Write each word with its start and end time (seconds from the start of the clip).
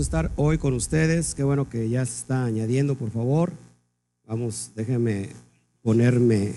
Gusto 0.00 0.16
estar 0.16 0.32
hoy 0.36 0.56
con 0.56 0.72
ustedes. 0.72 1.34
Qué 1.34 1.44
bueno 1.44 1.68
que 1.68 1.90
ya 1.90 2.06
se 2.06 2.20
está 2.20 2.46
añadiendo, 2.46 2.94
por 2.94 3.10
favor. 3.10 3.52
Vamos, 4.26 4.70
déjenme 4.74 5.28
ponerme 5.82 6.54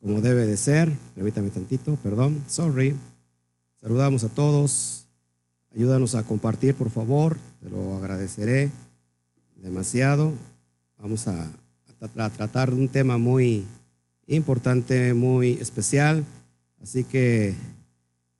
como 0.00 0.20
debe 0.20 0.44
de 0.44 0.56
ser. 0.56 0.90
Permítame 1.14 1.50
tantito, 1.50 1.94
perdón. 2.02 2.42
Sorry. 2.48 2.96
Saludamos 3.80 4.24
a 4.24 4.28
todos. 4.28 5.06
Ayúdanos 5.72 6.16
a 6.16 6.24
compartir, 6.24 6.74
por 6.74 6.90
favor. 6.90 7.36
Te 7.62 7.70
lo 7.70 7.96
agradeceré 7.98 8.72
demasiado. 9.54 10.32
Vamos 10.98 11.28
a, 11.28 11.48
a 12.00 12.30
tratar 12.30 12.72
de 12.72 12.80
un 12.80 12.88
tema 12.88 13.18
muy 13.18 13.64
importante, 14.26 15.14
muy 15.14 15.52
especial. 15.60 16.24
Así 16.82 17.04
que 17.04 17.54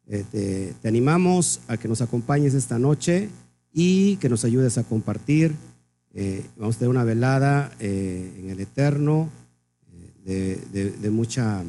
eh, 0.09 0.75
te, 0.83 0.89
animamos 0.89 1.61
a 1.69 1.77
que 1.77 1.87
nos 1.87 2.03
acompañes 2.03 2.55
esta 2.55 2.81
noche 2.81 3.31
y 3.73 4.17
que 4.17 4.29
nos 4.29 4.45
ayudes 4.45 4.79
a 4.79 4.85
compartir. 4.85 5.55
Eh, 6.15 6.45
vamos 6.57 6.77
a 6.77 6.79
tener 6.81 6.91
una 6.91 7.05
velada 7.05 7.73
eh, 7.81 8.35
en 8.39 8.51
el 8.51 8.61
Eterno 8.61 9.31
de, 10.25 11.11
mucha, 11.11 11.65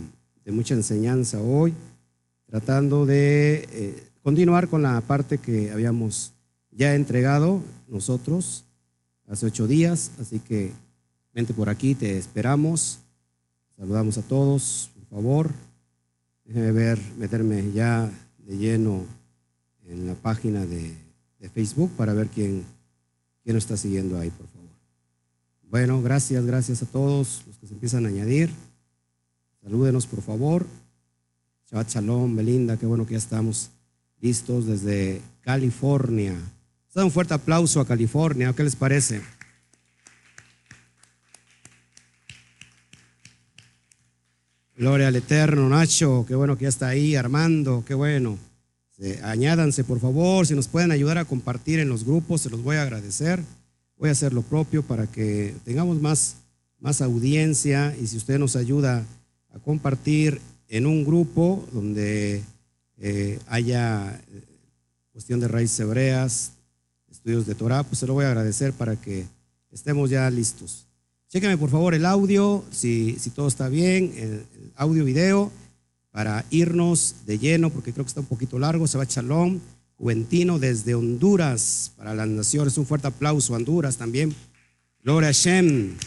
de 0.45 0.51
mucha 0.51 0.75
enseñanza 0.75 1.41
hoy, 1.41 1.73
tratando 2.45 3.05
de 3.05 4.03
continuar 4.21 4.67
con 4.67 4.83
la 4.83 5.01
parte 5.01 5.39
que 5.39 5.71
habíamos 5.71 6.33
ya 6.71 6.93
entregado 6.93 7.61
nosotros 7.87 8.65
hace 9.27 9.45
ocho 9.45 9.67
días. 9.67 10.11
Así 10.19 10.39
que 10.39 10.71
vente 11.33 11.53
por 11.53 11.69
aquí, 11.69 11.95
te 11.95 12.17
esperamos. 12.17 12.99
Saludamos 13.77 14.17
a 14.17 14.21
todos, 14.21 14.91
por 14.93 15.05
favor. 15.07 15.51
Déjeme 16.45 16.71
ver, 16.71 16.99
meterme 17.17 17.71
ya 17.71 18.11
de 18.37 18.57
lleno 18.57 19.05
en 19.87 20.07
la 20.07 20.15
página 20.15 20.65
de, 20.65 20.95
Facebook 21.49 21.91
para 21.97 22.13
ver 22.13 22.27
quién, 22.27 22.63
quién 23.43 23.55
nos 23.55 23.63
está 23.63 23.77
siguiendo 23.77 24.19
ahí, 24.19 24.29
por 24.29 24.47
favor. 24.47 24.69
Bueno, 25.63 26.01
gracias, 26.01 26.45
gracias 26.45 26.83
a 26.83 26.85
todos 26.85 27.43
los 27.47 27.57
que 27.57 27.67
se 27.67 27.73
empiezan 27.73 28.05
a 28.05 28.09
añadir. 28.09 28.49
Salúdenos, 29.61 30.05
por 30.05 30.21
favor. 30.21 30.67
Shabbat 31.69 31.89
Shalom, 31.89 32.35
Belinda, 32.35 32.77
qué 32.77 32.85
bueno 32.85 33.05
que 33.05 33.13
ya 33.13 33.17
estamos 33.17 33.71
listos 34.21 34.67
desde 34.67 35.21
California. 35.41 36.35
un 36.95 37.11
fuerte 37.11 37.33
aplauso 37.33 37.79
a 37.79 37.87
California, 37.87 38.53
¿qué 38.53 38.63
les 38.63 38.75
parece? 38.75 39.21
Gloria 44.75 45.07
al 45.07 45.15
Eterno, 45.15 45.69
Nacho, 45.69 46.25
qué 46.27 46.35
bueno 46.35 46.57
que 46.57 46.63
ya 46.63 46.69
está 46.69 46.87
ahí, 46.87 47.15
Armando, 47.15 47.83
qué 47.85 47.93
bueno. 47.93 48.37
Añádanse, 49.23 49.83
por 49.83 49.99
favor, 49.99 50.45
si 50.45 50.55
nos 50.55 50.67
pueden 50.67 50.91
ayudar 50.91 51.17
a 51.17 51.25
compartir 51.25 51.79
en 51.79 51.89
los 51.89 52.05
grupos, 52.05 52.41
se 52.41 52.49
los 52.49 52.63
voy 52.63 52.77
a 52.77 52.83
agradecer. 52.83 53.43
Voy 53.97 54.09
a 54.09 54.13
hacer 54.13 54.33
lo 54.33 54.41
propio 54.41 54.83
para 54.83 55.07
que 55.07 55.55
tengamos 55.63 56.01
más, 56.01 56.35
más 56.79 57.01
audiencia 57.01 57.95
y 58.01 58.07
si 58.07 58.17
usted 58.17 58.37
nos 58.39 58.55
ayuda 58.55 59.05
a 59.53 59.59
compartir 59.59 60.41
en 60.67 60.85
un 60.85 61.05
grupo 61.05 61.65
donde 61.71 62.43
eh, 62.97 63.39
haya 63.47 64.19
eh, 64.31 64.41
cuestión 65.11 65.39
de 65.39 65.47
raíces 65.47 65.79
hebreas, 65.79 66.53
estudios 67.09 67.45
de 67.45 67.55
Torah, 67.55 67.83
pues 67.83 67.99
se 67.99 68.07
lo 68.07 68.13
voy 68.13 68.25
a 68.25 68.29
agradecer 68.29 68.73
para 68.73 68.95
que 68.95 69.25
estemos 69.71 70.09
ya 70.09 70.29
listos. 70.29 70.87
Chéqueme 71.29 71.57
por 71.57 71.69
favor 71.69 71.93
el 71.93 72.05
audio, 72.05 72.63
si, 72.71 73.17
si 73.19 73.29
todo 73.29 73.47
está 73.47 73.69
bien, 73.69 74.13
el, 74.17 74.45
audio 74.75 75.05
video, 75.05 75.51
para 76.13 76.45
irnos 76.51 77.15
de 77.25 77.39
lleno, 77.39 77.71
porque 77.71 77.91
creo 77.91 78.05
que 78.05 78.09
está 78.09 78.21
un 78.21 78.27
poquito 78.27 78.59
largo. 78.59 78.85
Se 78.85 78.99
va 78.99 79.07
Chalón, 79.07 79.59
Juventino 79.97 80.59
desde 80.59 80.93
Honduras, 80.93 81.91
para 81.97 82.13
las 82.13 82.27
naciones. 82.27 82.77
Un 82.77 82.85
fuerte 82.85 83.07
aplauso 83.07 83.53
a 83.53 83.57
Honduras 83.57 83.97
también. 83.97 84.33
Gloria 85.03 85.29
a 85.29 85.31
Shem. 85.31 85.97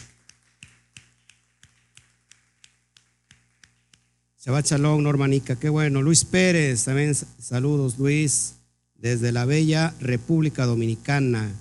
Shabbat 4.39 4.65
Shalom, 4.65 5.03
Normanica, 5.03 5.57
qué 5.57 5.67
bueno. 5.67 6.01
Luis 6.01 6.23
Pérez, 6.23 6.85
también 6.85 7.13
saludos, 7.13 7.99
Luis, 7.99 8.53
desde 8.95 9.33
la 9.33 9.43
bella 9.43 9.93
República 9.99 10.65
Dominicana. 10.65 11.51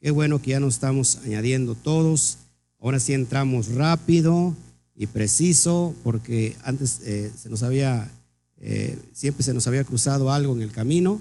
Qué 0.00 0.10
bueno 0.10 0.42
que 0.42 0.50
ya 0.50 0.58
nos 0.58 0.74
estamos 0.74 1.20
añadiendo 1.24 1.76
todos. 1.76 2.38
Ahora 2.80 2.98
sí 2.98 3.12
entramos 3.12 3.68
rápido 3.68 4.56
y 4.94 5.06
preciso, 5.06 5.94
porque 6.02 6.56
antes 6.64 7.00
eh, 7.04 7.32
se 7.36 7.48
nos 7.48 7.62
había, 7.62 8.10
eh, 8.58 8.98
siempre 9.12 9.42
se 9.42 9.54
nos 9.54 9.66
había 9.66 9.84
cruzado 9.84 10.32
algo 10.32 10.54
en 10.54 10.62
el 10.62 10.70
camino, 10.70 11.20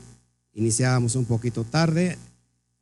iniciábamos 0.54 1.16
un 1.16 1.26
poquito 1.26 1.64
tarde. 1.64 2.18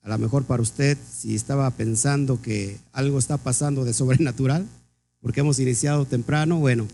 A 0.02 0.10
lo 0.10 0.18
mejor 0.18 0.46
para 0.46 0.62
usted, 0.62 0.98
si 1.12 1.36
estaba 1.36 1.70
pensando 1.72 2.42
que 2.42 2.78
algo 2.94 3.20
está 3.20 3.38
pasando 3.38 3.86
de 3.86 3.94
sobrenatural, 3.94 4.66
porque 5.22 5.42
hemos 5.42 5.60
iniciado 5.60 6.06
temprano, 6.06 6.60
bueno, 6.60 6.88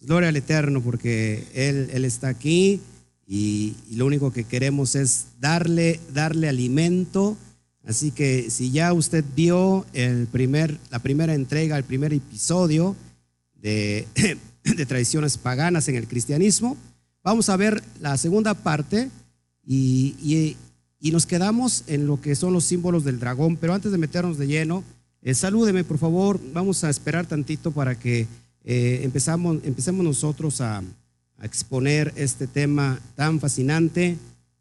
gloria 0.00 0.28
al 0.28 0.36
Eterno, 0.36 0.80
porque 0.82 1.44
Él, 1.54 1.90
él 1.92 2.04
está 2.04 2.28
aquí 2.28 2.80
y, 3.26 3.74
y, 3.88 3.96
lo 3.96 4.06
único 4.06 4.32
que 4.32 4.44
queremos 4.44 4.94
es 4.94 5.26
darle, 5.40 6.00
darle 6.12 6.48
alimento 6.48 7.36
Así 7.86 8.10
que 8.10 8.50
si 8.50 8.70
ya 8.70 8.92
usted 8.92 9.24
vio 9.34 9.86
el 9.92 10.26
primer, 10.26 10.78
la 10.90 10.98
primera 10.98 11.34
entrega, 11.34 11.76
el 11.76 11.84
primer 11.84 12.12
episodio 12.12 12.94
de, 13.62 14.86
tradiciones 14.86 15.38
paganas 15.38 15.88
en 15.88 15.96
el 15.96 16.06
cristianismo, 16.06 16.76
vamos 17.22 17.48
a 17.48 17.56
ver 17.56 17.82
la 18.00 18.16
segunda 18.16 18.54
parte 18.54 19.10
y, 19.64 20.56
y, 21.00 21.10
nos 21.10 21.26
quedamos 21.26 21.84
en 21.86 22.06
lo 22.06 22.20
que 22.20 22.34
son 22.34 22.52
los 22.52 22.64
símbolos 22.64 23.04
del 23.04 23.18
dragón. 23.18 23.56
Pero 23.56 23.74
antes 23.74 23.90
de 23.90 23.98
meternos 23.98 24.38
de 24.38 24.46
lleno, 24.46 24.84
eh, 25.22 25.34
salúdeme 25.34 25.84
por 25.84 25.98
favor, 25.98 26.40
vamos 26.52 26.84
a 26.84 26.90
esperar 26.90 27.26
tantito 27.26 27.70
para 27.72 27.98
que 27.98 28.26
eh, 28.64 29.00
empezamos, 29.02 29.58
empecemos 29.64 30.04
nosotros 30.04 30.60
a, 30.60 30.82
a 31.40 31.46
exponer 31.46 32.12
este 32.16 32.46
tema 32.46 33.00
tan 33.16 33.40
fascinante, 33.40 34.16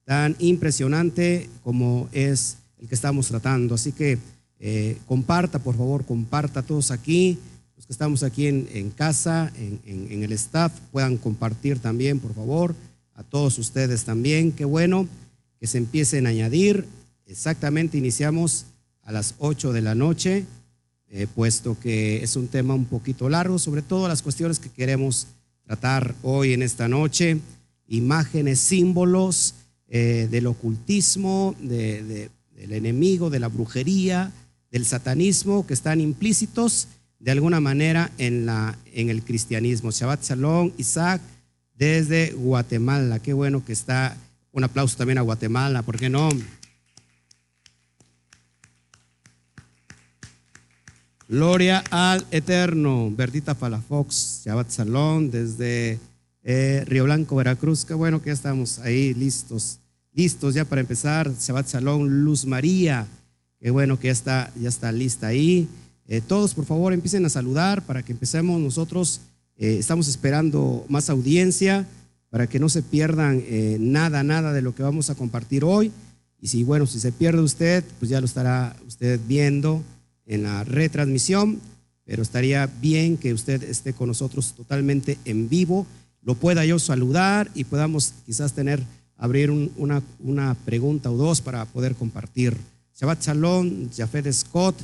tan 0.06 0.36
impresionante 0.40 1.50
como 1.64 2.10
es 2.12 2.58
el 2.80 2.88
que 2.88 2.96
estamos 2.96 3.28
tratando. 3.28 3.76
Así 3.76 3.92
que 3.92 4.18
eh, 4.60 4.98
comparta, 5.06 5.60
por 5.60 5.76
favor, 5.76 6.06
comparta 6.06 6.62
todos 6.62 6.92
aquí, 6.92 7.38
los 7.80 7.86
que 7.86 7.94
estamos 7.94 8.24
aquí 8.24 8.46
en, 8.46 8.90
casa, 8.90 9.54
en, 9.56 10.22
el 10.22 10.34
staff, 10.34 10.74
puedan 10.92 11.16
compartir 11.16 11.80
también, 11.80 12.20
por 12.20 12.36
favor, 12.36 12.76
a 13.14 13.24
todos 13.24 13.58
ustedes 13.58 14.04
también. 14.04 14.52
Qué 14.52 14.66
bueno 14.66 15.08
que 15.62 15.66
se 15.66 15.78
empiecen 15.78 16.28
a 16.28 16.32
añadir. 16.32 16.86
Exactamente, 17.26 17.98
iniciamos 17.98 18.66
a 19.02 19.14
las 19.14 19.36
8 19.38 19.72
de 19.72 19.82
la 19.82 19.96
noche, 19.96 20.44
eh, 21.08 21.26
puesto 21.34 21.80
que 21.80 22.22
es 22.22 22.36
un 22.36 22.50
tema 22.50 22.74
un 22.74 22.84
poquito 22.84 23.30
largo, 23.30 23.58
sobre 23.58 23.82
todo 23.82 24.10
las 24.10 24.24
cuestiones 24.24 24.60
que 24.60 24.70
queremos 24.70 25.28
tratar 25.64 26.16
hoy 26.22 26.52
en 26.52 26.64
esta 26.64 26.90
noche, 26.90 27.40
imágenes, 27.88 28.60
símbolos 28.60 29.56
eh, 29.88 30.28
del 30.30 30.48
ocultismo, 30.48 31.56
de 31.62 32.30
del 32.60 32.74
enemigo, 32.74 33.30
de 33.30 33.40
la 33.40 33.48
brujería, 33.48 34.34
del 34.70 34.86
satanismo 34.86 35.66
que 35.66 35.74
están 35.74 36.02
implícitos 36.02 36.90
de 37.20 37.32
alguna 37.32 37.60
manera 37.60 38.12
en, 38.18 38.46
la, 38.46 38.78
en 38.94 39.10
el 39.10 39.24
cristianismo. 39.24 39.92
Shabbat 39.92 40.24
Shalom, 40.24 40.72
Isaac, 40.78 41.22
desde 41.76 42.32
Guatemala. 42.32 43.20
Qué 43.20 43.34
bueno 43.34 43.64
que 43.64 43.74
está. 43.74 44.16
Un 44.52 44.64
aplauso 44.64 44.98
también 44.98 45.20
a 45.20 45.22
Guatemala, 45.22 45.84
¿por 45.84 45.98
qué 45.98 46.10
no? 46.10 46.30
Gloria 51.28 51.84
al 51.92 52.26
Eterno. 52.32 53.12
Bertita 53.12 53.54
Falafox, 53.54 54.42
Shabbat 54.46 54.72
Shalom, 54.72 55.30
desde 55.30 56.00
eh, 56.44 56.84
Río 56.88 57.04
Blanco, 57.04 57.36
Veracruz. 57.36 57.86
Qué 57.86 57.94
bueno 57.94 58.22
que 58.22 58.28
ya 58.28 58.34
estamos 58.34 58.80
ahí 58.80 59.14
listos 59.14 59.80
listos 60.14 60.56
ya 60.56 60.66
para 60.66 60.82
empezar. 60.82 61.32
Shabbat 61.32 61.68
Shalom, 61.68 62.08
Luz 62.08 62.46
María. 62.46 63.06
Qué 63.60 63.70
bueno 63.72 64.00
que 64.00 64.08
ya 64.08 64.14
está, 64.14 64.52
ya 64.60 64.70
está 64.70 64.92
lista 64.92 65.28
ahí. 65.28 65.68
Eh, 66.12 66.22
todos, 66.22 66.56
por 66.56 66.66
favor, 66.66 66.92
empiecen 66.92 67.24
a 67.26 67.30
saludar 67.30 67.86
para 67.86 68.02
que 68.02 68.12
empecemos 68.12 68.60
nosotros. 68.60 69.22
Eh, 69.58 69.78
estamos 69.78 70.08
esperando 70.08 70.84
más 70.90 71.08
audiencia 71.12 71.86
para 72.32 72.48
que 72.48 72.60
no 72.60 72.68
se 72.68 72.82
pierdan 72.82 73.44
eh, 73.46 73.78
nada, 73.80 74.24
nada 74.24 74.52
de 74.52 74.64
lo 74.64 74.74
que 74.74 74.82
vamos 74.82 75.12
a 75.12 75.16
compartir 75.16 75.64
hoy. 75.64 75.92
Y 76.42 76.48
si, 76.48 76.64
bueno, 76.64 76.88
si 76.88 77.00
se 77.00 77.12
pierde 77.12 77.44
usted, 77.44 77.84
pues 78.00 78.10
ya 78.10 78.20
lo 78.22 78.26
estará 78.26 78.76
usted 78.88 79.20
viendo 79.28 79.84
en 80.26 80.44
la 80.44 80.64
retransmisión, 80.64 81.60
pero 82.06 82.24
estaría 82.24 82.66
bien 82.66 83.16
que 83.16 83.32
usted 83.32 83.62
esté 83.62 83.94
con 83.94 84.08
nosotros 84.08 84.54
totalmente 84.54 85.20
en 85.26 85.48
vivo, 85.48 85.86
lo 86.24 86.34
pueda 86.34 86.66
yo 86.66 86.80
saludar 86.80 87.52
y 87.54 87.66
podamos 87.66 88.16
quizás 88.26 88.54
tener 88.54 88.82
abrir 89.16 89.52
una, 89.52 90.02
una, 90.24 90.56
pregunta 90.66 91.12
o 91.12 91.18
dos 91.18 91.42
para 91.42 91.66
poder 91.66 91.94
compartir. 91.94 92.58
Shabbat 93.00 93.22
Shalom, 93.22 93.90
Jafet 93.96 94.32
Scott, 94.32 94.76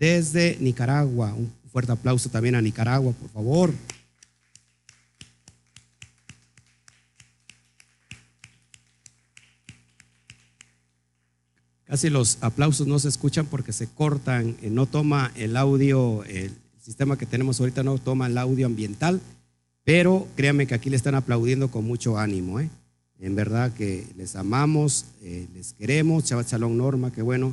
desde 0.00 0.56
Nicaragua. 0.58 1.34
Un 1.34 1.52
fuerte 1.70 1.92
aplauso 1.92 2.30
también 2.30 2.56
a 2.56 2.62
Nicaragua, 2.62 3.12
por 3.12 3.30
favor. 3.30 3.72
Casi 11.84 12.08
los 12.08 12.38
aplausos 12.40 12.86
no 12.86 12.98
se 12.98 13.08
escuchan 13.08 13.46
porque 13.46 13.72
se 13.72 13.88
cortan, 13.88 14.56
eh, 14.62 14.70
no 14.70 14.86
toma 14.86 15.32
el 15.34 15.56
audio, 15.56 16.24
el 16.24 16.52
sistema 16.80 17.18
que 17.18 17.26
tenemos 17.26 17.60
ahorita 17.60 17.82
no 17.82 17.98
toma 17.98 18.28
el 18.28 18.38
audio 18.38 18.66
ambiental, 18.66 19.20
pero 19.84 20.28
créanme 20.36 20.68
que 20.68 20.74
aquí 20.74 20.88
le 20.88 20.96
están 20.96 21.16
aplaudiendo 21.16 21.70
con 21.70 21.84
mucho 21.84 22.16
ánimo. 22.16 22.60
¿eh? 22.60 22.70
En 23.18 23.34
verdad 23.34 23.72
que 23.72 24.06
les 24.16 24.36
amamos, 24.36 25.06
eh, 25.20 25.48
les 25.52 25.72
queremos. 25.72 26.24
Chalón 26.24 26.78
Norma, 26.78 27.12
que 27.12 27.22
bueno. 27.22 27.52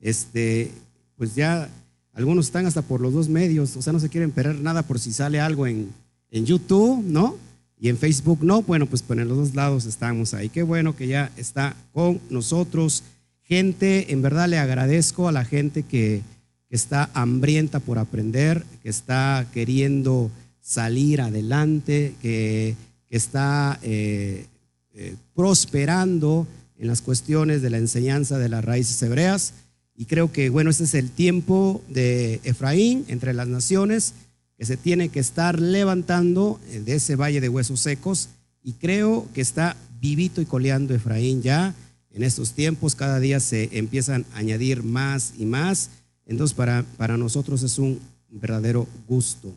Este, 0.00 0.72
pues 1.16 1.34
ya 1.36 1.70
algunos 2.16 2.46
están 2.46 2.66
hasta 2.66 2.82
por 2.82 3.00
los 3.00 3.12
dos 3.12 3.28
medios, 3.28 3.76
o 3.76 3.82
sea, 3.82 3.92
no 3.92 4.00
se 4.00 4.08
quieren 4.08 4.30
perder 4.30 4.58
nada 4.60 4.82
por 4.82 4.98
si 4.98 5.12
sale 5.12 5.38
algo 5.38 5.66
en, 5.66 5.90
en 6.30 6.46
YouTube, 6.46 7.04
¿no? 7.04 7.36
Y 7.78 7.90
en 7.90 7.98
Facebook 7.98 8.38
no. 8.42 8.62
Bueno, 8.62 8.86
pues 8.86 9.02
por 9.02 9.18
los 9.18 9.36
dos 9.36 9.54
lados 9.54 9.84
estamos 9.84 10.32
ahí. 10.32 10.48
Qué 10.48 10.62
bueno 10.62 10.96
que 10.96 11.06
ya 11.08 11.30
está 11.36 11.76
con 11.92 12.20
nosotros. 12.30 13.02
Gente, 13.42 14.12
en 14.12 14.22
verdad 14.22 14.48
le 14.48 14.58
agradezco 14.58 15.28
a 15.28 15.32
la 15.32 15.44
gente 15.44 15.82
que, 15.82 16.22
está 16.68 17.08
hambrienta 17.14 17.78
por 17.78 17.96
aprender, 17.96 18.64
que 18.82 18.88
está 18.88 19.46
queriendo 19.54 20.30
salir 20.60 21.20
adelante, 21.20 22.14
que, 22.20 22.74
está 23.08 23.78
eh, 23.82 24.46
eh, 24.92 25.14
prosperando 25.34 26.46
en 26.76 26.88
las 26.88 27.02
cuestiones 27.02 27.62
de 27.62 27.70
la 27.70 27.78
enseñanza 27.78 28.38
de 28.38 28.48
las 28.48 28.64
raíces 28.64 29.00
hebreas. 29.00 29.54
Y 29.96 30.04
creo 30.04 30.30
que, 30.30 30.50
bueno, 30.50 30.70
este 30.70 30.84
es 30.84 30.94
el 30.94 31.10
tiempo 31.10 31.82
de 31.88 32.40
Efraín 32.44 33.04
entre 33.08 33.32
las 33.32 33.48
naciones, 33.48 34.14
que 34.58 34.66
se 34.66 34.76
tiene 34.76 35.08
que 35.08 35.20
estar 35.20 35.60
levantando 35.60 36.60
de 36.84 36.94
ese 36.94 37.16
valle 37.16 37.40
de 37.40 37.48
huesos 37.48 37.80
secos. 37.80 38.28
Y 38.62 38.72
creo 38.74 39.26
que 39.34 39.40
está 39.40 39.76
vivito 40.00 40.40
y 40.40 40.46
coleando 40.46 40.94
Efraín 40.94 41.42
ya 41.42 41.74
en 42.16 42.22
estos 42.22 42.52
tiempos 42.52 42.94
cada 42.94 43.20
día 43.20 43.40
se 43.40 43.68
empiezan 43.78 44.24
a 44.32 44.38
añadir 44.38 44.82
más 44.82 45.34
y 45.36 45.44
más. 45.44 45.90
Entonces 46.24 46.54
para, 46.54 46.82
para 46.96 47.18
nosotros 47.18 47.62
es 47.62 47.78
un 47.78 48.00
verdadero 48.30 48.86
gusto. 49.06 49.54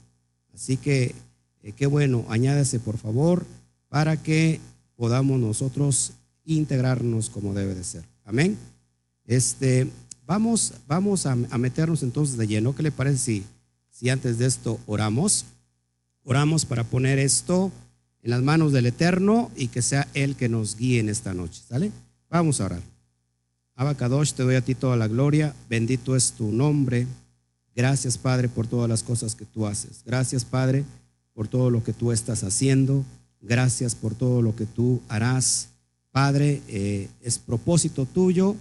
Así 0.53 0.75
que 0.75 1.15
eh, 1.63 1.71
qué 1.71 1.85
bueno, 1.85 2.25
añádase 2.27 2.79
por 2.81 2.97
favor 2.97 3.45
para 3.87 4.21
que 4.21 4.59
podamos 4.97 5.39
nosotros 5.39 6.11
integrarnos 6.43 7.29
como 7.29 7.53
debe 7.53 7.75
de 7.75 7.83
ser. 7.85 8.03
Amén. 8.25 8.57
Este, 9.25 9.87
vamos, 10.29 10.73
vamos 10.87 11.25
a, 11.25 11.35
meternos 11.35 12.03
entonces 12.03 12.37
de 12.37 12.45
lleno. 12.45 12.75
¿Qué 12.75 12.83
le 12.83 12.91
parece 12.91 13.17
si, 13.17 13.43
si 13.89 14.09
antes 14.11 14.37
de 14.37 14.45
esto 14.45 14.79
oramos? 14.85 15.45
Oramos 16.23 16.65
para 16.65 16.83
poner 16.83 17.17
esto 17.17 17.71
en 18.21 18.29
las 18.29 18.43
manos 18.43 18.71
del 18.71 18.85
Eterno 18.85 19.49
y 19.55 19.69
que 19.69 19.81
sea 19.81 20.07
Él 20.13 20.35
que 20.35 20.47
nos 20.47 20.77
guíe 20.77 20.99
en 20.99 21.09
esta 21.09 21.33
noche. 21.33 21.63
¿Sale? 21.67 21.91
Vamos 22.29 22.61
a 22.61 22.65
orar. 22.65 22.81
Abacadosh, 23.73 24.33
te 24.33 24.43
doy 24.43 24.53
a 24.53 24.61
ti 24.61 24.75
toda 24.75 24.95
la 24.97 25.07
gloria. 25.07 25.55
Bendito 25.67 26.15
es 26.15 26.33
tu 26.33 26.51
nombre. 26.51 27.07
Gracias, 27.75 28.19
Padre, 28.19 28.49
por 28.49 28.67
todas 28.67 28.87
las 28.87 29.01
cosas 29.01 29.33
que 29.33 29.45
tú 29.45 29.65
haces. 29.65 30.03
Gracias, 30.05 30.45
Padre, 30.45 30.85
por 31.33 31.47
todo 31.47 31.71
lo 31.71 31.83
que 31.83 31.93
tú 31.93 32.11
estás 32.11 32.43
haciendo. 32.43 33.03
Gracias 33.41 33.95
por 33.95 34.13
todo 34.13 34.43
lo 34.43 34.55
que 34.55 34.67
tú 34.67 35.01
harás. 35.09 35.69
Padre, 36.11 36.61
eh, 36.67 37.09
es 37.23 37.39
propósito 37.39 38.05
tuyo 38.05 38.55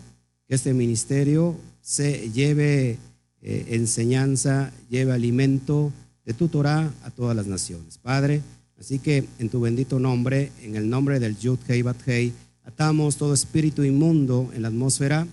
que 0.49 0.55
este 0.55 0.75
ministerio 0.75 1.55
se 1.81 2.31
lleve 2.31 2.99
eh, 3.43 3.67
enseñanza, 3.71 4.73
lleve 4.89 5.13
alimento 5.13 5.93
de 6.25 6.35
tu 6.35 6.49
Torah 6.49 6.93
a 7.05 7.11
todas 7.11 7.37
las 7.37 7.47
naciones. 7.47 7.99
Padre, 7.99 8.43
así 8.79 8.99
que 8.99 9.25
en 9.39 9.49
tu 9.49 9.61
bendito 9.61 9.99
nombre, 9.99 10.51
en 10.63 10.77
el 10.77 10.89
nombre 10.89 11.21
del 11.21 11.37
Yud 11.39 11.59
Hei 11.69 11.83
Bat 11.83 12.09
Hei, 12.09 12.33
Atamos 12.69 13.17
todo 13.17 13.33
espíritu 13.33 13.83
inmundo 13.83 14.51
en 14.55 14.61
la 14.61 14.69
atmósfera 14.69 15.27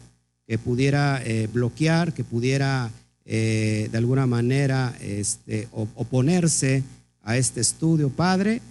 que 0.48 0.58
pudiera 0.58 1.22
eh, 1.22 1.50
bloquear, 1.52 2.14
que 2.14 2.24
pudiera 2.24 2.90
eh, 3.26 3.90
de 3.92 3.98
alguna 3.98 4.26
manera 4.26 4.98
este, 5.02 5.68
oponerse 5.74 6.82
a 7.24 7.36
este 7.36 7.60
estudio, 7.60 8.10
Padre. 8.10 8.62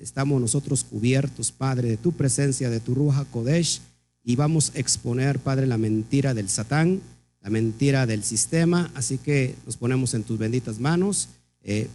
Estamos 0.00 0.40
nosotros 0.40 0.84
cubiertos, 0.84 1.52
Padre, 1.52 1.90
de 1.90 1.96
tu 1.98 2.12
presencia, 2.12 2.70
de 2.70 2.80
tu 2.80 2.94
Ruja 2.94 3.26
Kodesh, 3.26 3.80
y 4.24 4.36
vamos 4.36 4.72
a 4.74 4.78
exponer, 4.78 5.38
Padre, 5.38 5.66
la 5.66 5.78
mentira 5.78 6.34
del 6.34 6.48
Satán, 6.48 7.00
la 7.40 7.50
mentira 7.50 8.06
del 8.06 8.22
sistema. 8.22 8.90
Así 8.94 9.18
que 9.18 9.54
nos 9.66 9.76
ponemos 9.76 10.14
en 10.14 10.22
tus 10.22 10.38
benditas 10.38 10.78
manos. 10.78 11.28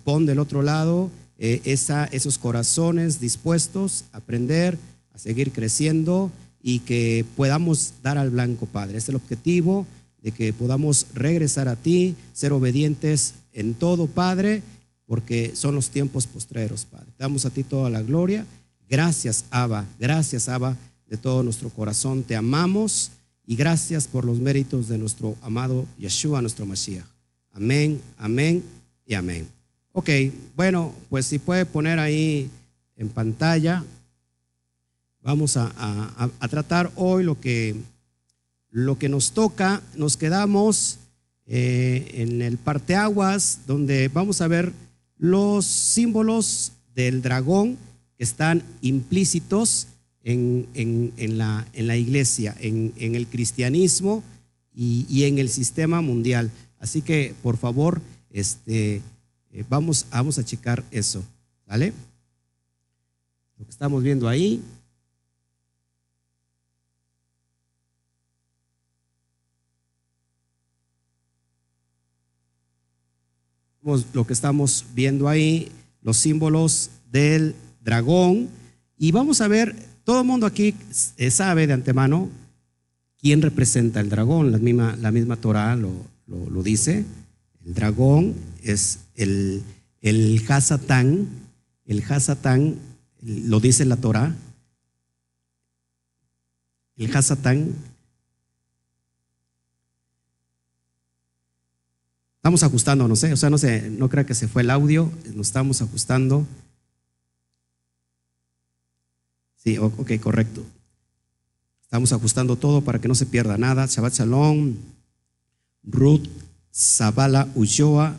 pon 0.04 0.26
del 0.26 0.40
otro 0.40 0.62
lado 0.62 1.10
esa, 1.38 2.06
esos 2.06 2.38
corazones 2.38 3.20
dispuestos 3.20 4.06
a 4.12 4.18
aprender 4.18 4.78
a 5.18 5.20
seguir 5.20 5.52
creciendo 5.52 6.32
y 6.62 6.80
que 6.80 7.26
podamos 7.36 7.94
dar 8.04 8.18
al 8.18 8.30
blanco, 8.30 8.68
Padre. 8.68 9.00
Es 9.00 9.10
el 9.10 9.16
objetivo 9.16 9.88
de 10.22 10.32
que 10.32 10.54
podamos 10.54 11.08
regresar 11.14 11.68
a 11.68 11.76
ti, 11.76 12.16
ser 12.34 12.54
obedientes 12.54 13.34
en 13.52 13.74
todo, 13.74 14.06
Padre, 14.06 14.62
porque 15.08 15.54
son 15.56 15.74
los 15.74 15.90
tiempos 15.90 16.28
postreros, 16.28 16.86
Padre. 16.86 17.08
damos 17.18 17.46
a 17.46 17.50
ti 17.50 17.64
toda 17.64 17.90
la 17.90 18.04
gloria. 18.04 18.46
Gracias, 18.88 19.46
Abba. 19.50 19.86
Gracias, 20.00 20.50
Abba, 20.50 20.78
de 21.08 21.18
todo 21.18 21.44
nuestro 21.44 21.70
corazón. 21.70 22.24
Te 22.24 22.36
amamos 22.36 23.12
y 23.46 23.56
gracias 23.56 24.08
por 24.08 24.26
los 24.26 24.40
méritos 24.40 24.88
de 24.88 24.98
nuestro 24.98 25.36
amado 25.42 25.86
Yeshua, 25.98 26.42
nuestro 26.42 26.66
Mashiach. 26.66 27.06
Amén, 27.54 28.02
amén 28.18 28.64
y 29.06 29.14
amén. 29.14 29.48
Ok, 29.94 30.10
bueno, 30.56 30.94
pues 31.10 31.26
si 31.26 31.40
puede 31.40 31.66
poner 31.66 31.98
ahí 32.00 32.50
en 32.96 33.10
pantalla 33.10 33.84
Vamos 35.28 35.58
a, 35.58 36.30
tratar 36.50 36.90
hoy 36.96 37.22
lo 37.22 37.38
que, 37.38 37.76
lo 38.70 38.98
que 38.98 39.10
nos 39.10 39.34
toca. 39.34 39.82
Nos 39.98 40.16
quedamos 40.16 41.00
eh, 41.46 42.12
en 42.14 42.42
el 42.42 42.58
parteaguas, 42.58 43.60
donde 43.68 44.08
vamos 44.08 44.40
a 44.40 44.48
ver 44.48 44.72
los 45.18 45.66
símbolos 45.66 46.72
del 46.96 47.22
dragón 47.22 47.78
que 48.18 48.24
están 48.24 48.64
implícitos 48.82 49.88
en, 50.34 51.38
la, 51.38 51.68
en 51.74 51.88
la, 51.88 51.96
iglesia, 51.96 52.56
en, 52.60 52.94
el 52.98 53.28
cristianismo 53.28 54.24
y, 54.74 55.24
en 55.24 55.40
el 55.40 55.50
sistema 55.50 56.02
mundial. 56.02 56.52
Así 56.80 57.02
que, 57.02 57.34
por 57.42 57.58
favor, 57.58 58.02
este, 58.32 59.02
eh, 59.52 59.64
vamos, 59.70 60.06
vamos 60.12 60.38
a 60.38 60.46
checar 60.46 60.84
eso. 60.92 61.24
¿Vale? 61.66 61.94
Lo 63.58 63.66
que 63.66 63.72
estamos 63.72 64.04
viendo 64.04 64.28
ahí 64.28 64.62
lo 74.14 74.28
que 74.28 74.34
estamos 74.34 74.86
viendo 74.94 75.30
ahí, 75.30 75.72
los 76.02 76.18
símbolos 76.18 76.90
del 77.10 77.56
dragón. 77.82 78.50
Y 78.98 79.14
vamos 79.14 79.40
a 79.40 79.48
ver, 79.48 79.76
todo 80.08 80.22
el 80.22 80.26
mundo 80.26 80.46
aquí 80.46 80.74
eh, 81.18 81.32
sabe 81.32 81.68
de 81.68 81.74
antemano 81.74 82.30
quién 83.20 83.42
representa 83.42 84.00
el 84.00 84.08
dragón. 84.08 84.54
La 84.54 84.58
misma, 84.58 84.96
la 85.02 85.12
misma 85.12 85.36
Torah 85.36 85.76
lo, 85.76 85.92
lo, 86.28 86.64
dice. 86.64 87.04
El 87.66 87.74
dragón 87.74 88.34
es 88.64 89.00
el, 89.16 89.64
el 90.00 90.42
Hasatán. 90.48 91.28
El 91.86 92.02
Hasatán 92.08 92.76
lo 93.22 93.60
dice 93.60 93.84
la 93.84 93.98
Torah. 93.98 94.34
El 96.96 97.14
Hasatán 97.14 97.76
Estamos 102.38 102.64
ajustando, 102.64 103.10
no 103.10 103.18
sé, 103.18 103.34
o 103.34 103.36
sea, 103.36 103.50
no 103.50 103.58
sé, 103.58 103.90
no 103.90 104.08
creo 104.08 104.26
que 104.26 104.34
se 104.34 104.48
fue 104.48 104.62
el 104.62 104.70
audio, 104.70 105.12
nos 105.36 105.48
estamos 105.48 105.82
ajustando. 105.82 106.48
Sí, 109.68 109.78
ok, 109.78 110.14
correcto. 110.22 110.66
Estamos 111.82 112.14
ajustando 112.14 112.56
todo 112.56 112.80
para 112.86 113.02
que 113.02 113.10
no 113.10 113.16
se 113.16 113.26
pierda 113.26 113.58
nada. 113.58 113.86
Shabbat 113.86 114.14
Shalom, 114.14 114.76
Ruth 115.84 116.26
Zabala 116.74 117.50
Ulloa, 117.54 118.16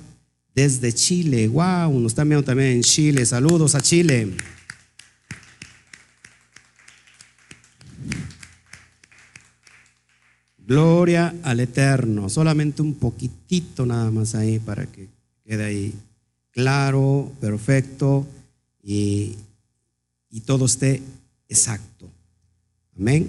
desde 0.55 0.93
Chile. 0.93 1.49
Wow, 1.49 1.99
nos 2.01 2.13
están 2.13 2.29
viendo 2.29 2.45
también 2.45 2.73
en 2.73 2.83
Chile. 2.83 3.25
Saludos 3.25 3.75
a 3.75 3.81
Chile. 3.81 4.37
Gloria 10.67 11.35
al 11.45 11.61
Eterno. 11.61 12.29
Solamente 12.29 12.83
un 12.83 12.93
poquitito 12.93 13.87
nada 13.87 14.11
más 14.11 14.35
ahí 14.35 14.59
para 14.59 14.85
que 14.85 15.09
quede 15.47 15.65
ahí 15.65 15.95
claro, 16.51 17.33
perfecto 17.41 18.27
y, 18.83 19.39
todo 20.45 20.67
esté 20.67 21.03
exacto. 21.49 22.11
Amén. 22.99 23.29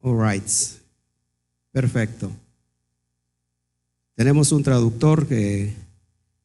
All 0.00 0.18
right. 0.18 0.44
Perfecto. 1.72 2.30
Tenemos 4.14 4.52
un 4.52 4.62
traductor 4.62 5.26
que, 5.26 5.72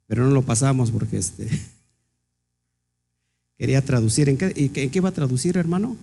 pero 0.07 0.25
no 0.25 0.31
lo 0.31 0.41
pasamos 0.41 0.89
porque 0.89 1.17
este 1.17 1.47
quería 3.57 3.83
traducir. 3.83 4.29
¿En 4.29 4.37
qué, 4.37 4.53
¿En 4.55 4.89
qué 4.89 5.01
va 5.01 5.09
a 5.09 5.13
traducir, 5.13 5.57
hermano? 5.57 5.97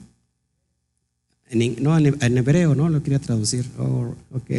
En, 1.48 1.82
no, 1.82 1.96
en, 1.96 2.38
hebreo, 2.38 2.74
¿no? 2.74 2.88
Lo 2.88 3.02
quería 3.02 3.18
traducir. 3.18 3.64
Oh, 3.78 4.14
ok. 4.32 4.50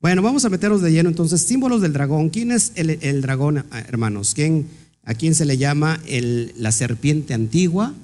Bueno, 0.00 0.22
vamos 0.22 0.44
a 0.44 0.50
meternos 0.50 0.82
de 0.82 0.92
lleno 0.92 1.08
entonces. 1.08 1.40
Símbolos 1.40 1.80
del 1.80 1.92
dragón. 1.92 2.28
¿Quién 2.28 2.52
es 2.52 2.72
el, 2.76 3.22
dragón, 3.22 3.64
ah, 3.70 3.80
hermanos? 3.80 4.34
¿Quién, 4.34 4.66
¿A 5.02 5.14
quién 5.14 5.34
se 5.34 5.44
le 5.44 5.56
llama 5.56 6.00
la 6.06 6.72
serpiente 6.72 7.34
antigua? 7.34 7.94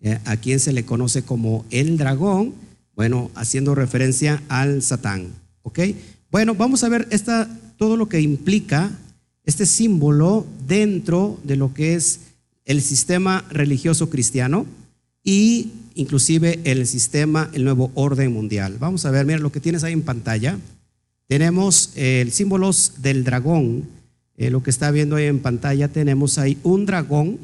Eh, 0.00 0.18
¿A 0.24 0.36
quién 0.36 0.60
se 0.60 0.72
le 0.72 0.84
conoce 0.84 1.22
como 1.22 1.64
el 1.70 1.96
dragón? 1.96 2.54
Bueno, 2.94 3.30
haciendo 3.34 3.74
referencia 3.74 4.42
al 4.48 4.82
Satán. 4.82 5.28
¿Ok? 5.62 5.80
Bueno, 6.30 6.54
vamos 6.54 6.84
a 6.84 6.88
ver 6.88 7.08
todo 7.76 7.96
lo 7.96 8.08
que 8.08 8.20
implica 8.20 8.90
este 9.44 9.64
símbolo 9.66 10.46
dentro 10.66 11.38
de 11.44 11.56
lo 11.56 11.72
que 11.72 11.94
es 11.94 12.20
el 12.66 12.82
sistema 12.82 13.44
religioso 13.50 14.10
cristiano 14.10 14.66
y 15.24 15.70
inclusive 15.94 16.60
el 16.64 16.86
sistema, 16.86 17.50
el 17.54 17.64
nuevo 17.64 17.90
orden 17.94 18.32
mundial. 18.32 18.76
Vamos 18.78 19.04
a 19.04 19.10
ver, 19.10 19.26
mira 19.26 19.38
lo 19.38 19.50
que 19.50 19.60
tienes 19.60 19.84
ahí 19.84 19.94
en 19.94 20.02
pantalla. 20.02 20.58
Tenemos 21.26 21.92
eh, 21.96 22.20
el 22.20 22.30
símbolos 22.30 22.94
del 22.98 23.24
dragón, 23.24 23.84
eh, 24.36 24.50
lo 24.50 24.62
que 24.62 24.70
está 24.70 24.90
viendo 24.90 25.16
ahí 25.16 25.24
en 25.24 25.40
pantalla, 25.40 25.88
tenemos 25.88 26.38
ahí 26.38 26.58
un 26.62 26.86
dragón. 26.86 27.38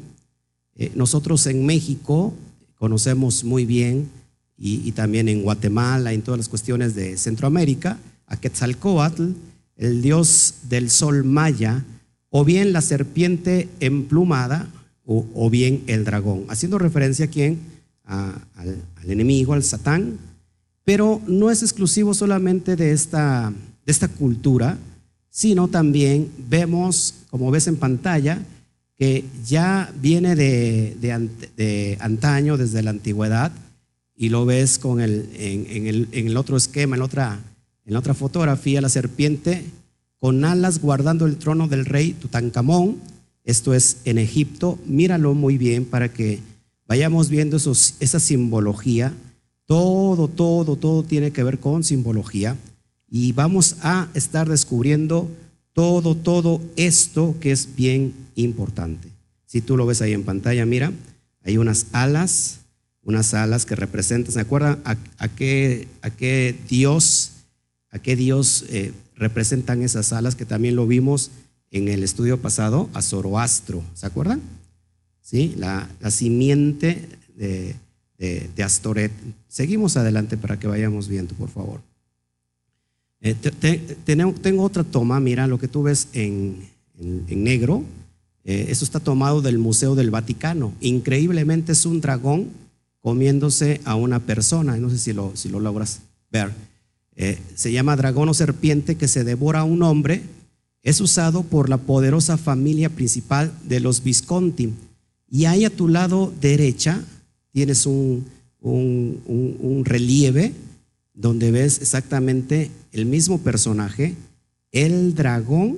Eh, 0.77 0.91
nosotros 0.95 1.47
en 1.47 1.65
México 1.65 2.33
conocemos 2.75 3.43
muy 3.43 3.65
bien 3.65 4.09
y, 4.57 4.91
también 4.93 5.27
en 5.27 5.43
Guatemala, 5.43 6.13
en 6.13 6.21
todas 6.21 6.37
las 6.37 6.49
cuestiones 6.49 6.95
de 6.95 7.17
Centroamérica, 7.17 7.97
a 8.25 8.37
Quetzalcoatl, 8.37 9.31
el 9.75 10.01
dios 10.01 10.55
del 10.69 10.89
sol 10.89 11.25
maya, 11.25 11.83
o 12.29 12.45
bien 12.45 12.71
la 12.71 12.81
serpiente 12.81 13.67
emplumada, 13.81 14.69
o, 15.05 15.49
bien 15.49 15.83
el 15.87 16.03
dragón, 16.03 16.45
haciendo 16.47 16.79
referencia 16.79 17.25
a 17.25 17.29
quién? 17.29 17.59
al, 18.05 18.77
enemigo, 19.07 19.53
al 19.53 19.63
Satán, 19.63 20.17
pero 20.83 21.21
no 21.27 21.51
es 21.51 21.61
exclusivo 21.61 22.13
solamente 22.13 22.75
de 22.75 22.91
esta 22.91 23.53
cultura, 24.17 24.77
sino 25.29 25.67
también 25.67 26.31
vemos, 26.49 27.13
como 27.29 27.51
ves 27.51 27.67
en 27.67 27.75
pantalla, 27.75 28.41
que 28.97 29.25
ya 29.45 29.91
viene 30.01 30.35
de, 30.35 30.95
de, 31.55 31.97
antaño, 31.99 32.57
desde 32.57 32.81
la 32.81 32.91
antigüedad, 32.91 33.51
y 34.15 34.29
lo 34.29 34.45
ves 34.45 34.79
con 34.79 35.01
el, 35.01 35.29
en, 35.33 35.87
el, 35.87 36.07
en 36.11 36.27
el 36.27 36.37
otro 36.37 36.55
esquema, 36.55 36.95
en 36.95 37.01
otra, 37.01 37.39
en 37.85 37.93
la 37.93 37.99
otra 37.99 38.13
fotografía, 38.13 38.81
la 38.81 38.89
serpiente 38.89 39.65
con 40.25 40.43
alas 40.43 40.81
guardando 40.81 41.27
el 41.27 41.37
trono 41.37 41.67
del 41.67 41.85
rey 41.85 42.13
Tutankamón. 42.13 42.97
Esto 43.43 43.75
es 43.75 43.97
en 44.05 44.17
Egipto. 44.17 44.79
Míralo 44.87 45.35
muy 45.35 45.59
bien 45.59 45.85
para 45.85 46.11
que 46.11 46.39
vayamos 46.87 47.29
viendo 47.29 47.57
esa 47.57 48.19
simbología. 48.19 49.13
Todo, 49.67 50.27
todo, 50.27 50.77
todo 50.77 51.03
tiene 51.03 51.29
que 51.29 51.43
ver 51.43 51.59
con 51.59 51.83
simbología. 51.83 52.57
Y 53.07 53.33
vamos 53.33 53.75
a 53.81 54.07
estar 54.15 54.49
descubriendo 54.49 55.29
todo, 55.73 56.15
todo 56.15 56.59
esto 56.75 57.35
que 57.39 57.51
es 57.51 57.75
bien 57.75 58.24
importante. 58.35 59.09
Si 59.45 59.61
tú 59.61 59.77
lo 59.77 59.85
ves 59.85 60.01
ahí 60.01 60.13
en 60.13 60.23
pantalla, 60.23 60.65
mira, 60.65 60.91
hay 61.43 61.57
unas 61.57 61.87
alas, 61.91 62.59
unas 63.03 63.33
alas 63.33 63.65
que 63.65 63.75
representan, 63.75 64.33
¿se 64.33 64.39
acuerdan 64.39 64.79
a, 64.83 65.27
qué, 65.27 65.87
Dios, 66.69 67.31
a 67.91 67.99
qué 67.99 68.15
Dios 68.15 68.65
eh, 68.69 68.93
representan 69.15 69.81
esas 69.81 70.11
alas 70.13 70.35
que 70.35 70.45
también 70.45 70.75
lo 70.75 70.87
vimos 70.87 71.31
en 71.71 71.87
el 71.87 72.03
estudio 72.03 72.41
pasado 72.41 72.89
a 72.93 73.01
Zoroastro, 73.01 73.83
¿se 73.93 74.05
acuerdan? 74.05 74.41
¿Sí? 75.21 75.53
La, 75.57 75.89
simiente 76.09 77.09
de, 77.35 77.75
Astoret. 78.63 79.11
Seguimos 79.47 79.97
adelante 79.97 80.37
para 80.37 80.57
que 80.57 80.67
vayamos 80.67 81.07
viendo, 81.07 81.35
por 81.35 81.49
favor. 81.49 81.81
Eh, 83.19 83.35
tengo, 84.05 84.63
otra 84.63 84.83
toma, 84.83 85.19
mira 85.19 85.47
lo 85.47 85.59
que 85.59 85.67
tú 85.67 85.83
ves 85.83 86.07
en, 86.13 86.69
negro. 87.27 87.83
Eh, 88.45 88.67
eso 88.69 88.85
está 88.85 88.99
tomado 88.99 89.41
del 89.41 89.57
Museo 89.57 89.95
del 89.95 90.11
Vaticano. 90.11 90.73
Increíblemente 90.79 91.73
es 91.73 91.85
un 91.85 91.99
dragón 91.99 92.47
comiéndose 93.01 93.81
a 93.83 93.95
una 93.95 94.19
persona. 94.19 94.77
No 94.77 94.89
sé 94.89 94.97
si 94.97 95.13
lo, 95.13 95.35
si 95.35 95.49
lo 95.49 95.59
logras 95.59 95.99
ver. 96.31 96.51
Eh, 97.15 97.39
se 97.55 97.71
llama 97.71 97.95
dragón 97.95 98.29
o 98.29 98.33
serpiente 98.33 98.95
que 98.95 99.07
se 99.07 99.23
devora 99.23 99.61
a 99.61 99.63
un 99.63 99.83
hombre, 99.83 100.23
es 100.83 101.01
usado 101.01 101.43
por 101.43 101.69
la 101.69 101.77
poderosa 101.77 102.37
familia 102.37 102.89
principal 102.89 103.51
de 103.63 103.79
los 103.79 104.03
Visconti. 104.03 104.73
Y 105.29 105.45
ahí 105.45 105.65
a 105.65 105.69
tu 105.69 105.87
lado 105.87 106.31
derecha 106.39 107.03
tienes 107.51 107.85
un, 107.85 108.25
un, 108.61 109.83
relieve 109.85 110.53
donde 111.13 111.51
ves 111.51 111.81
exactamente 111.81 112.69
el 112.91 113.05
mismo 113.05 113.39
personaje, 113.39 114.15
el 114.71 115.15
dragón 115.15 115.77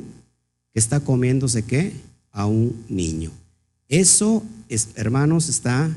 que 0.73 0.79
está 0.79 0.99
comiéndose 0.99 1.63
qué? 1.63 1.93
A 2.37 2.45
un 2.45 2.85
niño. 2.87 3.31
Eso, 3.89 4.43
es, 4.69 4.89
hermanos, 4.95 5.49
está 5.49 5.89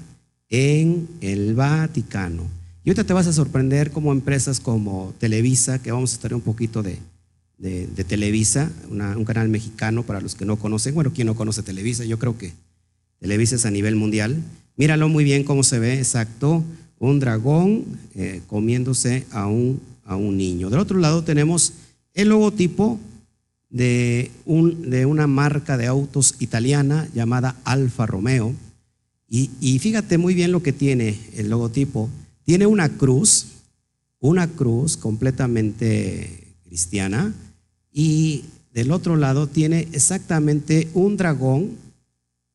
en 0.48 1.06
el 1.20 1.54
Vaticano. 1.54 2.44
Y 2.82 2.88
ahorita 2.88 3.04
te 3.04 3.12
vas 3.12 3.26
a 3.26 3.32
sorprender 3.32 3.90
como 3.90 4.10
empresas 4.10 4.58
como 4.58 5.12
Televisa, 5.18 5.82
que 5.82 5.92
vamos 5.92 6.12
a 6.12 6.14
estar 6.14 6.32
un 6.32 6.40
poquito 6.40 6.82
de, 6.82 6.98
de, 7.58 8.04
Televisa, 8.04 8.70
un 8.90 9.24
canal 9.24 9.48
mexicano 9.50 10.02
para 10.02 10.20
los 10.20 10.34
que 10.34 10.46
no 10.46 10.56
conocen. 10.56 10.94
Bueno, 10.94 11.12
¿quién 11.14 11.26
no 11.26 11.34
conoce 11.34 11.62
Televisa? 11.62 12.04
Yo 12.04 12.18
creo 12.18 12.38
que 12.38 12.52
Televisa 13.18 13.56
es 13.56 13.66
a 13.66 13.70
nivel 13.70 13.96
mundial. 13.96 14.42
Míralo 14.76 15.10
muy 15.10 15.24
bien 15.24 15.44
cómo 15.44 15.62
se 15.62 15.78
ve, 15.78 15.98
exacto, 15.98 16.64
un 16.98 17.20
dragón 17.20 17.84
eh, 18.14 18.40
comiéndose 18.46 19.26
a 19.30 19.46
un, 19.46 19.80
a 20.04 20.16
un 20.16 20.38
niño. 20.38 20.70
Del 20.70 20.80
otro 20.80 20.98
lado 20.98 21.22
tenemos 21.22 21.74
el 22.14 22.28
logotipo 22.28 22.98
de, 23.70 24.30
un, 24.44 24.90
de 24.90 25.06
una 25.06 25.26
marca 25.26 25.76
de 25.76 25.86
autos 25.86 26.34
italiana 26.40 27.08
llamada 27.14 27.56
Alfa 27.64 28.06
Romeo. 28.06 28.54
Y, 29.28 29.50
y 29.60 29.78
fíjate 29.78 30.18
muy 30.18 30.34
bien 30.34 30.52
lo 30.52 30.62
que 30.62 30.72
tiene 30.72 31.18
el 31.36 31.48
logotipo 31.48 32.10
tiene 32.50 32.66
una 32.66 32.88
cruz, 32.88 33.46
una 34.18 34.48
cruz 34.48 34.96
completamente 34.96 36.56
cristiana, 36.64 37.32
y 37.92 38.42
del 38.72 38.90
otro 38.90 39.14
lado 39.14 39.46
tiene 39.46 39.86
exactamente 39.92 40.88
un 40.94 41.16
dragón, 41.16 41.76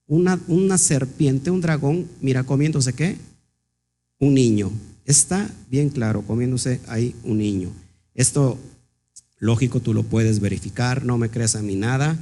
una, 0.06 0.38
una 0.50 0.78
serpiente, 0.78 1.50
un 1.50 1.62
dragón, 1.62 2.08
mira, 2.20 2.44
comiéndose 2.44 2.92
qué? 2.92 3.16
Un 4.20 4.34
niño. 4.34 4.70
Está 5.06 5.50
bien 5.72 5.88
claro, 5.88 6.24
comiéndose 6.24 6.82
ahí 6.88 7.16
un 7.24 7.38
niño. 7.38 7.70
Esto, 8.14 8.58
lógico, 9.38 9.80
tú 9.80 9.94
lo 9.94 10.04
puedes 10.04 10.40
verificar, 10.40 11.06
no 11.06 11.18
me 11.18 11.30
creas 11.30 11.56
a 11.56 11.62
mí 11.62 11.76
nada. 11.76 12.18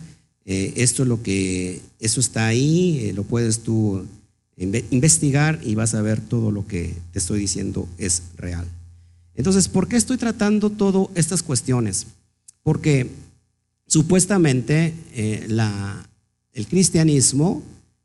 Eh, 0.45 0.73
esto 0.77 1.03
es 1.03 1.09
lo 1.09 1.21
que, 1.23 1.81
eso 1.99 2.19
está 2.19 2.47
ahí, 2.47 2.99
eh, 3.01 3.13
lo 3.13 3.23
puedes 3.23 3.59
tú 3.59 4.05
investigar 4.55 5.59
y 5.63 5.75
vas 5.75 5.95
a 5.95 6.01
ver 6.01 6.21
todo 6.21 6.51
lo 6.51 6.67
que 6.67 6.95
te 7.11 7.19
estoy 7.19 7.39
diciendo 7.39 7.87
es 7.97 8.23
real. 8.37 8.67
Entonces, 9.35 9.67
¿por 9.67 9.87
qué 9.87 9.95
estoy 9.95 10.17
tratando 10.17 10.69
todas 10.69 11.07
estas 11.15 11.41
cuestiones? 11.41 12.07
Porque 12.61 13.09
supuestamente 13.87 14.93
eh, 15.13 15.45
la, 15.49 16.07
el 16.51 16.67
cristianismo, 16.67 17.63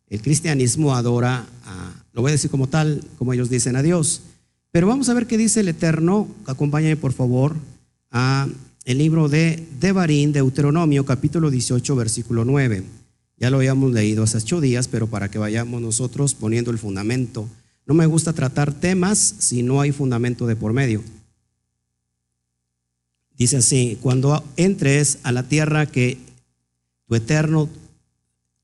el 0.09 0.23
cristianismo 0.23 0.95
adora 0.95 1.47
a, 1.65 2.05
lo 2.13 2.23
voy 2.23 2.31
a 2.31 2.33
decir 2.33 2.51
como 2.51 2.69
tal, 2.69 3.05
como 3.19 3.33
ellos 3.33 3.51
dicen 3.51 3.77
a 3.77 3.83
Dios. 3.83 4.23
Pero 4.71 4.87
vamos 4.87 5.09
a 5.09 5.15
ver 5.15 5.27
qué 5.27 5.37
dice 5.37 5.61
el 5.61 5.69
Eterno. 5.69 6.29
Acompáñame 6.47 6.97
por 6.97 7.13
favor 7.13 7.57
a 8.11 8.49
el 8.89 8.97
libro 8.97 9.29
de 9.29 9.63
Devarim, 9.81 10.33
Deuteronomio, 10.33 11.05
capítulo 11.05 11.51
18, 11.51 11.95
versículo 11.95 12.47
9. 12.47 12.85
Ya 13.37 13.51
lo 13.51 13.59
habíamos 13.59 13.93
leído 13.93 14.23
hace 14.23 14.39
ocho 14.39 14.63
días, 14.63 14.89
pero 14.89 15.07
para 15.07 15.31
que 15.31 15.37
vayamos 15.37 15.83
nosotros 15.83 16.33
poniendo 16.33 16.71
el 16.71 16.79
fundamento. 16.79 17.47
No 17.85 17.93
me 17.93 18.07
gusta 18.07 18.33
tratar 18.33 18.73
temas 18.73 19.35
si 19.41 19.63
no 19.63 19.83
hay 19.83 19.93
fundamento 19.93 20.47
de 20.47 20.57
por 20.57 20.73
medio. 20.73 21.03
Dice 23.37 23.59
así, 23.59 23.99
cuando 24.01 24.43
entres 24.57 25.19
a 25.23 25.33
la 25.33 25.43
tierra 25.43 25.85
que 25.85 26.17
tu 27.07 27.15
eterno, 27.15 27.69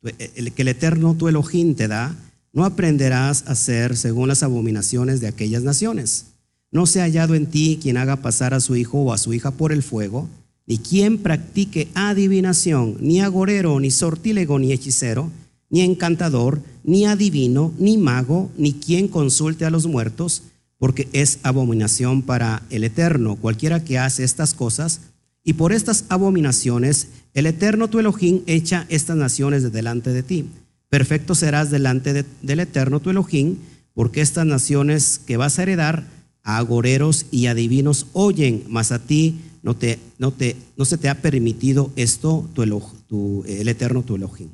que 0.02 0.32
el 0.56 0.68
eterno 0.68 1.14
tu 1.16 1.28
Elohim 1.28 1.74
te 1.74 1.86
da, 1.86 2.16
no 2.54 2.64
aprenderás 2.64 3.44
a 3.46 3.52
hacer 3.52 3.94
según 3.94 4.28
las 4.28 4.42
abominaciones 4.42 5.20
de 5.20 5.28
aquellas 5.28 5.64
naciones. 5.64 6.33
No 6.74 6.86
se 6.86 7.00
ha 7.00 7.04
hallado 7.04 7.36
en 7.36 7.46
ti 7.46 7.78
quien 7.80 7.96
haga 7.96 8.16
pasar 8.16 8.52
a 8.52 8.58
su 8.58 8.74
hijo 8.74 8.98
o 8.98 9.12
a 9.12 9.18
su 9.18 9.32
hija 9.32 9.52
por 9.52 9.72
el 9.72 9.84
fuego, 9.84 10.28
ni 10.66 10.78
quien 10.78 11.18
practique 11.18 11.86
adivinación, 11.94 12.96
ni 12.98 13.20
agorero, 13.20 13.78
ni 13.78 13.92
sortílego, 13.92 14.58
ni 14.58 14.72
hechicero, 14.72 15.30
ni 15.70 15.82
encantador, 15.82 16.60
ni 16.82 17.06
adivino, 17.06 17.72
ni 17.78 17.96
mago, 17.96 18.50
ni 18.58 18.72
quien 18.72 19.06
consulte 19.06 19.64
a 19.64 19.70
los 19.70 19.86
muertos, 19.86 20.42
porque 20.76 21.08
es 21.12 21.38
abominación 21.44 22.22
para 22.22 22.64
el 22.70 22.82
Eterno. 22.82 23.36
Cualquiera 23.36 23.84
que 23.84 24.00
hace 24.00 24.24
estas 24.24 24.52
cosas, 24.52 25.00
y 25.44 25.52
por 25.52 25.72
estas 25.72 26.06
abominaciones, 26.08 27.06
el 27.34 27.46
Eterno 27.46 27.88
tu 27.88 28.00
Elohim 28.00 28.40
echa 28.46 28.84
estas 28.88 29.16
naciones 29.16 29.62
de 29.62 29.70
delante 29.70 30.10
de 30.10 30.24
ti. 30.24 30.46
Perfecto 30.88 31.36
serás 31.36 31.70
delante 31.70 32.24
del 32.42 32.60
Eterno 32.60 32.98
tu 32.98 33.10
Elohim, 33.10 33.58
porque 33.94 34.22
estas 34.22 34.44
naciones 34.44 35.20
que 35.24 35.36
vas 35.36 35.60
a 35.60 35.62
heredar 35.62 36.12
a 36.44 36.58
agoreros 36.58 37.26
y 37.30 37.46
adivinos 37.46 38.06
oyen, 38.12 38.62
mas 38.68 38.92
a 38.92 39.00
ti 39.00 39.40
no, 39.62 39.74
te, 39.74 39.98
no, 40.18 40.30
te, 40.30 40.56
no 40.76 40.84
se 40.84 40.98
te 40.98 41.08
ha 41.08 41.20
permitido 41.20 41.90
esto, 41.96 42.48
tu, 42.54 43.44
el 43.48 43.66
eterno 43.68 44.02
tu 44.02 44.14
Elohim. 44.14 44.50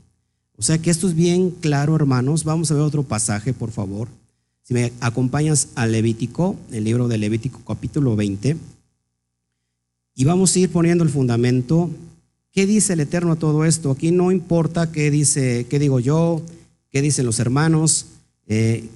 O 0.57 0.63
sea 0.63 0.79
que 0.79 0.91
esto 0.91 1.09
es 1.09 1.15
bien 1.15 1.51
claro, 1.51 1.97
hermanos. 1.97 2.45
Vamos 2.45 2.71
a 2.71 2.75
ver 2.75 2.83
otro 2.85 3.03
pasaje, 3.03 3.53
por 3.53 3.73
favor. 3.73 4.09
Si 4.63 4.73
me 4.73 4.93
acompañas 5.01 5.69
al 5.75 5.93
Levítico, 5.93 6.55
el 6.71 6.85
libro 6.85 7.09
de 7.09 7.19
Levítico 7.19 7.61
capítulo 7.67 8.15
20, 8.15 8.57
y 10.15 10.25
vamos 10.25 10.55
a 10.55 10.59
ir 10.61 10.71
poniendo 10.71 11.03
el 11.03 11.11
fundamento. 11.11 11.91
¿Qué 12.53 12.67
dice 12.67 12.93
el 12.93 13.01
Eterno 13.01 13.33
a 13.33 13.37
todo 13.37 13.65
esto? 13.65 13.91
Aquí 13.91 14.13
no 14.13 14.31
importa 14.31 14.93
qué 14.93 15.11
dice, 15.11 15.67
qué 15.69 15.79
digo 15.79 15.99
yo, 15.99 16.43
qué 16.91 17.03
dicen 17.03 17.27
los 17.27 17.41
hermanos, 17.41 18.07
eh, 18.47 18.89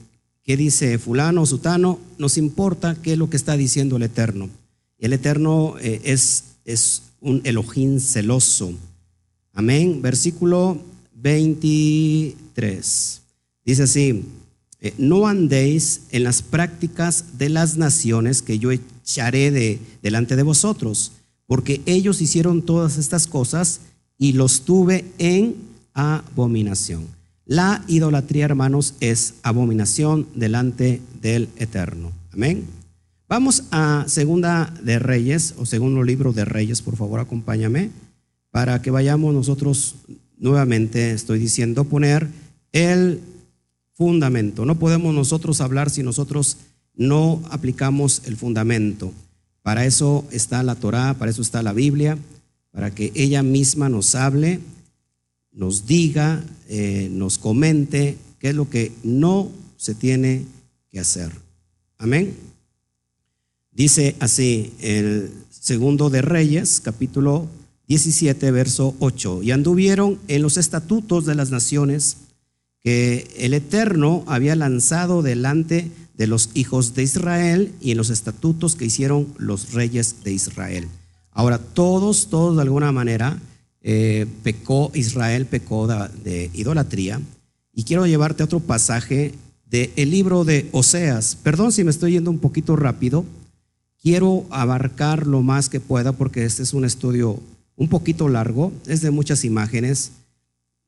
qué 0.45 0.57
dice 0.57 0.97
fulano 0.99 1.43
o 1.43 1.47
sutano, 1.47 1.99
nos 2.19 2.39
importa 2.39 2.97
qué 3.03 3.15
es 3.15 3.19
lo 3.19 3.31
que 3.31 3.37
está 3.37 3.57
diciendo 3.57 3.97
el 3.97 4.05
Eterno. 4.05 4.49
El 4.99 5.13
Eterno 5.13 5.75
eh, 5.81 6.01
es, 6.05 6.45
es 6.65 7.03
un 7.21 7.41
Elohim 7.45 7.99
celoso. 7.99 8.73
Amén. 9.53 10.01
Versículo 10.03 10.79
23. 11.15 13.21
Dice 13.65 13.83
así, 13.83 14.25
eh, 14.81 14.95
no 14.99 15.27
andéis 15.27 16.03
en 16.11 16.23
las 16.25 16.43
prácticas 16.43 17.39
de 17.39 17.49
las 17.49 17.79
naciones 17.79 18.43
que 18.43 18.59
yo 18.59 18.71
echaré 18.71 19.51
de, 19.51 19.79
delante 20.03 20.37
de 20.37 20.43
vosotros, 20.43 21.13
porque 21.47 21.81
ellos 21.87 22.21
hicieron 22.21 22.61
todas 22.61 22.99
estas 22.99 23.27
cosas 23.27 23.81
y 24.19 24.35
los 24.35 24.61
tuve 24.63 25.07
en 25.17 25.55
abominación. 25.95 27.14
La 27.47 27.85
idolatría, 27.89 28.47
hermanos, 28.47 28.95
es 29.01 29.35
abominación 29.43 30.27
delante 30.35 31.03
del 31.21 31.49
Eterno. 31.57 32.11
Amén. 32.33 32.65
Vamos 33.29 33.65
a 33.71 34.05
Segunda 34.09 34.73
de 34.83 34.99
Reyes 34.99 35.55
o 35.59 35.67
Segundo 35.67 36.03
Libro 36.03 36.33
de 36.33 36.47
Reyes, 36.47 36.81
por 36.81 36.97
favor, 36.97 37.21
acompáñame, 37.21 37.91
para 38.51 38.81
que 38.81 38.91
vayamos 38.91 39.35
nosotros 39.35 39.97
nuevamente, 40.39 41.13
estoy 41.13 41.39
diciendo, 41.39 41.85
poner 41.85 42.29
el 42.73 43.21
fundamento. 43.93 44.65
No 44.65 44.79
podemos 44.79 45.15
nosotros 45.15 45.61
hablar 45.61 45.91
si 45.91 46.03
nosotros 46.03 46.57
no 46.95 47.43
aplicamos 47.51 48.23
el 48.25 48.37
fundamento. 48.37 49.13
Para 49.63 49.85
eso 49.85 50.25
está 50.31 50.63
la 50.63 50.77
Torá, 50.77 51.15
para 51.15 51.31
eso 51.31 51.43
está 51.43 51.63
la 51.63 51.73
Biblia, 51.73 52.17
para 52.71 52.91
que 52.91 53.13
ella 53.15 53.43
misma 53.43 53.89
nos 53.89 54.15
hable, 54.15 54.61
nos 55.55 55.87
diga, 55.87 56.45
eh, 56.69 57.09
nos 57.11 57.39
comente 57.39 58.19
qué 58.39 58.51
es 58.51 58.55
lo 58.55 58.69
que 58.69 58.93
no 59.03 59.51
se 59.77 59.95
tiene 59.95 60.45
que 60.91 61.01
hacer. 61.01 61.31
Amén. 61.99 62.35
Dice 63.71 64.17
así 64.21 64.73
el 64.81 65.33
segundo 65.51 66.11
de 66.11 66.23
Reyes, 66.23 66.81
capítulo 66.81 67.49
17, 67.89 68.51
verso 68.51 68.95
8. 68.99 69.43
Y 69.43 69.51
anduvieron 69.51 70.19
en 70.29 70.43
los 70.43 70.57
estatutos 70.57 71.27
de 71.27 71.35
las 71.35 71.51
naciones 71.51 72.19
que 72.81 73.29
el 73.39 73.55
Eterno 73.55 74.25
había 74.27 74.57
lanzado 74.57 75.23
delante 75.23 75.91
de 76.17 76.27
los 76.27 76.51
hijos 76.55 76.95
de 76.95 77.03
Israel 77.03 77.73
y 77.81 77.93
en 77.93 77.97
los 77.97 78.11
estatutos 78.11 78.77
que 78.77 78.85
hicieron 78.85 79.27
los 79.39 79.73
reyes 79.73 80.23
de 80.23 80.33
Israel. 80.33 80.89
Ahora, 81.33 81.59
todos, 81.59 82.29
todos 82.29 82.57
de 82.57 82.63
alguna 82.63 82.93
manera, 82.93 83.41
eh, 83.87 84.27
pecó, 84.43 84.91
Israel 84.95 85.45
pecó 85.45 85.87
de, 85.87 86.51
idolatría. 86.55 87.21
Y 87.75 87.85
quiero 87.85 88.07
llevarte 88.07 88.43
a 88.43 88.47
otro 88.47 88.61
pasaje 88.61 89.35
del 89.67 90.11
libro 90.11 90.45
de 90.45 90.71
Oseas. 90.73 91.37
Perdón 91.37 91.71
si 91.71 91.85
me 91.85 91.91
estoy 91.91 92.13
yendo 92.13 92.31
un 92.31 92.39
poquito 92.39 92.77
rápido. 92.77 93.27
Quiero 94.01 94.47
abarcar 94.49 95.27
lo 95.27 95.43
más 95.43 95.69
que 95.69 95.81
pueda 95.81 96.13
porque 96.13 96.45
este 96.45 96.63
es 96.63 96.73
un 96.73 96.87
estudio 96.87 97.39
un 97.77 97.89
poquito 97.89 98.29
largo, 98.29 98.73
es 98.87 99.03
de 99.03 99.11
muchas 99.11 99.45
imágenes. 99.45 100.13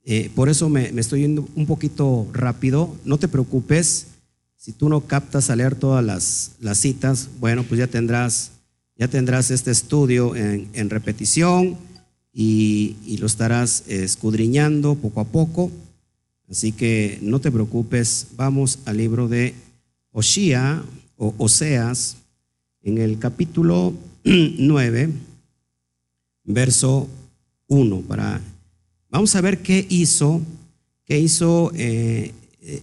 Eh, 0.05 0.31
por 0.35 0.49
eso 0.49 0.69
me, 0.69 0.89
estoy 0.99 1.23
yendo 1.23 1.47
un 1.55 1.67
poquito 1.67 2.27
rápido. 2.33 2.97
No 3.05 3.19
te 3.19 3.29
preocupes. 3.29 4.07
Si 4.57 4.73
tú 4.73 4.89
no 4.89 5.03
captas 5.03 5.51
a 5.51 5.57
leer 5.57 5.75
todas 5.75 6.05
las, 6.05 6.53
las 6.61 6.79
citas, 6.79 7.29
bueno, 7.41 7.63
pues 7.65 7.79
ya 7.79 7.89
tendrás, 7.89 8.53
ya 8.97 9.09
tendrás 9.09 9.51
este 9.51 9.71
estudio 9.71 10.35
en, 10.35 10.69
en 10.73 10.89
repetición 10.89 11.77
y, 12.39 13.17
lo 13.19 13.27
estarás 13.27 13.85
escudriñando 13.89 14.95
poco 14.95 15.21
a 15.21 15.25
poco. 15.25 15.71
Así 16.51 16.71
que 16.71 17.19
no 17.23 17.41
te 17.41 17.51
preocupes. 17.51 18.27
Vamos 18.37 18.81
al 18.85 18.99
libro 18.99 19.27
de 19.27 19.55
Oshia 20.13 20.83
o 21.17 21.35
Oseas 21.39 22.19
en 22.83 22.99
el 22.99 23.19
capítulo 23.19 23.95
9, 24.25 25.11
verso 26.45 27.09
1, 27.69 28.01
para 28.03 28.43
Vamos 29.09 29.35
a 29.35 29.41
ver 29.41 29.63
qué 29.63 29.87
hizo, 29.89 30.43
qué 31.07 31.19
hizo 31.19 31.73
eh, 31.75 32.35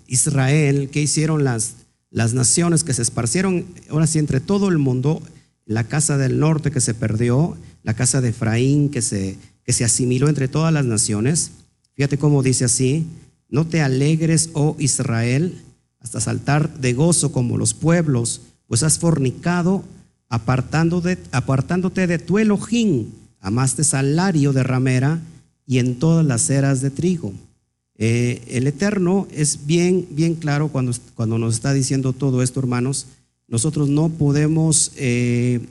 Israel, 0.07 0.89
qué 0.91 1.01
hicieron 1.01 1.43
las, 1.43 1.75
las 2.09 2.33
naciones 2.33 2.83
que 2.83 2.93
se 2.93 3.03
esparcieron, 3.03 3.65
ahora 3.89 4.07
sí, 4.07 4.17
entre 4.17 4.39
todo 4.39 4.69
el 4.69 4.79
mundo, 4.79 5.21
la 5.65 5.83
casa 5.83 6.17
del 6.17 6.39
norte 6.39 6.71
que 6.71 6.81
se 6.81 6.95
perdió, 6.95 7.55
la 7.83 7.93
casa 7.93 8.21
de 8.21 8.29
Efraín 8.29 8.89
que 8.89 9.01
se, 9.01 9.37
que 9.63 9.73
se 9.73 9.83
asimiló 9.83 10.29
entre 10.29 10.47
todas 10.47 10.73
las 10.73 10.85
naciones. 10.85 11.51
Fíjate 11.95 12.17
cómo 12.17 12.41
dice 12.41 12.65
así, 12.65 13.05
no 13.49 13.67
te 13.67 13.81
alegres, 13.81 14.49
oh 14.53 14.75
Israel, 14.79 15.61
hasta 15.99 16.19
saltar 16.19 16.79
de 16.79 16.93
gozo 16.93 17.31
como 17.31 17.57
los 17.57 17.73
pueblos, 17.73 18.41
pues 18.67 18.83
has 18.83 18.99
fornicado 18.99 19.83
apartándote, 20.29 21.17
apartándote 21.31 22.07
de 22.07 22.19
tu 22.19 22.39
Elohim, 22.39 23.07
amaste 23.39 23.83
salario 23.83 24.51
de 24.53 24.63
ramera 24.63 25.21
y 25.67 25.77
en 25.77 25.99
todas 25.99 26.25
las 26.25 26.49
eras 26.49 26.81
de 26.81 26.89
trigo. 26.89 27.33
Eh, 27.97 28.41
el 28.47 28.65
Eterno 28.67 29.27
es 29.31 29.65
bien, 29.65 30.07
bien 30.09 30.35
claro 30.35 30.69
cuando, 30.69 30.93
cuando 31.15 31.37
nos 31.37 31.53
está 31.53 31.73
diciendo 31.73 32.13
todo 32.13 32.41
esto, 32.41 32.59
hermanos. 32.59 33.05
Nosotros 33.47 33.87
no 33.89 34.09
podemos 34.09 34.91
eh, 34.95 35.61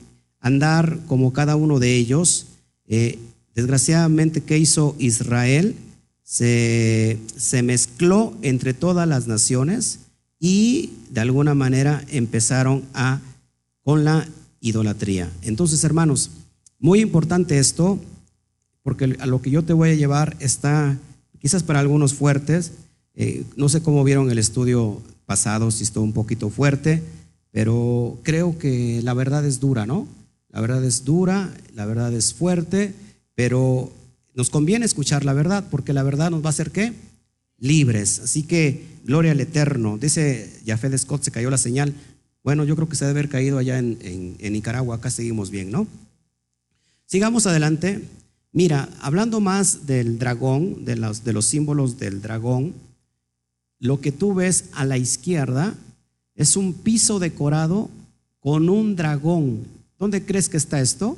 andar 0.43 0.99
como 1.07 1.33
cada 1.33 1.55
uno 1.55 1.79
de 1.79 1.95
ellos. 1.95 2.45
Eh, 2.87 3.17
desgraciadamente, 3.55 4.41
¿qué 4.41 4.59
hizo 4.59 4.95
Israel? 4.99 5.75
Se, 6.21 7.17
se 7.35 7.63
mezcló 7.63 8.37
entre 8.43 8.73
todas 8.73 9.07
las 9.07 9.27
naciones 9.27 9.99
y 10.39 10.91
de 11.09 11.21
alguna 11.21 11.55
manera 11.55 12.03
empezaron 12.09 12.83
a 12.93 13.19
con 13.83 14.03
la 14.03 14.27
idolatría. 14.59 15.31
Entonces, 15.41 15.83
hermanos, 15.83 16.29
muy 16.79 16.99
importante 16.99 17.59
esto 17.59 17.99
porque 18.83 19.15
a 19.19 19.25
lo 19.25 19.41
que 19.41 19.49
yo 19.49 19.63
te 19.63 19.73
voy 19.73 19.89
a 19.89 19.95
llevar 19.95 20.35
está 20.39 20.97
quizás 21.39 21.63
para 21.63 21.79
algunos 21.79 22.13
fuertes. 22.13 22.73
Eh, 23.15 23.43
no 23.55 23.69
sé 23.69 23.81
cómo 23.81 24.03
vieron 24.03 24.29
el 24.29 24.37
estudio 24.37 25.01
pasado, 25.25 25.71
si 25.71 25.83
estuvo 25.83 26.03
un 26.03 26.13
poquito 26.13 26.49
fuerte, 26.49 27.01
pero 27.51 28.17
creo 28.23 28.57
que 28.57 29.01
la 29.03 29.13
verdad 29.13 29.45
es 29.45 29.59
dura, 29.59 29.85
¿no? 29.85 30.07
La 30.53 30.61
verdad 30.61 30.83
es 30.85 31.03
dura, 31.03 31.53
la 31.75 31.85
verdad 31.85 32.13
es 32.13 32.33
fuerte, 32.33 32.93
pero 33.35 33.91
nos 34.33 34.49
conviene 34.49 34.85
escuchar 34.85 35.25
la 35.25 35.33
verdad, 35.33 35.65
porque 35.69 35.91
la 35.91 36.03
verdad 36.03 36.31
nos 36.31 36.41
va 36.41 36.47
a 36.47 36.49
hacer 36.51 36.71
qué? 36.71 36.93
Libres. 37.57 38.19
Así 38.19 38.43
que 38.43 38.85
gloria 39.03 39.31
al 39.31 39.41
Eterno. 39.41 39.97
Dice 39.97 40.61
Jafé 40.65 40.97
Scott, 40.97 41.23
se 41.23 41.31
cayó 41.31 41.49
la 41.49 41.57
señal. 41.57 41.93
Bueno, 42.43 42.63
yo 42.63 42.75
creo 42.75 42.87
que 42.87 42.95
se 42.95 43.05
debe 43.05 43.19
haber 43.19 43.29
caído 43.29 43.57
allá 43.57 43.79
en, 43.79 43.97
en 44.01 44.53
Nicaragua, 44.53 44.95
acá 44.95 45.09
seguimos 45.09 45.49
bien, 45.49 45.71
¿no? 45.71 45.87
Sigamos 47.05 47.47
adelante. 47.47 48.01
Mira, 48.51 48.87
hablando 49.01 49.39
más 49.39 49.87
del 49.87 50.19
dragón, 50.19 50.85
de 50.85 50.95
los, 50.95 51.23
de 51.23 51.33
los 51.33 51.45
símbolos 51.45 51.97
del 51.97 52.21
dragón, 52.21 52.73
lo 53.79 53.99
que 53.99 54.11
tú 54.11 54.35
ves 54.35 54.65
a 54.73 54.85
la 54.85 54.97
izquierda 54.97 55.75
es 56.35 56.55
un 56.55 56.73
piso 56.73 57.19
decorado 57.19 57.89
con 58.39 58.69
un 58.69 58.95
dragón. 58.95 59.65
¿Dónde 60.03 60.25
crees 60.25 60.49
que 60.49 60.57
está 60.57 60.81
esto? 60.81 61.17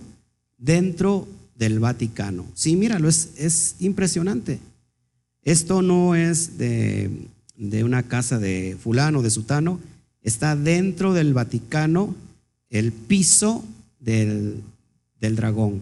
Dentro 0.58 1.28
del 1.56 1.80
Vaticano. 1.80 2.46
Sí, 2.54 2.76
míralo, 2.76 3.10
es, 3.10 3.32
es 3.38 3.76
impresionante. 3.80 4.60
Esto 5.42 5.82
no 5.82 6.16
es 6.16 6.58
de, 6.58 7.10
de, 7.58 7.84
una 7.84 8.04
casa 8.04 8.40
de 8.40 8.78
fulano, 8.80 9.22
de 9.22 9.32
sutano, 9.32 9.80
está 10.22 10.56
dentro 10.56 11.14
del 11.14 11.34
Vaticano 11.34 12.16
el 12.70 12.92
piso 12.92 13.64
del, 14.00 14.62
del 15.20 15.36
dragón 15.36 15.82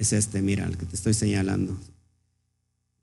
es 0.00 0.14
este, 0.14 0.40
mira, 0.40 0.64
el 0.64 0.78
que 0.78 0.86
te 0.86 0.96
estoy 0.96 1.12
señalando. 1.12 1.76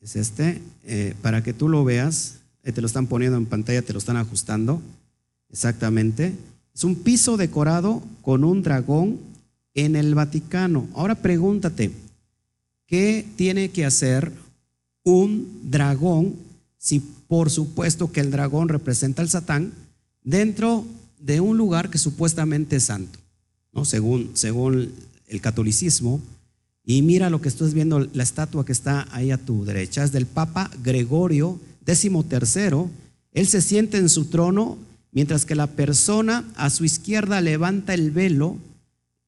Es 0.02 0.16
este, 0.16 0.64
eh, 0.84 1.14
para 1.22 1.44
que 1.44 1.54
tú 1.54 1.70
lo 1.70 1.84
veas, 1.84 2.40
eh, 2.64 2.72
te 2.72 2.82
lo 2.82 2.88
están 2.88 3.06
poniendo 3.06 3.38
en 3.38 3.46
pantalla, 3.46 3.84
te 3.84 3.94
lo 3.94 4.00
están 4.00 4.18
ajustando, 4.18 4.82
exactamente. 5.52 6.34
Es 6.78 6.84
un 6.84 6.94
piso 6.94 7.38
decorado 7.38 8.04
con 8.22 8.44
un 8.44 8.62
dragón 8.62 9.18
en 9.74 9.96
el 9.96 10.14
Vaticano. 10.14 10.88
Ahora 10.94 11.16
pregúntate, 11.16 11.92
¿qué 12.86 13.26
tiene 13.36 13.70
que 13.70 13.84
hacer 13.84 14.32
un 15.04 15.60
dragón 15.64 16.36
si 16.78 17.00
por 17.00 17.50
supuesto 17.50 18.12
que 18.12 18.20
el 18.20 18.30
dragón 18.30 18.70
representa 18.70 19.24
al 19.24 19.30
Satán 19.30 19.74
dentro 20.24 20.86
de 21.20 21.42
un 21.42 21.58
lugar 21.58 21.90
que 21.90 21.98
supuestamente 21.98 22.76
es 22.76 22.84
santo, 22.84 23.18
¿no? 23.74 23.84
según, 23.84 24.30
según 24.36 24.92
el 25.26 25.42
catolicismo. 25.42 26.22
Y 26.86 27.02
mira 27.02 27.32
lo 27.32 27.42
que 27.42 27.50
estás 27.50 27.74
viendo, 27.74 28.08
la 28.14 28.22
estatua 28.22 28.64
que 28.68 28.72
está 28.72 29.08
ahí 29.10 29.32
a 29.32 29.40
tu 29.40 29.66
derecha, 29.66 30.04
es 30.04 30.12
del 30.12 30.28
Papa 30.28 30.70
Gregorio 30.84 31.60
XIII. 31.88 32.86
Él 33.34 33.48
se 33.48 33.64
siente 33.64 33.98
en 33.98 34.10
su 34.10 34.26
trono, 34.26 34.78
mientras 35.18 35.46
que 35.46 35.56
la 35.56 35.66
persona 35.66 36.46
a 36.58 36.70
su 36.70 36.86
izquierda 36.86 37.42
levanta 37.42 37.96
el 37.96 38.12
velo 38.12 38.58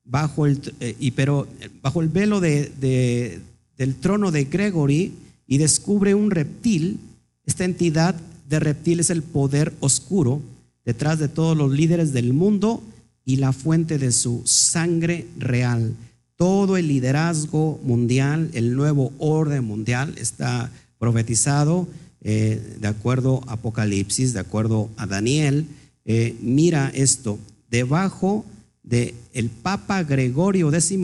bajo 0.05 0.45
el, 0.45 0.61
eh, 0.81 0.95
y 0.99 1.09
pero, 1.09 1.47
bajo 1.81 2.01
el 2.01 2.09
velo 2.09 2.39
de, 2.39 3.41
del 3.75 3.95
trono 3.95 4.29
de 4.29 4.43
Gregory 4.43 5.13
y 5.47 5.57
descubre 5.57 6.13
un 6.13 6.29
reptil. 6.29 6.99
Esta 7.43 7.65
entidad 7.65 8.13
de 8.47 8.59
reptil 8.59 8.99
es 8.99 9.09
el 9.09 9.23
poder 9.23 9.73
oscuro 9.79 10.43
detrás 10.85 11.17
de 11.17 11.27
todos 11.27 11.57
los 11.57 11.71
líderes 11.71 12.13
del 12.13 12.33
mundo 12.33 12.83
y 13.25 13.37
la 13.37 13.51
fuente 13.51 13.97
de 13.97 14.11
su 14.11 14.43
sangre 14.45 15.25
real. 15.39 15.95
Todo 16.35 16.77
el 16.77 16.87
liderazgo 16.87 17.79
mundial, 17.83 18.51
el 18.53 18.75
nuevo 18.75 19.11
orden 19.17 19.63
mundial 19.63 20.13
está 20.19 20.69
profetizado 20.99 21.87
eh, 22.21 22.77
de 22.79 22.87
acuerdo 22.87 23.41
a 23.47 23.53
Apocalipsis, 23.53 24.33
de 24.33 24.41
acuerdo 24.41 24.91
a 24.95 25.07
Daniel. 25.07 25.65
Eh, 26.11 26.35
mira 26.41 26.89
esto, 26.95 27.37
debajo 27.69 28.43
del 28.81 29.13
el 29.31 29.51
Papa 29.51 30.01
Gregorio 30.01 30.71
XIII 30.71 31.03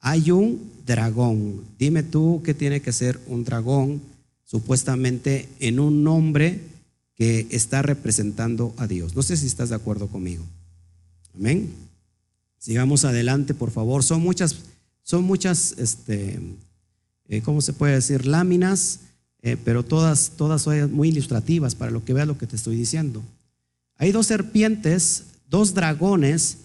hay 0.00 0.30
un 0.32 0.72
dragón. 0.84 1.60
Dime 1.78 2.02
tú 2.02 2.42
qué 2.44 2.52
tiene 2.52 2.82
que 2.82 2.90
ser 2.90 3.20
un 3.28 3.44
dragón, 3.44 4.02
supuestamente 4.42 5.48
en 5.60 5.78
un 5.78 6.02
nombre 6.02 6.62
que 7.14 7.46
está 7.50 7.80
representando 7.82 8.74
a 8.76 8.88
Dios. 8.88 9.14
No 9.14 9.22
sé 9.22 9.36
si 9.36 9.46
estás 9.46 9.68
de 9.68 9.76
acuerdo 9.76 10.08
conmigo. 10.08 10.42
Amén. 11.36 11.72
Sigamos 12.58 13.04
adelante, 13.04 13.54
por 13.54 13.70
favor. 13.70 14.02
Son 14.02 14.20
muchas, 14.20 14.56
son 15.04 15.22
muchas, 15.22 15.76
este, 15.78 16.40
eh, 17.28 17.40
¿cómo 17.42 17.60
se 17.60 17.72
puede 17.72 17.94
decir? 17.94 18.26
Láminas, 18.26 18.98
eh, 19.42 19.56
pero 19.64 19.84
todas, 19.84 20.32
todas 20.36 20.62
son 20.62 20.92
muy 20.92 21.10
ilustrativas 21.10 21.76
para 21.76 21.92
lo 21.92 22.04
que 22.04 22.14
veas 22.14 22.26
lo 22.26 22.36
que 22.36 22.48
te 22.48 22.56
estoy 22.56 22.74
diciendo. 22.74 23.22
Hay 23.96 24.12
dos 24.12 24.26
serpientes, 24.26 25.24
dos 25.48 25.74
dragones 25.74 26.58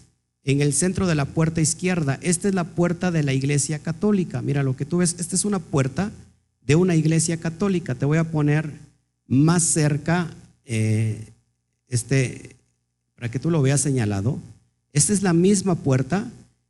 en 0.44 0.62
el 0.62 0.74
centro 0.74 1.08
de 1.08 1.16
la 1.16 1.26
puerta 1.26 1.62
izquierda. 1.62 2.20
Esta 2.22 2.48
es 2.48 2.56
la 2.56 2.64
puerta 2.64 3.12
de 3.12 3.24
la 3.24 3.34
iglesia 3.34 3.80
católica. 3.80 4.42
Mira 4.42 4.64
lo 4.64 4.76
que 4.76 4.86
tú 4.86 4.98
ves, 4.98 5.16
esta 5.20 5.36
es 5.36 5.46
una 5.46 5.60
puerta 5.60 6.12
de 6.66 6.76
una 6.76 6.96
iglesia 6.96 7.38
católica. 7.38 7.96
Te 7.96 8.06
voy 8.06 8.18
a 8.18 8.32
poner 8.32 8.72
más 9.28 9.64
cerca, 9.64 10.30
eh, 10.66 11.28
este, 11.88 12.56
para 13.16 13.30
que 13.30 13.40
tú 13.40 13.50
lo 13.52 13.62
veas 13.62 13.82
señalado. 13.82 14.40
Esta 14.94 15.14
es 15.14 15.22
la 15.22 15.34
misma 15.34 15.76
puerta 15.76 16.30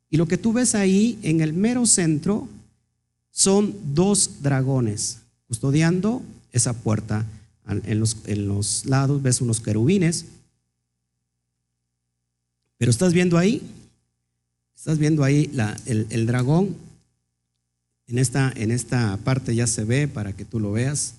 y 0.10 0.18
lo 0.18 0.28
que 0.28 0.38
tú 0.38 0.54
ves 0.54 0.76
ahí 0.76 1.18
en 1.22 1.42
el 1.42 1.54
mero 1.54 1.86
centro 1.86 2.48
son 3.32 3.76
dos 3.94 4.42
dragones 4.42 5.20
custodiando 5.48 6.22
esa 6.52 6.74
puerta. 6.74 7.26
En 7.68 8.00
los, 8.00 8.18
en 8.26 8.48
los 8.48 8.86
lados 8.88 9.22
ves 9.22 9.42
unos 9.42 9.62
querubines. 9.62 10.26
Pero 12.80 12.92
estás 12.92 13.12
viendo 13.12 13.38
ahí, 13.38 13.62
estás 14.74 14.98
viendo 14.98 15.26
ahí 15.26 15.52
el, 15.86 16.26
dragón. 16.26 16.78
En 18.08 18.18
esta, 18.18 18.54
en 18.56 18.72
esta 18.72 19.18
parte 19.18 19.54
ya 19.54 19.68
se 19.68 19.84
ve 19.84 20.08
para 20.08 20.32
que 20.32 20.46
tú 20.46 20.62
lo 20.62 20.72
veas. 20.72 21.16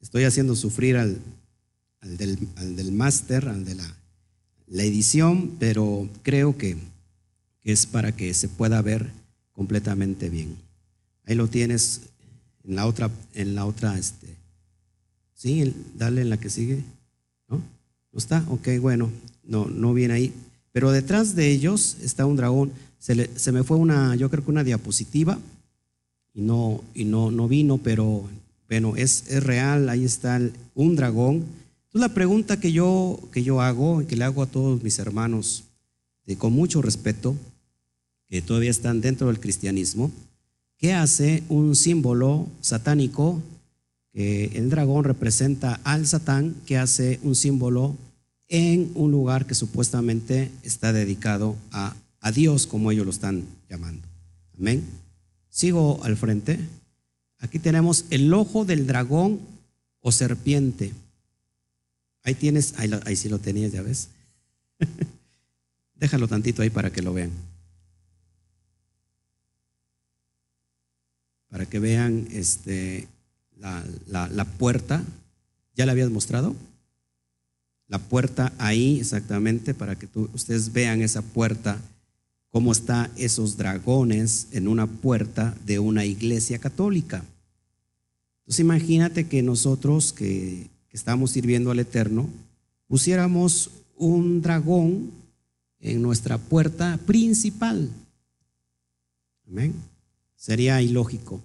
Estoy 0.00 0.24
haciendo 0.24 0.56
sufrir 0.56 0.96
al, 0.96 1.18
al 2.00 2.16
del, 2.16 2.36
al 2.56 2.92
máster, 2.92 3.48
al 3.48 3.64
de 3.64 3.76
la, 3.76 3.96
la, 4.66 4.82
edición, 4.82 5.52
pero 5.60 6.08
creo 6.24 6.58
que, 6.58 6.76
es 7.62 7.86
para 7.86 8.16
que 8.16 8.34
se 8.34 8.48
pueda 8.48 8.82
ver 8.82 9.08
completamente 9.52 10.28
bien. 10.30 10.56
Ahí 11.26 11.36
lo 11.36 11.46
tienes 11.46 12.00
en 12.64 12.74
la 12.74 12.86
otra, 12.86 13.08
en 13.34 13.54
la 13.54 13.66
otra, 13.66 13.96
este, 13.96 14.26
sí, 15.34 15.72
dale 15.94 16.22
en 16.22 16.30
la 16.30 16.38
que 16.38 16.50
sigue, 16.50 16.82
¿no? 17.46 17.58
¿No 17.58 18.18
está? 18.18 18.44
Ok, 18.48 18.68
bueno, 18.80 19.12
no, 19.44 19.66
no 19.66 19.94
viene 19.94 20.14
ahí. 20.14 20.34
Pero 20.72 20.90
detrás 20.90 21.34
de 21.34 21.50
ellos 21.50 21.96
está 22.02 22.26
un 22.26 22.36
dragón. 22.36 22.72
Se, 22.98 23.52
me 23.52 23.62
fue 23.62 23.76
una, 23.76 24.16
yo 24.16 24.30
creo 24.30 24.44
que 24.44 24.50
una 24.50 24.64
diapositiva 24.64 25.38
y 26.34 26.42
no, 26.42 26.82
y 26.94 27.04
no, 27.04 27.30
no 27.30 27.48
vino, 27.48 27.78
pero 27.78 28.24
bueno, 28.68 28.96
es, 28.96 29.24
es 29.28 29.42
real, 29.42 29.88
ahí 29.88 30.04
está 30.04 30.40
un 30.74 30.96
dragón. 30.96 31.36
Entonces 31.86 32.10
la 32.10 32.14
pregunta 32.14 32.60
que 32.60 32.70
yo, 32.72 33.18
que 33.32 33.42
yo 33.42 33.60
hago 33.60 34.02
y 34.02 34.06
que 34.06 34.16
le 34.16 34.24
hago 34.24 34.42
a 34.42 34.46
todos 34.46 34.82
mis 34.82 34.98
hermanos 34.98 35.64
de, 36.26 36.36
con 36.36 36.52
mucho 36.52 36.82
respeto, 36.82 37.34
que 38.28 38.42
todavía 38.42 38.70
están 38.70 39.00
dentro 39.00 39.28
del 39.28 39.40
cristianismo, 39.40 40.10
¿qué 40.76 40.92
hace 40.92 41.42
un 41.48 41.74
símbolo 41.74 42.46
satánico? 42.60 43.40
Que 44.12 44.46
el 44.54 44.68
dragón 44.68 45.04
representa 45.04 45.80
al 45.84 46.06
Satán, 46.06 46.54
que 46.66 46.76
hace 46.76 47.20
un 47.22 47.34
símbolo 47.34 47.96
en 48.48 48.90
un 48.94 49.10
lugar 49.10 49.46
que 49.46 49.54
supuestamente 49.54 50.50
está 50.62 50.92
dedicado 50.92 51.56
a, 51.70 51.94
a 52.20 52.32
Dios, 52.32 52.66
como 52.66 52.90
ellos 52.90 53.04
lo 53.04 53.10
están 53.10 53.44
llamando. 53.68 54.06
Amén. 54.58 54.84
Sigo 55.50 56.02
al 56.02 56.16
frente. 56.16 56.58
Aquí 57.38 57.58
tenemos 57.58 58.06
el 58.10 58.32
ojo 58.32 58.64
del 58.64 58.86
dragón 58.86 59.40
o 60.00 60.10
serpiente. 60.12 60.92
Ahí 62.24 62.34
tienes, 62.34 62.74
ahí, 62.78 62.90
ahí 63.04 63.16
sí 63.16 63.28
lo 63.28 63.38
tenías, 63.38 63.72
ya 63.72 63.82
ves. 63.82 64.08
Déjalo 65.94 66.28
tantito 66.28 66.62
ahí 66.62 66.70
para 66.70 66.90
que 66.90 67.02
lo 67.02 67.12
vean. 67.12 67.30
Para 71.48 71.66
que 71.66 71.78
vean 71.78 72.28
este, 72.32 73.08
la, 73.56 73.84
la, 74.06 74.28
la 74.28 74.44
puerta. 74.44 75.02
¿Ya 75.74 75.86
la 75.86 75.92
habías 75.92 76.10
mostrado? 76.10 76.54
La 77.88 77.98
puerta 77.98 78.52
ahí 78.58 79.00
exactamente 79.00 79.74
para 79.74 79.96
que 79.96 80.08
ustedes 80.34 80.72
vean 80.72 81.00
esa 81.00 81.22
puerta 81.22 81.80
cómo 82.50 82.72
está 82.72 83.10
esos 83.16 83.56
dragones 83.56 84.48
en 84.52 84.68
una 84.68 84.86
puerta 84.86 85.56
de 85.64 85.78
una 85.78 86.04
iglesia 86.04 86.58
católica. 86.58 87.24
Entonces 88.40 88.60
imagínate 88.60 89.26
que 89.26 89.42
nosotros 89.42 90.12
que, 90.12 90.70
estamos 90.90 91.30
sirviendo 91.30 91.70
al 91.70 91.78
Eterno, 91.78 92.28
pusiéramos 92.88 93.70
un 93.96 94.42
dragón 94.42 95.12
en 95.78 96.02
nuestra 96.02 96.38
puerta 96.38 96.98
principal. 97.06 97.88
Amén. 99.46 99.74
Sería 100.34 100.82
ilógico. 100.82 101.40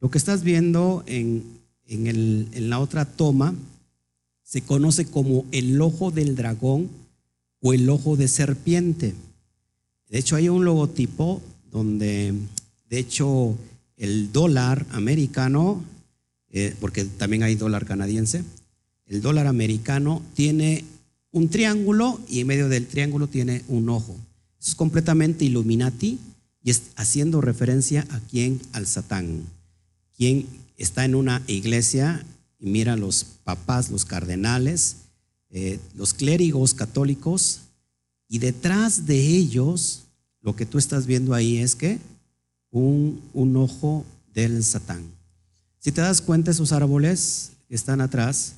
Lo 0.00 0.10
que 0.10 0.16
estás 0.16 0.42
viendo 0.42 1.04
en, 1.06 1.44
en 1.86 2.70
la 2.70 2.78
otra 2.78 3.04
toma 3.04 3.54
se 4.44 4.62
conoce 4.62 5.06
como 5.06 5.46
el 5.50 5.80
ojo 5.80 6.10
del 6.10 6.36
dragón 6.36 6.88
o 7.60 7.72
el 7.72 7.88
ojo 7.88 8.16
de 8.16 8.28
serpiente. 8.28 9.14
De 10.10 10.18
hecho, 10.18 10.36
hay 10.36 10.48
un 10.48 10.64
logotipo 10.64 11.42
donde, 11.72 12.34
de 12.88 12.98
hecho, 12.98 13.56
el 13.96 14.30
dólar 14.32 14.86
americano, 14.90 15.82
eh, 16.50 16.76
porque 16.78 17.04
también 17.04 17.42
hay 17.42 17.54
dólar 17.54 17.86
canadiense, 17.86 18.44
el 19.06 19.22
dólar 19.22 19.46
americano 19.46 20.22
tiene 20.34 20.84
un 21.32 21.48
triángulo 21.48 22.20
y 22.28 22.40
en 22.40 22.46
medio 22.46 22.68
del 22.68 22.86
triángulo 22.86 23.26
tiene 23.26 23.62
un 23.68 23.88
ojo. 23.88 24.14
Es 24.60 24.74
completamente 24.74 25.44
Illuminati 25.44 26.18
y 26.62 26.70
es 26.70 26.82
haciendo 26.96 27.40
referencia 27.40 28.06
a 28.10 28.20
quién, 28.20 28.60
al 28.72 28.86
Satán, 28.86 29.42
quien 30.16 30.46
está 30.76 31.04
en 31.04 31.14
una 31.14 31.42
iglesia 31.46 32.24
y 32.64 32.70
mira 32.70 32.96
los 32.96 33.24
papás, 33.44 33.90
los 33.90 34.06
cardenales, 34.06 34.96
eh, 35.50 35.78
los 35.94 36.14
clérigos 36.14 36.72
católicos, 36.72 37.60
y 38.26 38.38
detrás 38.38 39.04
de 39.04 39.18
ellos 39.18 40.04
lo 40.40 40.56
que 40.56 40.64
tú 40.64 40.78
estás 40.78 41.04
viendo 41.04 41.34
ahí 41.34 41.58
es 41.58 41.76
que 41.76 41.98
un, 42.70 43.20
ojo 43.54 44.06
del 44.32 44.64
Satán. 44.64 45.02
Si 45.78 45.92
te 45.92 46.00
das 46.00 46.22
cuenta, 46.22 46.52
esos 46.52 46.72
árboles 46.72 47.52
que 47.68 47.74
están 47.74 48.00
atrás, 48.00 48.54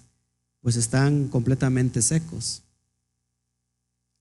pues 0.60 0.76
están 0.76 1.26
completamente 1.26 2.00
secos. 2.00 2.62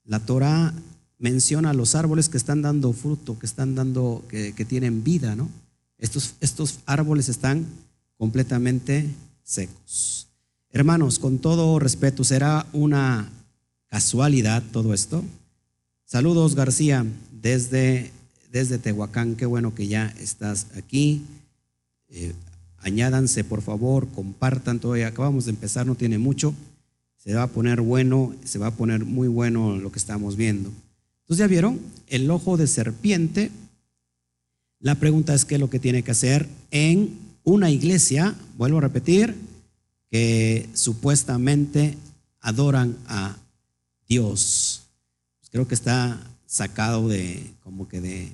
La 0.02 0.18
Torah 0.18 0.74
menciona 1.16 1.72
los 1.72 1.94
árboles 1.94 2.28
que 2.28 2.38
están 2.38 2.60
dando 2.60 2.92
fruto, 2.92 3.38
que 3.38 3.46
están 3.46 3.76
dando, 3.76 4.24
que, 4.28 4.52
que 4.52 4.64
tienen 4.64 5.04
vida, 5.04 5.36
¿no? 5.36 5.48
Estos, 5.96 6.34
estos 6.40 6.80
árboles 6.86 7.28
están 7.28 7.66
completamente 8.18 9.02
secos. 9.02 9.25
Hermanos, 10.70 11.18
con 11.20 11.38
todo 11.38 11.78
respeto, 11.78 12.24
¿será 12.24 12.66
una 12.72 13.30
casualidad 13.86 14.62
todo 14.72 14.92
esto? 14.92 15.22
Saludos, 16.04 16.56
García 16.56 17.06
desde, 17.30 18.10
desde 18.50 18.78
Tehuacán. 18.78 19.36
Qué 19.36 19.46
bueno 19.46 19.74
que 19.74 19.86
ya 19.86 20.12
estás 20.18 20.66
aquí. 20.76 21.22
Eh, 22.08 22.32
añádanse, 22.78 23.44
por 23.44 23.62
favor, 23.62 24.08
compartan. 24.08 24.80
Todavía 24.80 25.08
acabamos 25.08 25.44
de 25.44 25.52
empezar, 25.52 25.86
no 25.86 25.94
tiene 25.94 26.18
mucho. 26.18 26.52
se 27.16 27.34
va 27.34 27.44
a 27.44 27.48
poner 27.48 27.80
bueno, 27.80 28.34
se 28.44 28.58
va 28.58 28.68
a 28.68 28.74
poner 28.74 29.04
muy 29.04 29.28
bueno 29.28 29.76
lo 29.76 29.92
que 29.92 29.98
estamos 29.98 30.36
viendo. 30.36 30.70
Entonces 31.20 31.38
ya 31.38 31.46
vieron, 31.46 31.80
el 32.08 32.30
ojo 32.30 32.56
de 32.56 32.66
serpiente. 32.66 33.50
La 34.80 34.96
pregunta 34.96 35.34
es 35.34 35.44
qué 35.44 35.54
es 35.54 35.60
lo 35.60 35.70
que 35.70 35.78
tiene 35.78 36.02
que 36.02 36.10
hacer 36.10 36.48
en 36.70 37.25
una 37.46 37.70
iglesia, 37.70 38.34
vuelvo 38.58 38.78
a 38.78 38.82
repetir, 38.82 39.36
que 40.10 40.68
supuestamente 40.74 41.96
adoran 42.40 42.96
a 43.06 43.36
Dios. 44.08 44.82
Pues 45.38 45.50
creo 45.50 45.68
que 45.68 45.74
está 45.74 46.20
sacado 46.46 47.08
de 47.08 47.54
como 47.62 47.88
que 47.88 48.00
de 48.00 48.32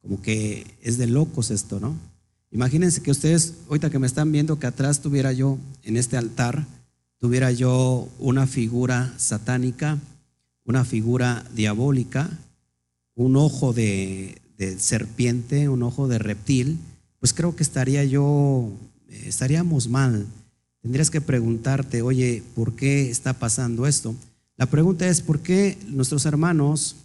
como 0.00 0.22
que 0.22 0.66
es 0.82 0.98
de 0.98 1.06
locos 1.06 1.50
esto, 1.50 1.80
¿no? 1.80 1.94
Imagínense 2.50 3.02
que 3.02 3.10
ustedes, 3.10 3.54
ahorita 3.68 3.90
que 3.90 3.98
me 3.98 4.06
están 4.06 4.32
viendo, 4.32 4.58
que 4.58 4.66
atrás 4.66 5.02
tuviera 5.02 5.32
yo 5.32 5.58
en 5.82 5.96
este 5.96 6.16
altar, 6.16 6.64
tuviera 7.18 7.50
yo 7.50 8.08
una 8.18 8.46
figura 8.46 9.12
satánica, 9.18 9.98
una 10.64 10.84
figura 10.84 11.44
diabólica, 11.54 12.30
un 13.14 13.36
ojo 13.36 13.72
de, 13.72 14.40
serpiente, 14.78 15.68
un 15.68 15.82
ojo 15.82 16.08
de 16.08 16.18
reptil, 16.18 16.78
pues 17.20 17.32
creo 17.32 17.56
que 17.56 17.62
estaría 17.62 18.04
yo, 18.04 18.70
eh, 19.08 19.24
estaríamos 19.26 19.88
mal. 19.88 20.26
Tendrías 20.82 21.10
que 21.10 21.20
preguntarte, 21.20 22.02
oye, 22.02 22.42
¿por 22.54 22.74
qué 22.74 23.10
está 23.10 23.32
pasando 23.32 23.86
esto? 23.86 24.14
La 24.56 24.66
pregunta 24.66 25.06
es, 25.06 25.20
¿por 25.20 25.40
qué 25.40 25.76
nuestros 25.88 26.24
hermanos 26.26 26.96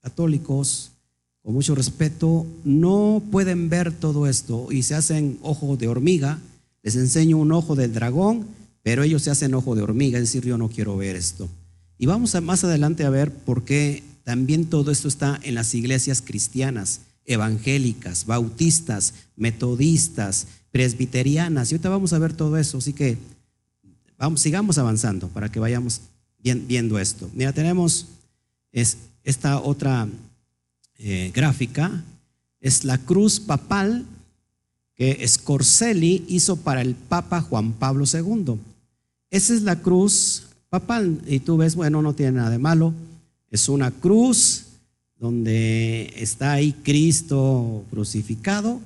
católicos, 0.00 0.92
con 1.42 1.54
mucho 1.54 1.74
respeto, 1.74 2.46
no 2.64 3.22
pueden 3.30 3.68
ver 3.68 3.92
todo 3.92 4.26
esto 4.26 4.68
y 4.70 4.82
se 4.82 4.94
hacen 4.94 5.38
ojo 5.42 5.76
de 5.76 5.88
hormiga? 5.88 6.38
Les 6.82 6.96
enseño 6.96 7.38
un 7.38 7.52
ojo 7.52 7.74
del 7.74 7.92
dragón, 7.92 8.46
pero 8.82 9.02
ellos 9.02 9.22
se 9.22 9.30
hacen 9.30 9.54
ojo 9.54 9.74
de 9.74 9.82
hormiga, 9.82 10.18
es 10.18 10.24
decir, 10.24 10.44
yo 10.44 10.56
no 10.56 10.68
quiero 10.68 10.96
ver 10.96 11.16
esto. 11.16 11.48
Y 11.98 12.06
vamos 12.06 12.34
a, 12.34 12.40
más 12.40 12.64
adelante 12.64 13.04
a 13.04 13.10
ver 13.10 13.32
por 13.32 13.64
qué 13.64 14.02
también 14.24 14.66
todo 14.66 14.90
esto 14.90 15.08
está 15.08 15.38
en 15.42 15.54
las 15.54 15.74
iglesias 15.74 16.22
cristianas, 16.22 17.00
evangélicas, 17.32 18.26
bautistas, 18.26 19.14
metodistas, 19.36 20.46
presbiterianas. 20.72 21.70
Y 21.70 21.74
ahorita 21.74 21.88
vamos 21.88 22.12
a 22.12 22.18
ver 22.18 22.32
todo 22.32 22.56
eso, 22.56 22.78
así 22.78 22.92
que 22.92 23.16
vamos, 24.18 24.40
sigamos 24.40 24.78
avanzando 24.78 25.28
para 25.28 25.50
que 25.50 25.60
vayamos 25.60 26.00
viendo 26.42 26.98
esto. 26.98 27.30
Mira, 27.34 27.52
tenemos 27.52 28.06
es, 28.72 28.98
esta 29.24 29.60
otra 29.60 30.08
eh, 30.98 31.30
gráfica, 31.34 32.02
es 32.60 32.84
la 32.84 32.98
cruz 32.98 33.40
papal 33.40 34.04
que 34.94 35.26
Scorcelli 35.26 36.24
hizo 36.28 36.56
para 36.56 36.82
el 36.82 36.94
Papa 36.94 37.40
Juan 37.40 37.72
Pablo 37.72 38.04
II. 38.12 38.58
Esa 39.30 39.54
es 39.54 39.62
la 39.62 39.80
cruz 39.80 40.44
papal 40.68 41.22
y 41.26 41.40
tú 41.40 41.56
ves, 41.56 41.74
bueno, 41.74 42.02
no 42.02 42.14
tiene 42.14 42.32
nada 42.32 42.50
de 42.50 42.58
malo, 42.58 42.92
es 43.50 43.68
una 43.68 43.90
cruz 43.90 44.66
donde 45.20 46.12
está 46.16 46.52
ahí 46.52 46.72
Cristo 46.72 47.84
crucificado, 47.90 48.80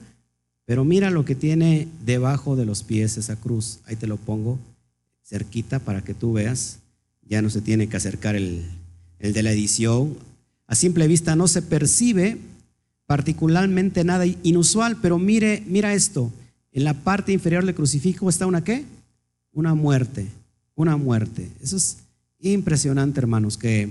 pero 0.66 0.84
mira 0.84 1.10
lo 1.10 1.24
que 1.24 1.34
tiene 1.34 1.88
debajo 2.04 2.56
de 2.56 2.66
los 2.66 2.82
pies 2.82 3.16
esa 3.16 3.36
cruz. 3.36 3.78
Ahí 3.86 3.96
te 3.96 4.06
lo 4.06 4.16
pongo 4.16 4.58
cerquita 5.22 5.78
para 5.78 6.02
que 6.02 6.12
tú 6.12 6.34
veas. 6.34 6.80
Ya 7.26 7.40
no 7.40 7.48
se 7.48 7.62
tiene 7.62 7.88
que 7.88 7.96
acercar 7.96 8.34
el, 8.34 8.64
el 9.18 9.32
de 9.32 9.42
la 9.42 9.52
edición. 9.52 10.16
A 10.66 10.74
simple 10.74 11.08
vista 11.08 11.36
no 11.36 11.48
se 11.48 11.62
percibe 11.62 12.38
particularmente 13.06 14.04
nada 14.04 14.26
inusual, 14.42 14.98
pero 15.00 15.18
mire, 15.18 15.62
mira 15.66 15.94
esto. 15.94 16.30
En 16.72 16.84
la 16.84 16.94
parte 16.94 17.32
inferior 17.32 17.64
del 17.64 17.74
crucifijo 17.74 18.28
está 18.28 18.46
una 18.46 18.64
qué? 18.64 18.84
Una 19.52 19.74
muerte 19.74 20.26
una 20.76 20.96
muerte. 20.96 21.50
Eso 21.62 21.76
es 21.76 21.98
impresionante, 22.40 23.20
hermanos, 23.20 23.56
que, 23.56 23.90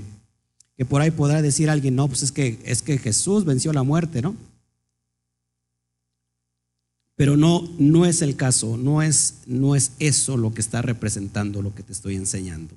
que 0.78 0.86
por 0.86 1.02
ahí 1.02 1.12
podrá 1.12 1.42
decir 1.42 1.70
alguien, 1.70 1.96
no, 1.96 2.08
pues 2.08 2.24
es 2.24 2.32
que, 2.32 2.60
es 2.66 2.82
que 2.82 2.98
Jesús 2.98 3.46
venció 3.46 3.74
la 3.74 3.84
muerte, 3.84 4.22
¿no? 4.22 4.36
Pero 7.16 7.38
no, 7.38 7.70
no 7.78 8.06
es 8.06 8.22
el 8.22 8.36
caso, 8.36 8.76
no 8.76 9.02
es, 9.02 9.36
no 9.46 9.76
es 9.76 9.92
eso 10.00 10.36
lo 10.36 10.54
que 10.54 10.62
está 10.62 10.82
representando 10.82 11.62
lo 11.62 11.76
que 11.76 11.84
te 11.84 11.94
estoy 11.94 12.16
enseñando. 12.16 12.76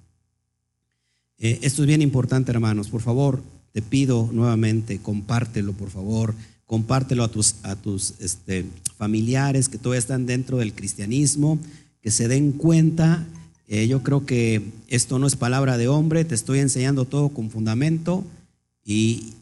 Eh, 1.38 1.58
esto 1.62 1.82
es 1.82 1.88
bien 1.88 2.02
importante, 2.02 2.50
hermanos. 2.50 2.88
Por 2.88 3.00
favor, 3.00 3.42
te 3.72 3.82
pido 3.82 4.28
nuevamente, 4.32 4.98
compártelo, 4.98 5.72
por 5.72 5.90
favor. 5.90 6.34
Compártelo 6.66 7.24
a 7.24 7.28
tus, 7.28 7.56
a 7.62 7.76
tus 7.76 8.14
este, 8.20 8.66
familiares 8.96 9.68
que 9.68 9.78
todavía 9.78 10.00
están 10.00 10.26
dentro 10.26 10.58
del 10.58 10.74
cristianismo, 10.74 11.58
que 12.02 12.10
se 12.10 12.28
den 12.28 12.52
cuenta 12.52 13.26
eh, 13.68 13.88
yo 13.88 14.02
creo 14.02 14.24
que 14.24 14.62
esto 14.86 15.18
no 15.18 15.26
es 15.26 15.34
palabra 15.34 15.76
de 15.76 15.88
hombre, 15.88 16.24
te 16.24 16.36
estoy 16.36 16.60
enseñando 16.60 17.04
todo 17.04 17.30
con 17.30 17.50
fundamento 17.50 18.24
y, 18.84 19.34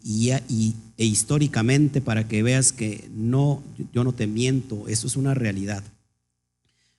e 0.96 1.04
históricamente 1.04 2.00
para 2.00 2.26
que 2.26 2.42
veas 2.42 2.72
que 2.72 3.08
no, 3.14 3.62
yo 3.92 4.02
no 4.02 4.14
te 4.14 4.26
miento, 4.26 4.88
eso 4.88 5.06
es 5.06 5.16
una 5.16 5.34
realidad. 5.34 5.84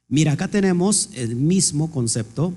Mira, 0.08 0.34
acá 0.34 0.48
tenemos 0.48 1.10
el 1.16 1.36
mismo 1.36 1.90
concepto 1.90 2.54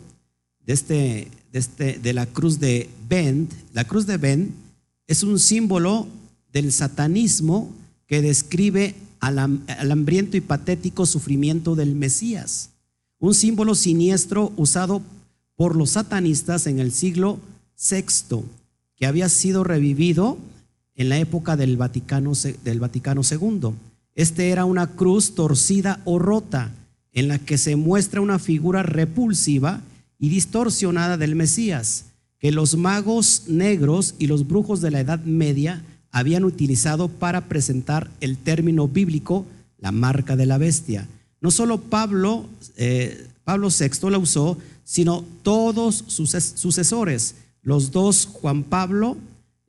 de, 0.67 0.75
este, 0.75 1.29
de, 1.51 1.59
este, 1.59 1.99
de 1.99 2.13
la 2.13 2.27
cruz 2.27 2.61
de 2.61 2.91
Bend. 3.09 3.51
La 3.73 3.85
cruz 3.85 4.07
de 4.07 4.19
Bend 4.19 4.51
es 5.07 5.23
un 5.23 5.39
símbolo 5.39 6.07
del 6.53 6.71
satanismo 6.73 7.71
que 8.07 8.21
describe 8.21 8.95
al 9.21 9.39
hambriento 9.39 10.37
y 10.37 10.43
patético 10.43 11.07
sufrimiento 11.07 11.75
del 11.75 11.95
Mesías 11.95 12.71
un 13.21 13.35
símbolo 13.35 13.75
siniestro 13.75 14.53
usado 14.57 15.03
por 15.57 15.77
los 15.77 15.91
satanistas 15.91 16.67
en 16.67 16.79
el 16.79 16.93
siglo 16.93 17.41
VI, 17.91 18.43
que 18.97 19.07
había 19.07 19.29
sido 19.29 19.65
revivido 19.65 20.39
en 20.95 21.09
la 21.09 21.19
época 21.19 21.57
del 21.57 21.77
Vaticano, 21.77 22.33
del 22.65 22.81
Vaticano 22.81 23.23
II. 23.29 23.71
Este 24.15 24.51
era 24.51 24.65
una 24.65 24.89
cruz 24.89 25.35
torcida 25.35 26.01
o 26.05 26.19
rota, 26.19 26.73
en 27.13 27.29
la 27.29 27.39
que 27.39 27.59
se 27.59 27.77
muestra 27.77 28.21
una 28.21 28.39
figura 28.39 28.83
repulsiva 28.83 29.81
y 30.19 30.29
distorsionada 30.29 31.17
del 31.17 31.35
Mesías, 31.35 32.05
que 32.39 32.53
los 32.53 32.77
magos 32.77 33.45
negros 33.49 34.15
y 34.19 34.29
los 34.29 34.47
brujos 34.47 34.81
de 34.81 34.93
la 34.93 35.01
Edad 35.01 35.25
Media 35.25 35.83
habían 36.11 36.45
utilizado 36.45 37.09
para 37.09 37.49
presentar 37.49 38.11
el 38.21 38.37
término 38.37 38.87
bíblico 38.87 39.45
la 39.79 39.91
marca 39.91 40.37
de 40.37 40.47
la 40.47 40.59
bestia 40.59 41.09
no 41.41 41.51
solo 41.51 41.81
Pablo, 41.81 42.47
eh, 42.77 43.27
Pablo 43.45 43.69
VI 43.69 44.11
la 44.11 44.19
usó, 44.19 44.59
sino 44.85 45.25
todos 45.43 46.05
sus 46.07 46.31
sucesores. 46.31 47.35
Los 47.63 47.91
dos 47.91 48.27
Juan 48.27 48.65
Pablo, 48.65 49.17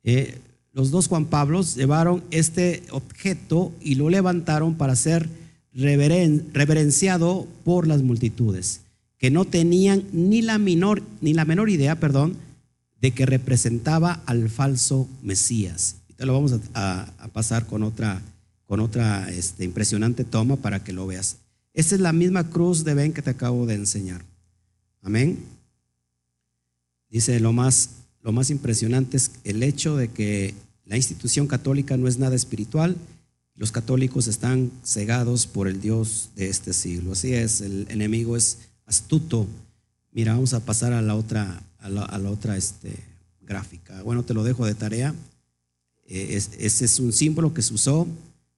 eh, 0.02 0.38
los 0.72 0.90
dos 0.90 1.08
Juan 1.08 1.26
Pablos 1.26 1.76
llevaron 1.76 2.22
este 2.30 2.82
objeto 2.90 3.72
y 3.80 3.96
lo 3.96 4.08
levantaron 4.08 4.74
para 4.74 4.96
ser 4.96 5.28
reverenciado 5.72 7.46
por 7.64 7.86
las 7.86 8.02
multitudes, 8.02 8.80
que 9.18 9.30
no 9.30 9.44
tenían 9.44 10.04
ni 10.12 10.42
la, 10.42 10.58
menor, 10.58 11.02
ni 11.20 11.34
la 11.34 11.44
menor 11.44 11.70
idea, 11.70 12.00
perdón, 12.00 12.36
de 13.00 13.12
que 13.12 13.26
representaba 13.26 14.22
al 14.26 14.48
falso 14.48 15.08
Mesías. 15.22 15.96
Te 16.16 16.26
lo 16.26 16.34
vamos 16.34 16.54
a, 16.74 17.10
pasar 17.32 17.66
con 17.66 17.82
otra, 17.82 18.20
con 18.66 18.80
otra 18.80 19.30
este, 19.30 19.64
impresionante 19.64 20.24
toma 20.24 20.56
para 20.56 20.84
que 20.84 20.92
lo 20.92 21.06
veas. 21.06 21.36
Esa 21.72 21.94
es 21.94 22.00
la 22.00 22.12
misma 22.12 22.50
cruz 22.50 22.84
de 22.84 22.94
Ben 22.94 23.12
que 23.12 23.22
te 23.22 23.30
acabo 23.30 23.66
de 23.66 23.74
enseñar. 23.74 24.24
Amén. 25.02 25.38
Dice, 27.08 27.40
lo 27.40 27.52
más, 27.52 27.90
lo 28.22 28.32
más 28.32 28.50
impresionante 28.50 29.16
es 29.16 29.32
el 29.44 29.62
hecho 29.62 29.96
de 29.96 30.08
que 30.08 30.54
la 30.84 30.96
institución 30.96 31.46
católica 31.46 31.96
no 31.96 32.08
es 32.08 32.18
nada 32.18 32.34
espiritual. 32.34 32.96
Los 33.54 33.72
católicos 33.72 34.26
están 34.26 34.70
cegados 34.84 35.46
por 35.46 35.68
el 35.68 35.80
Dios 35.80 36.30
de 36.34 36.48
este 36.48 36.72
siglo. 36.72 37.12
Así 37.12 37.34
es, 37.34 37.60
el 37.60 37.86
enemigo 37.90 38.36
es 38.36 38.58
astuto. 38.86 39.46
Mira, 40.12 40.34
vamos 40.34 40.54
a 40.54 40.64
pasar 40.64 40.92
a 40.92 41.02
la 41.02 41.14
otra, 41.14 41.62
a 41.78 41.88
la, 41.88 42.30
otra 42.30 42.56
este, 42.56 42.96
gráfica. 43.40 44.02
Bueno, 44.02 44.24
te 44.24 44.34
lo 44.34 44.42
dejo 44.42 44.66
de 44.66 44.74
tarea. 44.74 45.14
Eh, 46.06 46.40
ese 46.58 46.84
es 46.84 46.98
un 46.98 47.12
símbolo 47.12 47.54
que 47.54 47.62
se 47.62 47.74
usó, 47.74 48.08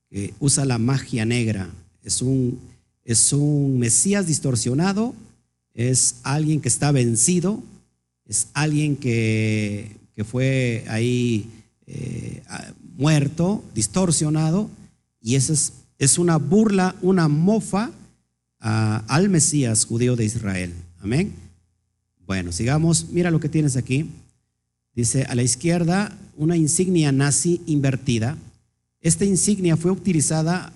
que 0.08 0.32
usa 0.40 0.64
la 0.64 0.78
magia 0.78 1.26
negra. 1.26 1.68
Es 2.02 2.22
un 2.22 2.58
es 3.04 3.32
un 3.32 3.78
Mesías 3.78 4.26
distorsionado, 4.26 5.14
es 5.74 6.16
alguien 6.22 6.60
que 6.60 6.68
está 6.68 6.92
vencido, 6.92 7.62
es 8.26 8.48
alguien 8.54 8.96
que, 8.96 9.96
fue 10.24 10.84
ahí 10.88 11.50
eh, 11.86 12.42
muerto, 12.96 13.64
distorsionado, 13.74 14.70
y 15.20 15.34
eso 15.34 15.52
es, 15.52 15.72
es, 15.98 16.18
una 16.18 16.36
burla, 16.36 16.94
una 17.02 17.26
mofa 17.26 17.90
al 18.58 19.28
Mesías 19.28 19.84
judío 19.84 20.14
de 20.14 20.24
Israel. 20.24 20.72
Amén. 21.00 21.32
Bueno, 22.24 22.52
sigamos. 22.52 23.08
Mira 23.10 23.32
lo 23.32 23.40
que 23.40 23.48
tienes 23.48 23.76
aquí. 23.76 24.08
Dice 24.94 25.24
a 25.24 25.34
la 25.34 25.42
izquierda 25.42 26.16
una 26.36 26.56
insignia 26.56 27.10
nazi 27.10 27.60
invertida. 27.66 28.36
Esta 29.00 29.24
insignia 29.24 29.76
fue 29.76 29.90
utilizada 29.90 30.72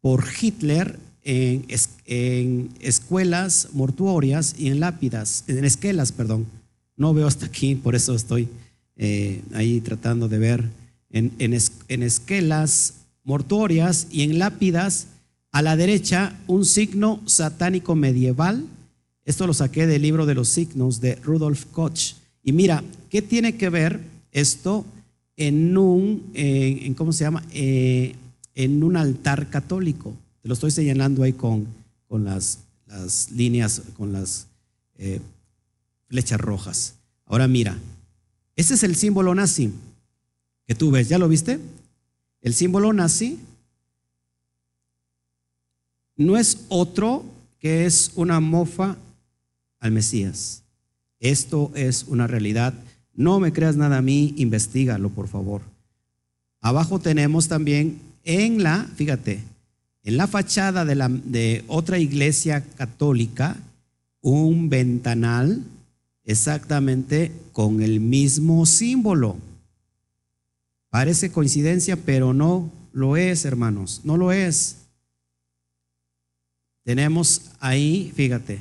por 0.00 0.24
Hitler 0.40 0.98
en, 1.28 2.70
escuelas 2.80 3.68
mortuorias 3.72 4.54
y 4.58 4.68
en 4.68 4.80
lápidas, 4.80 5.44
en 5.46 5.64
esquelas, 5.64 6.10
perdón, 6.10 6.46
No 6.96 7.14
veo 7.14 7.26
hasta 7.26 7.46
aquí, 7.46 7.74
por 7.74 7.94
eso 7.94 8.14
estoy 8.14 8.48
eh, 8.96 9.42
ahí 9.52 9.80
tratando 9.80 10.28
de 10.28 10.38
ver 10.38 10.64
en, 11.10 12.02
esquelas 12.02 12.94
mortuorias 13.24 14.08
y 14.10 14.22
en 14.22 14.38
lápidas 14.38 15.08
a 15.52 15.62
la 15.62 15.76
derecha 15.76 16.38
un 16.46 16.64
signo 16.64 17.20
satánico 17.26 17.94
medieval. 17.94 18.64
Esto 19.24 19.46
lo 19.46 19.54
saqué 19.54 19.86
del 19.86 20.02
libro 20.02 20.24
de 20.24 20.34
los 20.34 20.48
signos 20.48 21.00
de 21.00 21.16
Rudolf 21.16 21.66
Koch. 21.66 22.14
Y 22.42 22.52
mira, 22.52 22.82
¿qué 23.10 23.20
tiene 23.20 23.56
que 23.56 23.68
ver 23.68 24.00
esto 24.32 24.86
en 25.36 25.76
un, 25.76 26.30
en, 26.32 26.94
¿cómo 26.94 27.12
se 27.12 27.24
llama? 27.24 27.44
Eh, 27.52 28.14
en 28.54 28.82
un 28.82 28.96
altar 28.96 29.50
católico. 29.50 30.14
Te 30.42 30.48
lo 30.48 30.54
estoy 30.54 30.70
señalando 30.70 31.22
ahí 31.22 31.32
con, 31.32 31.66
con 32.06 32.24
las, 32.24 32.60
las 32.86 33.30
líneas, 33.30 33.82
con 33.96 34.12
las 34.12 34.46
eh, 34.96 35.20
flechas 36.06 36.40
rojas. 36.40 36.94
Ahora 37.26 37.48
mira, 37.48 37.78
ese 38.56 38.74
es 38.74 38.82
el 38.82 38.96
símbolo 38.96 39.34
nazi 39.34 39.72
que 40.66 40.74
tú 40.74 40.90
ves, 40.90 41.08
¿ya 41.08 41.18
lo 41.18 41.28
viste? 41.28 41.58
El 42.40 42.54
símbolo 42.54 42.92
nazi 42.92 43.38
no 46.16 46.36
es 46.36 46.66
otro 46.68 47.24
que 47.58 47.86
es 47.86 48.12
una 48.14 48.40
mofa 48.40 48.96
al 49.80 49.92
Mesías. 49.92 50.62
Esto 51.20 51.72
es 51.74 52.04
una 52.04 52.26
realidad. 52.26 52.74
No 53.14 53.40
me 53.40 53.52
creas 53.52 53.76
nada 53.76 53.98
a 53.98 54.02
mí, 54.02 54.34
investigalo, 54.36 55.10
por 55.10 55.28
favor. 55.28 55.62
Abajo 56.60 56.98
tenemos 56.98 57.48
también 57.48 58.00
en 58.24 58.62
la, 58.62 58.84
fíjate, 58.96 59.42
en 60.04 60.16
la 60.16 60.26
fachada 60.26 60.84
de, 60.84 60.94
la, 60.94 61.08
de 61.08 61.64
otra 61.68 61.98
iglesia 61.98 62.62
católica, 62.76 63.56
un 64.20 64.68
ventanal 64.68 65.62
exactamente 66.24 67.32
con 67.52 67.82
el 67.82 68.00
mismo 68.00 68.66
símbolo. 68.66 69.36
Parece 70.90 71.30
coincidencia, 71.30 71.96
pero 71.96 72.32
no 72.32 72.70
lo 72.92 73.16
es, 73.16 73.44
hermanos, 73.44 74.02
no 74.04 74.16
lo 74.16 74.32
es. 74.32 74.76
Tenemos 76.84 77.50
ahí, 77.60 78.12
fíjate, 78.14 78.60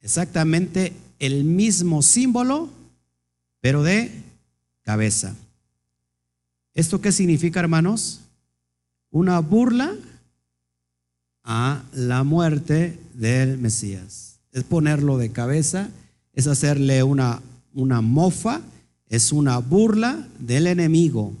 exactamente 0.00 0.92
el 1.18 1.44
mismo 1.44 2.02
símbolo, 2.02 2.70
pero 3.60 3.82
de 3.82 4.10
cabeza. 4.82 5.34
¿Esto 6.74 7.00
qué 7.00 7.12
significa, 7.12 7.60
hermanos? 7.60 8.20
Una 9.10 9.38
burla 9.38 9.94
a 11.44 11.82
la 11.92 12.24
muerte 12.24 12.98
del 13.14 13.58
Mesías. 13.58 14.40
Es 14.52 14.64
ponerlo 14.64 15.18
de 15.18 15.30
cabeza, 15.30 15.90
es 16.32 16.46
hacerle 16.46 17.02
una, 17.02 17.42
una 17.74 18.00
mofa, 18.00 18.62
es 19.08 19.30
una 19.30 19.58
burla 19.58 20.26
del 20.38 20.66
enemigo, 20.66 21.32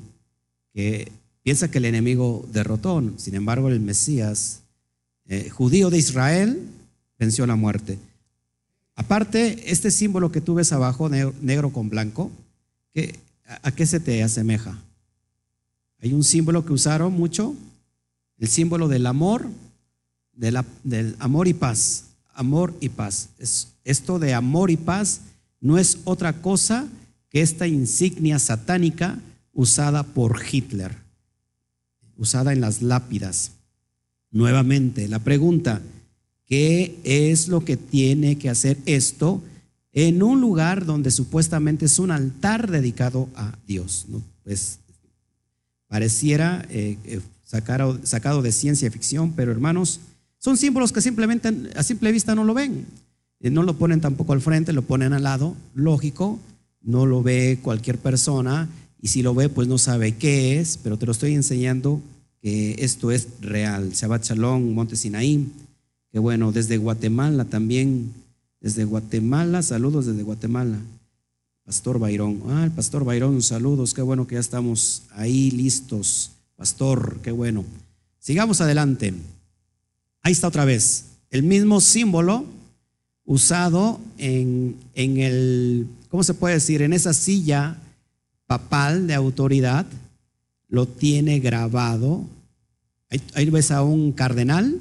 que 0.72 1.10
piensa 1.42 1.70
que 1.70 1.78
el 1.78 1.86
enemigo 1.86 2.46
derrotó. 2.52 3.02
Sin 3.16 3.34
embargo, 3.34 3.68
el 3.68 3.80
Mesías, 3.80 4.60
eh, 5.26 5.48
judío 5.48 5.90
de 5.90 5.98
Israel, 5.98 6.60
venció 7.18 7.46
la 7.46 7.56
muerte. 7.56 7.98
Aparte, 8.96 9.72
este 9.72 9.90
símbolo 9.90 10.30
que 10.30 10.40
tú 10.40 10.54
ves 10.54 10.72
abajo, 10.72 11.08
negro, 11.08 11.70
con 11.70 11.88
blanco, 11.88 12.30
¿a 13.62 13.72
qué 13.72 13.86
se 13.86 13.98
te 13.98 14.22
asemeja? 14.22 14.78
Hay 16.00 16.12
un 16.12 16.22
símbolo 16.22 16.64
que 16.64 16.72
usaron 16.72 17.12
mucho, 17.12 17.54
el 18.38 18.48
símbolo 18.48 18.88
del 18.88 19.06
amor, 19.06 19.48
del 20.36 21.16
amor 21.18 21.48
y 21.48 21.54
paz. 21.54 22.04
Amor 22.34 22.74
y 22.80 22.88
paz. 22.88 23.28
esto 23.84 24.18
de 24.18 24.34
amor 24.34 24.70
y 24.70 24.76
paz 24.76 25.20
no 25.60 25.78
es 25.78 25.98
otra 26.04 26.42
cosa 26.42 26.88
que 27.30 27.42
esta 27.42 27.66
insignia 27.66 28.38
satánica 28.38 29.18
usada 29.52 30.02
por 30.02 30.40
Hitler, 30.50 30.96
usada 32.16 32.52
en 32.52 32.60
las 32.60 32.82
lápidas. 32.82 33.52
Nuevamente, 34.30 35.06
la 35.08 35.20
pregunta, 35.20 35.80
¿Qué 36.46 36.98
es 37.04 37.48
lo 37.48 37.64
que 37.64 37.76
tiene 37.76 38.36
que 38.36 38.50
hacer 38.50 38.76
esto 38.84 39.42
en 39.92 40.22
un 40.22 40.40
lugar 40.40 40.84
donde 40.84 41.10
supuestamente 41.10 41.86
es 41.86 41.98
un 41.98 42.10
altar 42.10 42.70
dedicado 42.70 43.28
a 43.34 43.56
Dios? 43.66 44.06
Pues 44.42 44.78
pareciera 45.88 46.66
eh, 46.68 46.98
eh, 47.04 47.20
sacado, 47.44 48.42
de 48.42 48.52
ciencia 48.52 48.90
ficción, 48.90 49.32
pero 49.32 49.52
hermanos, 49.52 50.00
son 50.44 50.58
símbolos 50.58 50.92
que 50.92 51.00
simplemente 51.00 51.50
a 51.74 51.82
simple 51.82 52.12
vista 52.12 52.34
no 52.34 52.44
lo 52.44 52.52
ven. 52.52 52.84
Eh, 53.40 53.48
no 53.48 53.62
lo 53.62 53.78
ponen 53.78 54.02
tampoco 54.02 54.34
al 54.34 54.42
frente, 54.42 54.74
lo 54.74 54.82
ponen 54.82 55.14
al 55.14 55.22
lado, 55.22 55.56
lógico, 55.72 56.38
no 56.82 57.06
lo 57.06 57.22
ve 57.22 57.60
cualquier 57.62 57.96
persona 57.96 58.68
y 59.00 59.08
si 59.08 59.22
lo 59.22 59.34
ve 59.34 59.48
pues 59.48 59.68
no 59.68 59.78
sabe 59.78 60.16
qué 60.16 60.60
es, 60.60 60.76
pero 60.76 60.98
te 60.98 61.06
lo 61.06 61.12
estoy 61.12 61.32
enseñando 61.32 61.98
que 62.42 62.76
esto 62.80 63.10
es 63.10 63.28
real. 63.40 63.92
Shabbat 63.92 64.22
Shalom, 64.22 64.74
Monte 64.74 64.96
Sinaí 64.96 65.48
que 66.12 66.18
bueno, 66.18 66.52
desde 66.52 66.76
Guatemala 66.76 67.46
también, 67.46 68.12
desde 68.60 68.84
Guatemala, 68.84 69.62
saludos 69.62 70.04
desde 70.04 70.24
Guatemala. 70.24 70.76
Pastor 71.64 71.98
Bayrón, 71.98 72.42
ah, 72.50 72.64
el 72.64 72.70
Pastor 72.70 73.06
Bayrón, 73.06 73.42
saludos, 73.42 73.94
qué 73.94 74.02
bueno 74.02 74.26
que 74.26 74.34
ya 74.34 74.42
estamos 74.42 75.04
ahí 75.12 75.50
listos. 75.52 76.32
Pastor, 76.54 77.20
qué 77.22 77.32
bueno. 77.32 77.64
Sigamos 78.18 78.60
adelante. 78.60 79.14
Ahí 80.24 80.32
está 80.32 80.48
otra 80.48 80.64
vez, 80.64 81.04
el 81.30 81.44
mismo 81.44 81.80
símbolo 81.80 82.44
usado 83.24 84.00
en, 84.18 84.74
en 84.94 85.18
el, 85.18 85.86
¿cómo 86.08 86.24
se 86.24 86.34
puede 86.34 86.54
decir? 86.54 86.82
En 86.82 86.92
esa 86.92 87.14
silla 87.14 87.78
papal 88.46 89.06
de 89.06 89.14
autoridad, 89.14 89.86
lo 90.68 90.86
tiene 90.88 91.38
grabado. 91.38 92.24
Ahí, 93.34 93.48
ves 93.50 93.70
a 93.70 93.84
un 93.84 94.10
cardenal 94.10 94.80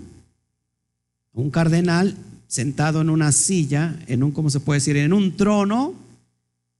un 1.33 1.49
cardenal 1.49 2.15
sentado 2.47 3.01
en 3.01 3.09
una 3.09 3.31
silla, 3.31 3.99
en 4.07 4.23
un, 4.23 4.31
¿cómo 4.31 4.49
se 4.49 4.59
puede 4.59 4.79
decir? 4.79 4.97
En 4.97 5.13
un 5.13 5.35
trono 5.35 5.95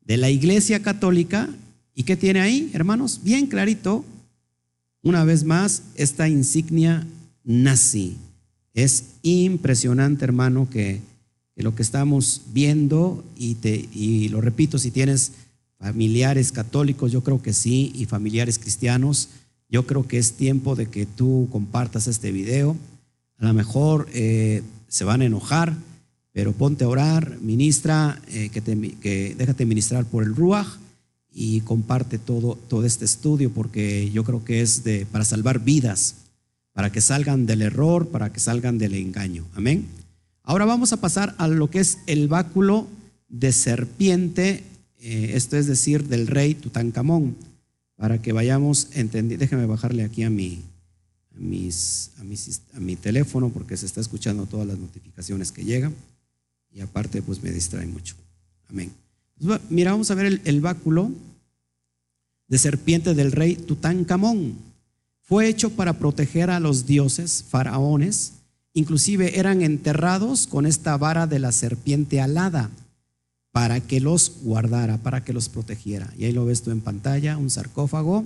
de 0.06 0.18
la 0.18 0.30
iglesia 0.30 0.82
católica. 0.82 1.50
¿Y 1.96 2.04
qué 2.04 2.16
tiene 2.16 2.40
ahí, 2.40 2.70
hermanos? 2.74 3.22
Bien 3.24 3.48
clarito, 3.48 4.06
una 5.02 5.24
vez 5.24 5.44
más, 5.44 5.84
esta 5.96 6.30
insignia 6.30 7.06
nazi. 7.44 8.16
Es 8.74 9.06
impresionante, 9.22 10.26
hermano, 10.26 10.68
que, 10.70 11.02
lo 11.56 11.76
que 11.76 11.84
estamos 11.84 12.42
viendo, 12.52 13.24
y, 13.38 13.56
te, 13.56 13.88
y 13.94 14.30
lo 14.30 14.42
repito, 14.42 14.80
si 14.80 14.90
tienes 14.90 15.32
familiares 15.78 16.52
católicos, 16.52 17.12
yo 17.12 17.24
creo 17.24 17.42
que 17.42 17.54
sí, 17.54 17.92
y 17.94 18.06
familiares 18.06 18.58
cristianos, 18.58 19.30
yo 19.70 19.86
creo 19.86 20.08
que 20.08 20.18
es 20.18 20.34
tiempo 20.34 20.76
de 20.76 20.88
que 20.88 21.06
tú 21.06 21.48
compartas 21.52 22.08
este 22.08 22.32
video. 22.32 22.76
A 23.38 23.46
lo 23.46 23.54
mejor 23.54 24.08
eh, 24.14 24.64
se 24.88 25.04
van 25.04 25.22
a 25.22 25.26
enojar, 25.26 25.76
pero 26.32 26.54
ponte 26.54 26.84
a 26.84 26.88
orar, 26.88 27.38
ministra, 27.42 28.22
eh, 28.30 28.50
que, 28.50 28.62
que, 29.02 29.36
déjate 29.38 29.66
ministrar 29.66 30.06
por 30.06 30.24
el 30.24 30.36
Ruach 30.36 30.68
y 31.32 31.62
comparte 31.62 32.18
todo, 32.18 32.58
todo 32.68 32.86
este 32.86 33.06
estudio 33.06 33.52
porque 33.52 34.10
yo 34.12 34.24
creo 34.24 34.44
que 34.46 34.62
es 34.62 34.84
de, 34.84 35.06
para 35.06 35.26
salvar 35.26 35.60
vidas, 35.60 36.16
para 36.74 36.92
que 36.92 37.02
salgan 37.02 37.46
del 37.46 37.62
error, 37.62 38.10
para 38.10 38.34
que 38.34 38.40
salgan 38.40 38.78
del 38.78 38.96
engaño. 38.96 39.46
Amén. 39.54 39.86
Ahora 40.44 40.66
vamos 40.66 40.92
a 40.92 40.98
pasar 40.98 41.36
a 41.38 41.48
lo 41.48 41.70
que 41.70 41.80
es 41.80 42.00
el 42.08 42.28
báculo 42.28 42.88
de 43.30 43.52
serpiente, 43.52 44.64
eh, 45.00 45.32
esto 45.36 45.58
es 45.58 45.68
decir, 45.68 46.08
del 46.08 46.28
rey 46.28 46.54
Tutankamón, 46.54 47.36
para 47.96 48.22
que 48.22 48.34
vayamos 48.34 48.90
entendiendo. 48.92 49.42
Déjame 49.42 49.66
bajarle 49.66 50.04
aquí 50.04 50.24
a 50.24 50.30
mi, 50.30 50.62
a, 51.36 51.40
mis, 51.40 52.12
a, 52.74 52.80
mi 52.80 52.96
teléfono 52.96 53.50
porque 53.50 53.78
se 53.78 53.86
está 53.86 54.02
escuchando 54.02 54.46
todas 54.46 54.68
las 54.68 54.78
notificaciones 54.78 55.52
que 55.52 55.64
llegan 55.64 55.96
y 56.72 56.82
aparte 56.82 57.22
pues 57.22 57.42
me 57.42 57.52
distrae 57.52 57.88
mucho. 57.88 58.16
Amén. 58.70 58.92
Pues, 59.40 59.62
mira, 59.70 59.92
vamos 59.92 60.12
a 60.12 60.16
ver 60.16 60.42
el, 60.44 60.62
báculo 60.62 61.12
de 62.48 62.58
serpiente 62.58 63.14
del 63.14 63.32
rey 63.32 63.56
Tutankamón. 63.56 64.56
Fue 65.26 65.48
hecho 65.48 65.70
para 65.70 65.94
proteger 65.94 66.50
a 66.50 66.60
los 66.60 66.86
dioses, 66.86 67.46
faraones, 67.48 68.34
inclusive 68.74 69.40
eran 69.40 69.62
enterrados 69.62 70.48
con 70.48 70.66
esta 70.66 70.98
vara 70.98 71.28
de 71.28 71.40
la 71.40 71.52
serpiente 71.52 72.20
alada 72.20 72.70
para 73.52 73.80
que 73.80 74.02
los 74.02 74.34
guardara, 74.44 74.98
para 74.98 75.24
que 75.24 75.32
los 75.32 75.48
protegiera. 75.48 76.14
Y 76.18 76.26
ahí 76.26 76.34
lo 76.34 76.46
ves 76.46 76.62
tú 76.62 76.72
en 76.72 76.82
pantalla, 76.82 77.38
un 77.38 77.50
sarcófago 77.50 78.26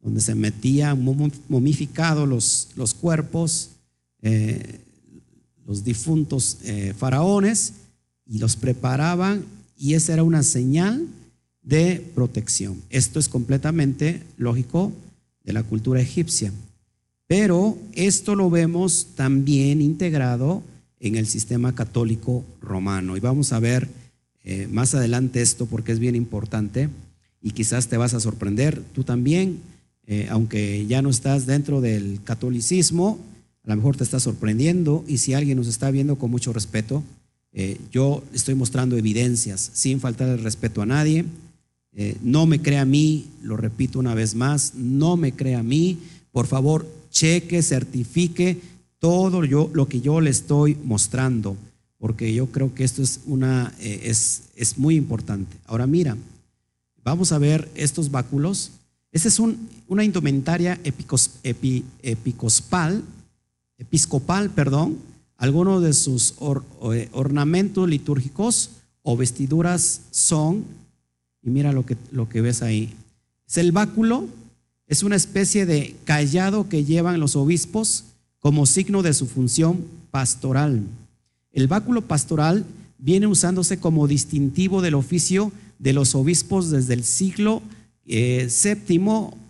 donde 0.00 0.20
se 0.20 0.34
metían 0.34 1.02
momificados 1.48 2.68
los, 2.76 2.94
cuerpos, 2.94 3.70
eh, 4.22 4.80
los 5.66 5.84
difuntos 5.84 6.58
eh, 6.62 6.94
faraones, 6.96 7.72
y 8.24 8.38
los 8.38 8.56
preparaban, 8.56 9.44
y 9.76 9.94
esa 9.94 10.12
era 10.12 10.24
una 10.24 10.42
señal 10.42 11.06
de 11.62 12.04
protección. 12.14 12.80
Esto 12.90 13.18
es 13.18 13.28
completamente 13.28 14.22
lógico 14.36 14.92
de 15.46 15.52
la 15.54 15.62
cultura 15.62 16.00
egipcia. 16.00 16.52
Pero 17.26 17.78
esto 17.94 18.34
lo 18.34 18.50
vemos 18.50 19.08
también 19.14 19.80
integrado 19.80 20.62
en 21.00 21.16
el 21.16 21.26
sistema 21.26 21.74
católico 21.74 22.44
romano. 22.60 23.16
Y 23.16 23.20
vamos 23.20 23.52
a 23.52 23.60
ver 23.60 23.88
eh, 24.44 24.68
más 24.70 24.94
adelante 24.94 25.40
esto 25.40 25.66
porque 25.66 25.92
es 25.92 25.98
bien 25.98 26.14
importante 26.14 26.88
y 27.42 27.52
quizás 27.52 27.88
te 27.88 27.96
vas 27.96 28.14
a 28.14 28.20
sorprender 28.20 28.82
tú 28.94 29.04
también, 29.04 29.60
eh, 30.06 30.28
aunque 30.30 30.86
ya 30.86 31.02
no 31.02 31.10
estás 31.10 31.46
dentro 31.46 31.80
del 31.80 32.20
catolicismo, 32.24 33.18
a 33.64 33.70
lo 33.70 33.76
mejor 33.76 33.96
te 33.96 34.04
está 34.04 34.20
sorprendiendo 34.20 35.04
y 35.08 35.18
si 35.18 35.34
alguien 35.34 35.58
nos 35.58 35.66
está 35.66 35.90
viendo 35.90 36.16
con 36.16 36.30
mucho 36.30 36.52
respeto, 36.52 37.02
eh, 37.52 37.78
yo 37.90 38.22
estoy 38.32 38.54
mostrando 38.54 38.96
evidencias 38.96 39.70
sin 39.74 39.98
faltar 39.98 40.28
el 40.28 40.42
respeto 40.42 40.82
a 40.82 40.86
nadie. 40.86 41.24
No 42.22 42.46
me 42.46 42.60
crea 42.60 42.82
a 42.82 42.86
mí, 42.86 43.26
lo 43.42 43.56
repito 43.56 43.98
una 43.98 44.14
vez 44.14 44.34
más, 44.34 44.74
no 44.74 45.16
me 45.16 45.32
crea 45.32 45.60
a 45.60 45.62
mí. 45.62 45.98
Por 46.30 46.46
favor, 46.46 46.86
cheque, 47.10 47.62
certifique 47.62 48.60
todo 48.98 49.44
yo, 49.44 49.70
lo 49.72 49.88
que 49.88 50.00
yo 50.00 50.20
le 50.20 50.30
estoy 50.30 50.76
mostrando 50.84 51.56
porque 51.98 52.32
yo 52.32 52.46
creo 52.46 52.74
que 52.74 52.84
esto 52.84 53.02
es, 53.02 53.20
una, 53.26 53.72
eh, 53.80 54.02
es, 54.04 54.44
es, 54.54 54.78
muy 54.78 54.96
importante. 54.96 55.56
Ahora 55.66 55.86
mira, 55.86 56.16
vamos 57.02 57.32
a 57.32 57.38
ver 57.38 57.68
estos 57.74 58.10
báculos. 58.10 58.72
Esta 59.12 59.28
es 59.28 59.38
un, 59.38 59.68
una 59.88 60.04
indumentaria 60.04 60.78
epicos, 60.84 61.32
episcopal, 61.42 63.02
episcopal, 63.78 64.50
perdón. 64.50 64.98
Algunos 65.38 65.82
de 65.82 65.92
sus 65.92 66.34
eh, 66.92 67.08
ornamentos 67.12 67.88
litúrgicos 67.88 68.70
o 69.02 69.16
vestiduras 69.16 70.02
son, 70.10 70.64
y 71.46 71.50
mira 71.50 71.72
lo 71.72 71.86
que, 71.86 71.96
lo 72.10 72.28
que 72.28 72.40
ves 72.40 72.60
ahí, 72.60 72.92
es 73.48 73.56
el 73.56 73.70
báculo, 73.70 74.26
es 74.88 75.04
una 75.04 75.14
especie 75.14 75.64
de 75.64 75.94
callado 76.04 76.68
que 76.68 76.84
llevan 76.84 77.20
los 77.20 77.36
obispos 77.36 78.04
como 78.40 78.66
signo 78.66 79.02
de 79.02 79.14
su 79.14 79.26
función 79.26 79.84
pastoral. 80.10 80.82
El 81.52 81.68
báculo 81.68 82.02
pastoral 82.02 82.64
viene 82.98 83.28
usándose 83.28 83.78
como 83.78 84.08
distintivo 84.08 84.82
del 84.82 84.94
oficio 84.94 85.52
de 85.78 85.92
los 85.92 86.14
obispos 86.14 86.70
desde 86.70 86.94
el 86.94 87.04
siglo 87.04 87.62
eh, 88.06 88.48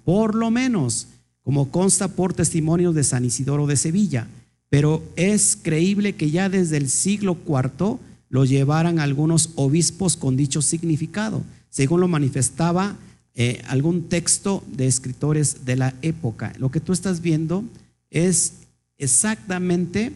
por 0.05 0.35
lo 0.35 0.51
menos, 0.51 1.09
como 1.43 1.71
consta 1.71 2.09
por 2.09 2.35
testimonios 2.35 2.95
de 2.95 3.05
San 3.05 3.25
Isidoro 3.25 3.67
de 3.67 3.77
Sevilla. 3.77 4.29
Pero 4.69 5.03
es 5.17 5.59
creíble 5.61 6.15
que 6.15 6.31
ya 6.31 6.49
desde 6.49 6.77
el 6.77 6.91
siglo 6.91 7.39
IV 7.47 7.99
lo 8.29 8.45
llevaran 8.45 8.99
algunos 8.99 9.51
obispos 9.55 10.17
con 10.17 10.37
dicho 10.37 10.61
significado, 10.61 11.43
según 11.77 12.01
lo 12.01 12.09
manifestaba 12.09 12.97
eh, 13.35 13.61
algún 13.69 14.09
texto 14.09 14.65
de 14.67 14.87
escritores 14.87 15.67
de 15.67 15.77
la 15.77 15.93
época. 16.01 16.55
Lo 16.59 16.71
que 16.71 16.81
tú 16.81 16.95
estás 16.95 17.21
viendo 17.21 17.65
es 18.09 18.55
exactamente 18.97 20.11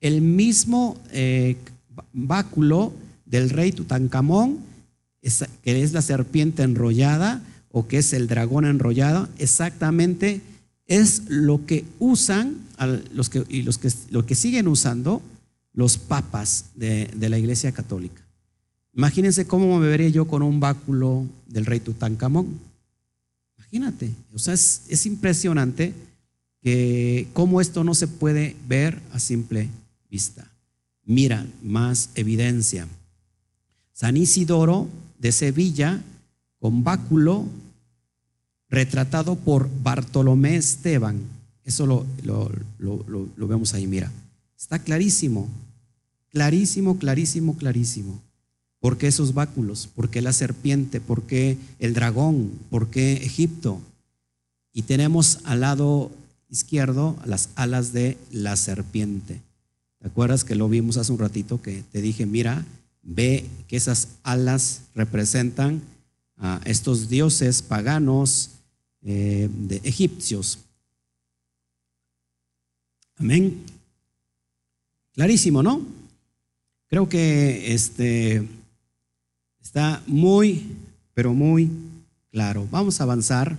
el 0.00 0.22
mismo 0.22 0.96
eh, 1.10 1.58
báculo 2.14 2.94
del 3.26 3.50
rey 3.50 3.72
Tutankamón, 3.72 4.60
que 5.20 5.82
es 5.82 5.92
la 5.92 6.00
serpiente 6.00 6.62
enrollada 6.62 7.42
o 7.70 7.86
que 7.86 7.98
es 7.98 8.14
el 8.14 8.26
dragón 8.26 8.64
enrollado, 8.64 9.28
exactamente 9.36 10.40
es 10.86 11.24
lo 11.28 11.66
que 11.66 11.84
usan 11.98 12.56
los 13.12 13.28
que, 13.28 13.44
y 13.50 13.62
los 13.62 13.76
que, 13.76 13.92
lo 14.10 14.24
que 14.24 14.34
siguen 14.34 14.66
usando 14.66 15.20
los 15.74 15.98
papas 15.98 16.70
de, 16.74 17.10
la 17.18 17.36
Iglesia 17.36 17.72
Católica. 17.72 18.21
Imagínense 18.94 19.46
cómo 19.46 19.78
me 19.78 19.86
vería 19.86 20.08
yo 20.08 20.26
con 20.26 20.42
un 20.42 20.60
báculo 20.60 21.26
del 21.46 21.66
rey 21.66 21.80
Tutankamón. 21.80 22.58
Imagínate, 23.56 24.10
o 24.32 24.38
sea, 24.38 24.54
es, 24.54 24.82
es 24.88 25.06
impresionante 25.06 25.94
que 26.60 27.28
cómo 27.32 27.60
esto 27.60 27.84
no 27.84 27.94
se 27.94 28.06
puede 28.06 28.56
ver 28.68 29.00
a 29.12 29.18
simple 29.18 29.68
vista. 30.10 30.50
Mira, 31.04 31.46
más 31.62 32.10
evidencia. 32.14 32.86
San 33.92 34.16
Isidoro 34.16 34.88
de 35.18 35.32
Sevilla, 35.32 36.02
con 36.58 36.84
báculo, 36.84 37.46
retratado 38.68 39.36
por 39.36 39.68
Bartolomé 39.82 40.56
Esteban. 40.56 41.20
Eso 41.64 41.86
lo, 41.86 42.06
lo, 42.24 43.46
vemos 43.46 43.74
ahí, 43.74 43.86
mira. 43.86 44.10
Está 44.58 44.78
clarísimo, 44.78 45.48
clarísimo, 46.30 46.98
clarísimo, 46.98 47.56
clarísimo. 47.56 48.20
¿Por 48.82 48.98
qué 48.98 49.06
esos 49.06 49.32
báculos? 49.32 49.86
¿Por 49.86 50.10
qué 50.10 50.20
la 50.20 50.32
serpiente? 50.32 51.00
¿Por 51.00 51.22
qué 51.22 51.56
el 51.78 51.94
dragón? 51.94 52.50
¿Por 52.68 52.90
qué 52.90 53.12
Egipto? 53.12 53.80
Y 54.72 54.82
tenemos 54.82 55.38
al 55.44 55.60
lado 55.60 56.10
izquierdo 56.50 57.16
las 57.24 57.50
alas 57.54 57.92
de 57.92 58.18
la 58.32 58.56
serpiente. 58.56 59.40
¿Te 60.00 60.08
acuerdas 60.08 60.42
que 60.42 60.56
lo 60.56 60.68
vimos 60.68 60.96
hace 60.96 61.12
un 61.12 61.20
ratito 61.20 61.62
que 61.62 61.84
te 61.92 62.02
dije, 62.02 62.26
mira, 62.26 62.66
ve 63.04 63.46
que 63.68 63.76
esas 63.76 64.08
alas 64.24 64.82
representan 64.96 65.80
a 66.36 66.60
estos 66.64 67.08
dioses 67.08 67.62
paganos 67.62 68.50
eh, 69.02 69.48
de 69.48 69.76
egipcios? 69.84 70.58
Amén. 73.14 73.62
Clarísimo, 75.12 75.62
¿no? 75.62 75.86
Creo 76.88 77.08
que 77.08 77.72
este 77.74 78.44
está 79.62 80.02
muy, 80.06 80.76
pero 81.14 81.32
muy 81.34 81.70
claro. 82.30 82.66
Vamos 82.70 83.00
a 83.00 83.04
avanzar. 83.04 83.56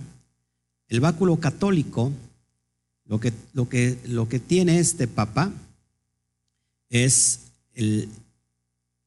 El 0.88 1.00
báculo 1.00 1.36
católico, 1.38 2.12
lo 3.06 3.18
que, 3.18 3.32
lo 3.52 3.68
que, 3.68 3.98
lo 4.06 4.28
que 4.28 4.38
tiene 4.38 4.78
este 4.78 5.08
papa, 5.08 5.50
es 6.90 7.40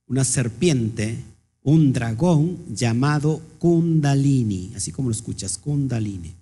una 0.07 0.25
serpiente, 0.25 1.17
un 1.63 1.93
dragón 1.93 2.57
llamado 2.73 3.41
Kundalini, 3.59 4.73
así 4.75 4.91
como 4.91 5.09
lo 5.09 5.15
escuchas, 5.15 5.57
Kundalini. 5.57 6.33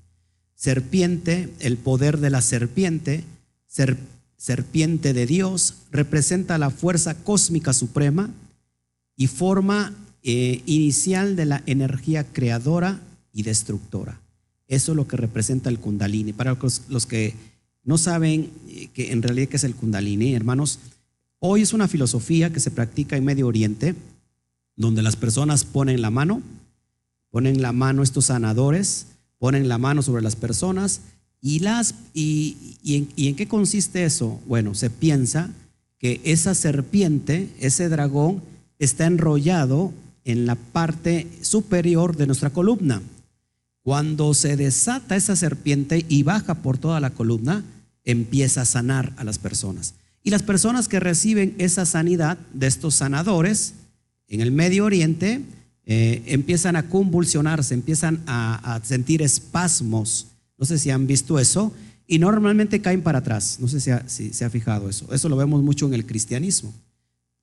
Serpiente, 0.55 1.53
el 1.59 1.77
poder 1.77 2.19
de 2.19 2.29
la 2.29 2.41
serpiente, 2.41 3.23
serpiente 4.37 5.13
de 5.13 5.25
Dios, 5.25 5.75
representa 5.91 6.57
la 6.57 6.69
fuerza 6.69 7.15
cósmica 7.23 7.73
suprema 7.73 8.31
y 9.17 9.27
forma 9.27 9.93
eh, 10.25 10.61
inicial 10.65 11.37
de 11.37 11.45
la 11.45 11.63
energía 11.65 12.25
creadora 12.25 12.99
y 13.31 13.43
destructora. 13.43 14.19
Eso 14.67 14.91
es 14.91 14.95
lo 14.97 15.07
que 15.07 15.15
representa 15.15 15.69
el 15.69 15.79
Kundalini. 15.79 16.33
Para 16.33 16.57
los, 16.89 17.05
que 17.05 17.33
no 17.83 17.97
saben 17.97 18.49
eh, 18.67 18.89
que 18.93 19.13
en 19.13 19.21
realidad 19.21 19.47
qué 19.47 19.55
es 19.55 19.63
el 19.63 19.75
Kundalini, 19.75 20.33
hermanos, 20.33 20.79
Hoy 21.47 21.61
es 21.61 21.73
una 21.73 21.87
filosofía 21.87 22.51
que 22.51 22.59
se 22.59 22.71
practica 22.71 23.17
en 23.17 23.23
Medio 23.23 23.45
Oriente, 23.45 23.93
donde 24.75 25.03
las 25.03 25.15
personas 25.15 25.63
ponen 25.63 26.01
la 26.01 26.09
mano, 26.09 26.41
ponen 27.29 27.61
la 27.61 27.71
mano 27.71 28.01
estos 28.01 28.25
sanadores, 28.25 29.05
ponen 29.37 29.67
la 29.67 29.77
mano 29.77 30.01
sobre 30.01 30.23
las 30.23 30.35
personas 30.35 31.01
y 31.41 31.59
las 31.59 31.93
y, 32.15 32.77
en, 32.83 33.09
y 33.15 33.27
en 33.27 33.35
qué 33.35 33.47
consiste 33.47 34.05
eso? 34.05 34.39
Bueno, 34.47 34.73
se 34.73 34.89
piensa 34.89 35.51
que 35.99 36.19
esa 36.23 36.55
serpiente, 36.55 37.49
ese 37.59 37.89
dragón, 37.89 38.41
está 38.79 39.05
enrollado 39.05 39.93
en 40.25 40.45
la 40.45 40.55
parte 40.55 41.27
superior 41.41 42.17
de 42.17 42.27
nuestra 42.27 42.49
columna. 42.49 43.01
Cuando 43.81 44.33
se 44.33 44.57
desata 44.57 45.15
esa 45.15 45.35
serpiente 45.35 46.05
y 46.09 46.23
baja 46.23 46.55
por 46.55 46.77
toda 46.77 46.99
la 46.99 47.11
columna, 47.11 47.63
empieza 48.03 48.61
a 48.61 48.65
sanar 48.65 49.13
a 49.17 49.23
las 49.23 49.37
personas. 49.37 49.93
Y 50.23 50.31
las 50.31 50.41
personas 50.41 50.87
que 50.87 50.99
reciben 50.99 51.53
esa 51.59 51.85
sanidad 51.85 52.39
de 52.53 52.65
estos 52.65 52.95
sanadores 52.95 53.75
en 54.27 54.41
el 54.41 54.51
Medio 54.51 54.85
Oriente 54.85 55.41
eh, 55.85 56.23
empiezan 56.25 56.75
a 56.75 56.89
convulsionarse, 56.89 57.75
empiezan 57.75 58.23
a, 58.25 58.81
sentir 58.83 59.21
espasmos. 59.21 60.27
No 60.57 60.65
sé 60.65 60.79
si 60.79 60.89
han 60.89 61.05
visto 61.05 61.37
eso. 61.37 61.71
Y 62.07 62.19
normalmente 62.19 62.81
caen 62.81 63.01
para 63.01 63.19
atrás. 63.19 63.57
No 63.59 63.67
sé 63.67 63.79
si, 64.07 64.33
se 64.33 64.45
ha 64.45 64.49
fijado 64.49 64.89
eso. 64.89 65.13
Eso 65.13 65.29
lo 65.29 65.37
vemos 65.37 65.61
mucho 65.61 65.85
en 65.85 65.93
el 65.93 66.05
cristianismo. 66.05 66.73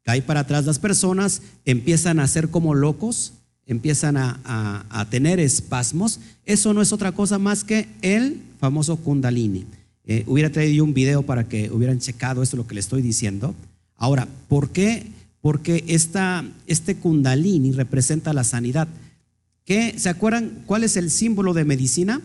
Caen 0.05 0.24
para 0.24 0.40
atrás 0.40 0.66
las 0.66 0.78
personas, 0.78 1.42
empiezan 1.64 2.18
a 2.18 2.26
ser 2.26 2.50
como 2.50 2.74
locos, 2.74 3.34
empiezan 3.66 4.16
a, 4.16 5.07
tener 5.11 5.38
espasmos. 5.40 6.20
Eso 6.44 6.74
no 6.74 6.82
es 6.82 6.92
otra 6.92 7.12
cosa 7.12 7.38
más 7.38 7.64
que 7.64 7.88
el 8.03 8.40
famoso 8.59 8.96
kundalini. 8.96 9.64
Eh, 10.05 10.24
hubiera 10.26 10.50
traído 10.50 10.84
un 10.84 10.94
video 10.94 11.22
para 11.22 11.48
que 11.48 11.70
hubieran 11.70 12.00
checado 12.00 12.42
esto, 12.42 12.57
lo 12.57 12.66
que 12.66 12.74
le 12.74 12.80
estoy 12.80 13.03
diciendo. 13.03 13.55
Ahora, 13.96 14.26
¿por 14.48 14.70
qué? 14.70 15.07
Porque 15.40 15.84
esta, 15.86 16.44
este 16.66 16.96
kundalini 16.96 17.72
representa 17.72 18.32
la 18.32 18.44
sanidad. 18.44 18.88
¿Qué, 19.64 19.94
¿Se 19.96 20.09
acuerdan 20.09 20.64
cuál 20.66 20.82
es 20.82 20.96
el 20.96 21.11
símbolo 21.11 21.55
de 21.55 21.64
medicina? 21.64 22.20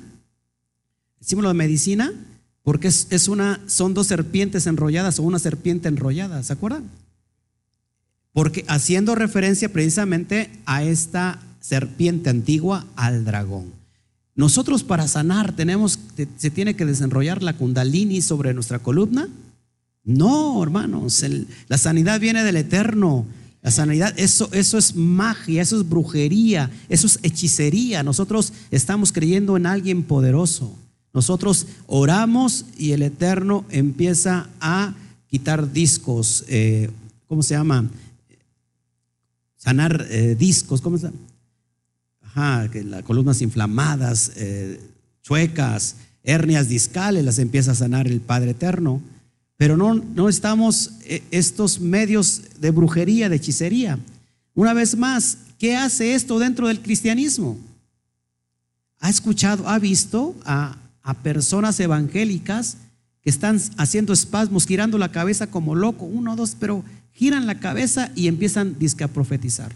El 1.20 1.28
símbolo 1.28 1.50
de 1.50 1.54
medicina, 1.54 2.12
porque 2.64 2.88
es 2.88 3.28
una, 3.28 3.62
son 3.68 3.94
dos 3.94 4.08
serpientes 4.08 4.66
enrolladas 4.66 5.20
o 5.20 5.24
una 5.24 5.38
serpiente 5.38 5.88
enrollada, 5.88 6.42
¿se 6.42 6.54
acuerdan? 6.54 6.84
Porque 8.38 8.64
haciendo 8.68 9.16
referencia 9.16 9.68
precisamente 9.74 10.52
a 10.68 10.84
esta 10.84 11.40
serpiente 11.60 12.30
antigua, 12.30 12.86
al 12.96 13.26
dragón. 13.26 13.74
Nosotros 14.36 14.84
para 14.84 15.08
sanar 15.08 15.56
tenemos, 15.56 15.98
se 16.38 16.52
tiene 16.52 16.76
que 16.76 16.86
desenrollar 16.86 17.42
la 17.42 17.54
kundalini 17.54 18.22
sobre 18.22 18.54
nuestra 18.54 18.78
columna. 18.78 19.28
No, 20.04 20.62
hermanos, 20.62 21.26
la 21.68 21.80
sanidad 21.80 22.20
viene 22.20 22.44
del 22.44 22.58
eterno. 22.58 23.26
La 23.64 23.72
sanidad, 23.72 24.14
eso, 24.20 24.50
eso 24.52 24.78
es 24.78 24.96
magia, 24.96 25.64
eso 25.64 25.78
es 25.78 25.90
brujería, 25.90 26.70
eso 26.90 27.08
es 27.08 27.18
hechicería. 27.24 28.04
Nosotros 28.04 28.54
estamos 28.70 29.12
creyendo 29.12 29.58
en 29.58 29.66
alguien 29.66 30.04
poderoso. 30.04 30.76
Nosotros 31.12 31.66
oramos 31.88 32.66
y 32.78 32.92
el 32.92 33.02
Eterno 33.02 33.66
empieza 33.72 34.48
a 34.62 34.94
quitar 35.26 35.74
discos, 35.74 36.46
eh, 36.48 36.92
¿cómo 37.26 37.42
se 37.42 37.56
llama? 37.56 37.90
Sanar 39.68 40.08
eh, 40.10 40.38
discos, 40.40 40.80
¿cómo 40.80 40.96
llama? 40.96 41.18
Ajá, 42.22 42.70
que 42.72 42.86
las 42.86 43.04
columnas 43.04 43.42
inflamadas, 43.42 44.32
eh, 44.38 44.80
chuecas, 45.22 45.98
hernias 46.24 46.70
discales, 46.70 47.26
las 47.26 47.38
empieza 47.38 47.72
a 47.72 47.76
sanar 47.76 48.08
el 48.08 48.22
Padre 48.22 48.52
Eterno. 48.52 49.02
Pero 49.58 49.76
no, 49.76 49.96
no 49.96 50.30
estamos 50.30 50.92
estos 51.32 51.82
medios 51.82 52.44
de 52.62 52.72
brujería, 52.72 53.28
de 53.28 53.36
hechicería. 53.36 54.00
Una 54.54 54.74
vez 54.74 54.96
más, 54.96 55.38
¿qué 55.60 55.76
hace 55.76 56.16
esto 56.16 56.40
dentro 56.40 56.70
del 56.70 56.82
cristianismo? 56.82 57.58
¿Ha 59.00 59.10
escuchado, 59.10 59.68
ha 59.68 59.80
visto 59.80 60.34
a 60.46 60.78
a 61.08 61.14
personas 61.14 61.80
evangélicas 61.80 62.76
que 63.22 63.30
están 63.30 63.62
haciendo 63.78 64.12
espasmos, 64.12 64.68
girando 64.68 64.98
la 64.98 65.10
cabeza 65.10 65.48
como 65.48 65.74
loco, 65.74 66.04
uno 66.04 66.36
dos, 66.36 66.58
pero 66.60 66.84
giran 67.18 67.48
la 67.48 67.60
cabeza 67.60 68.12
y 68.16 68.28
empiezan 68.28 68.76
a 69.02 69.08
profetizar. 69.08 69.76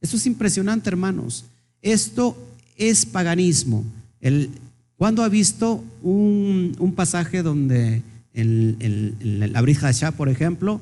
Esto 0.00 0.16
es 0.16 0.26
impresionante, 0.26 0.88
hermanos. 0.88 1.44
Esto 1.82 2.36
es 2.76 3.04
paganismo. 3.04 3.84
El, 4.20 4.50
¿Cuándo 4.96 5.24
ha 5.24 5.28
visto 5.28 5.82
un, 6.02 6.92
pasaje 6.94 7.42
donde 7.42 8.02
en, 8.34 9.50
la 9.52 9.60
Brija 9.60 9.90
por 10.12 10.28
ejemplo, 10.28 10.80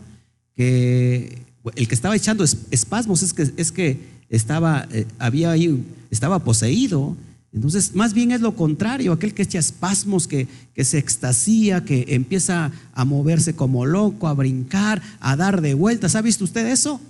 que 0.55 1.39
el 1.75 1.89
que 1.89 1.95
estaba 1.95 2.15
echando 2.15 2.45
espasmos 2.45 3.23
es 3.23 3.33
que, 3.33 3.51
es 3.57 3.73
que 3.73 3.99
estaba, 4.29 4.87
eh, 4.93 5.07
había 5.19 5.53
ahí, 5.53 5.83
estaba 6.11 6.39
poseído 6.41 7.17
entonces, 7.55 7.95
más 7.95 8.15
bien 8.15 8.33
es 8.33 8.41
lo 8.41 8.57
contrario, 8.57 9.13
aquel 9.13 9.33
que 9.33 9.43
echa 9.43 9.61
espasmos, 9.61 10.27
que, 10.27 10.49
que, 10.75 10.85
se 10.85 10.99
extasía, 10.99 11.85
que 11.85 12.07
empieza 12.09 12.73
a 12.93 13.05
moverse 13.05 13.55
como 13.55 13.87
loco, 13.87 14.27
a 14.27 14.35
brincar, 14.35 15.01
a 15.21 15.37
dar 15.37 15.61
de 15.61 15.75
vueltas. 15.75 16.17
¿Ha 16.17 16.23
visto 16.23 16.43
usted 16.43 16.67
eso? 16.67 17.01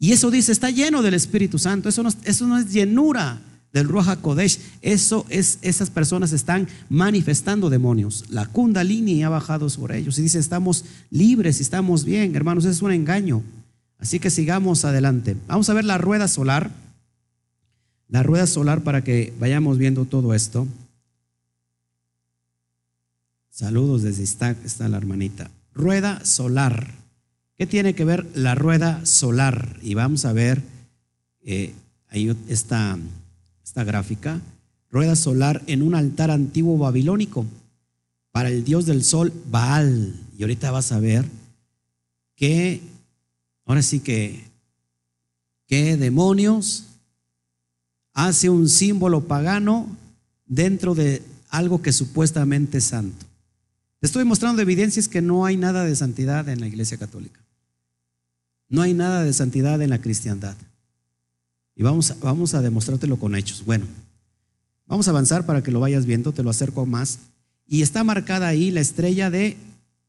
Y 0.00 0.10
eso 0.10 0.32
dice, 0.32 0.50
está 0.50 0.70
lleno 0.70 1.02
del 1.02 1.14
Espíritu 1.14 1.58
Santo. 1.58 1.88
Eso 1.88 2.02
no, 2.02 2.10
eso 2.24 2.46
no 2.48 2.58
es 2.58 2.72
llenura 2.72 3.40
del 3.72 3.86
Ruach 3.86 4.18
Kodesh. 4.18 4.58
Eso 4.82 5.24
es, 5.28 5.58
esas 5.62 5.90
personas 5.90 6.32
están 6.32 6.66
manifestando 6.88 7.70
demonios. 7.70 8.24
La 8.30 8.46
Kundalini 8.46 9.22
ha 9.22 9.28
bajado 9.28 9.70
sobre 9.70 9.98
ellos 9.98 10.18
y 10.18 10.22
dice, 10.22 10.40
estamos 10.40 10.84
libres 11.10 11.60
estamos 11.60 12.04
bien. 12.04 12.34
Hermanos, 12.34 12.64
es 12.64 12.82
un 12.82 12.90
engaño. 12.90 13.44
Así 14.00 14.18
que 14.18 14.30
sigamos 14.30 14.84
adelante. 14.84 15.36
Vamos 15.46 15.70
a 15.70 15.74
ver 15.74 15.84
la 15.84 15.98
rueda 15.98 16.26
solar 16.26 16.72
la 18.08 18.22
rueda 18.22 18.46
solar 18.46 18.82
para 18.82 19.04
que 19.04 19.32
vayamos 19.38 19.78
viendo 19.78 20.04
todo 20.04 20.34
esto. 20.34 20.66
Saludos 23.50 24.02
desde 24.02 24.22
está, 24.22 24.50
está 24.50 24.88
la 24.88 24.96
hermanita. 24.96 25.50
Rueda 25.74 26.24
solar. 26.24 26.94
¿Qué 27.56 27.66
tiene 27.66 27.94
que 27.94 28.04
ver 28.04 28.26
la 28.34 28.54
rueda 28.54 29.04
solar? 29.04 29.78
Y 29.82 29.94
vamos 29.94 30.24
a 30.24 30.32
ver 30.32 30.62
eh, 31.42 31.74
ahí 32.08 32.34
esta, 32.48 32.98
esta 33.62 33.84
gráfica. 33.84 34.40
Rueda 34.90 35.16
solar 35.16 35.62
en 35.66 35.82
un 35.82 35.94
altar 35.94 36.30
antiguo 36.30 36.78
babilónico 36.78 37.44
para 38.30 38.48
el 38.48 38.64
dios 38.64 38.86
del 38.86 39.04
sol 39.04 39.32
Baal. 39.50 40.14
Y 40.38 40.42
ahorita 40.42 40.70
vas 40.70 40.92
a 40.92 41.00
ver 41.00 41.26
que, 42.36 42.80
ahora 43.66 43.82
sí 43.82 44.00
que, 44.00 44.44
qué 45.66 45.96
demonios 45.96 46.86
hace 48.18 48.50
un 48.50 48.68
símbolo 48.68 49.28
pagano 49.28 49.86
dentro 50.44 50.96
de 50.96 51.22
algo 51.50 51.82
que 51.82 51.92
supuestamente 51.92 52.78
es 52.78 52.84
santo. 52.84 53.24
Te 54.00 54.08
estoy 54.08 54.24
mostrando 54.24 54.60
evidencias 54.60 55.06
que 55.06 55.22
no 55.22 55.46
hay 55.46 55.56
nada 55.56 55.84
de 55.84 55.94
santidad 55.94 56.48
en 56.48 56.58
la 56.58 56.66
Iglesia 56.66 56.98
Católica. 56.98 57.38
No 58.68 58.82
hay 58.82 58.92
nada 58.92 59.22
de 59.22 59.32
santidad 59.32 59.80
en 59.82 59.90
la 59.90 60.00
cristiandad. 60.00 60.56
Y 61.76 61.84
vamos, 61.84 62.12
vamos 62.20 62.54
a 62.54 62.60
demostrártelo 62.60 63.20
con 63.20 63.36
hechos. 63.36 63.64
Bueno, 63.64 63.86
vamos 64.88 65.06
a 65.06 65.12
avanzar 65.12 65.46
para 65.46 65.62
que 65.62 65.70
lo 65.70 65.78
vayas 65.78 66.04
viendo, 66.04 66.32
te 66.32 66.42
lo 66.42 66.50
acerco 66.50 66.86
más. 66.86 67.20
Y 67.68 67.82
está 67.82 68.02
marcada 68.02 68.48
ahí 68.48 68.72
la 68.72 68.80
estrella 68.80 69.30
de 69.30 69.56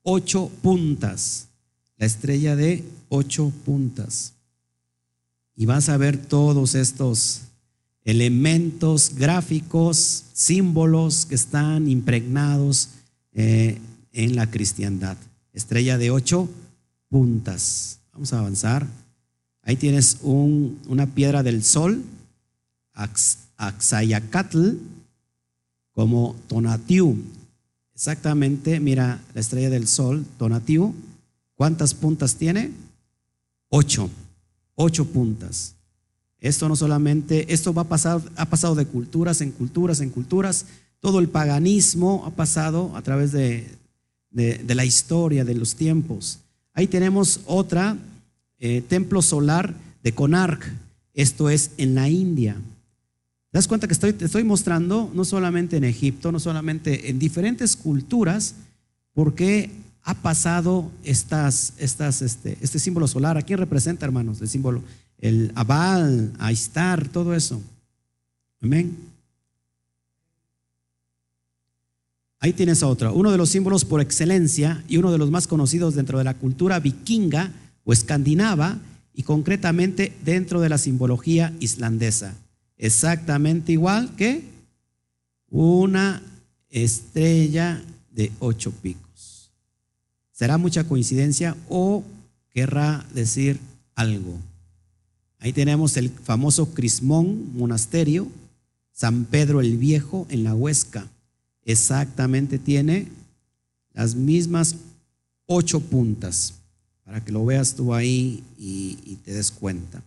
ocho 0.02 0.50
puntas. 0.64 1.50
La 1.98 2.08
estrella 2.08 2.56
de 2.56 2.84
ocho 3.10 3.54
puntas. 3.66 4.34
Y 5.56 5.68
vas 5.68 5.90
a 5.90 5.98
ver 5.98 6.18
todos 6.18 6.74
estos 6.74 7.44
elementos 8.10 9.14
gráficos, 9.16 10.26
símbolos 10.34 11.26
que 11.26 11.36
están 11.36 11.88
impregnados 11.88 12.90
eh, 13.34 13.78
en 14.12 14.36
la 14.36 14.50
cristiandad. 14.50 15.18
Estrella 15.54 15.98
de 15.98 16.12
ocho 16.12 16.50
puntas. 17.10 18.00
Vamos 18.14 18.34
a 18.34 18.40
avanzar. 18.40 18.88
Ahí 19.62 19.76
tienes 19.76 20.20
una 20.24 21.06
piedra 21.08 21.44
del 21.44 21.64
sol, 21.64 22.04
Axayacatl, 23.58 24.72
como 25.92 26.36
Tonatiu. 26.48 27.18
Exactamente, 27.94 28.80
mira 28.80 29.22
la 29.34 29.42
estrella 29.42 29.70
del 29.70 29.88
sol, 29.88 30.26
Tonatiu. 30.38 30.96
¿Cuántas 31.56 31.94
puntas 31.94 32.36
tiene? 32.36 32.72
Ocho. 33.70 34.10
Ocho 34.76 35.06
puntas. 35.06 35.76
Esto 36.42 36.70
no 36.70 36.76
solamente, 36.76 37.54
esto 37.54 37.74
va 37.74 37.82
a 37.84 37.90
pasar, 37.90 38.22
ha 38.38 38.46
pasado 38.46 38.76
de 38.76 38.86
culturas 38.86 39.42
en 39.42 39.52
culturas 39.52 40.00
en 40.00 40.10
culturas. 40.10 40.66
Todo 41.00 41.20
el 41.20 41.28
paganismo 41.28 42.24
ha 42.26 42.32
pasado 42.32 42.96
a 42.96 43.02
través 43.02 43.32
de, 43.32 43.68
la 44.32 44.86
historia, 44.86 45.44
de 45.44 45.56
los 45.56 45.76
tiempos. 45.76 46.40
Ahí 46.74 46.88
tenemos 46.88 47.42
otra, 47.46 47.98
eh, 48.58 48.82
templo 48.88 49.22
solar 49.22 49.74
de 50.02 50.14
Konark. 50.14 50.72
Esto 51.14 51.50
es 51.50 51.72
en 51.78 51.96
la 51.96 52.08
India. 52.08 52.56
¿Te 53.52 53.58
das 53.58 53.68
cuenta 53.68 53.88
que 53.88 53.94
estoy, 53.94 54.14
te 54.14 54.26
estoy 54.26 54.44
mostrando 54.44 55.12
no 55.14 55.26
solamente 55.26 55.76
en 55.76 55.84
Egipto, 55.84 56.32
no 56.32 56.40
solamente 56.40 57.10
en 57.10 57.20
diferentes 57.20 57.76
culturas, 57.76 58.56
porque 59.14 59.72
ha 60.04 60.14
pasado 60.14 60.90
estas, 61.04 61.74
estas, 61.78 62.22
este, 62.22 62.58
este 62.62 62.80
símbolo 62.80 63.08
solar? 63.08 63.38
¿A 63.38 63.42
quién 63.42 63.60
representa, 63.60 64.06
hermanos, 64.06 64.40
el 64.42 64.48
símbolo? 64.48 64.84
El 65.22 65.52
Abal, 65.56 66.34
Aistar, 66.40 67.08
todo 67.10 67.34
eso. 67.34 67.62
Amén. 68.62 68.98
Ahí 72.42 72.54
tienes 72.54 72.84
otro, 72.84 73.14
uno 73.14 73.32
de 73.32 73.38
los 73.38 73.50
símbolos 73.50 73.84
por 73.84 74.00
excelencia 74.00 74.84
y 74.88 74.96
uno 74.96 75.12
de 75.12 75.18
los 75.18 75.30
más 75.30 75.46
conocidos 75.46 75.96
dentro 75.96 76.18
de 76.18 76.24
la 76.24 76.36
cultura 76.36 76.80
vikinga 76.80 77.52
o 77.84 77.92
escandinava 77.92 78.78
y 79.14 79.24
concretamente 79.24 80.16
dentro 80.24 80.62
de 80.62 80.70
la 80.70 80.78
simbología 80.78 81.54
islandesa. 81.60 82.36
Exactamente 82.78 83.74
igual 83.74 84.16
que 84.16 84.44
una 85.50 86.22
estrella 86.70 87.82
de 88.12 88.32
ocho 88.40 88.72
picos. 88.72 89.52
¿Será 90.32 90.58
mucha 90.58 90.86
coincidencia 90.86 91.58
o 91.68 92.06
querrá 92.52 93.06
decir 93.14 93.60
algo? 93.96 94.40
Ahí 95.40 95.54
tenemos 95.54 95.96
el 95.96 96.10
famoso 96.10 96.74
Crismón 96.74 97.56
Monasterio, 97.58 98.28
San 98.92 99.24
Pedro 99.26 99.62
el 99.62 99.78
Viejo 99.78 100.28
en 100.30 100.44
la 100.44 100.54
Huesca. 100.54 101.08
Exactamente 101.64 102.60
tiene 102.60 103.08
las 103.94 104.16
mismas 104.16 104.76
ocho 105.46 105.80
puntas, 105.80 106.56
para 107.06 107.24
que 107.24 107.32
lo 107.32 107.46
veas 107.46 107.76
tú 107.76 107.94
ahí 107.94 108.44
y, 108.58 109.18
te 109.24 109.34
des 109.34 109.52
cuenta. 109.52 110.04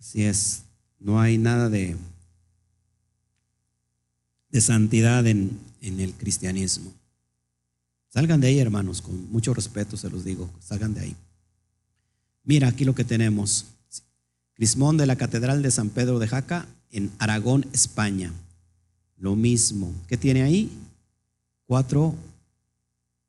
Así 0.00 0.24
es, 0.24 0.62
no 0.98 1.20
hay 1.20 1.36
nada 1.36 1.68
de, 1.68 1.96
de 4.50 4.60
santidad 4.60 5.26
en, 5.26 5.58
en 5.80 6.00
el 6.00 6.14
cristianismo. 6.14 6.92
Salgan 8.08 8.40
de 8.40 8.48
ahí, 8.48 8.58
hermanos, 8.58 9.02
con 9.02 9.30
mucho 9.30 9.52
respeto 9.52 9.96
se 9.96 10.08
los 10.08 10.24
digo, 10.24 10.50
salgan 10.60 10.94
de 10.94 11.00
ahí. 11.00 11.16
Mira 12.46 12.68
aquí 12.68 12.84
lo 12.84 12.94
que 12.94 13.04
tenemos. 13.04 13.66
Crismón 14.54 14.96
de 14.96 15.06
la 15.06 15.16
Catedral 15.16 15.62
de 15.62 15.70
San 15.72 15.90
Pedro 15.90 16.20
de 16.20 16.28
Jaca 16.28 16.66
en 16.90 17.10
Aragón, 17.18 17.66
España. 17.72 18.32
Lo 19.18 19.34
mismo. 19.34 19.92
¿Qué 20.06 20.16
tiene 20.16 20.42
ahí? 20.42 20.70
Cuatro 21.66 22.14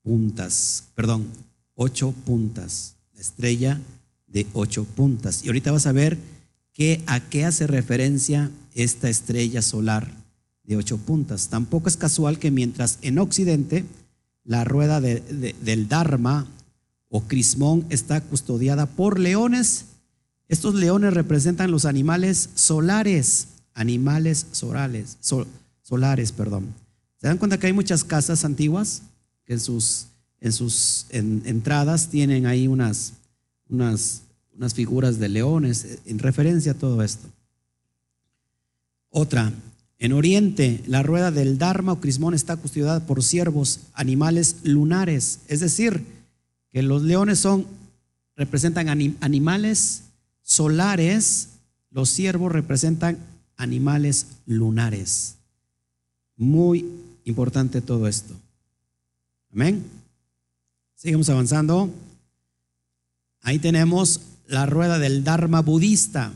puntas, 0.04 0.84
perdón, 0.94 1.26
ocho 1.74 2.14
puntas. 2.26 2.96
La 3.16 3.22
estrella 3.22 3.82
de 4.28 4.46
ocho 4.54 4.86
puntas. 4.86 5.44
Y 5.44 5.48
ahorita 5.48 5.72
vas 5.72 5.88
a 5.88 5.92
ver 5.92 6.20
qué, 6.72 7.02
a 7.08 7.20
qué 7.20 7.44
hace 7.44 7.66
referencia 7.66 8.52
esta 8.76 9.10
estrella 9.10 9.64
solar 9.64 10.12
de 10.64 10.78
ocho 10.78 11.00
puntas. 11.00 11.48
Tampoco 11.48 11.90
es 11.90 11.98
casual 11.98 12.38
que 12.38 12.52
mientras 12.52 13.00
en 13.02 13.18
Occidente 13.18 13.84
la 14.44 14.64
rueda 14.64 15.02
del 15.02 15.88
Dharma 15.88 16.46
o 17.10 17.22
crismón 17.22 17.86
está 17.90 18.22
custodiada 18.22 18.86
por 18.86 19.20
leones. 19.20 19.86
Estos 20.48 20.76
leones 20.76 21.14
representan 21.14 21.72
los 21.72 21.86
animales 21.86 22.50
solares, 22.56 23.48
animales 23.74 24.48
solares, 24.52 25.18
solares, 25.82 26.32
perdón. 26.32 26.74
¿Se 27.20 27.28
dan 27.28 27.38
cuenta 27.38 27.58
que 27.58 27.68
hay 27.68 27.74
muchas 27.74 28.04
casas 28.04 28.46
antiguas 28.46 29.02
que 29.46 29.54
en 29.54 29.60
sus, 29.60 30.08
en 30.40 30.52
sus 30.52 31.08
entradas 31.10 32.10
tienen 32.10 32.46
ahí 32.46 32.68
unas, 32.68 33.14
unas, 33.70 34.22
figuras 34.74 35.20
de 35.20 35.30
leones 35.30 36.00
en 36.06 36.20
referencia 36.20 36.74
a 36.74 36.76
todo 36.76 37.02
esto? 37.02 37.28
Otra, 39.10 39.52
en 40.00 40.14
Oriente, 40.14 40.84
la 40.86 41.02
rueda 41.02 41.32
del 41.32 41.58
Dharma 41.58 41.94
o 41.94 42.00
Crismón 42.00 42.34
está 42.34 42.56
custodiada 42.58 43.00
por 43.00 43.24
ciervos, 43.24 43.80
animales 43.94 44.58
lunares, 44.64 45.40
es 45.48 45.60
decir, 45.60 46.17
que 46.72 46.82
los 46.82 47.04
leones 47.04 47.40
son, 47.40 47.66
representan 48.36 48.90
animales 49.22 50.04
solares, 50.44 51.50
los 51.92 52.10
ciervos 52.10 52.52
representan 52.52 53.18
animales 53.58 54.28
lunares. 54.46 55.36
Muy 56.38 56.86
importante 57.26 57.82
todo 57.82 58.08
esto. 58.08 58.34
Amén. 59.52 59.84
Seguimos 60.96 61.30
avanzando. 61.30 61.90
Ahí 63.42 63.60
tenemos 63.60 64.22
la 64.48 64.66
rueda 64.66 65.00
del 65.00 65.24
Dharma 65.24 65.62
budista. 65.62 66.32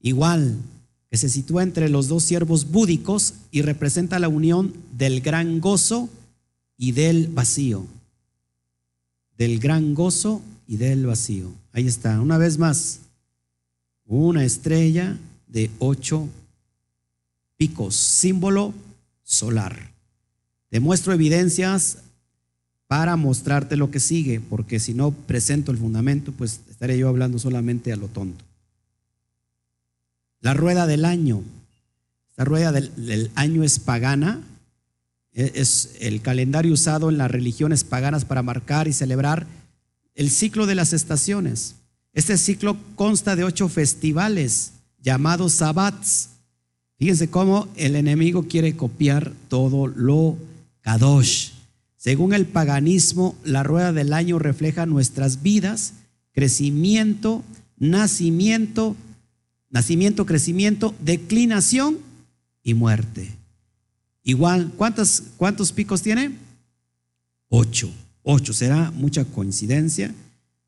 Igual, 0.00 0.56
que 1.10 1.16
se 1.16 1.28
sitúa 1.28 1.62
entre 1.62 1.88
los 1.88 2.08
dos 2.08 2.24
siervos 2.24 2.70
búdicos 2.70 3.34
y 3.50 3.62
representa 3.62 4.18
la 4.18 4.28
unión 4.28 4.74
del 4.92 5.20
gran 5.20 5.60
gozo 5.60 6.08
y 6.76 6.92
del 6.92 7.28
vacío. 7.28 7.86
Del 9.36 9.58
gran 9.58 9.94
gozo 9.94 10.42
y 10.66 10.76
del 10.76 11.06
vacío. 11.06 11.52
Ahí 11.72 11.86
está, 11.86 12.20
una 12.20 12.38
vez 12.38 12.58
más, 12.58 13.00
una 14.06 14.44
estrella 14.44 15.16
de 15.46 15.70
ocho 15.78 16.28
picos, 17.56 17.94
símbolo 17.96 18.74
solar. 19.22 19.92
Te 20.68 20.80
muestro 20.80 21.12
evidencias 21.12 21.98
para 22.86 23.16
mostrarte 23.16 23.76
lo 23.76 23.90
que 23.90 24.00
sigue, 24.00 24.40
porque 24.40 24.78
si 24.78 24.94
no 24.94 25.10
presento 25.10 25.72
el 25.72 25.78
fundamento, 25.78 26.32
pues 26.32 26.60
estaré 26.70 26.98
yo 26.98 27.08
hablando 27.08 27.38
solamente 27.38 27.92
a 27.92 27.96
lo 27.96 28.08
tonto. 28.08 28.44
La 30.40 30.54
rueda 30.54 30.86
del 30.86 31.04
año. 31.04 31.42
La 32.36 32.44
rueda 32.44 32.70
del, 32.70 33.30
año 33.34 33.64
es 33.64 33.78
pagana. 33.78 34.40
E, 35.36 35.52
es 35.54 35.96
el 36.00 36.20
calendario 36.20 36.72
usado 36.72 37.08
en 37.08 37.18
las 37.18 37.30
religiones 37.30 37.84
paganas 37.84 38.24
para 38.24 38.42
marcar 38.42 38.88
y 38.88 38.92
celebrar 38.92 39.46
el 40.16 40.30
ciclo 40.30 40.66
de 40.66 40.74
las 40.74 40.92
estaciones. 40.92 41.76
Este 42.12 42.36
ciclo 42.36 42.76
consta 42.96 43.36
de 43.36 43.44
ocho 43.44 43.68
festivales 43.68 44.72
llamados 45.00 45.52
sabbats. 45.52 46.30
Fíjense 46.98 47.30
cómo 47.30 47.68
el 47.76 47.94
enemigo 47.94 48.48
quiere 48.48 48.74
copiar 48.74 49.32
todo 49.48 49.86
lo 49.86 50.36
kadosh. 50.80 51.50
Según 51.96 52.34
el 52.34 52.46
paganismo, 52.46 53.36
la 53.44 53.62
rueda 53.62 53.92
del 53.92 54.12
año 54.12 54.40
refleja 54.40 54.86
nuestras 54.86 55.42
vidas, 55.42 55.92
crecimiento, 56.32 57.44
nacimiento, 57.78 58.96
Nacimiento, 59.76 60.24
crecimiento, 60.24 60.94
declinación 61.00 61.98
y 62.62 62.74
muerte. 62.74 63.35
Igual, 64.26 64.72
¿cuántos, 64.76 65.22
cuántos 65.36 65.70
picos 65.70 66.02
tiene? 66.02 66.32
Ocho. 67.48 67.88
Ocho. 68.24 68.52
¿Será 68.52 68.90
mucha 68.90 69.24
coincidencia? 69.24 70.12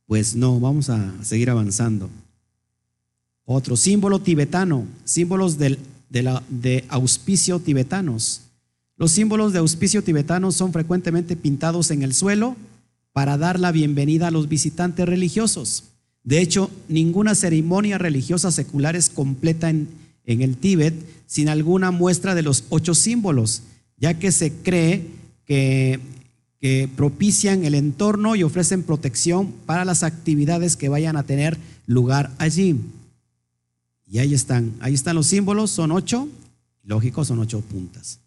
Pues 0.06 0.36
no, 0.36 0.61
vamos 0.61 0.88
a 0.90 1.12
seguir 1.24 1.50
avanzando. 1.50 2.09
Otro 3.44 3.76
símbolo 3.76 4.20
tibetano, 4.20 4.86
símbolos 5.04 5.59
de, 5.59 5.76
la, 6.22 6.40
de 6.48 6.84
auspicio 6.88 7.59
tibetanos. 7.59 8.42
Los 8.96 9.11
símbolos 9.11 9.52
de 9.52 9.59
auspicio 9.59 10.04
tibetanos 10.04 10.54
son 10.54 10.72
frecuentemente 10.72 11.34
pintados 11.34 11.90
en 11.90 12.04
el 12.04 12.14
suelo 12.14 12.54
para 13.12 13.36
dar 13.38 13.59
la 13.59 13.72
bienvenida 13.72 14.28
a 14.28 14.30
los 14.30 14.48
visitantes 14.48 15.04
religiosos. 15.04 15.82
De 16.22 16.40
hecho, 16.40 16.70
ninguna 16.88 17.34
ceremonia 17.34 17.98
religiosa 17.98 18.52
secular 18.52 18.94
es 18.94 19.11
completa 19.11 19.68
en, 19.68 19.88
el 20.29 20.57
Tíbet 20.57 20.95
sin 21.26 21.49
alguna 21.49 21.91
muestra 21.91 22.35
de 22.35 22.43
los 22.43 22.64
ocho 22.68 22.95
símbolos, 22.95 23.62
ya 23.97 24.18
que 24.18 24.31
se 24.31 24.53
cree 24.53 25.07
que, 25.45 26.01
que 26.61 26.89
propician 26.97 27.64
el 27.64 27.74
entorno 27.74 28.37
y 28.37 28.43
ofrecen 28.43 28.83
protección 28.83 29.53
para 29.66 29.85
las 29.85 30.03
actividades 30.03 30.76
que 30.76 30.89
vayan 30.89 31.16
a 31.16 31.22
tener 31.22 31.59
lugar 31.87 32.31
allí. 32.39 32.76
Y 34.07 34.18
ahí 34.18 34.35
están, 34.35 34.74
ahí 34.81 34.95
están 34.95 35.16
los 35.16 35.26
símbolos, 35.26 35.70
son 35.70 35.93
ocho, 35.93 36.29
lógico, 36.83 37.24
son 37.24 37.39
ocho 37.41 37.61
puntas. 37.61 38.20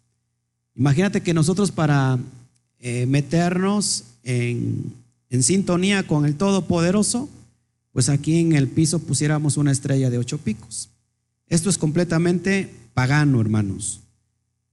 Imagínate 0.74 1.20
que 1.20 1.34
nosotros 1.34 1.70
para 1.70 2.18
eh, 2.78 3.06
meternos 3.06 4.04
en, 4.22 4.92
en 5.30 5.42
sintonía 5.42 6.06
con 6.06 6.24
el 6.24 6.36
Todopoderoso, 6.36 7.28
pues 7.92 8.08
aquí 8.08 8.38
en 8.38 8.52
el 8.52 8.68
piso 8.68 8.98
pusiéramos 8.98 9.56
una 9.56 9.72
estrella 9.72 10.08
de 10.08 10.18
ocho 10.18 10.38
picos. 10.38 10.88
Esto 11.52 11.68
es 11.68 11.76
completamente 11.76 12.70
pagano, 12.94 13.38
hermanos. 13.38 14.00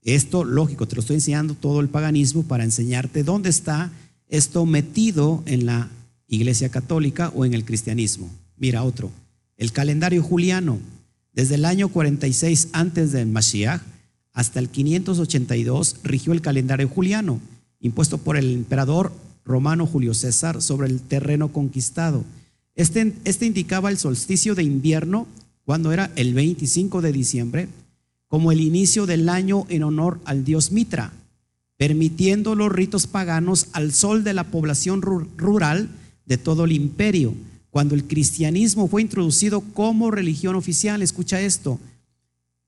Esto, 0.00 0.44
lógico, 0.44 0.88
te 0.88 0.96
lo 0.96 1.02
estoy 1.02 1.16
enseñando 1.16 1.54
todo 1.54 1.80
el 1.80 1.90
paganismo 1.90 2.42
para 2.42 2.64
enseñarte 2.64 3.22
dónde 3.22 3.50
está 3.50 3.92
esto 4.28 4.64
metido 4.64 5.42
en 5.44 5.66
la 5.66 5.90
iglesia 6.26 6.70
católica 6.70 7.32
o 7.34 7.44
en 7.44 7.52
el 7.52 7.66
cristianismo. 7.66 8.30
Mira 8.56 8.82
otro, 8.82 9.10
el 9.58 9.72
calendario 9.72 10.22
juliano. 10.22 10.78
Desde 11.34 11.56
el 11.56 11.66
año 11.66 11.90
46 11.90 12.68
antes 12.72 13.12
del 13.12 13.28
Mashiach 13.28 13.82
hasta 14.32 14.58
el 14.58 14.70
582 14.70 15.96
rigió 16.02 16.32
el 16.32 16.40
calendario 16.40 16.88
juliano, 16.88 17.42
impuesto 17.80 18.16
por 18.16 18.38
el 18.38 18.54
emperador 18.54 19.12
romano 19.44 19.86
Julio 19.86 20.14
César 20.14 20.62
sobre 20.62 20.88
el 20.88 21.02
terreno 21.02 21.52
conquistado 21.52 22.24
este, 22.80 23.12
este, 23.24 23.46
indicaba 23.46 23.90
el 23.90 23.98
solsticio 23.98 24.54
de 24.54 24.62
invierno, 24.62 25.26
cuando 25.70 25.92
era 25.92 26.10
el 26.16 26.34
25 26.34 27.00
de 27.00 27.12
diciembre, 27.12 27.68
como 28.26 28.50
el 28.50 28.60
inicio 28.60 29.06
del 29.06 29.28
año 29.28 29.66
en 29.68 29.84
honor 29.84 30.18
al 30.24 30.44
dios 30.44 30.72
Mitra, 30.72 31.12
permitiendo 31.76 32.56
los 32.56 32.72
ritos 32.72 33.06
paganos 33.06 33.68
al 33.70 33.92
sol 33.92 34.24
de 34.24 34.34
la 34.34 34.42
población 34.42 35.00
rural 35.00 35.88
de 36.26 36.38
todo 36.38 36.64
el 36.64 36.72
imperio. 36.72 37.34
Cuando 37.70 37.94
el 37.94 38.02
cristianismo 38.02 38.88
fue 38.88 39.02
introducido 39.02 39.60
como 39.60 40.10
religión 40.10 40.56
oficial, 40.56 41.02
escucha 41.02 41.40
esto, 41.40 41.78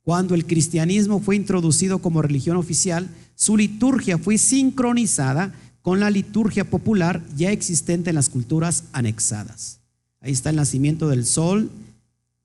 cuando 0.04 0.36
el 0.36 0.46
cristianismo 0.46 1.18
fue 1.18 1.34
introducido 1.34 1.98
como 1.98 2.22
religión 2.22 2.56
oficial, 2.56 3.08
su 3.34 3.56
liturgia 3.56 4.16
fue 4.16 4.38
sincronizada 4.38 5.52
con 5.80 5.98
la 5.98 6.08
liturgia 6.08 6.70
popular 6.70 7.20
ya 7.36 7.50
existente 7.50 8.10
en 8.10 8.14
las 8.14 8.28
culturas 8.28 8.84
anexadas. 8.92 9.80
Ahí 10.20 10.30
está 10.30 10.50
el 10.50 10.56
nacimiento 10.56 11.08
del 11.08 11.26
sol, 11.26 11.68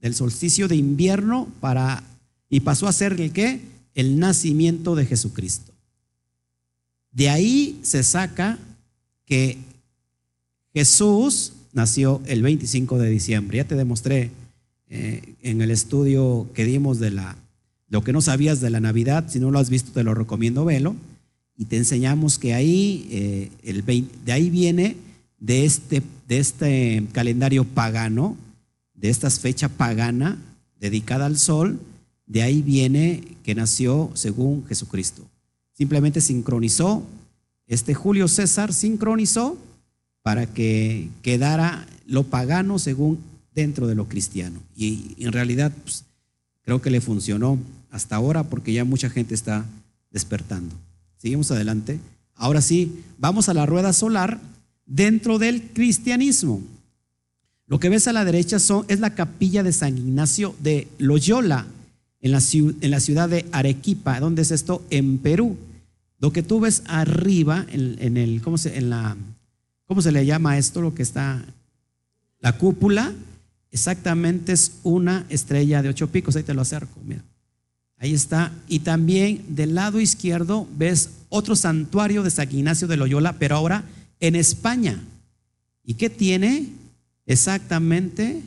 del 0.02 0.16
solsticio 0.16 0.68
de 0.68 0.76
invierno 0.76 1.48
para 1.60 2.04
y 2.50 2.62
pasó 2.62 2.88
a 2.88 2.94
ser 2.94 3.20
el 3.20 3.32
qué? 3.32 3.62
El 3.96 4.20
nacimiento 4.20 4.96
de 4.96 5.06
Jesucristo. 5.06 5.74
De 7.12 7.30
ahí 7.30 7.80
se 7.82 8.04
saca 8.04 8.60
que 9.26 9.58
Jesús 10.74 11.54
nació 11.74 12.22
el 12.26 12.44
25 12.44 13.00
de 13.00 13.10
diciembre. 13.10 13.58
Ya 13.58 13.68
te 13.68 13.76
demostré 13.76 14.32
eh, 14.90 15.34
en 15.42 15.62
el 15.62 15.72
estudio 15.72 16.48
que 16.54 16.66
dimos 16.66 17.00
de 17.00 17.12
la 17.12 17.36
lo 17.90 18.04
que 18.04 18.14
no 18.14 18.22
sabías 18.22 18.60
de 18.62 18.70
la 18.70 18.80
Navidad. 18.80 19.26
Si 19.30 19.40
no 19.40 19.50
lo 19.50 19.60
has 19.60 19.70
visto, 19.70 19.92
te 19.92 20.04
lo 20.04 20.14
recomiendo 20.14 20.66
velo. 20.66 20.96
Y 21.58 21.66
te 21.66 21.78
enseñamos 21.78 22.38
que 22.38 22.54
ahí 22.54 23.08
eh, 23.10 23.50
el 23.64 23.84
de 24.26 24.32
ahí 24.32 24.50
viene 24.50 24.98
de 25.40 25.66
este, 25.66 26.04
de 26.28 26.40
este 26.40 27.04
calendario 27.14 27.64
pagano, 27.64 28.36
de 28.98 29.10
esta 29.10 29.30
fecha 29.30 29.70
pagana 29.70 30.38
dedicada 30.80 31.26
al 31.26 31.38
sol, 31.38 31.80
de 32.26 32.44
ahí 32.44 32.62
viene 32.62 33.24
que 33.44 33.56
nació 33.56 34.12
según 34.14 34.66
Jesucristo. 34.68 35.24
Simplemente 35.74 36.20
sincronizó, 36.20 37.04
este 37.68 37.94
Julio 37.94 38.28
César 38.28 38.74
sincronizó 38.74 39.58
para 40.24 40.46
que 40.46 41.10
quedara 41.22 41.88
lo 42.06 42.24
pagano 42.24 42.80
según 42.80 43.20
dentro 43.54 43.88
de 43.88 43.96
lo 43.96 44.08
cristiano. 44.08 44.60
Y 44.76 45.16
en 45.20 45.32
realidad 45.32 45.72
pues, 45.84 46.04
creo 46.64 46.82
que 46.82 46.90
le 46.90 47.00
funcionó 47.02 47.58
hasta 47.92 48.16
ahora 48.16 48.44
porque 48.44 48.74
ya 48.74 48.84
mucha 48.84 49.10
gente 49.10 49.34
está 49.34 49.66
despertando. 50.12 50.76
Seguimos 51.18 51.52
adelante. 51.52 52.00
Ahora 52.36 52.62
sí, 52.62 53.04
vamos 53.18 53.50
a 53.50 53.54
la 53.54 53.66
rueda 53.66 53.94
solar 53.94 54.40
dentro 54.86 55.40
del 55.40 55.62
cristianismo. 55.74 56.62
Lo 57.68 57.80
que 57.80 57.90
ves 57.90 58.08
a 58.08 58.14
la 58.14 58.24
derecha 58.24 58.58
es 58.88 59.00
la 59.00 59.14
capilla 59.14 59.62
de 59.62 59.74
San 59.74 59.98
Ignacio 59.98 60.56
de 60.60 60.88
Loyola, 60.98 61.68
en 62.22 62.32
la, 62.32 62.42
en 62.52 62.92
la 62.92 63.00
ciudad 63.00 63.30
de 63.30 63.46
Arequipa. 63.52 64.20
¿Dónde 64.20 64.42
es 64.42 64.52
esto? 64.52 64.84
En 64.90 65.18
Perú. 65.18 65.58
Lo 66.20 66.32
que 66.32 66.44
tú 66.44 66.62
ves 66.62 66.82
arriba, 66.88 67.66
en, 67.70 68.18
el, 68.18 68.42
¿cómo 68.42 68.58
se, 68.58 68.78
en, 68.78 68.90
la, 68.90 69.18
¿Cómo 69.86 70.02
se 70.02 70.12
le 70.12 70.26
llama 70.26 70.58
esto? 70.58 70.82
Lo 70.82 70.96
que 70.96 71.04
está, 71.04 71.44
la 72.40 72.58
cúpula, 72.58 73.14
exactamente 73.70 74.54
es 74.54 74.72
una 74.84 75.26
estrella 75.30 75.82
de 75.82 75.90
ocho 75.90 76.08
picos. 76.08 76.36
Ahí 76.36 76.44
te 76.44 76.54
lo 76.54 76.62
acerco, 76.62 77.00
mira. 77.06 77.22
Ahí 77.98 78.14
está. 78.14 78.52
Y 78.68 78.80
también 78.80 79.44
del 79.50 79.76
lado 79.76 80.00
izquierdo 80.00 80.68
ves 80.78 81.10
otro 81.30 81.56
santuario 81.56 82.24
de 82.24 82.32
San 82.32 82.50
Ignacio 82.52 82.88
de 82.88 82.98
Loyola, 82.98 83.34
pero 83.34 83.56
ahora 83.56 83.84
en 84.20 84.36
España. 84.36 85.04
¿Y 85.84 85.96
qué 85.96 86.10
tiene? 86.10 86.70
Exactamente 87.28 88.42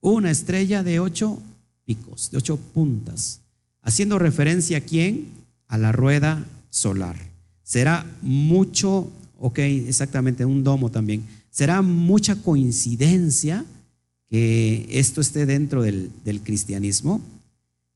una 0.00 0.30
estrella 0.30 0.82
de 0.82 0.98
ocho 0.98 1.40
picos, 1.84 2.30
de 2.30 2.38
ocho 2.38 2.56
puntas. 2.56 3.40
Haciendo 3.82 4.18
referencia 4.18 4.78
a 4.78 4.80
quién? 4.80 5.28
A 5.68 5.78
la 5.78 5.92
rueda 5.92 6.44
solar. 6.70 7.16
Será 7.62 8.06
mucho, 8.22 9.10
ok, 9.38 9.58
exactamente, 9.58 10.44
un 10.44 10.64
domo 10.64 10.90
también. 10.90 11.22
Será 11.50 11.82
mucha 11.82 12.36
coincidencia 12.36 13.64
que 14.28 14.86
esto 14.90 15.20
esté 15.20 15.46
dentro 15.46 15.82
del, 15.82 16.10
del 16.24 16.40
cristianismo. 16.40 17.20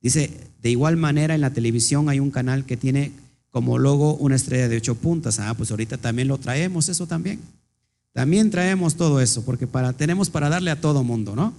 Dice, 0.01 0.31
de 0.63 0.71
igual 0.71 0.97
manera 0.97 1.35
en 1.35 1.41
la 1.41 1.53
televisión 1.53 2.09
hay 2.09 2.21
un 2.21 2.31
canal 2.31 2.65
que 2.65 2.77
tiene 2.77 3.13
como 3.51 3.79
logo 3.79 4.15
una 4.17 4.37
estrella 4.37 4.69
de 4.69 4.77
ocho 4.77 4.95
puntas. 4.95 5.39
Ah, 5.41 5.55
pues 5.55 5.71
ahorita 5.71 5.97
también 5.97 6.29
lo 6.29 6.39
traemos, 6.39 6.89
eso 6.89 7.07
también. 7.07 7.41
También 8.13 8.51
traemos 8.51 8.97
todo 8.97 9.21
eso, 9.21 9.45
porque 9.45 9.69
tenemos 9.97 10.31
para 10.31 10.49
darle 10.49 10.71
a 10.71 10.81
todo 10.81 11.05
mundo, 11.05 11.37
¿no? 11.37 11.53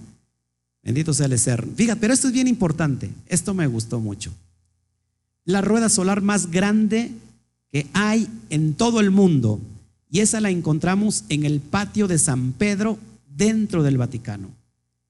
Bendito 0.82 1.12
sea 1.12 1.26
el 1.26 1.38
ser. 1.38 1.66
Fíjate, 1.74 2.00
pero 2.00 2.14
esto 2.14 2.28
es 2.28 2.32
bien 2.32 2.48
importante. 2.48 3.10
Esto 3.26 3.54
me 3.54 3.66
gustó 3.66 4.00
mucho. 4.00 4.32
La 5.44 5.60
rueda 5.60 5.88
solar 5.88 6.22
más 6.22 6.50
grande 6.50 7.12
que 7.70 7.86
hay 7.92 8.28
en 8.50 8.74
todo 8.74 9.00
el 9.00 9.10
mundo. 9.10 9.60
Y 10.10 10.20
esa 10.20 10.40
la 10.40 10.50
encontramos 10.50 11.24
en 11.28 11.44
el 11.44 11.60
patio 11.60 12.08
de 12.08 12.18
San 12.18 12.52
Pedro 12.52 12.98
dentro 13.28 13.82
del 13.82 13.98
Vaticano. 13.98 14.48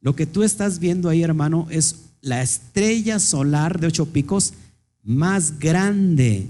Lo 0.01 0.15
que 0.15 0.27
tú 0.27 0.43
estás 0.43 0.79
viendo 0.79 1.09
ahí, 1.09 1.23
hermano, 1.23 1.67
es 1.71 1.97
la 2.21 2.43
estrella 2.43 3.19
solar 3.19 3.81
de 3.81 3.87
ocho 3.87 4.07
picos 4.07 4.55
más 5.03 5.59
grande 5.59 6.47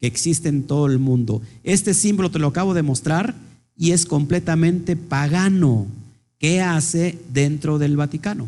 que 0.00 0.06
existe 0.06 0.48
en 0.48 0.64
todo 0.64 0.86
el 0.86 0.98
mundo. 0.98 1.42
Este 1.62 1.94
símbolo 1.94 2.30
te 2.30 2.38
lo 2.38 2.48
acabo 2.48 2.74
de 2.74 2.82
mostrar 2.82 3.34
y 3.80 3.92
es 3.92 4.04
completamente 4.04 4.94
pagano. 4.94 5.86
¿Qué 6.38 6.60
hace 6.60 7.18
dentro 7.32 7.78
del 7.78 7.96
Vaticano? 7.96 8.46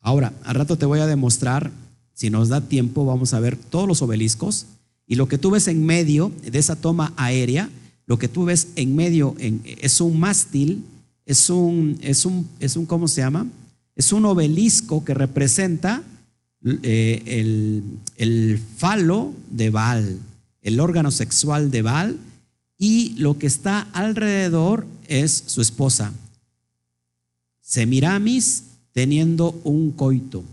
Ahora, 0.00 0.32
al 0.44 0.54
rato 0.54 0.78
te 0.78 0.86
voy 0.86 1.00
a 1.00 1.06
demostrar, 1.06 1.70
si 2.14 2.30
nos 2.30 2.48
da 2.48 2.62
tiempo, 2.62 3.04
vamos 3.04 3.34
a 3.34 3.40
ver 3.40 3.56
todos 3.56 3.86
los 3.86 4.00
obeliscos 4.00 4.64
y 5.06 5.16
lo 5.16 5.28
que 5.28 5.36
tú 5.36 5.50
ves 5.50 5.68
en 5.68 5.84
medio 5.84 6.32
de 6.42 6.58
esa 6.58 6.74
toma 6.74 7.12
aérea, 7.18 7.68
lo 8.06 8.18
que 8.18 8.28
tú 8.28 8.46
ves 8.46 8.68
en 8.76 8.96
medio 8.96 9.36
es 9.38 10.00
un 10.00 10.18
mástil, 10.18 10.84
es 11.26 11.50
un, 11.50 11.98
es 12.00 12.24
un, 12.24 12.48
es 12.60 12.76
un, 12.76 12.86
¿cómo 12.86 13.08
se 13.08 13.20
llama? 13.20 13.46
Es 13.94 14.14
un 14.14 14.24
obelisco 14.24 15.04
que 15.04 15.12
representa 15.12 16.02
eh, 16.82 17.22
el, 17.26 17.82
el 18.16 18.58
falo 18.78 19.34
de 19.50 19.68
Baal, 19.68 20.18
el 20.62 20.80
órgano 20.80 21.10
sexual 21.10 21.70
de 21.70 21.82
Baal, 21.82 22.18
y 22.78 23.14
lo 23.18 23.38
que 23.38 23.48
está 23.48 23.80
alrededor 23.92 24.86
es 25.08 25.44
su 25.46 25.60
esposa. 25.60 26.12
Semiramis 27.60 28.64
teniendo 28.92 29.60
un 29.64 29.90
coito, 29.90 30.44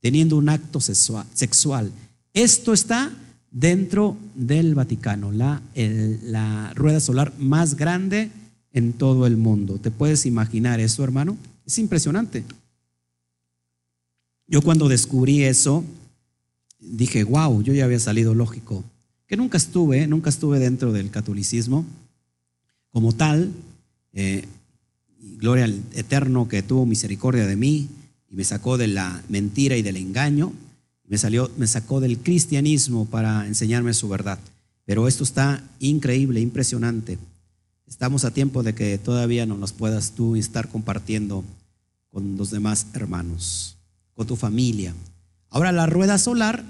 teniendo 0.00 0.36
un 0.36 0.48
acto 0.48 0.80
sexual. 0.80 1.90
Esto 2.34 2.72
está 2.72 3.12
dentro 3.50 4.16
del 4.34 4.74
Vaticano, 4.74 5.32
la, 5.32 6.72
rueda 6.74 7.00
solar 7.00 7.32
más 7.38 7.76
grande 7.76 8.30
en 8.72 8.92
todo 8.92 9.26
el 9.26 9.36
mundo. 9.36 9.78
¿Te 9.78 9.90
puedes 9.90 10.26
imaginar 10.26 10.80
eso, 10.80 11.02
hermano? 11.02 11.36
Es 11.64 11.78
impresionante. 11.78 12.44
Yo 14.46 14.62
cuando 14.62 14.88
descubrí 14.88 15.44
eso, 15.44 15.84
dije, 16.78 17.24
wow, 17.24 17.62
yo 17.62 17.72
ya 17.72 17.84
había 17.84 17.98
salido 17.98 18.34
lógico, 18.34 18.84
que 19.28 19.36
nunca 19.36 19.58
estuve, 19.58 20.06
nunca 20.06 20.30
estuve 20.30 20.58
dentro 20.58 20.92
del 20.92 21.10
catolicismo 21.10 21.84
como 22.90 23.12
tal. 23.12 23.52
Eh, 24.14 24.46
gloria 25.36 25.64
al 25.66 25.80
Eterno 25.92 26.48
que 26.48 26.62
tuvo 26.62 26.86
misericordia 26.86 27.46
de 27.46 27.54
mí 27.54 27.88
y 28.30 28.34
me 28.34 28.44
sacó 28.44 28.78
de 28.78 28.88
la 28.88 29.22
mentira 29.28 29.76
y 29.76 29.82
del 29.82 29.96
engaño, 29.96 30.52
me, 31.06 31.18
salió, 31.18 31.50
me 31.56 31.66
sacó 31.66 32.00
del 32.00 32.18
cristianismo 32.18 33.04
para 33.04 33.46
enseñarme 33.46 33.94
su 33.94 34.08
verdad. 34.08 34.38
Pero 34.84 35.06
esto 35.06 35.24
está 35.24 35.62
increíble, 35.78 36.40
impresionante. 36.40 37.18
Estamos 37.86 38.24
a 38.24 38.32
tiempo 38.32 38.62
de 38.62 38.74
que 38.74 38.96
todavía 38.98 39.46
no 39.46 39.56
nos 39.56 39.72
puedas 39.72 40.12
tú 40.12 40.36
estar 40.36 40.68
compartiendo 40.68 41.44
con 42.10 42.36
los 42.36 42.50
demás 42.50 42.86
hermanos 42.94 43.76
con 44.14 44.26
tu 44.26 44.36
familia. 44.36 44.94
Ahora 45.48 45.70
la 45.70 45.86
rueda 45.86 46.18
solar 46.18 46.64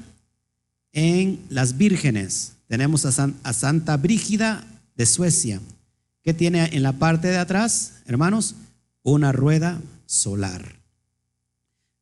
en 0.99 1.39
las 1.49 1.79
vírgenes. 1.79 2.55
Tenemos 2.67 3.05
a, 3.05 3.53
Santa 3.53 3.97
Brígida 3.97 4.65
de 4.97 5.07
Suecia. 5.07 5.61
que 6.25 6.35
tiene 6.35 6.65
en 6.75 6.83
la 6.83 6.93
parte 6.93 7.29
de 7.29 7.39
atrás, 7.39 7.95
hermanos? 8.05 8.57
Una 9.03 9.33
rueda 9.33 9.81
solar. 10.05 10.77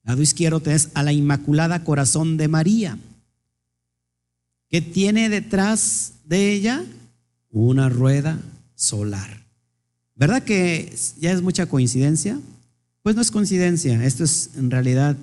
Lado 0.03 0.23
izquierdo 0.23 0.61
tenés 0.61 0.89
a 0.95 1.03
la 1.03 1.13
Inmaculada 1.13 1.85
Corazón 1.85 2.37
de 2.37 2.49
María. 2.49 2.99
que 4.69 4.81
tiene 4.81 5.29
detrás 5.29 6.15
de 6.25 6.53
ella? 6.53 6.85
Una 7.51 7.89
rueda 7.89 8.41
solar. 8.75 9.45
¿Verdad 10.17 10.43
que 10.43 10.93
ya 11.21 11.31
es 11.31 11.43
mucha 11.43 11.67
coincidencia? 11.67 12.41
Pues 13.03 13.15
no 13.15 13.23
es 13.23 13.31
coincidencia, 13.31 14.05
esto 14.05 14.25
es 14.25 14.51
en 14.57 14.71
realidad 14.71 15.17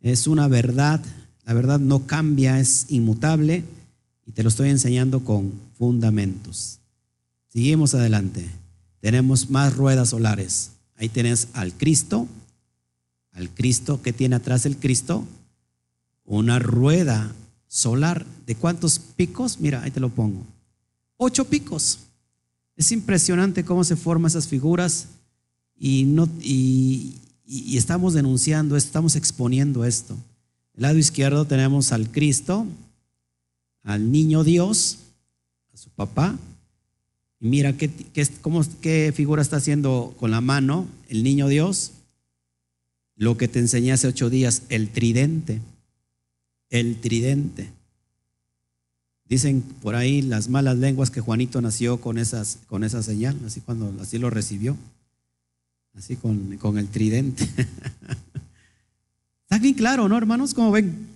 es 0.00 0.26
una 0.26 0.46
verdad, 0.46 1.00
la 1.44 1.54
verdad 1.54 1.78
no 1.78 2.06
cambia, 2.06 2.58
es 2.58 2.86
inmutable 2.88 3.64
y 4.26 4.32
te 4.32 4.42
lo 4.42 4.48
estoy 4.48 4.70
enseñando 4.70 5.24
con 5.24 5.52
fundamentos. 5.78 6.78
Seguimos 7.48 7.94
adelante. 7.94 8.48
Tenemos 9.00 9.50
más 9.50 9.76
ruedas 9.76 10.10
solares. 10.10 10.70
Ahí 10.96 11.08
tienes 11.08 11.48
al 11.52 11.72
Cristo, 11.74 12.26
al 13.32 13.50
Cristo 13.50 14.00
que 14.00 14.12
tiene 14.12 14.36
atrás 14.36 14.64
el 14.64 14.78
Cristo, 14.78 15.26
una 16.24 16.58
rueda 16.58 17.34
solar. 17.68 18.24
¿De 18.46 18.54
cuántos 18.54 18.98
picos? 18.98 19.60
Mira, 19.60 19.82
ahí 19.82 19.90
te 19.90 20.00
lo 20.00 20.08
pongo. 20.08 20.42
Ocho 21.16 21.44
picos. 21.44 22.00
Es 22.76 22.90
impresionante 22.92 23.64
cómo 23.64 23.84
se 23.84 23.96
forman 23.96 24.28
esas 24.28 24.48
figuras 24.48 25.06
y, 25.76 26.04
no, 26.04 26.28
y, 26.40 27.14
y, 27.46 27.76
estamos 27.76 28.14
denunciando 28.14 28.76
estamos 28.76 29.16
exponiendo 29.16 29.84
esto. 29.84 30.16
El 30.74 30.82
lado 30.82 30.98
izquierdo 30.98 31.44
tenemos 31.46 31.92
al 31.92 32.10
Cristo, 32.10 32.66
al 33.82 34.10
niño 34.10 34.44
Dios, 34.44 34.98
a 35.72 35.76
su 35.76 35.90
papá. 35.90 36.38
Y 37.40 37.48
mira 37.48 37.76
qué, 37.76 37.90
qué, 37.90 38.26
cómo, 38.40 38.62
qué 38.80 39.12
figura 39.14 39.42
está 39.42 39.56
haciendo 39.56 40.14
con 40.18 40.30
la 40.30 40.40
mano 40.40 40.86
el 41.08 41.22
niño 41.22 41.48
Dios. 41.48 41.92
Lo 43.16 43.36
que 43.36 43.48
te 43.48 43.60
enseñé 43.60 43.92
hace 43.92 44.08
ocho 44.08 44.30
días, 44.30 44.62
el 44.68 44.90
tridente. 44.90 45.60
El 46.70 47.00
tridente. 47.00 47.70
Dicen 49.28 49.62
por 49.82 49.94
ahí 49.94 50.22
las 50.22 50.48
malas 50.48 50.76
lenguas 50.78 51.10
que 51.10 51.20
Juanito 51.20 51.60
nació 51.60 52.00
con, 52.00 52.18
esas, 52.18 52.58
con 52.68 52.84
esa 52.84 53.02
señal, 53.02 53.38
así 53.46 53.60
cuando 53.60 53.94
así 54.00 54.18
lo 54.18 54.30
recibió 54.30 54.76
así 55.96 56.16
con, 56.16 56.56
con 56.58 56.78
el 56.78 56.88
tridente. 56.88 57.48
Está 59.54 59.62
bien 59.62 59.74
claro, 59.74 60.08
¿no, 60.08 60.18
hermanos? 60.18 60.52
Como 60.52 60.72
ven, 60.72 61.06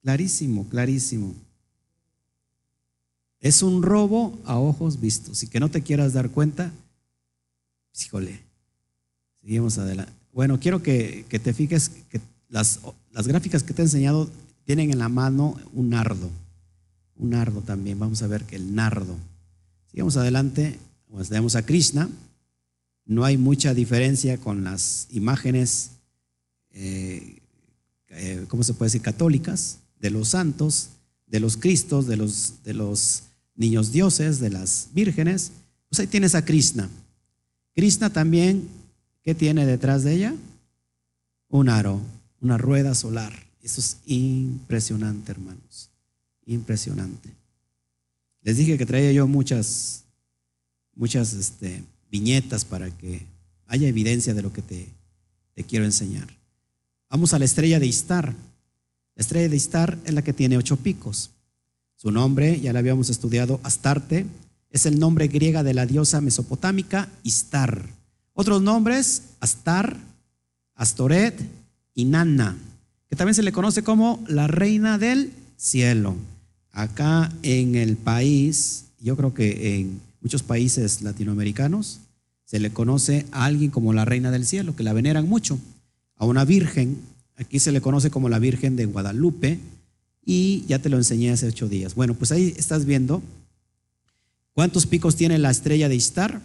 clarísimo, 0.00 0.64
clarísimo. 0.68 1.34
Es 3.40 3.64
un 3.64 3.82
robo 3.82 4.38
a 4.44 4.60
ojos 4.60 5.00
vistos. 5.00 5.42
Y 5.42 5.48
que 5.48 5.58
no 5.58 5.68
te 5.68 5.82
quieras 5.82 6.12
dar 6.12 6.30
cuenta, 6.30 6.70
híjole, 8.00 8.38
seguimos 9.40 9.76
adelante. 9.76 10.12
Bueno, 10.32 10.60
quiero 10.60 10.84
que, 10.84 11.26
te 11.28 11.52
fijes 11.52 11.88
que 12.08 12.20
las, 12.48 12.78
las, 13.10 13.26
gráficas 13.26 13.64
que 13.64 13.74
te 13.74 13.82
he 13.82 13.86
enseñado 13.86 14.30
tienen 14.64 14.92
en 14.92 15.00
la 15.00 15.08
mano 15.08 15.58
un 15.74 15.90
nardo. 15.90 16.30
Un 17.16 17.30
nardo 17.30 17.60
también. 17.60 17.98
Vamos 17.98 18.22
a 18.22 18.28
ver 18.28 18.44
que 18.44 18.54
el 18.54 18.72
nardo. 18.72 19.16
Sigamos 19.90 20.16
adelante. 20.16 20.78
Pues 21.10 21.32
a 21.32 21.66
Krishna 21.66 22.08
no 23.04 23.24
hay 23.24 23.36
mucha 23.36 23.74
diferencia 23.74 24.38
con 24.38 24.62
las 24.62 25.08
imágenes, 25.10 25.90
eh, 26.78 27.38
eh, 28.08 28.44
¿cómo 28.48 28.62
se 28.62 28.74
puede 28.74 28.88
decir?, 28.88 29.00
católicas, 29.02 29.78
de 29.98 30.10
los 30.10 30.28
santos, 30.28 30.90
de 31.26 31.40
los 31.40 31.56
cristos, 31.56 32.06
de 32.06 32.16
los, 32.16 33.22
niños 33.54 33.90
dioses, 33.90 34.38
de 34.38 34.50
las 34.50 34.90
vírgenes. 34.92 35.52
Pues 35.88 36.00
ahí 36.00 36.06
tienes 36.06 36.34
a 36.34 36.44
Krishna. 36.44 36.90
Krishna 37.74 38.10
también, 38.10 38.68
¿qué 39.22 39.34
tiene 39.34 39.64
detrás 39.64 40.04
de 40.04 40.12
ella? 40.12 40.34
Un 41.48 41.70
aro, 41.70 42.00
una 42.42 42.58
rueda 42.58 42.94
solar. 42.94 43.32
Eso 43.62 43.80
es 43.80 43.96
impresionante, 44.04 45.32
hermanos. 45.32 45.88
Impresionante. 46.44 47.30
Les 48.42 48.58
dije 48.58 48.76
que 48.76 48.84
traía 48.84 49.10
yo 49.12 49.26
muchas 49.26 50.04
muchas 50.94 51.32
este, 51.34 51.82
viñetas 52.10 52.64
para 52.64 52.90
que 52.90 53.26
haya 53.66 53.88
evidencia 53.88 54.34
de 54.34 54.42
lo 54.42 54.52
que 54.52 54.62
te 54.62 55.64
quiero 55.64 55.84
enseñar. 55.86 56.28
Vamos 57.08 57.32
a 57.32 57.38
la 57.38 57.44
estrella 57.44 57.78
de 57.78 57.86
Istar. 57.86 58.34
La 59.14 59.20
estrella 59.20 59.48
de 59.48 59.56
Istar 59.56 59.98
es 60.04 60.12
la 60.12 60.22
que 60.22 60.32
tiene 60.32 60.56
ocho 60.56 60.76
picos. 60.76 61.30
Su 61.96 62.10
nombre, 62.10 62.60
ya 62.60 62.72
la 62.72 62.80
habíamos 62.80 63.10
estudiado, 63.10 63.60
Astarte, 63.62 64.26
es 64.70 64.86
el 64.86 64.98
nombre 64.98 65.28
griega 65.28 65.62
de 65.62 65.72
la 65.72 65.86
diosa 65.86 66.20
mesopotámica 66.20 67.08
Istar. 67.22 67.88
Otros 68.34 68.60
nombres, 68.60 69.22
Astar, 69.40 69.96
Astoret 70.74 71.34
y 71.94 72.04
Nanna, 72.04 72.56
que 73.08 73.16
también 73.16 73.34
se 73.34 73.42
le 73.42 73.52
conoce 73.52 73.82
como 73.82 74.22
la 74.28 74.46
reina 74.46 74.98
del 74.98 75.32
cielo. 75.56 76.16
Acá 76.72 77.32
en 77.42 77.76
el 77.76 77.96
país, 77.96 78.84
yo 79.00 79.16
creo 79.16 79.32
que 79.32 79.78
en 79.78 80.00
muchos 80.20 80.42
países 80.42 81.00
latinoamericanos, 81.00 82.00
se 82.44 82.60
le 82.60 82.70
conoce 82.70 83.26
a 83.32 83.44
alguien 83.46 83.70
como 83.70 83.92
la 83.92 84.04
reina 84.04 84.30
del 84.30 84.44
cielo, 84.44 84.76
que 84.76 84.82
la 84.82 84.92
veneran 84.92 85.28
mucho. 85.28 85.58
A 86.16 86.24
una 86.24 86.44
virgen, 86.44 86.98
aquí 87.36 87.58
se 87.58 87.72
le 87.72 87.80
conoce 87.80 88.10
como 88.10 88.28
la 88.28 88.38
Virgen 88.38 88.76
de 88.76 88.86
Guadalupe, 88.86 89.60
y 90.24 90.64
ya 90.66 90.80
te 90.80 90.88
lo 90.88 90.96
enseñé 90.96 91.30
hace 91.30 91.46
ocho 91.46 91.68
días. 91.68 91.94
Bueno, 91.94 92.14
pues 92.14 92.32
ahí 92.32 92.52
estás 92.56 92.84
viendo 92.84 93.22
cuántos 94.54 94.84
picos 94.84 95.14
tiene 95.14 95.38
la 95.38 95.50
estrella 95.50 95.88
de 95.88 95.94
Istar. 95.94 96.40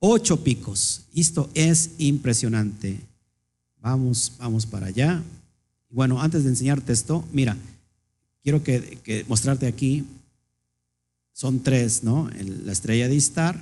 Ocho 0.00 0.42
picos. 0.42 1.02
Esto 1.14 1.48
es 1.54 1.90
impresionante. 1.98 2.98
Vamos, 3.80 4.32
vamos 4.38 4.66
para 4.66 4.88
allá. 4.88 5.22
Bueno, 5.90 6.20
antes 6.20 6.42
de 6.42 6.50
enseñarte 6.50 6.92
esto, 6.92 7.24
mira, 7.32 7.56
quiero 8.42 8.64
que, 8.64 9.24
mostrarte 9.28 9.68
aquí. 9.68 10.04
Son 11.32 11.62
tres, 11.62 12.02
¿no? 12.02 12.28
La 12.64 12.72
estrella 12.72 13.08
de 13.08 13.14
Istar, 13.14 13.58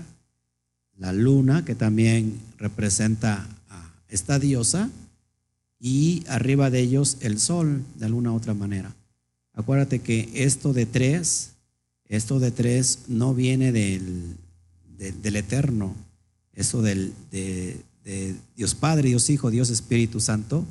la 0.96 1.12
luna, 1.12 1.64
que 1.64 1.74
también 1.74 2.38
representa 2.56 3.46
a 4.08 4.12
esta 4.12 4.38
diosa, 4.38 4.90
y 5.80 6.24
arriba 6.28 6.70
de 6.70 6.80
ellos 6.80 7.18
el 7.20 7.38
sol, 7.38 7.84
de 7.96 8.06
alguna 8.06 8.32
otra 8.32 8.54
manera. 8.54 8.94
Acuérdate 9.52 10.00
que 10.00 10.30
esto 10.34 10.72
de 10.72 10.86
tres, 10.86 11.52
esto 12.06 12.40
de 12.40 12.50
tres 12.50 13.00
no 13.08 13.34
viene 13.34 13.72
del, 13.72 14.36
del, 14.96 15.36
eterno, 15.36 15.94
eso 16.52 16.82
del, 16.82 17.12
de, 17.30 17.76
Dios 18.56 18.74
Padre, 18.74 19.08
Dios 19.08 19.28
Hijo, 19.30 19.50
Dios 19.50 19.70
Espíritu 19.70 20.20
Santo, 20.20 20.64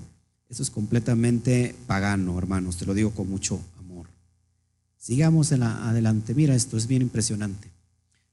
eso 0.49 0.63
es 0.63 0.69
completamente 0.69 1.75
pagano, 1.85 2.37
hermanos, 2.37 2.77
te 2.77 2.85
lo 2.85 2.93
digo 2.93 3.11
con 3.11 3.29
mucho 3.29 3.59
amor. 3.79 4.07
Sigamos 4.97 5.51
en 5.51 5.59
la, 5.61 5.89
adelante, 5.89 6.33
mira 6.33 6.55
esto, 6.55 6.77
es 6.77 6.87
bien 6.87 7.01
impresionante. 7.01 7.69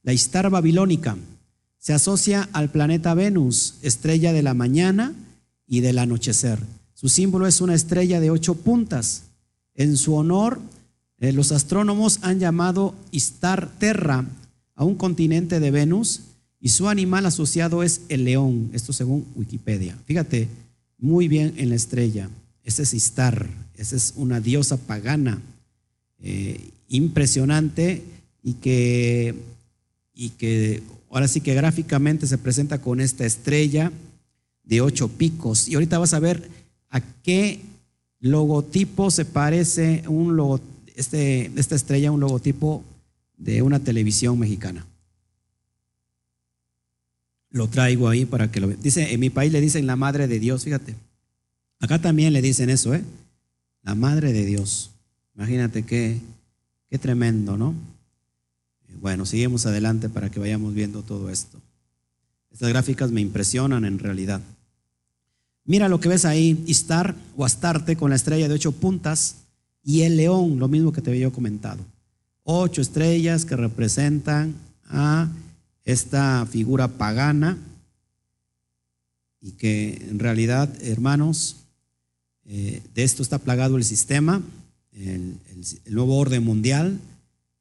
La 0.02 0.12
Istar 0.12 0.48
babilónica 0.50 1.16
se 1.85 1.93
asocia 1.93 2.49
al 2.55 2.70
planeta 2.70 3.12
Venus, 3.12 3.74
estrella 3.82 4.32
de 4.32 4.43
la 4.43 4.55
mañana, 4.55 5.12
y 5.66 5.80
del 5.80 5.99
anochecer. 5.99 6.59
Su 6.95 7.11
símbolo 7.11 7.47
es 7.47 7.61
una 7.61 7.74
estrella 7.74 8.20
de 8.20 8.30
ocho 8.30 8.55
puntas. 8.55 9.24
En 9.74 9.99
su 9.99 10.14
honor, 10.14 10.61
eh, 11.18 11.32
los 11.32 11.53
astrónomos 11.53 12.20
han 12.22 12.39
llamado 12.41 12.95
Istar 13.11 13.70
Terra 13.78 14.24
a 14.74 14.85
un 14.85 14.95
continente 14.95 15.61
de 15.61 15.70
Venus 15.70 16.22
y 16.59 16.70
su 16.70 16.89
animal 16.89 17.26
asociado 17.26 17.82
es 17.82 18.01
el 18.09 18.24
león, 18.24 18.70
esto 18.72 18.95
según 18.95 19.26
Wikipedia. 19.35 19.95
Fíjate 20.07 20.49
muy 20.97 21.28
bien 21.28 21.53
en 21.59 21.68
la 21.68 21.74
estrella. 21.74 22.30
Ese 22.62 22.85
es 22.85 22.95
Istar, 22.95 23.47
esa 23.76 23.95
es 23.95 24.14
una 24.16 24.41
diosa 24.41 24.78
pagana 24.78 25.43
eh, 26.18 26.61
impresionante 26.89 28.03
y 28.43 28.55
que, 28.55 29.35
y 30.14 30.30
que 30.30 30.82
ahora 31.14 31.28
sí 31.28 31.40
que 31.40 31.54
gráficamente 31.54 32.26
se 32.26 32.38
presenta 32.38 32.80
con 32.80 33.00
esta 33.00 33.24
estrella 33.24 33.92
de 34.64 34.80
ocho 34.80 35.08
picos. 35.08 35.68
Y 35.68 35.74
ahorita 35.74 35.98
vas 35.98 36.12
a 36.12 36.18
ver 36.18 36.50
a 36.90 37.00
qué 37.22 37.60
logotipo 38.18 39.12
se 39.12 39.24
parece 39.24 40.02
un 40.08 40.60
este, 40.96 41.52
esta 41.54 41.76
estrella, 41.76 42.10
un 42.10 42.18
logotipo 42.18 42.82
de 43.36 43.62
una 43.62 43.78
televisión 43.78 44.40
mexicana. 44.40 44.84
Lo 47.50 47.68
traigo 47.68 48.08
ahí 48.08 48.24
para 48.24 48.50
que 48.50 48.58
lo 48.58 48.66
vean. 48.66 48.82
Dice, 48.82 49.14
en 49.14 49.20
mi 49.20 49.30
país 49.30 49.52
le 49.52 49.60
dicen 49.60 49.86
la 49.86 49.94
madre 49.94 50.26
de 50.26 50.40
Dios, 50.40 50.64
fíjate. 50.64 50.96
Acá 51.78 52.00
también 52.00 52.32
le 52.32 52.42
dicen 52.42 52.70
eso, 52.70 52.92
¿eh? 52.92 53.04
La 53.84 53.94
madre 53.94 54.32
de 54.32 54.44
Dios. 54.44 54.90
Imagínate 55.36 55.84
qué, 55.84 56.18
qué 56.90 56.98
tremendo, 56.98 57.56
¿no? 57.56 57.72
Bueno, 59.05 59.26
seguimos 59.26 59.66
adelante 59.66 60.09
para 60.09 60.30
que 60.30 60.40
vayamos 60.40 60.72
viendo 60.72 61.02
todo 61.02 61.28
esto. 61.28 61.61
Estas 62.50 62.70
gráficas 62.70 63.11
me 63.11 63.20
impresionan 63.20 63.84
en 63.84 63.98
realidad. 63.98 64.40
Mira 65.66 65.90
lo 65.90 66.00
que 66.00 66.09
ves 66.09 66.24
ahí, 66.24 66.64
Istar 66.66 67.14
o 67.36 67.44
Astarte 67.44 67.96
con 67.96 68.09
la 68.09 68.16
estrella 68.16 68.48
de 68.48 68.55
ocho 68.55 68.72
puntas 68.72 69.42
y 69.82 70.05
el 70.05 70.16
león, 70.16 70.59
lo 70.59 70.68
mismo 70.68 70.90
que 70.90 71.02
te 71.02 71.11
había 71.11 71.28
comentado. 71.28 71.84
Ocho 72.44 72.80
estrellas 72.80 73.44
que 73.44 73.57
representan 73.57 74.55
a 74.86 75.28
esta 75.84 76.46
figura 76.46 76.88
pagana 76.88 77.59
y 79.42 79.50
que 79.50 80.02
en 80.09 80.18
realidad, 80.18 80.74
hermanos, 80.80 81.57
eh, 82.46 82.80
de 82.94 83.05
esto 83.05 83.22
está 83.22 83.36
plagado 83.36 83.76
el 83.76 83.84
sistema, 83.84 84.40
el, 84.92 85.38
nuevo 85.90 86.16
orden 86.16 86.42
mundial 86.42 86.98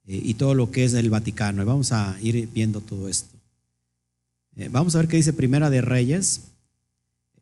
y 0.06 0.34
todo 0.34 0.54
lo 0.54 0.70
que 0.70 0.84
es 0.84 0.94
el 0.94 1.10
Vaticano. 1.10 1.66
Vamos 1.66 1.92
a 1.92 2.18
ir 2.22 2.50
viendo 2.54 2.82
todo 2.82 3.08
esto. 3.08 3.34
Eh, 4.56 4.70
vamos 4.72 4.96
a 4.96 5.00
ver 5.00 5.08
qué 5.08 5.18
dice 5.18 5.34
Primera 5.34 5.70
de 5.70 5.82
Reyes 5.82 6.42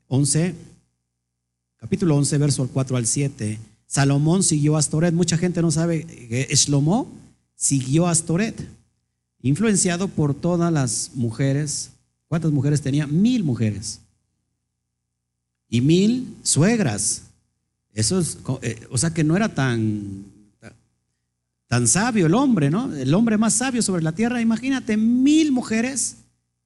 11, 0.08 0.56
capítulo 1.78 2.16
11, 2.18 2.38
verso 2.38 2.70
4 2.72 2.98
al 2.98 3.06
7. 3.08 3.60
Salomón 3.88 4.44
siguió 4.44 4.76
a 4.76 4.80
Astoret. 4.80 5.14
Mucha 5.14 5.38
gente 5.38 5.62
no 5.62 5.72
sabe 5.72 6.06
que 6.06 6.48
Shlomo 6.54 7.12
siguió 7.56 8.08
a 8.08 8.12
Astoret, 8.12 8.56
influenciado 9.42 10.08
por 10.08 10.34
todas 10.34 10.72
las 10.72 11.12
mujeres. 11.16 11.92
¿Cuántas 12.28 12.52
mujeres 12.52 12.82
tenía? 12.82 13.08
Mil 13.08 13.44
mujeres. 13.44 14.00
Y 15.68 15.82
mil 15.82 16.36
suegras. 16.44 17.24
Eso 17.94 18.20
es, 18.20 18.38
eh, 18.62 18.88
o 18.90 18.98
sea 18.98 19.14
que 19.14 19.26
no 19.26 19.36
era 19.36 19.54
tan, 19.54 20.26
tan 21.72 21.88
sabio 21.88 22.26
el 22.26 22.34
hombre, 22.34 22.70
¿no? 22.70 22.94
El 22.94 23.14
hombre 23.14 23.38
más 23.38 23.54
sabio 23.54 23.82
sobre 23.82 24.04
la 24.04 24.12
tierra. 24.12 24.42
Imagínate, 24.42 24.98
mil 24.98 25.54
mujeres 25.54 26.18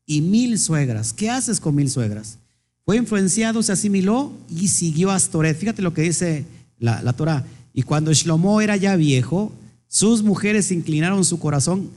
y 0.03 0.21
mil 0.21 0.57
suegras. 0.57 1.13
¿Qué 1.13 1.29
haces 1.29 1.59
con 1.59 1.75
mil 1.75 1.91
suegras? 1.91 2.39
Fue 2.85 2.97
influenciado, 2.97 3.61
se 3.61 3.71
asimiló 3.71 4.33
y 4.49 4.67
siguió 4.67 5.11
a 5.11 5.15
Astoret. 5.15 5.55
Fíjate 5.55 5.83
lo 5.83 5.93
que 5.93 6.01
dice 6.01 6.47
la, 6.79 7.03
la 7.03 7.13
Torah. 7.13 7.45
Y 7.71 7.83
cuando 7.83 8.11
Shlomo 8.13 8.61
era 8.61 8.77
ya 8.77 8.95
viejo, 8.95 9.51
sus 9.87 10.23
mujeres 10.23 10.71
inclinaron 10.71 11.23
su 11.23 11.37
corazón 11.37 11.91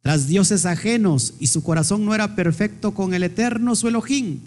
tras 0.00 0.26
dioses 0.26 0.66
ajenos 0.66 1.34
y 1.38 1.46
su 1.46 1.62
corazón 1.62 2.04
no 2.04 2.12
era 2.12 2.34
perfecto 2.34 2.92
con 2.92 3.14
el 3.14 3.22
eterno 3.22 3.76
su 3.76 3.86
Elohim, 3.86 4.40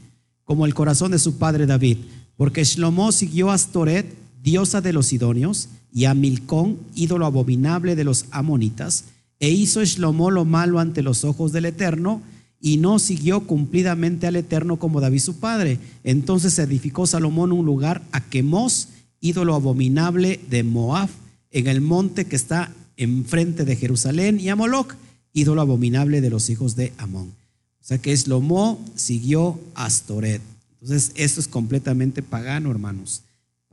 como 0.44 0.66
el 0.66 0.74
corazón 0.74 1.12
de 1.12 1.20
su 1.20 1.38
padre 1.38 1.66
David. 1.66 2.00
Porque 2.36 2.66
Shlomo 2.66 3.14
siguió 3.14 3.52
a 3.52 3.54
Astoret, 3.54 4.25
diosa 4.46 4.80
de 4.80 4.94
los 4.94 5.08
sidonios, 5.08 5.68
y 5.92 6.06
a 6.06 6.14
Milcón, 6.14 6.78
ídolo 6.96 7.26
abominable 7.26 7.98
de 7.98 8.06
los 8.06 8.26
amonitas, 8.32 9.06
e 9.42 9.50
hizo 9.50 9.84
Shlomo 9.84 10.32
lo 10.32 10.46
malo 10.46 10.80
ante 10.80 11.02
los 11.02 11.26
ojos 11.26 11.52
del 11.52 11.66
eterno 11.66 12.22
y 12.62 12.78
no 12.78 13.00
siguió 13.00 13.42
cumplidamente 13.42 14.28
al 14.28 14.36
Eterno 14.36 14.78
como 14.78 15.02
David 15.02 15.20
su 15.20 15.40
padre. 15.40 15.78
Entonces 16.04 16.58
edificó 16.58 17.06
Salomón 17.06 17.52
un 17.52 17.66
lugar 17.66 18.02
a 18.12 18.22
Quemos, 18.22 18.88
ídolo 19.20 19.54
abominable 19.54 20.40
de 20.50 20.64
Moab, 20.64 21.10
en 21.52 21.68
el 21.68 21.82
monte 21.82 22.26
que 22.26 22.36
está 22.36 22.74
enfrente 22.98 23.66
de 23.66 23.76
Jerusalén, 23.76 24.40
y 24.40 24.50
a 24.50 24.56
Moloch, 24.56 24.96
ídolo 25.34 25.62
abominable 25.62 26.22
de 26.22 26.30
los 26.30 26.50
hijos 26.50 26.76
de 26.76 26.92
Amón. 26.98 27.34
O 27.82 27.84
sea 27.84 28.00
que 28.00 28.14
Eslomo 28.14 28.84
siguió 28.96 29.60
Astoret. 29.76 30.42
Entonces, 30.82 31.12
esto 31.16 31.40
es 31.40 31.48
completamente 31.48 32.24
pagano, 32.24 32.72
hermanos. 32.72 33.22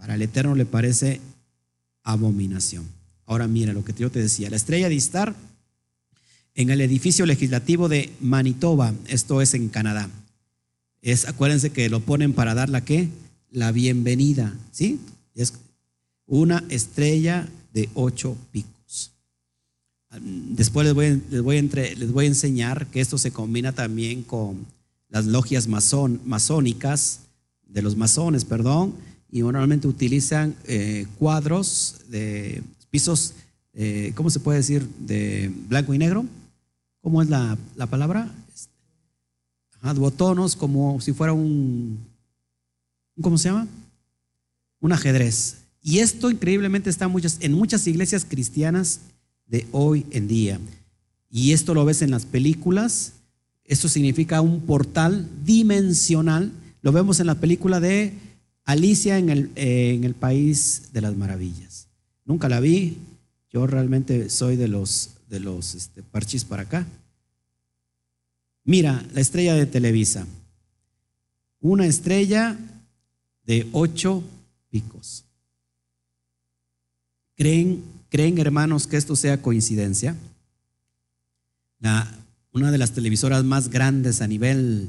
Para 0.02 0.16
el 0.16 0.22
Eterno 0.22 0.56
le 0.56 0.66
parece 0.66 1.20
abominación. 2.02 2.84
Ahora 3.24 3.46
mira 3.46 3.72
lo 3.72 3.84
que 3.84 3.92
yo 3.92 4.10
te 4.10 4.18
decía, 4.18 4.50
la 4.50 4.56
estrella 4.56 4.88
de 4.88 4.96
Istar 4.96 5.36
en 6.56 6.70
el 6.70 6.80
edificio 6.80 7.24
legislativo 7.24 7.88
de 7.88 8.12
Manitoba, 8.20 8.94
esto 9.06 9.40
es 9.40 9.54
en 9.54 9.68
Canadá. 9.68 10.10
Es, 11.02 11.28
acuérdense 11.28 11.70
que 11.70 11.88
lo 11.88 12.00
ponen 12.00 12.32
para 12.32 12.52
dar 12.54 12.68
la 12.68 12.84
qué? 12.84 13.10
La 13.52 13.70
bienvenida, 13.70 14.52
¿sí? 14.72 14.98
Es 15.36 15.54
una 16.26 16.64
estrella 16.68 17.48
de 17.72 17.88
ocho 17.94 18.36
picos. 18.50 19.12
Después 20.20 20.84
les 20.84 20.94
voy, 20.94 21.22
les 21.30 21.42
voy, 21.42 21.58
entre, 21.58 21.94
les 21.94 22.10
voy 22.10 22.24
a 22.24 22.28
enseñar 22.28 22.88
que 22.88 23.00
esto 23.00 23.18
se 23.18 23.30
combina 23.30 23.70
también 23.70 24.24
con 24.24 24.66
las 25.10 25.26
logias 25.26 25.68
masónicas, 25.68 27.20
de 27.68 27.82
los 27.82 27.96
masones, 27.96 28.44
perdón, 28.44 28.94
y 29.32 29.40
normalmente 29.40 29.88
utilizan 29.88 30.54
eh, 30.66 31.06
cuadros 31.18 32.02
de 32.08 32.62
pisos, 32.90 33.34
eh, 33.74 34.12
¿cómo 34.14 34.30
se 34.30 34.38
puede 34.38 34.58
decir? 34.58 34.86
De 35.00 35.50
blanco 35.68 35.92
y 35.94 35.98
negro 35.98 36.24
¿cómo 37.02 37.20
es 37.20 37.28
la, 37.28 37.58
la 37.76 37.86
palabra? 37.86 38.32
Ajá, 39.80 39.92
botonos, 39.94 40.56
como 40.56 41.00
si 41.00 41.12
fuera 41.12 41.32
un, 41.32 41.98
¿cómo 43.20 43.36
se 43.36 43.48
llama? 43.48 43.66
Un 44.80 44.92
ajedrez. 44.92 45.58
Y 45.82 45.98
esto 45.98 46.30
increíblemente 46.30 46.88
está 46.88 47.08
muchas, 47.08 47.38
en 47.40 47.52
muchas 47.52 47.86
iglesias 47.88 48.24
cristianas 48.24 49.00
de 49.46 49.66
hoy 49.72 50.06
en 50.12 50.28
día. 50.28 50.60
Y 51.28 51.52
esto 51.52 51.74
lo 51.74 51.84
ves 51.84 52.02
en 52.02 52.12
las 52.12 52.24
películas. 52.24 53.14
Esto 53.64 53.88
significa 53.88 54.40
un 54.40 54.60
portal 54.60 55.28
dimensional. 55.44 56.52
Lo 56.82 56.92
vemos 56.92 57.18
en 57.18 57.26
la 57.26 57.34
película 57.34 57.80
de 57.80 58.12
Alicia 58.64 59.18
en 59.18 59.28
el, 59.30 59.50
eh, 59.56 59.94
en 59.94 60.04
el 60.04 60.14
País 60.14 60.90
de 60.92 61.00
las 61.00 61.16
Maravillas. 61.16 61.88
Nunca 62.24 62.48
la 62.48 62.60
vi. 62.60 62.96
Yo 63.50 63.66
realmente 63.66 64.30
soy 64.30 64.56
de 64.56 64.68
los, 64.68 65.10
de 65.28 65.40
los 65.40 65.74
este, 65.74 66.02
parchis 66.02 66.44
para 66.44 66.62
acá. 66.62 66.86
Mira, 68.64 69.04
la 69.12 69.20
estrella 69.20 69.54
de 69.54 69.66
Televisa. 69.66 70.26
Una 71.60 71.86
estrella 71.86 72.56
de 73.44 73.68
ocho 73.72 74.22
picos. 74.70 75.24
¿Creen, 77.36 77.82
creen 78.08 78.38
hermanos 78.38 78.86
que 78.86 78.96
esto 78.96 79.16
sea 79.16 79.42
coincidencia? 79.42 80.16
La, 81.80 82.08
una 82.52 82.70
de 82.70 82.78
las 82.78 82.92
televisoras 82.92 83.42
más 83.42 83.68
grandes 83.68 84.22
a 84.22 84.28
nivel, 84.28 84.88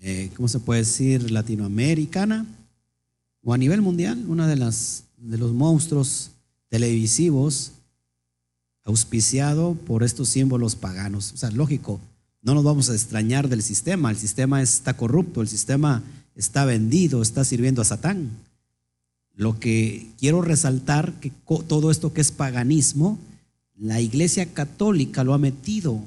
eh, 0.00 0.30
¿cómo 0.36 0.48
se 0.48 0.60
puede 0.60 0.80
decir?, 0.80 1.30
latinoamericana 1.30 2.46
o 3.46 3.54
a 3.54 3.58
nivel 3.58 3.80
mundial, 3.80 4.24
una 4.26 4.48
de 4.48 4.56
de 4.56 5.38
los 5.38 5.52
monstruos 5.52 6.32
televisivos 6.68 7.70
auspiciado 8.82 9.74
por 9.86 10.02
estos 10.02 10.28
símbolos 10.30 10.74
paganos. 10.74 11.32
O 11.32 11.36
sea, 11.36 11.52
lógico, 11.52 12.00
no 12.42 12.54
nos 12.54 12.64
vamos 12.64 12.90
a 12.90 12.94
extrañar 12.94 13.48
del 13.48 13.62
sistema, 13.62 14.10
el 14.10 14.16
sistema 14.16 14.62
está 14.62 14.96
corrupto, 14.96 15.42
el 15.42 15.48
sistema 15.48 16.02
está 16.34 16.64
vendido, 16.64 17.22
está 17.22 17.44
sirviendo 17.44 17.80
a 17.82 17.84
Satán. 17.84 18.30
Lo 19.32 19.60
que 19.60 20.08
quiero 20.18 20.42
resaltar 20.42 21.12
que 21.20 21.30
todo 21.68 21.92
esto 21.92 22.12
que 22.12 22.22
es 22.22 22.32
paganismo, 22.32 23.16
la 23.76 24.00
Iglesia 24.00 24.52
Católica 24.54 25.22
lo 25.22 25.34
ha 25.34 25.38
metido 25.38 26.00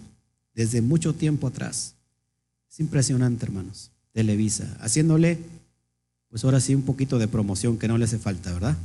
desde 0.56 0.82
mucho 0.82 1.14
tiempo 1.14 1.48
atrás. 1.48 1.96
Es 2.70 2.82
impresionante, 2.82 3.46
hermanos. 3.46 3.92
Televisa, 4.12 4.76
haciéndole, 4.82 5.40
pues 6.30 6.44
ahora 6.44 6.60
sí, 6.60 6.76
un 6.76 6.84
poquito 6.84 7.18
de 7.18 7.28
promoción 7.28 7.78
que 7.78 7.88
no 7.88 7.98
le 7.98 8.06
hace 8.06 8.20
falta, 8.20 8.54
¿verdad? 8.54 8.78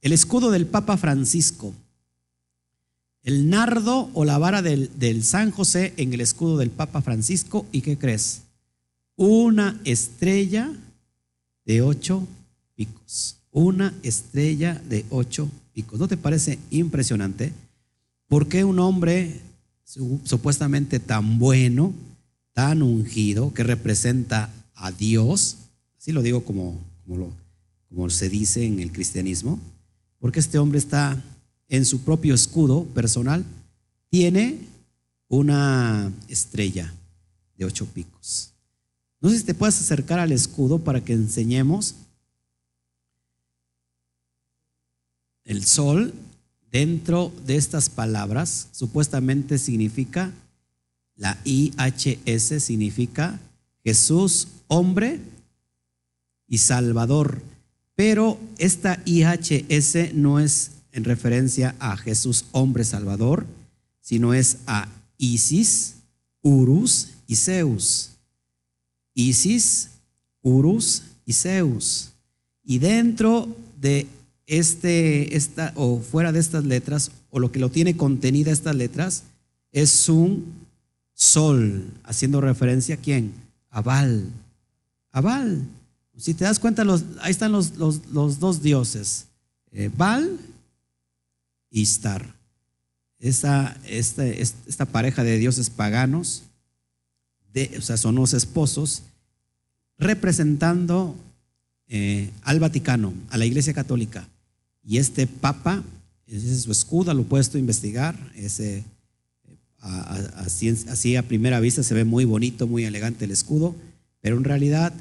El 0.00 0.12
escudo 0.12 0.50
del 0.50 0.66
Papa 0.66 0.96
Francisco, 0.96 1.74
el 3.22 3.50
nardo 3.50 4.10
o 4.14 4.24
la 4.24 4.38
vara 4.38 4.62
del, 4.62 5.24
San 5.24 5.50
José 5.50 5.92
en 5.96 6.12
el 6.14 6.20
escudo 6.20 6.58
del 6.58 6.70
Papa 6.70 7.02
Francisco. 7.02 7.66
¿Y 7.72 7.80
qué 7.80 7.98
crees? 7.98 8.42
Una 9.16 9.80
estrella 9.84 10.72
de 11.64 11.82
ocho 11.82 12.26
picos. 12.74 13.36
Una 13.50 13.92
estrella 14.02 14.80
de 14.88 15.04
ocho 15.10 15.50
picos. 15.74 15.98
¿No 15.98 16.06
te 16.06 16.16
parece 16.16 16.58
impresionante? 16.70 17.52
¿Por 18.28 18.46
qué 18.46 18.64
un 18.64 18.78
hombre 18.78 19.40
supuestamente 20.24 21.00
tan 21.00 21.38
bueno, 21.38 21.92
tan 22.52 22.82
ungido, 22.82 23.52
que 23.52 23.62
representa 23.62 24.50
a 24.74 24.92
Dios, 24.92 25.56
así 26.08 26.14
lo 26.14 26.22
digo 26.22 26.42
como, 26.42 26.80
como, 27.04 27.18
lo, 27.18 27.32
como 27.90 28.08
se 28.08 28.30
dice 28.30 28.64
en 28.64 28.80
el 28.80 28.92
cristianismo, 28.92 29.60
porque 30.18 30.40
este 30.40 30.58
hombre 30.58 30.78
está 30.78 31.22
en 31.68 31.84
su 31.84 32.00
propio 32.00 32.34
escudo 32.34 32.84
personal, 32.94 33.44
tiene 34.08 34.58
una 35.28 36.10
estrella 36.26 36.94
de 37.58 37.66
ocho 37.66 37.84
picos. 37.84 38.54
No 39.20 39.28
sé 39.28 39.36
si 39.36 39.44
te 39.44 39.52
puedes 39.52 39.78
acercar 39.78 40.18
al 40.18 40.32
escudo 40.32 40.78
para 40.78 41.04
que 41.04 41.12
enseñemos. 41.12 41.94
El 45.44 45.66
sol, 45.66 46.14
dentro 46.72 47.34
de 47.44 47.56
estas 47.56 47.90
palabras, 47.90 48.68
supuestamente 48.72 49.58
significa, 49.58 50.32
la 51.16 51.38
IHS 51.44 52.62
significa 52.62 53.38
Jesús, 53.84 54.48
hombre 54.68 55.20
y 56.48 56.58
Salvador. 56.58 57.42
Pero 57.94 58.38
esta 58.58 59.00
IHS 59.04 60.14
no 60.14 60.40
es 60.40 60.70
en 60.92 61.04
referencia 61.04 61.74
a 61.78 61.96
Jesús, 61.96 62.46
hombre 62.52 62.84
Salvador, 62.84 63.46
sino 64.00 64.34
es 64.34 64.58
a 64.66 64.88
Isis, 65.18 65.96
Urus 66.42 67.10
y 67.26 67.36
Zeus. 67.36 68.10
Isis, 69.14 69.90
Urus 70.42 71.02
y 71.26 71.32
Zeus. 71.32 72.10
Y 72.64 72.78
dentro 72.78 73.48
de 73.80 74.06
este, 74.46 75.36
esta, 75.36 75.72
o 75.76 76.00
fuera 76.00 76.32
de 76.32 76.40
estas 76.40 76.64
letras, 76.64 77.10
o 77.30 77.38
lo 77.38 77.52
que 77.52 77.58
lo 77.58 77.70
tiene 77.70 77.96
contenida 77.96 78.50
estas 78.50 78.76
letras, 78.76 79.24
es 79.72 80.08
un 80.08 80.46
sol, 81.14 81.84
haciendo 82.04 82.40
referencia 82.40 82.94
a 82.94 82.98
quién? 82.98 83.34
A 83.70 83.82
Baal. 83.82 84.30
A 85.12 85.20
Baal. 85.20 85.66
Si 86.18 86.34
te 86.34 86.44
das 86.44 86.58
cuenta, 86.58 86.84
ahí 87.20 87.30
están 87.30 87.52
los, 87.52 87.78
dos 87.78 88.62
dioses, 88.62 89.26
eh, 89.70 89.88
Baal 89.96 90.36
y 91.70 91.82
Istar. 91.82 92.34
Esta, 93.20 93.76
esta, 93.86 94.86
pareja 94.86 95.22
de 95.22 95.38
dioses 95.38 95.70
paganos, 95.70 96.42
de, 97.52 97.74
o 97.78 97.82
sea, 97.82 97.96
son 97.96 98.16
los 98.16 98.34
esposos, 98.34 99.02
representando 99.96 101.16
eh, 101.86 102.30
al 102.42 102.60
Vaticano, 102.60 103.12
a 103.30 103.38
la 103.38 103.46
Iglesia 103.46 103.72
Católica. 103.72 104.28
Y 104.82 104.98
este 104.98 105.26
Papa, 105.26 105.84
ese 106.26 106.52
es 106.52 106.62
su 106.62 106.72
escudo, 106.72 107.14
lo 107.14 107.24
puesto 107.24 107.58
investigar. 107.58 108.16
Ese, 108.34 108.84
así, 109.80 110.68
así 110.88 111.16
a 111.16 111.22
primera 111.22 111.60
vista 111.60 111.84
se 111.84 111.94
ve 111.94 112.04
muy 112.04 112.24
bonito, 112.24 112.66
muy 112.66 112.84
elegante 112.84 113.24
el 113.24 113.30
escudo, 113.30 113.76
pero 114.20 114.36
en 114.36 114.44
realidad 114.44 114.92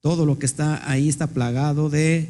todo 0.00 0.26
lo 0.26 0.38
que 0.38 0.46
está 0.46 0.88
ahí 0.90 1.08
está 1.08 1.26
plagado 1.26 1.90
de, 1.90 2.28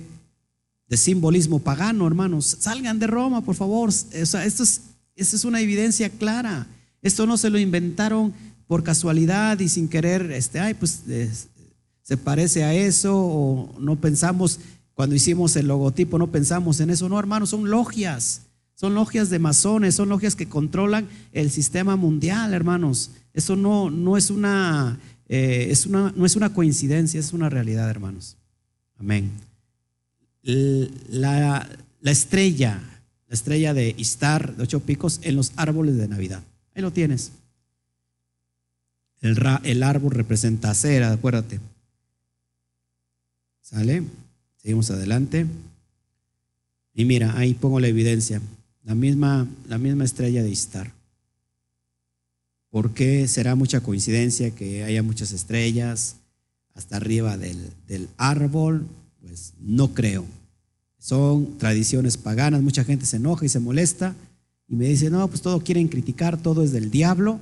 de 0.89 0.97
simbolismo 0.97 1.59
pagano, 1.59 2.07
hermanos. 2.07 2.57
Salgan 2.61 2.99
de 2.99 3.07
Roma, 3.07 3.43
por 3.43 3.55
favor. 3.55 3.91
esto 3.91 4.39
es, 4.39 4.81
es 5.17 5.45
una 5.45 5.61
evidencia 5.61 6.09
clara. 6.11 6.67
Esto 7.03 7.27
no 7.27 7.37
se 7.37 7.51
lo 7.51 7.59
inventaron 7.59 8.33
por 8.67 8.83
casualidad 8.83 9.59
y 9.61 9.69
sin 9.69 9.89
querer, 9.89 10.31
este, 10.33 10.61
ay, 10.61 10.75
pues 10.75 11.03
se 12.03 12.17
parece 12.17 12.65
a 12.65 12.75
eso 12.75 13.17
o 13.17 13.75
no 13.79 13.97
pensamos, 13.97 14.61
cuando 14.95 15.15
hicimos 15.15 15.55
el 15.57 15.69
logotipo, 15.69 16.19
no 16.19 16.29
pensamos 16.29 16.81
en 16.81 16.91
eso. 16.91 17.09
No, 17.09 17.19
hermanos, 17.19 17.51
son 17.51 17.71
logias. 17.71 18.43
Son 18.75 18.95
logias 18.95 19.29
de 19.29 19.39
masones, 19.39 19.97
son 19.97 20.09
logias 20.09 20.37
que 20.37 20.49
controlan 20.49 21.09
el 21.33 21.51
sistema 21.51 21.97
mundial, 21.97 22.55
hermanos. 22.55 23.11
Eso 23.33 23.57
no, 23.57 23.91
no 23.91 24.17
es 24.17 24.31
una 24.31 24.99
eh, 25.29 25.69
es 25.71 25.87
una, 25.87 26.13
no 26.17 26.25
es 26.25 26.37
una 26.37 26.53
coincidencia, 26.55 27.21
es 27.21 27.33
una 27.33 27.49
realidad, 27.51 27.89
hermanos. 27.89 28.37
Amén. 28.99 29.31
La, 30.43 31.69
la, 32.01 32.11
estrella, 32.11 32.81
la 33.29 33.35
estrella 33.35 33.75
de 33.75 33.95
Istar, 33.99 34.57
de 34.57 34.63
ocho 34.63 34.81
picos, 34.81 35.21
en 35.23 35.37
los 35.37 35.53
árboles 35.57 35.97
de 35.97 36.09
Navidad. 36.09 36.43
Ahí 36.75 36.83
lo 36.83 36.93
tienes. 36.93 37.33
El, 39.21 39.37
el 39.65 39.83
árbol 39.83 40.13
representa 40.13 40.73
cera, 40.75 41.13
acuérdate. 41.13 41.61
¿Sale? 43.61 44.03
Seguimos 44.57 44.91
adelante. 44.91 45.47
Y 46.95 47.05
mira, 47.05 47.37
ahí 47.37 47.53
pongo 47.55 47.81
la 47.81 47.89
evidencia. 47.89 48.41
La 48.85 48.95
misma, 48.95 49.47
la 49.69 49.77
misma 49.77 50.05
estrella 50.05 50.43
de 50.43 50.51
Istar. 50.51 50.98
¿Por 52.71 52.93
qué 52.93 53.27
será 53.29 53.55
mucha 53.55 53.81
coincidencia 53.81 54.51
que 54.51 54.85
haya 54.85 55.03
muchas 55.03 55.33
estrellas 55.33 56.17
hasta 56.75 56.97
arriba 56.97 57.39
del, 57.39 58.09
árbol? 58.19 58.87
Pues 59.21 59.55
no 59.59 59.95
creo. 59.95 60.27
Son 60.99 61.57
tradiciones 61.57 62.17
paganas, 62.19 62.63
mucha 62.63 62.85
gente 62.85 63.07
se 63.07 63.17
enoja 63.17 63.47
y 63.47 63.49
se 63.49 63.61
molesta 63.61 64.15
y 64.69 64.77
me 64.77 64.87
dice, 64.87 65.09
no, 65.09 65.27
pues 65.29 65.41
todo 65.41 65.61
quieren 65.61 65.89
criticar, 65.89 66.37
todo 66.37 66.63
es 66.63 66.73
del 66.73 66.91
diablo. 66.91 67.41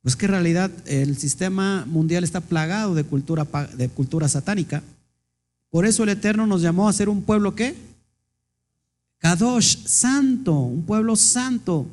Pues 0.00 0.16
que 0.16 0.24
en 0.24 0.32
realidad 0.32 0.70
el 0.86 1.16
sistema 1.18 1.84
mundial 1.86 2.24
está 2.24 2.40
plagado 2.40 2.94
de 2.94 3.04
cultura, 3.04 3.46
de 3.76 3.88
cultura 3.88 4.26
satánica. 4.26 4.82
Por 5.68 5.84
eso 5.84 6.02
el 6.02 6.08
Eterno 6.08 6.46
nos 6.46 6.62
llamó 6.62 6.88
a 6.88 6.92
ser 6.92 7.08
un 7.08 7.22
pueblo 7.22 7.54
que? 7.54 7.74
Kadosh, 9.18 9.84
santo, 9.86 10.58
un 10.58 10.82
pueblo 10.82 11.14
santo 11.14 11.86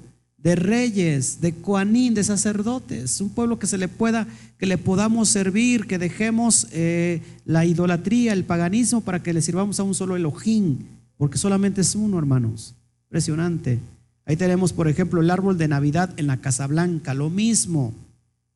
de 0.44 0.56
reyes, 0.56 1.42
de 1.42 1.54
coanín, 1.54 2.14
de 2.14 2.24
sacerdotes, 2.24 3.20
un 3.20 3.30
pueblo 3.30 3.60
que 3.60 3.68
se 3.68 3.78
le 3.78 3.88
pueda, 3.88 4.28
que 4.58 4.66
le 4.66 4.78
podamos 4.78 5.30
servir, 5.30 5.86
que 5.86 5.98
dejemos 5.98 6.68
eh, 6.72 7.22
la 7.46 7.66
idolatría, 7.66 8.34
el 8.34 8.46
paganismo, 8.46 9.02
para 9.02 9.22
que 9.22 9.34
le 9.34 9.42
sirvamos 9.42 9.80
a 9.80 9.84
un 9.84 9.94
solo 9.94 10.16
Elohim, 10.16 10.78
porque 11.18 11.38
solamente 11.38 11.82
es 11.82 11.96
uno, 11.96 12.18
hermanos. 12.18 12.76
Impresionante. 13.08 13.80
Ahí 14.26 14.38
tenemos, 14.38 14.72
por 14.72 14.88
ejemplo, 14.88 15.22
el 15.22 15.32
árbol 15.32 15.58
de 15.58 15.68
Navidad 15.68 16.12
en 16.18 16.28
la 16.28 16.38
Casa 16.38 16.68
Blanca, 16.68 17.14
lo 17.14 17.30
mismo, 17.30 17.94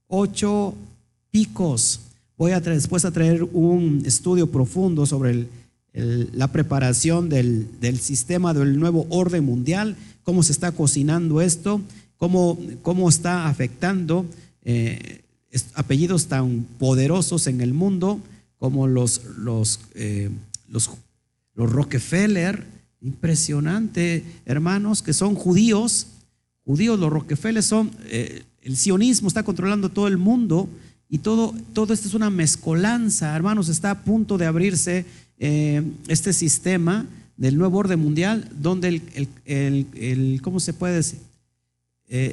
ocho 0.08 0.76
picos. 1.32 2.00
Voy 2.38 2.52
a 2.52 2.60
después 2.60 3.04
a 3.06 3.12
traer 3.12 3.44
un 3.44 4.04
estudio 4.06 4.50
profundo 4.52 5.06
sobre 5.06 5.48
la 5.94 6.48
preparación 6.52 7.30
del, 7.30 7.68
sistema 8.00 8.54
del 8.54 8.80
nuevo 8.80 9.06
orden 9.10 9.44
mundial, 9.46 9.96
cómo 10.24 10.44
se 10.44 10.52
está 10.52 10.72
cocinando 10.72 11.42
esto, 11.42 11.82
cómo, 12.18 12.58
cómo 12.82 13.10
está 13.10 13.48
afectando 13.48 14.26
eh, 14.64 15.22
apellidos 15.76 16.28
tan 16.28 16.66
poderosos 16.80 17.48
en 17.48 17.62
el 17.62 17.74
mundo 17.74 18.20
como 18.58 18.88
los, 18.88 19.22
los, 19.38 19.82
eh, 19.94 20.30
los, 20.70 20.90
los 21.54 21.72
Rockefeller, 21.72 22.66
impresionante, 23.02 24.24
hermanos, 24.46 25.02
que 25.02 25.12
son 25.14 25.36
judíos, 25.36 26.08
judíos, 26.66 26.98
los 26.98 27.12
Rockefeller 27.12 27.62
son, 27.62 27.92
eh, 28.06 28.44
el 28.62 28.78
sionismo 28.78 29.28
está 29.28 29.44
controlando 29.44 29.90
todo 29.90 30.08
el 30.08 30.18
mundo 30.18 30.70
y 31.10 31.18
todo, 31.18 31.54
todo 31.74 31.94
esto 31.94 32.08
es 32.08 32.14
una 32.14 32.30
mezcolanza, 32.30 33.36
hermanos, 33.36 33.68
está 33.68 33.92
a 33.92 34.04
punto 34.04 34.38
de 34.38 34.46
abrirse 34.46 35.06
este 36.08 36.32
sistema 36.32 37.06
del 37.38 37.58
nuevo 37.58 37.78
orden 37.78 38.00
mundial, 38.00 38.50
donde 38.60 38.88
el, 38.90 39.02
el, 39.46 39.88
el, 39.96 40.42
¿cómo 40.42 40.60
se 40.60 40.74
puede 40.74 40.96
decir? 40.96 41.20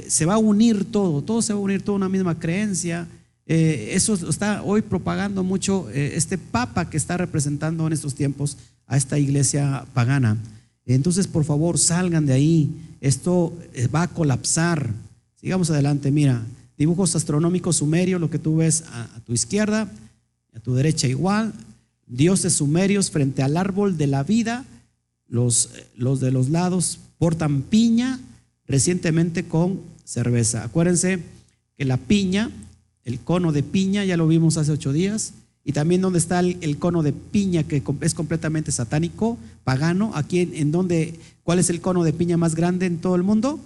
se 0.08 0.26
va 0.26 0.34
a 0.34 0.38
unir 0.38 0.84
todo, 0.84 1.22
todo 1.22 1.40
se 1.40 1.54
va 1.54 1.58
a 1.58 1.62
unir, 1.62 1.80
toda 1.80 1.96
una 1.96 2.10
misma 2.10 2.38
creencia, 2.38 3.08
eh, 3.52 3.96
eso 3.96 4.14
está 4.14 4.62
hoy 4.62 4.80
propagando 4.80 5.42
mucho 5.42 5.90
eh, 5.90 6.12
este 6.14 6.38
papa 6.38 6.88
que 6.88 6.96
está 6.96 7.16
representando 7.16 7.84
en 7.84 7.92
estos 7.92 8.14
tiempos 8.14 8.56
a 8.86 8.96
esta 8.96 9.18
iglesia 9.18 9.86
pagana. 9.92 10.36
Entonces, 10.86 11.26
por 11.26 11.42
favor, 11.42 11.76
salgan 11.76 12.26
de 12.26 12.32
ahí. 12.32 12.70
Esto 13.00 13.52
eh, 13.74 13.88
va 13.88 14.02
a 14.02 14.08
colapsar. 14.08 14.90
Sigamos 15.34 15.68
adelante. 15.68 16.12
Mira, 16.12 16.44
dibujos 16.78 17.16
astronómicos 17.16 17.78
sumerios, 17.78 18.20
lo 18.20 18.30
que 18.30 18.38
tú 18.38 18.58
ves 18.58 18.84
a, 18.92 19.20
tu 19.26 19.32
izquierda, 19.32 19.90
a 20.54 20.60
tu 20.60 20.76
derecha 20.76 21.08
igual. 21.08 21.52
Dioses 22.06 22.52
sumerios 22.52 23.10
frente 23.10 23.42
al 23.42 23.56
árbol 23.56 23.96
de 23.96 24.06
la 24.06 24.22
vida. 24.22 24.64
Los, 25.30 25.70
los 25.96 26.20
de 26.20 26.30
los 26.30 26.50
lados 26.50 27.00
portan 27.16 27.62
piña 27.62 28.20
recientemente 28.66 29.44
con 29.44 29.80
cerveza. 30.04 30.64
Acuérdense 30.64 31.20
que 31.78 31.86
la 31.86 31.96
piña 31.96 32.50
el 33.04 33.20
cono 33.20 33.52
de 33.52 33.62
piña, 33.62 34.04
ya 34.04 34.16
lo 34.16 34.26
vimos 34.26 34.56
hace 34.56 34.72
ocho 34.72 34.92
días, 34.92 35.32
y 35.64 35.72
también 35.72 36.00
donde 36.00 36.18
está 36.18 36.40
el, 36.40 36.78
cono 36.78 37.02
de 37.02 37.12
piña 37.12 37.64
que 37.64 37.82
es 38.00 38.14
completamente 38.14 38.72
satánico, 38.72 39.38
pagano, 39.64 40.12
aquí 40.14 40.40
en, 40.40 40.72
donde, 40.72 41.18
¿cuál 41.42 41.58
es 41.58 41.70
el 41.70 41.80
cono 41.80 42.02
de 42.02 42.12
piña 42.12 42.36
más 42.36 42.54
grande 42.54 42.86
en 42.86 42.98
todo 42.98 43.14
el 43.14 43.22
mundo? 43.22 43.60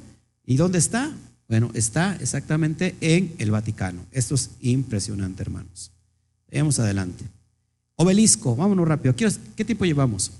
¿Y 0.44 0.56
dónde 0.56 0.78
está? 0.78 1.12
Bueno, 1.48 1.70
está 1.74 2.16
exactamente 2.16 2.96
en 3.00 3.34
el 3.38 3.50
Vaticano. 3.50 4.04
Esto 4.10 4.34
es 4.34 4.50
impresionante, 4.60 5.42
hermanos. 5.42 5.92
Vamos 6.52 6.78
adelante. 6.78 7.24
Obelisco, 7.96 8.56
vámonos 8.56 8.88
rápido. 8.88 9.14
¿Qué 9.14 9.64
tiempo 9.64 9.84
llevamos? 9.84 10.32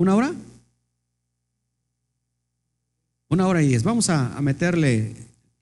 ¿Una 0.00 0.16
hora? 0.16 0.34
Una 3.28 3.46
hora 3.46 3.62
y 3.62 3.68
diez. 3.68 3.82
Vamos 3.82 4.08
a 4.08 4.40
meterle 4.40 5.14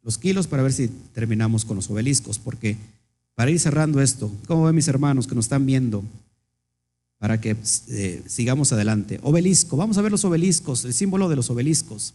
los 0.05 0.16
kilos 0.16 0.47
para 0.47 0.62
ver 0.62 0.72
si 0.72 0.86
terminamos 1.12 1.64
con 1.64 1.74
los 1.74 1.91
obeliscos, 1.91 2.39
porque 2.39 2.76
para 3.34 3.51
ir 3.51 3.59
cerrando 3.59 4.01
esto, 4.01 4.30
¿cómo 4.47 4.62
ven 4.62 4.76
mis 4.76 4.86
hermanos 4.86 5.26
que 5.26 5.34
nos 5.34 5.47
están 5.47 5.66
viendo? 5.66 6.05
Para 7.18 7.41
que 7.41 7.57
eh, 7.89 8.22
sigamos 8.28 8.72
adelante. 8.72 9.18
Obelisco, 9.24 9.76
vamos 9.76 9.99
a 9.99 10.03
ver 10.03 10.12
los 10.12 10.24
obeliscos, 10.24 10.84
el 10.84 10.95
símbolo 10.95 11.28
de 11.28 11.34
los 11.34 11.51
obeliscos. 11.51 12.14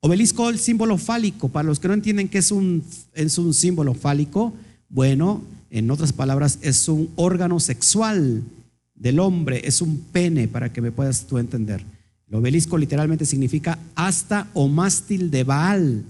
Obelisco, 0.00 0.48
el 0.48 0.58
símbolo 0.58 0.98
fálico, 0.98 1.48
para 1.48 1.68
los 1.68 1.78
que 1.78 1.86
no 1.86 1.94
entienden 1.94 2.28
qué 2.28 2.38
es 2.38 2.50
un, 2.50 2.82
es 3.14 3.38
un 3.38 3.54
símbolo 3.54 3.94
fálico, 3.94 4.52
bueno, 4.88 5.40
en 5.70 5.88
otras 5.92 6.12
palabras, 6.12 6.58
es 6.60 6.88
un 6.88 7.08
órgano 7.14 7.60
sexual 7.60 8.42
del 9.02 9.18
hombre, 9.18 9.62
es 9.64 9.82
un 9.82 9.98
pene, 9.98 10.46
para 10.46 10.72
que 10.72 10.80
me 10.80 10.92
puedas 10.92 11.26
tú 11.26 11.38
entender. 11.38 11.84
El 12.28 12.36
obelisco 12.36 12.78
literalmente 12.78 13.26
significa 13.26 13.78
hasta 13.96 14.46
o 14.54 14.68
mástil 14.68 15.32
de 15.32 15.42
Baal 15.42 16.04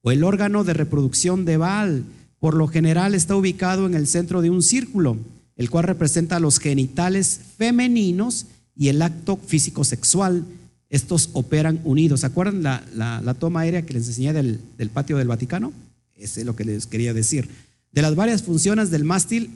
o 0.00 0.10
el 0.10 0.24
órgano 0.24 0.64
de 0.64 0.72
reproducción 0.72 1.44
de 1.44 1.58
Baal. 1.58 2.04
Por 2.38 2.54
lo 2.54 2.66
general 2.66 3.14
está 3.14 3.36
ubicado 3.36 3.86
en 3.86 3.94
el 3.94 4.06
centro 4.06 4.40
de 4.40 4.48
un 4.48 4.62
círculo, 4.62 5.18
el 5.56 5.68
cual 5.68 5.84
representa 5.84 6.40
los 6.40 6.58
genitales 6.58 7.40
femeninos 7.58 8.46
y 8.74 8.88
el 8.88 9.02
acto 9.02 9.36
físico 9.36 9.84
sexual. 9.84 10.46
Estos 10.88 11.28
operan 11.34 11.80
unidos. 11.84 12.20
¿Se 12.20 12.26
acuerdan 12.26 12.62
la, 12.62 13.36
toma 13.38 13.60
aérea 13.60 13.82
que 13.82 13.92
les 13.92 14.08
enseñé 14.08 14.32
del, 14.32 14.90
patio 14.94 15.18
del 15.18 15.28
Vaticano? 15.28 15.74
Ese 16.16 16.40
es 16.40 16.46
lo 16.46 16.56
que 16.56 16.64
les 16.64 16.86
quería 16.86 17.12
decir. 17.12 17.50
De 17.92 18.00
las 18.00 18.14
varias 18.14 18.42
funciones 18.42 18.90
del 18.90 19.04
mástil, 19.04 19.50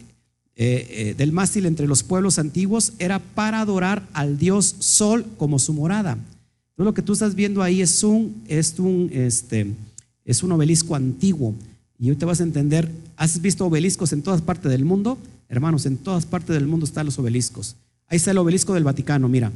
eh, 0.56 0.86
eh, 0.90 1.14
del 1.16 1.32
mástil 1.32 1.66
entre 1.66 1.88
los 1.88 2.02
pueblos 2.02 2.38
antiguos 2.38 2.92
era 2.98 3.18
para 3.18 3.60
adorar 3.60 4.06
al 4.12 4.38
dios 4.38 4.76
Sol 4.78 5.26
como 5.36 5.58
su 5.58 5.72
morada. 5.72 6.12
Entonces, 6.12 6.86
lo 6.86 6.94
que 6.94 7.02
tú 7.02 7.12
estás 7.12 7.34
viendo 7.34 7.62
ahí 7.62 7.82
es 7.82 8.02
un, 8.02 8.42
es 8.48 8.78
un, 8.78 9.10
este, 9.12 9.74
es 10.24 10.42
un 10.42 10.52
obelisco 10.52 10.94
antiguo. 10.94 11.54
Y 11.98 12.10
hoy 12.10 12.16
te 12.16 12.24
vas 12.24 12.40
a 12.40 12.44
entender, 12.44 12.90
¿has 13.16 13.40
visto 13.40 13.66
obeliscos 13.66 14.12
en 14.12 14.22
todas 14.22 14.42
partes 14.42 14.70
del 14.70 14.84
mundo? 14.84 15.18
Hermanos, 15.48 15.86
en 15.86 15.96
todas 15.96 16.26
partes 16.26 16.54
del 16.54 16.66
mundo 16.66 16.86
están 16.86 17.06
los 17.06 17.18
obeliscos. 17.18 17.76
Ahí 18.08 18.16
está 18.16 18.30
el 18.30 18.38
obelisco 18.38 18.74
del 18.74 18.84
Vaticano, 18.84 19.28
mira. 19.28 19.52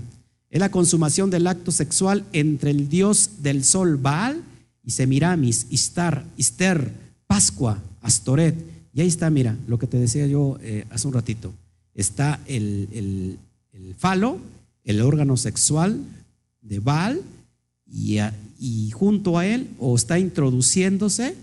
Es 0.51 0.61
la 0.61 0.71
consumación 0.71 1.31
del 1.31 1.47
acto 1.47 1.71
sexual 1.71 2.25
entre 2.33 2.71
el 2.71 2.89
dios 2.89 3.31
del 3.43 3.65
sol 3.65 3.97
Baal 3.97 4.43
y 4.83 4.93
Semiramis, 4.93 5.67
Istar, 5.71 6.25
Ister, 6.37 6.91
Pascua, 7.27 7.83
Astoret. 8.01 8.55
Y 8.93 9.01
ahí 9.01 9.09
está, 9.09 9.31
mira, 9.31 9.57
lo 9.67 9.79
que 9.79 9.87
te 9.87 9.99
decía 9.99 10.27
yo 10.27 10.59
eh, 10.61 10.85
hace 10.91 11.07
un 11.07 11.15
ratito. 11.15 11.53
Está 11.95 12.41
el, 12.47 12.89
el, 12.93 13.39
el 13.73 13.95
falo, 13.95 14.39
el 14.85 15.01
órgano 15.01 15.37
sexual 15.37 16.01
de 16.63 16.81
Baal, 16.81 17.21
y, 17.91 18.19
y 18.59 18.91
junto 18.91 19.39
a 19.39 19.47
él 19.47 19.69
o 19.79 19.97
está 19.97 20.19
introduciéndose 20.19 21.35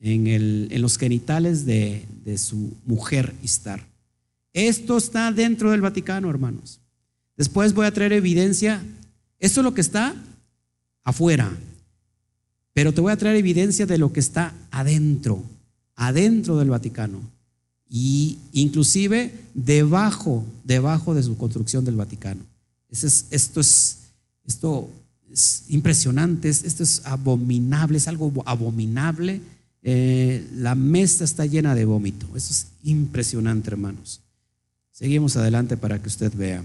en, 0.00 0.26
el, 0.26 0.68
en 0.70 0.82
los 0.82 0.98
genitales 0.98 1.64
de, 1.64 2.04
de 2.24 2.36
su 2.38 2.72
mujer 2.84 3.34
Istar. 3.42 3.86
Esto 4.52 4.96
está 4.98 5.32
dentro 5.32 5.70
del 5.70 5.80
Vaticano, 5.80 6.30
hermanos. 6.30 6.80
Después 7.36 7.74
voy 7.74 7.86
a 7.86 7.92
traer 7.92 8.12
evidencia. 8.12 8.82
Esto 9.40 9.60
es 9.60 9.64
lo 9.64 9.74
que 9.74 9.80
está 9.80 10.14
afuera. 11.02 11.50
Pero 12.72 12.92
te 12.92 13.00
voy 13.00 13.12
a 13.12 13.16
traer 13.16 13.36
evidencia 13.36 13.86
de 13.86 13.98
lo 13.98 14.12
que 14.12 14.20
está 14.20 14.54
adentro, 14.70 15.42
adentro 15.96 16.58
del 16.58 16.70
Vaticano. 16.70 17.20
Y 17.88 18.38
inclusive 18.52 19.32
debajo, 19.54 20.44
debajo 20.64 21.14
de 21.14 21.22
su 21.22 21.36
construcción 21.36 21.84
del 21.84 21.96
Vaticano. 21.96 22.42
esto 22.90 23.60
es, 23.60 23.98
esto 24.44 24.88
es 25.30 25.64
impresionante, 25.68 26.48
esto 26.48 26.82
es 26.82 27.02
abominable, 27.04 27.98
es 27.98 28.08
algo 28.08 28.32
abominable. 28.46 29.40
Eh, 29.82 30.48
la 30.54 30.74
mesa 30.74 31.24
está 31.24 31.44
llena 31.44 31.74
de 31.74 31.84
vómito. 31.84 32.26
Eso 32.36 32.52
es 32.52 32.68
impresionante, 32.82 33.70
hermanos. 33.70 34.20
Seguimos 34.92 35.36
adelante 35.36 35.76
para 35.76 36.00
que 36.00 36.08
usted 36.08 36.32
vea. 36.34 36.64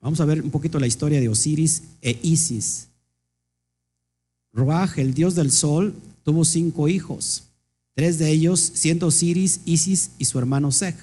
Vamos 0.00 0.20
a 0.20 0.24
ver 0.24 0.42
un 0.42 0.50
poquito 0.50 0.80
la 0.80 0.86
historia 0.86 1.20
de 1.20 1.28
Osiris 1.28 1.82
e 2.00 2.18
Isis. 2.22 2.88
Roaj, 4.52 4.98
el 4.98 5.14
dios 5.14 5.34
del 5.34 5.50
sol, 5.50 5.94
tuvo 6.24 6.44
cinco 6.44 6.88
hijos, 6.88 7.44
tres 7.94 8.18
de 8.18 8.30
ellos 8.30 8.60
siendo 8.74 9.08
Osiris, 9.08 9.60
Isis 9.64 10.10
y 10.18 10.24
su 10.24 10.38
hermano 10.38 10.72
Seth. 10.72 10.98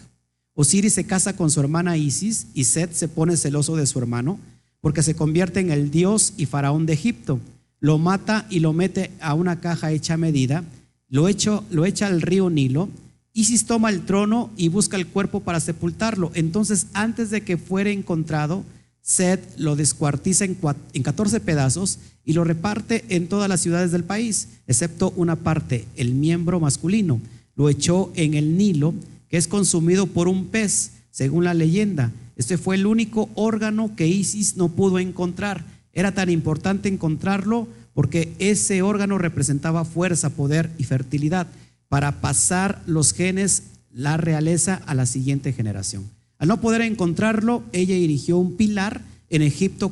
Osiris 0.53 0.93
se 0.93 1.05
casa 1.05 1.35
con 1.35 1.49
su 1.49 1.59
hermana 1.59 1.97
Isis 1.97 2.47
y 2.53 2.65
Seth 2.65 2.93
se 2.93 3.07
pone 3.07 3.37
celoso 3.37 3.75
de 3.75 3.85
su 3.85 3.99
hermano 3.99 4.39
porque 4.81 5.03
se 5.03 5.15
convierte 5.15 5.59
en 5.59 5.71
el 5.71 5.91
dios 5.91 6.33
y 6.37 6.45
faraón 6.45 6.85
de 6.85 6.93
Egipto. 6.93 7.39
Lo 7.79 7.97
mata 7.97 8.45
y 8.49 8.59
lo 8.59 8.73
mete 8.73 9.11
a 9.21 9.33
una 9.33 9.61
caja 9.61 9.91
hecha 9.91 10.15
a 10.15 10.17
medida, 10.17 10.63
lo, 11.09 11.27
lo 11.71 11.85
echa 11.85 12.07
al 12.07 12.21
río 12.21 12.49
Nilo. 12.49 12.89
Isis 13.33 13.65
toma 13.65 13.89
el 13.89 14.05
trono 14.05 14.49
y 14.57 14.67
busca 14.67 14.97
el 14.97 15.07
cuerpo 15.07 15.39
para 15.39 15.59
sepultarlo. 15.59 16.31
Entonces, 16.33 16.87
antes 16.93 17.29
de 17.29 17.41
que 17.41 17.57
fuera 17.57 17.89
encontrado, 17.89 18.63
Seth 19.09 19.57
lo 19.57 19.75
descuartiza 19.75 20.45
en, 20.45 20.55
en 20.93 21.01
14 21.01 21.39
pedazos 21.39 21.97
y 22.23 22.33
lo 22.33 22.43
reparte 22.43 23.05
en 23.09 23.27
todas 23.27 23.49
las 23.49 23.59
ciudades 23.59 23.91
del 23.91 24.03
país, 24.03 24.49
excepto 24.67 25.11
una 25.15 25.35
parte, 25.35 25.87
el 25.95 26.13
miembro 26.13 26.59
masculino. 26.59 27.19
Lo 27.55 27.69
echó 27.69 28.11
en 28.13 28.35
el 28.35 28.55
Nilo, 28.55 28.93
que 29.27 29.37
es 29.37 29.47
consumido 29.47 30.05
por 30.05 30.27
un 30.27 30.45
pez, 30.45 30.91
según 31.09 31.43
la 31.43 31.55
leyenda. 31.55 32.11
Este 32.35 32.59
fue 32.59 32.75
el 32.75 32.85
único 32.85 33.31
órgano 33.33 33.95
que 33.95 34.07
Isis 34.07 34.57
no 34.57 34.69
pudo 34.69 34.99
encontrar. 34.99 35.65
Era 35.91 36.13
tan 36.13 36.29
importante 36.29 36.87
encontrarlo 36.87 37.67
porque 37.95 38.31
ese 38.37 38.83
órgano 38.83 39.17
representaba 39.17 39.85
fuerza, 39.85 40.29
poder 40.29 40.69
y 40.77 40.83
fertilidad 40.83 41.47
para 41.87 42.21
pasar 42.21 42.83
los 42.85 43.13
genes, 43.13 43.63
la 43.91 44.17
realeza 44.17 44.83
a 44.85 44.93
la 44.93 45.07
siguiente 45.07 45.51
generación. 45.51 46.18
Al 46.39 46.47
no 46.47 46.61
poder 46.61 46.81
encontrarlo, 46.81 47.63
ella 47.73 47.95
erigió 47.95 48.37
un 48.37 48.55
pilar 48.55 49.01
en 49.29 49.41
Egipto 49.41 49.91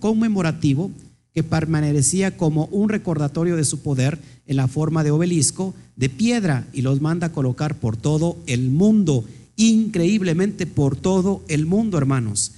conmemorativo 0.00 0.90
que 1.34 1.42
permanecía 1.42 2.36
como 2.36 2.66
un 2.66 2.88
recordatorio 2.88 3.56
de 3.56 3.64
su 3.64 3.80
poder 3.80 4.18
en 4.46 4.56
la 4.56 4.68
forma 4.68 5.02
de 5.02 5.10
obelisco 5.10 5.74
de 5.96 6.08
piedra 6.08 6.66
y 6.72 6.82
los 6.82 7.00
manda 7.00 7.28
a 7.28 7.32
colocar 7.32 7.74
por 7.74 7.96
todo 7.96 8.38
el 8.46 8.70
mundo, 8.70 9.24
increíblemente 9.56 10.66
por 10.66 10.96
todo 10.96 11.42
el 11.48 11.66
mundo, 11.66 11.98
hermanos. 11.98 12.52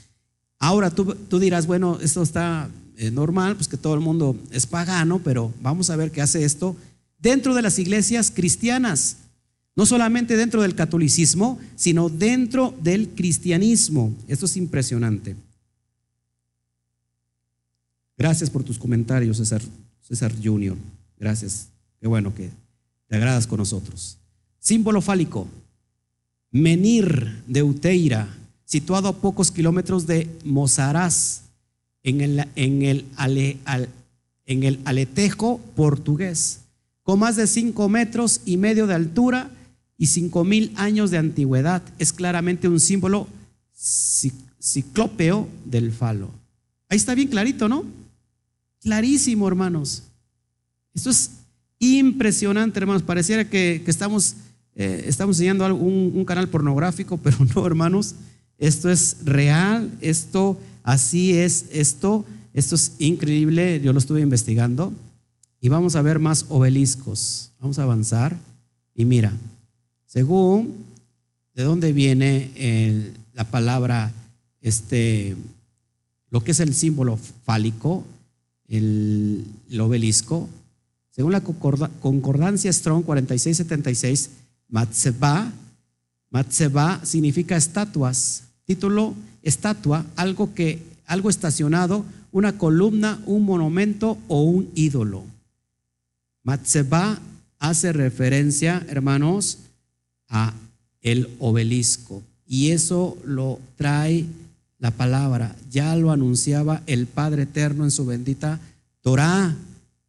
Ahora 0.58 0.90
tú, 0.90 1.16
dirás, 1.38 1.66
bueno, 1.66 1.98
esto 2.02 2.22
está 2.22 2.68
eh, 2.96 3.10
normal, 3.10 3.56
pues 3.56 3.68
que 3.68 3.76
todo 3.76 3.94
el 3.94 4.00
mundo 4.00 4.36
es 4.50 4.66
pagano, 4.66 5.20
pero 5.22 5.52
vamos 5.62 5.90
a 5.90 5.96
ver 5.96 6.10
qué 6.10 6.20
hace 6.20 6.44
esto 6.44 6.76
dentro 7.18 7.54
de 7.54 7.62
las 7.62 7.78
iglesias 7.78 8.30
cristianas. 8.30 9.18
No 9.76 9.86
solamente 9.86 10.36
dentro 10.36 10.62
del 10.62 10.74
catolicismo, 10.74 11.58
sino 11.74 12.08
dentro 12.08 12.74
del 12.82 13.08
cristianismo. 13.10 14.14
Esto 14.28 14.46
es 14.46 14.56
impresionante. 14.56 15.34
Gracias 18.16 18.50
por 18.50 18.62
tus 18.62 18.78
comentarios, 18.78 19.38
César, 19.38 19.62
César 20.00 20.32
Junior. 20.42 20.76
Gracias. 21.18 21.68
Qué 22.00 22.06
bueno 22.06 22.34
que 22.34 22.50
te 23.08 23.16
agradas 23.16 23.46
con 23.46 23.58
nosotros. 23.58 24.18
Símbolo 24.60 25.00
fálico. 25.00 25.48
Menir 26.52 27.42
de 27.48 27.64
Uteira, 27.64 28.28
situado 28.64 29.08
a 29.08 29.16
pocos 29.16 29.50
kilómetros 29.50 30.06
de 30.06 30.28
Mozaraz, 30.44 31.42
en 32.04 32.20
el, 32.20 32.48
en 32.54 32.82
el, 32.82 33.04
en 34.46 34.62
el 34.62 34.78
aletejo 34.84 35.58
portugués, 35.74 36.60
con 37.02 37.18
más 37.18 37.36
de 37.36 37.46
cinco 37.46 37.88
metros 37.88 38.42
y 38.44 38.56
medio 38.56 38.86
de 38.86 38.94
altura 38.94 39.50
y 39.96 40.06
cinco 40.06 40.44
mil 40.44 40.72
años 40.76 41.10
de 41.10 41.18
antigüedad. 41.18 41.82
Es 41.98 42.12
claramente 42.12 42.68
un 42.68 42.80
símbolo 42.80 43.28
ciclópeo 44.58 45.48
del 45.64 45.92
falo. 45.92 46.30
Ahí 46.88 46.96
está 46.96 47.14
bien 47.14 47.28
clarito, 47.28 47.68
¿no? 47.68 47.84
Clarísimo, 48.80 49.48
hermanos. 49.48 50.04
Esto 50.94 51.10
es 51.10 51.30
impresionante, 51.78 52.78
hermanos. 52.78 53.02
Pareciera 53.02 53.48
que, 53.48 53.82
estamos, 53.86 54.36
eh, 54.74 55.04
estamos 55.06 55.36
enseñando 55.36 55.74
un, 55.74 56.12
un 56.14 56.24
canal 56.24 56.48
pornográfico, 56.48 57.16
pero 57.22 57.38
no, 57.54 57.66
hermanos. 57.66 58.14
Esto 58.58 58.90
es 58.90 59.18
real, 59.24 59.90
esto 60.00 60.58
así 60.84 61.36
es, 61.36 61.66
esto, 61.72 62.24
esto 62.52 62.74
es 62.76 62.92
increíble. 62.98 63.80
Yo 63.82 63.92
lo 63.92 63.98
estuve 63.98 64.20
investigando 64.20 64.92
y 65.60 65.68
vamos 65.68 65.96
a 65.96 66.02
ver 66.02 66.18
más 66.18 66.46
obeliscos. 66.48 67.52
Vamos 67.58 67.78
a 67.78 67.82
avanzar. 67.82 68.36
Y 68.94 69.04
mira, 69.04 69.32
según 70.14 70.84
de 71.56 71.64
dónde 71.64 71.92
viene 71.92 73.12
la 73.32 73.42
palabra, 73.50 74.12
este, 74.60 75.34
lo 76.30 76.44
que 76.44 76.52
es 76.52 76.60
el 76.60 76.72
símbolo 76.72 77.16
fálico, 77.16 78.04
el, 78.68 79.44
obelisco. 79.80 80.48
Según 81.10 81.32
la 81.32 81.40
concordancia 81.40 82.72
Strong 82.72 83.02
4676, 83.02 84.30
Matzeba, 84.68 85.52
Matzeba 86.30 87.04
significa 87.04 87.56
estatuas. 87.56 88.44
Título, 88.66 89.14
estatua, 89.42 90.06
algo 90.14 90.54
que, 90.54 90.80
algo 91.06 91.28
estacionado, 91.28 92.04
una 92.30 92.56
columna, 92.56 93.20
un 93.26 93.42
monumento 93.42 94.16
o 94.28 94.44
un 94.44 94.70
ídolo. 94.76 95.24
Matzeba 96.44 97.18
hace 97.58 97.92
referencia, 97.92 98.86
hermanos, 98.88 99.58
a 100.34 100.52
el 101.00 101.28
obelisco. 101.38 102.22
Y 102.46 102.70
eso 102.70 103.16
lo 103.24 103.60
trae 103.76 104.26
la 104.78 104.90
palabra. 104.90 105.54
Ya 105.70 105.94
lo 105.96 106.10
anunciaba 106.10 106.82
el 106.86 107.06
Padre 107.06 107.44
Eterno 107.44 107.84
en 107.84 107.90
su 107.90 108.04
bendita 108.04 108.60
Torah. 109.00 109.54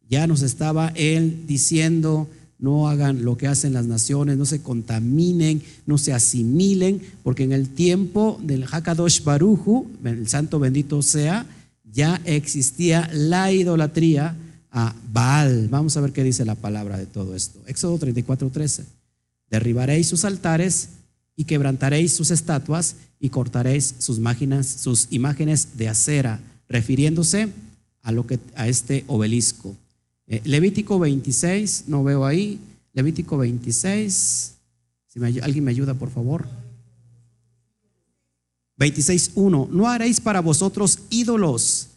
Ya 0.08 0.26
nos 0.26 0.42
estaba 0.42 0.88
Él 0.96 1.44
diciendo, 1.46 2.28
no 2.58 2.88
hagan 2.88 3.24
lo 3.24 3.36
que 3.36 3.46
hacen 3.46 3.72
las 3.72 3.86
naciones, 3.86 4.36
no 4.36 4.44
se 4.44 4.60
contaminen, 4.62 5.62
no 5.86 5.96
se 5.96 6.12
asimilen, 6.12 7.00
porque 7.22 7.44
en 7.44 7.52
el 7.52 7.68
tiempo 7.68 8.40
del 8.42 8.64
Hakadosh 8.64 9.22
Baruju, 9.22 9.86
el 10.04 10.28
santo 10.28 10.58
bendito 10.58 11.02
sea, 11.02 11.46
ya 11.92 12.20
existía 12.24 13.08
la 13.12 13.52
idolatría 13.52 14.36
a 14.70 14.94
Baal. 15.12 15.68
Vamos 15.68 15.96
a 15.96 16.00
ver 16.00 16.12
qué 16.12 16.24
dice 16.24 16.44
la 16.44 16.54
palabra 16.54 16.98
de 16.98 17.06
todo 17.06 17.34
esto. 17.34 17.60
Éxodo 17.66 17.98
34, 17.98 18.50
13. 18.50 18.95
Derribaréis 19.50 20.08
sus 20.08 20.24
altares 20.24 20.90
y 21.36 21.44
quebrantaréis 21.44 22.12
sus 22.12 22.30
estatuas 22.30 22.96
y 23.20 23.30
cortaréis 23.30 23.94
sus 23.98 24.18
imágenes, 24.18 24.66
sus 24.66 25.08
imágenes 25.10 25.76
de 25.76 25.88
acera, 25.88 26.40
refiriéndose 26.68 27.48
a, 28.02 28.12
lo 28.12 28.26
que, 28.26 28.38
a 28.54 28.68
este 28.68 29.04
obelisco. 29.06 29.76
Eh, 30.26 30.40
Levítico 30.44 30.98
26, 30.98 31.84
no 31.86 32.02
veo 32.02 32.24
ahí. 32.24 32.58
Levítico 32.92 33.36
26, 33.36 34.54
si 35.06 35.20
alguien 35.40 35.64
me 35.64 35.70
ayuda, 35.70 35.94
por 35.94 36.10
favor. 36.10 36.46
26.1, 38.78 39.68
no 39.70 39.88
haréis 39.88 40.20
para 40.20 40.40
vosotros 40.40 41.00
ídolos, 41.10 41.88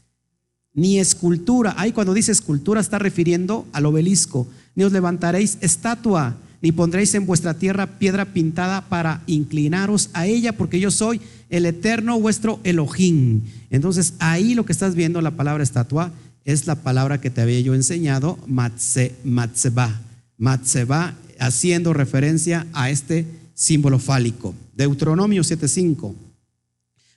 ni 0.73 0.99
escultura. 0.99 1.73
Ahí 1.77 1.91
cuando 1.91 2.13
dice 2.13 2.31
escultura 2.31 2.79
está 2.79 2.99
refiriendo 2.99 3.65
al 3.73 3.85
obelisco. 3.85 4.47
Ni 4.75 4.83
os 4.83 4.91
levantaréis 4.91 5.57
estatua 5.61 6.37
ni 6.61 6.71
pondréis 6.71 7.13
en 7.15 7.25
vuestra 7.25 7.53
tierra 7.53 7.99
piedra 7.99 8.25
pintada 8.25 8.81
para 8.89 9.21
inclinaros 9.27 10.09
a 10.13 10.27
ella, 10.27 10.53
porque 10.53 10.79
yo 10.79 10.91
soy 10.91 11.21
el 11.49 11.65
eterno 11.65 12.19
vuestro 12.19 12.59
Elohim. 12.63 13.41
Entonces 13.69 14.13
ahí 14.19 14.53
lo 14.55 14.65
que 14.65 14.73
estás 14.73 14.95
viendo, 14.95 15.21
la 15.21 15.31
palabra 15.31 15.63
estatua, 15.63 16.11
es 16.45 16.67
la 16.67 16.75
palabra 16.75 17.21
que 17.21 17.29
te 17.29 17.41
había 17.41 17.59
yo 17.61 17.75
enseñado, 17.75 18.37
matze, 18.47 19.15
matzeba. 19.23 20.01
Matzeba, 20.37 21.15
haciendo 21.37 21.93
referencia 21.93 22.65
a 22.71 22.89
este 22.89 23.25
símbolo 23.53 23.99
fálico. 23.99 24.55
Deuteronomio 24.75 25.43
7.5. 25.43 26.28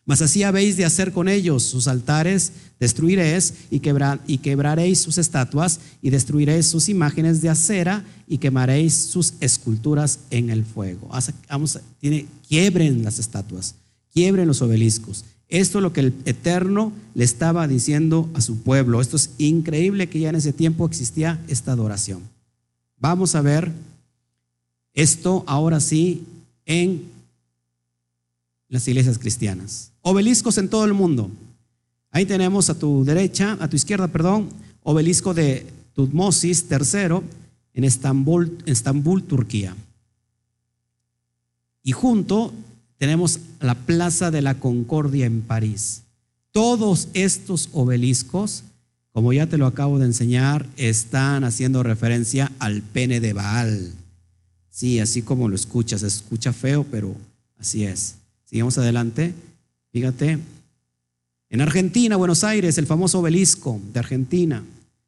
Mas 0.04 0.20
así 0.20 0.42
habéis 0.42 0.76
de 0.76 0.84
hacer 0.84 1.12
con 1.12 1.28
ellos 1.28 1.62
sus 1.62 1.86
altares, 1.86 2.52
destruiréis 2.80 3.54
y, 3.70 3.78
quebraréis 3.78 4.98
sus 4.98 5.16
estatuas 5.16 5.78
y 6.02 6.10
destruiréis 6.10 6.66
sus 6.66 6.88
imágenes 6.88 7.40
de 7.40 7.48
acera 7.48 8.04
y 8.26 8.38
quemaréis 8.38 8.94
sus 8.94 9.34
esculturas 9.40 10.18
en 10.30 10.50
el 10.50 10.64
fuego. 10.64 11.08
Vamos, 11.48 11.78
tiene, 12.00 12.26
quiebren 12.48 13.04
las 13.04 13.20
estatuas, 13.20 13.76
quiebren 14.12 14.48
los 14.48 14.60
obeliscos. 14.60 15.24
Esto 15.48 15.78
es 15.78 15.82
lo 15.82 15.92
que 15.92 16.00
el 16.00 16.14
Eterno 16.24 16.92
le 17.14 17.22
estaba 17.24 17.68
diciendo 17.68 18.28
a 18.34 18.40
su 18.40 18.56
pueblo. 18.62 19.00
Esto 19.00 19.16
es 19.16 19.30
increíble 19.38 20.08
que 20.08 20.18
ya 20.18 20.30
en 20.30 20.36
ese 20.36 20.52
tiempo 20.52 20.84
existía 20.86 21.40
esta 21.46 21.72
adoración. 21.72 22.22
Vamos 22.96 23.36
a 23.36 23.42
ver 23.42 23.70
esto 24.94 25.44
ahora 25.46 25.78
sí 25.78 26.24
en 26.66 27.04
las 28.68 28.88
iglesias 28.88 29.18
cristianas. 29.18 29.91
Obeliscos 30.02 30.58
en 30.58 30.68
todo 30.68 30.84
el 30.84 30.92
mundo. 30.92 31.30
Ahí 32.10 32.26
tenemos 32.26 32.68
a 32.68 32.78
tu 32.78 33.04
derecha, 33.04 33.56
a 33.58 33.68
tu 33.68 33.76
izquierda, 33.76 34.08
perdón, 34.08 34.50
obelisco 34.82 35.32
de 35.32 35.66
Tutmosis 35.94 36.66
III 36.70 37.20
en 37.74 37.84
Estambul, 37.84 38.58
Estambul, 38.66 39.22
Turquía. 39.24 39.74
Y 41.82 41.92
junto 41.92 42.52
tenemos 42.98 43.40
la 43.60 43.74
Plaza 43.74 44.30
de 44.30 44.42
la 44.42 44.58
Concordia 44.60 45.26
en 45.26 45.40
París. 45.40 46.02
Todos 46.52 47.08
estos 47.14 47.70
obeliscos, 47.72 48.64
como 49.12 49.32
ya 49.32 49.46
te 49.46 49.56
lo 49.56 49.66
acabo 49.66 49.98
de 49.98 50.06
enseñar, 50.06 50.66
están 50.76 51.44
haciendo 51.44 51.82
referencia 51.82 52.52
al 52.58 52.82
pene 52.82 53.20
de 53.20 53.32
Baal. 53.32 53.92
Sí, 54.70 55.00
así 55.00 55.22
como 55.22 55.48
lo 55.48 55.54
escuchas, 55.54 56.02
se 56.02 56.06
escucha 56.06 56.52
feo, 56.52 56.84
pero 56.90 57.14
así 57.58 57.84
es. 57.84 58.16
Sigamos 58.44 58.76
adelante. 58.78 59.34
Fíjate. 59.92 60.38
En 61.50 61.60
Argentina, 61.60 62.16
Buenos 62.16 62.44
Aires, 62.44 62.78
el 62.78 62.86
famoso 62.86 63.20
obelisco 63.20 63.78
de 63.92 63.98
Argentina. 63.98 64.64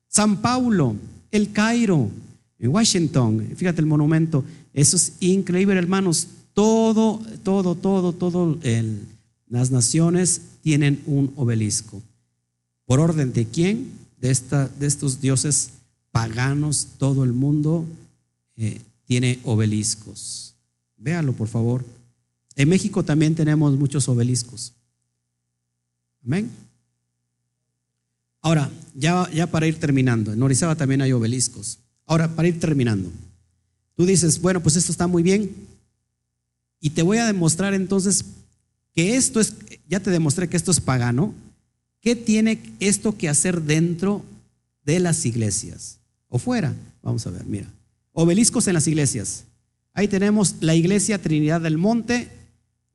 San 0.09 0.43
Paulo, 0.43 0.95
el 1.31 1.53
Cairo, 1.53 2.11
en 2.59 2.69
Washington, 2.71 3.49
fíjate 3.57 3.81
el 3.81 3.87
monumento. 3.87 4.45
Eso 4.75 4.97
es 4.97 5.15
increíble, 5.21 5.77
hermanos. 5.77 6.29
Todo, 6.53 7.21
todo, 7.43 7.75
todo, 7.75 8.13
todo, 8.13 8.59
las 9.49 9.71
naciones 9.71 10.43
tienen 10.63 11.03
un 11.07 11.33
obelisco. 11.37 12.03
¿Por 12.85 13.01
orden 13.01 13.33
de 13.33 13.47
quién? 13.47 13.91
De, 14.21 14.31
esta, 14.31 14.69
de 14.69 14.87
estos 14.87 15.21
dioses 15.21 15.71
paganos, 16.13 16.89
todo 16.99 17.25
el 17.25 17.33
mundo 17.33 17.85
eh, 18.57 18.81
tiene 19.07 19.41
obeliscos. 19.45 20.55
Véalo, 20.97 21.33
por 21.33 21.49
favor. 21.49 21.85
En 22.57 22.69
México 22.69 23.05
también 23.05 23.35
tenemos 23.35 23.77
muchos 23.77 24.09
obeliscos. 24.09 24.73
Amén. 26.25 26.51
Ahora, 28.41 28.71
ya, 28.95 29.29
ya 29.33 29.47
para 29.47 29.67
ir 29.67 29.81
terminando, 29.81 30.33
en 30.33 30.43
Orizaba 30.43 30.77
también 30.77 31.03
hay 31.03 31.13
obeliscos. 31.13 31.79
Ahora, 32.07 32.29
para 32.29 32.49
ir 32.49 32.61
terminando, 32.61 33.11
tú 33.97 34.05
dices, 34.05 34.41
bueno, 34.41 34.63
pues 34.63 34.77
esto 34.77 34.93
está 34.93 35.07
muy 35.07 35.23
bien. 35.23 35.51
Y 36.81 36.91
te 36.91 37.03
voy 37.03 37.19
a 37.19 37.27
demostrar 37.27 37.73
entonces 37.73 38.25
que 38.93 39.17
esto 39.17 39.41
es, 39.41 39.55
ya 39.89 40.01
te 40.01 40.11
demostré 40.11 40.49
que 40.49 40.57
esto 40.57 40.71
es 40.71 40.81
pagano. 40.81 41.35
¿Qué 42.01 42.15
tiene 42.15 42.61
esto 42.81 43.17
que 43.17 43.31
hacer 43.31 43.63
dentro 43.63 44.23
de 44.85 45.01
las 45.01 45.25
iglesias? 45.25 45.99
O 46.29 46.39
fuera. 46.39 46.75
Vamos 47.03 47.27
a 47.27 47.31
ver, 47.31 47.47
mira. 47.47 47.73
Obeliscos 48.13 48.69
en 48.69 48.75
las 48.75 48.87
iglesias. 48.87 49.45
Ahí 49.95 50.07
tenemos 50.07 50.57
la 50.61 50.75
iglesia 50.75 51.21
Trinidad 51.21 51.63
del 51.63 51.79
Monte 51.79 52.29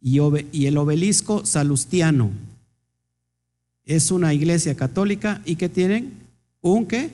y, 0.02 0.66
el 0.66 0.78
obelisco 0.78 1.46
salustiano. 1.46 2.32
Es 3.86 4.12
una 4.12 4.34
iglesia 4.34 4.76
católica 4.76 5.42
y 5.46 5.56
que 5.56 5.70
tienen 5.70 6.14
un 6.62 6.86
qué? 6.86 7.10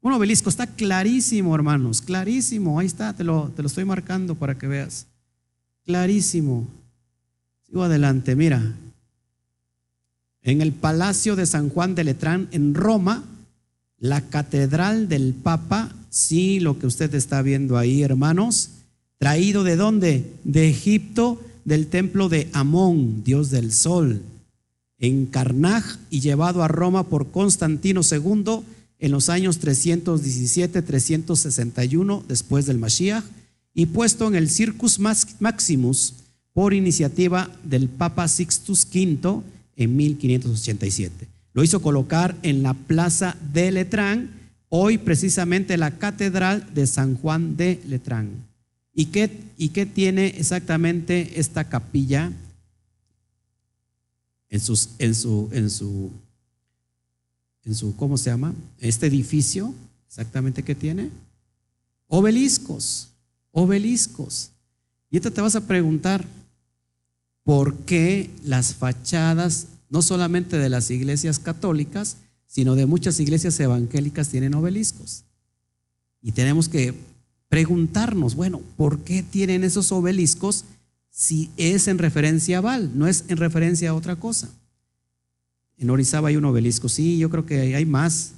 Un 0.00 0.12
obelisco. 0.12 0.48
Está 0.48 0.66
clarísimo, 0.66 1.54
hermanos, 1.54 2.00
clarísimo. 2.00 2.78
Ahí 2.78 2.86
está, 2.86 3.12
te 3.12 3.24
lo, 3.24 3.50
te 3.54 3.62
lo 3.62 3.68
estoy 3.68 3.84
marcando 3.84 4.34
para 4.34 4.56
que 4.56 4.66
veas. 4.66 5.06
Clarísimo. 5.84 6.66
Sigo 7.66 7.82
adelante, 7.82 8.36
mira. 8.36 8.74
En 10.42 10.62
el 10.62 10.72
Palacio 10.72 11.34
de 11.34 11.44
San 11.44 11.70
Juan 11.70 11.96
de 11.96 12.04
Letrán, 12.04 12.48
en 12.52 12.74
Roma, 12.74 13.24
la 13.98 14.20
Catedral 14.20 15.08
del 15.08 15.34
Papa, 15.34 15.92
sí, 16.08 16.60
lo 16.60 16.78
que 16.78 16.86
usted 16.86 17.12
está 17.16 17.42
viendo 17.42 17.76
ahí, 17.76 18.02
hermanos, 18.02 18.70
traído 19.18 19.64
de 19.64 19.74
dónde? 19.74 20.32
De 20.44 20.68
Egipto, 20.68 21.40
del 21.66 21.88
templo 21.88 22.30
de 22.30 22.48
Amón, 22.54 23.22
dios 23.24 23.50
del 23.50 23.72
sol, 23.72 24.22
en 24.98 25.26
Carnaj 25.26 25.98
y 26.08 26.20
llevado 26.20 26.62
a 26.62 26.68
Roma 26.68 27.06
por 27.08 27.30
Constantino 27.30 28.00
II 28.10 28.60
en 28.98 29.12
los 29.12 29.28
años 29.28 29.60
317-361 29.60 32.22
después 32.26 32.64
del 32.64 32.78
Mashiach 32.78 33.24
y 33.74 33.84
puesto 33.86 34.28
en 34.28 34.36
el 34.36 34.48
Circus 34.48 34.98
Maximus 34.98 36.14
por 36.54 36.72
iniciativa 36.72 37.50
del 37.62 37.88
Papa 37.88 38.26
Sixtus 38.28 38.86
V 38.86 39.42
en 39.76 39.96
1587. 39.96 41.28
Lo 41.52 41.64
hizo 41.64 41.82
colocar 41.82 42.36
en 42.42 42.62
la 42.62 42.72
plaza 42.74 43.36
de 43.52 43.72
Letrán, 43.72 44.30
hoy 44.68 44.98
precisamente 44.98 45.76
la 45.76 45.98
Catedral 45.98 46.68
de 46.74 46.86
San 46.86 47.16
Juan 47.16 47.56
de 47.56 47.80
Letrán. 47.86 48.45
¿Y 48.98 49.06
qué, 49.06 49.30
¿Y 49.58 49.68
qué 49.68 49.84
tiene 49.84 50.28
exactamente 50.38 51.38
esta 51.38 51.68
capilla 51.68 52.32
en, 54.48 54.58
sus, 54.58 54.88
en, 54.98 55.14
su, 55.14 55.50
en, 55.52 55.68
su, 55.68 56.10
en 57.64 57.74
su, 57.74 57.94
¿cómo 57.96 58.16
se 58.16 58.30
llama? 58.30 58.54
Este 58.80 59.06
edificio, 59.06 59.74
exactamente 60.08 60.62
qué 60.62 60.74
tiene? 60.74 61.10
Obeliscos, 62.08 63.10
obeliscos. 63.52 64.52
Y 65.10 65.20
te 65.20 65.42
vas 65.42 65.56
a 65.56 65.66
preguntar, 65.66 66.24
¿por 67.44 67.76
qué 67.80 68.30
las 68.44 68.74
fachadas, 68.74 69.66
no 69.90 70.00
solamente 70.00 70.56
de 70.56 70.70
las 70.70 70.90
iglesias 70.90 71.38
católicas, 71.38 72.16
sino 72.46 72.74
de 72.74 72.86
muchas 72.86 73.20
iglesias 73.20 73.60
evangélicas 73.60 74.30
tienen 74.30 74.54
obeliscos? 74.54 75.24
Y 76.22 76.32
tenemos 76.32 76.70
que 76.70 76.94
preguntarnos, 77.48 78.34
bueno, 78.34 78.60
¿por 78.76 79.00
qué 79.00 79.22
tienen 79.22 79.64
esos 79.64 79.92
obeliscos 79.92 80.64
si 81.10 81.50
es 81.56 81.88
en 81.88 81.98
referencia 81.98 82.58
a 82.58 82.60
Val, 82.60 82.90
no 82.94 83.06
es 83.06 83.24
en 83.28 83.36
referencia 83.36 83.90
a 83.90 83.94
otra 83.94 84.16
cosa? 84.16 84.48
En 85.78 85.90
Orizaba 85.90 86.28
hay 86.28 86.36
un 86.36 86.44
obelisco, 86.44 86.88
sí, 86.88 87.18
yo 87.18 87.30
creo 87.30 87.46
que 87.46 87.74
hay 87.74 87.84
más, 87.84 88.32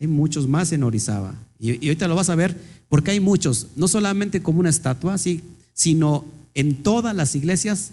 hay 0.00 0.06
muchos 0.06 0.48
más 0.48 0.72
en 0.72 0.82
Orizaba. 0.82 1.34
Y, 1.58 1.72
ahorita 1.72 2.08
lo 2.08 2.16
vas 2.16 2.30
a 2.30 2.34
ver, 2.34 2.56
porque 2.88 3.12
hay 3.12 3.20
muchos, 3.20 3.68
no 3.76 3.88
solamente 3.88 4.42
como 4.42 4.60
una 4.60 4.70
estatua, 4.70 5.18
sí, 5.18 5.40
sino 5.72 6.24
en 6.54 6.82
todas 6.82 7.14
las 7.14 7.34
iglesias 7.34 7.92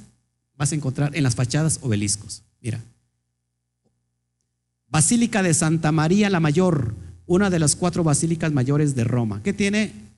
vas 0.58 0.72
a 0.72 0.76
encontrar 0.76 1.16
en 1.16 1.24
las 1.24 1.36
fachadas 1.36 1.80
obeliscos. 1.82 2.44
Mira. 2.62 2.82
Basílica 4.90 5.42
de 5.42 5.54
Santa 5.54 5.92
María 5.92 6.30
la 6.30 6.40
Mayor, 6.40 6.94
una 7.26 7.50
de 7.50 7.60
las 7.60 7.76
cuatro 7.76 8.04
basílicas 8.04 8.52
mayores 8.52 8.94
de 8.94 9.04
Roma. 9.06 9.42
¿Qué 9.42 9.54
tiene 9.54 10.11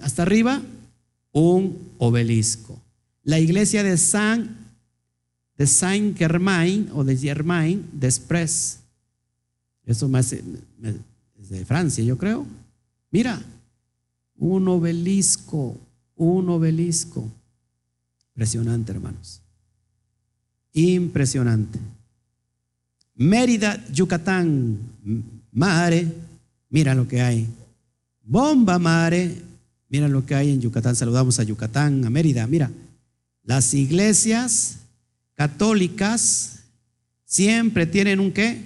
hasta 0.00 0.22
arriba, 0.22 0.62
un 1.32 1.78
obelisco. 1.98 2.80
La 3.24 3.38
iglesia 3.38 3.82
de 3.82 3.96
San 3.96 4.62
de 5.56 5.66
Saint 5.66 6.16
Germain 6.16 6.90
o 6.92 7.04
de 7.04 7.16
Germain 7.16 7.88
Desprez. 7.92 8.80
Eso 9.84 10.08
más 10.08 10.32
es 10.32 10.42
de 11.48 11.64
Francia, 11.64 12.02
yo 12.02 12.16
creo. 12.16 12.46
Mira, 13.10 13.40
un 14.36 14.66
obelisco, 14.68 15.76
un 16.16 16.48
obelisco. 16.48 17.28
Impresionante, 18.30 18.92
hermanos. 18.92 19.40
Impresionante. 20.72 21.78
Mérida, 23.14 23.84
Yucatán, 23.92 24.78
Mare, 25.52 26.10
mira 26.70 26.94
lo 26.94 27.06
que 27.06 27.20
hay. 27.20 27.46
Bomba 28.24 28.78
Mare, 28.78 29.36
Mira 29.92 30.08
lo 30.08 30.24
que 30.24 30.34
hay 30.34 30.50
en 30.50 30.62
Yucatán. 30.62 30.96
Saludamos 30.96 31.38
a 31.38 31.42
Yucatán, 31.42 32.04
a 32.06 32.10
Mérida. 32.10 32.46
Mira, 32.46 32.70
las 33.44 33.74
iglesias 33.74 34.78
católicas 35.34 36.60
siempre 37.26 37.86
tienen 37.86 38.18
un 38.18 38.32
qué? 38.32 38.62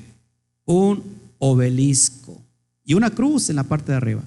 Un 0.65 1.03
obelisco 1.39 2.40
y 2.85 2.94
una 2.94 3.11
cruz 3.11 3.51
en 3.51 3.57
la 3.57 3.65
parte 3.65 3.90
de 3.90 3.98
arriba. 3.98 4.23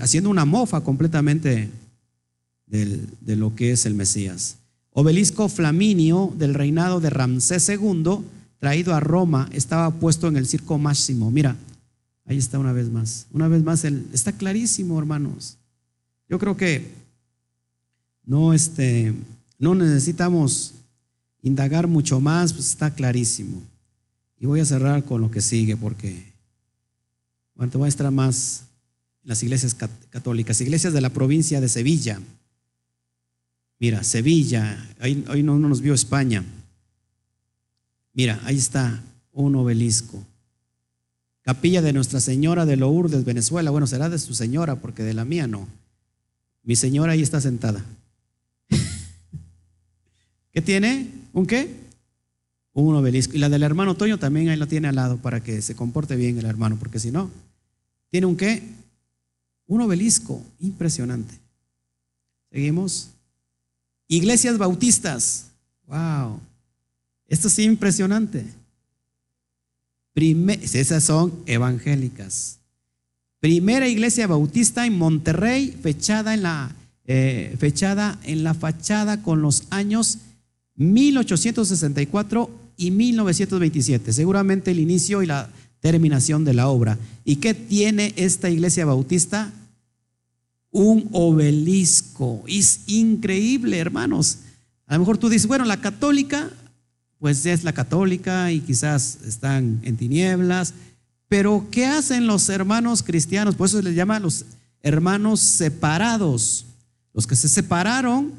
haciendo 0.00 0.30
una 0.30 0.44
mofa 0.44 0.80
completamente 0.82 1.70
de 2.66 3.36
lo 3.36 3.56
que 3.56 3.72
es 3.72 3.84
el 3.84 3.94
Mesías. 3.94 4.58
Obelisco 4.92 5.48
flaminio 5.48 6.32
del 6.38 6.54
reinado 6.54 7.00
de 7.00 7.10
Ramsés 7.10 7.68
II, 7.68 8.20
traído 8.58 8.94
a 8.94 9.00
Roma, 9.00 9.48
estaba 9.52 9.90
puesto 9.90 10.28
en 10.28 10.36
el 10.36 10.46
circo 10.46 10.78
máximo. 10.78 11.30
Mira, 11.30 11.56
Ahí 12.28 12.36
está 12.36 12.58
una 12.58 12.74
vez 12.74 12.90
más. 12.90 13.26
Una 13.32 13.48
vez 13.48 13.62
más, 13.64 13.84
está 13.84 14.32
clarísimo, 14.32 14.98
hermanos. 14.98 15.56
Yo 16.28 16.38
creo 16.38 16.58
que 16.58 16.86
no, 18.26 18.52
este, 18.52 19.14
no 19.58 19.74
necesitamos 19.74 20.74
indagar 21.42 21.86
mucho 21.86 22.20
más, 22.20 22.52
pues 22.52 22.68
está 22.68 22.94
clarísimo. 22.94 23.62
Y 24.38 24.44
voy 24.44 24.60
a 24.60 24.66
cerrar 24.66 25.04
con 25.06 25.22
lo 25.22 25.30
que 25.30 25.40
sigue, 25.40 25.74
porque 25.76 26.22
bueno, 27.54 27.72
te 27.72 27.78
voy 27.78 27.86
a 27.86 27.88
estar 27.88 28.10
más 28.10 28.64
las 29.24 29.42
iglesias 29.42 29.74
católicas, 30.10 30.60
iglesias 30.60 30.92
de 30.92 31.00
la 31.00 31.10
provincia 31.10 31.62
de 31.62 31.68
Sevilla. 31.68 32.20
Mira, 33.78 34.04
Sevilla, 34.04 34.86
hoy 35.00 35.42
no 35.42 35.58
nos 35.58 35.80
vio 35.80 35.94
España. 35.94 36.44
Mira, 38.12 38.38
ahí 38.44 38.58
está 38.58 39.02
un 39.32 39.56
obelisco 39.56 40.22
capilla 41.48 41.80
de 41.80 41.94
Nuestra 41.94 42.20
Señora 42.20 42.66
de 42.66 42.76
Lourdes, 42.76 43.24
Venezuela. 43.24 43.70
Bueno, 43.70 43.86
será 43.86 44.10
de 44.10 44.18
su 44.18 44.34
señora, 44.34 44.76
porque 44.76 45.02
de 45.02 45.14
la 45.14 45.24
mía 45.24 45.46
no. 45.46 45.66
Mi 46.62 46.76
señora 46.76 47.12
ahí 47.12 47.22
está 47.22 47.40
sentada. 47.40 47.82
¿Qué 50.52 50.60
tiene? 50.60 51.10
¿Un 51.32 51.46
qué? 51.46 51.74
Un 52.74 52.94
obelisco. 52.96 53.34
Y 53.34 53.38
la 53.38 53.48
del 53.48 53.62
hermano 53.62 53.96
Toño 53.96 54.18
también 54.18 54.50
ahí 54.50 54.58
lo 54.58 54.68
tiene 54.68 54.88
al 54.88 54.96
lado 54.96 55.16
para 55.16 55.42
que 55.42 55.62
se 55.62 55.74
comporte 55.74 56.16
bien 56.16 56.38
el 56.38 56.44
hermano, 56.44 56.76
porque 56.78 56.98
si 56.98 57.10
no, 57.10 57.30
tiene 58.10 58.26
un 58.26 58.36
qué? 58.36 58.62
Un 59.68 59.80
obelisco 59.80 60.42
impresionante. 60.60 61.32
Seguimos. 62.52 63.08
Iglesias 64.06 64.58
bautistas. 64.58 65.46
Wow. 65.86 66.40
Esto 67.26 67.48
es 67.48 67.58
impresionante 67.60 68.44
esas 70.22 71.04
son 71.04 71.32
evangélicas. 71.46 72.58
Primera 73.40 73.88
iglesia 73.88 74.26
bautista 74.26 74.84
en 74.84 74.98
Monterrey, 74.98 75.76
fechada 75.80 76.34
en 76.34 76.42
la, 76.42 76.74
eh, 77.04 77.54
fechada 77.58 78.18
en 78.24 78.42
la 78.42 78.54
fachada 78.54 79.22
con 79.22 79.42
los 79.42 79.64
años 79.70 80.18
1864 80.76 82.50
y 82.76 82.90
1927. 82.90 84.12
Seguramente 84.12 84.70
el 84.72 84.80
inicio 84.80 85.22
y 85.22 85.26
la 85.26 85.50
terminación 85.80 86.44
de 86.44 86.54
la 86.54 86.68
obra. 86.68 86.98
¿Y 87.24 87.36
qué 87.36 87.54
tiene 87.54 88.12
esta 88.16 88.50
iglesia 88.50 88.84
bautista? 88.84 89.52
Un 90.70 91.08
obelisco. 91.12 92.42
Es 92.46 92.80
increíble, 92.86 93.78
hermanos. 93.78 94.38
A 94.86 94.94
lo 94.94 95.00
mejor 95.00 95.18
tú 95.18 95.28
dices, 95.28 95.46
bueno, 95.46 95.64
la 95.64 95.80
católica 95.80 96.50
pues 97.18 97.44
es 97.46 97.64
la 97.64 97.72
católica 97.72 98.52
y 98.52 98.60
quizás 98.60 99.18
están 99.26 99.80
en 99.82 99.96
tinieblas. 99.96 100.74
Pero 101.28 101.66
¿qué 101.70 101.86
hacen 101.86 102.26
los 102.26 102.48
hermanos 102.48 103.02
cristianos? 103.02 103.54
Por 103.54 103.66
eso 103.66 103.78
se 103.78 103.82
les 103.82 103.94
llama 103.94 104.20
los 104.20 104.44
hermanos 104.82 105.40
separados. 105.40 106.64
Los 107.12 107.26
que 107.26 107.36
se 107.36 107.48
separaron 107.48 108.32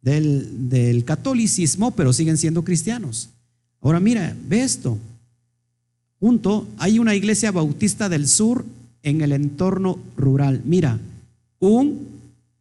del, 0.00 0.68
del 0.70 1.04
catolicismo, 1.04 1.90
pero 1.90 2.12
siguen 2.12 2.38
siendo 2.38 2.64
cristianos. 2.64 3.28
Ahora 3.80 4.00
mira, 4.00 4.34
ve 4.48 4.62
esto. 4.62 4.98
Junto 6.18 6.66
hay 6.78 6.98
una 6.98 7.14
iglesia 7.14 7.52
bautista 7.52 8.08
del 8.08 8.26
sur 8.28 8.64
en 9.02 9.20
el 9.20 9.32
entorno 9.32 9.98
rural. 10.16 10.62
Mira, 10.64 10.98
un 11.58 12.08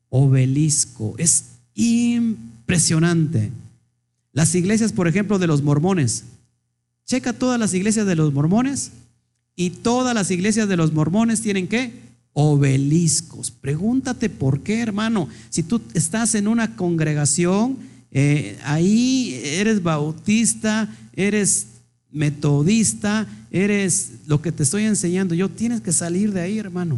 obelisco. 0.10 1.16
Es 1.18 1.46
impresionante. 1.74 3.52
Las 4.34 4.54
iglesias, 4.56 4.92
por 4.92 5.08
ejemplo, 5.08 5.40
de 5.40 5.48
los 5.48 5.62
mormones. 5.62 6.26
Checa 7.06 7.34
todas 7.34 7.60
las 7.60 7.74
iglesias 7.74 8.06
de 8.06 8.16
los 8.16 8.34
mormones 8.34 8.92
y 9.56 9.70
todas 9.70 10.16
las 10.16 10.32
iglesias 10.32 10.68
de 10.68 10.76
los 10.76 10.92
mormones 10.92 11.42
tienen 11.42 11.68
qué? 11.68 11.94
Obeliscos. 12.34 13.52
Pregúntate 13.52 14.30
por 14.30 14.62
qué, 14.62 14.82
hermano. 14.82 15.30
Si 15.50 15.62
tú 15.62 15.82
estás 15.94 16.34
en 16.34 16.48
una 16.48 16.76
congregación, 16.76 17.78
eh, 18.12 18.58
ahí 18.64 19.40
eres 19.44 19.84
bautista, 19.84 20.90
eres 21.16 21.68
metodista, 22.12 23.28
eres 23.52 24.14
lo 24.26 24.42
que 24.42 24.52
te 24.52 24.64
estoy 24.64 24.86
enseñando. 24.86 25.36
Yo 25.36 25.50
tienes 25.50 25.82
que 25.82 25.92
salir 25.92 26.34
de 26.34 26.42
ahí, 26.42 26.58
hermano. 26.58 26.98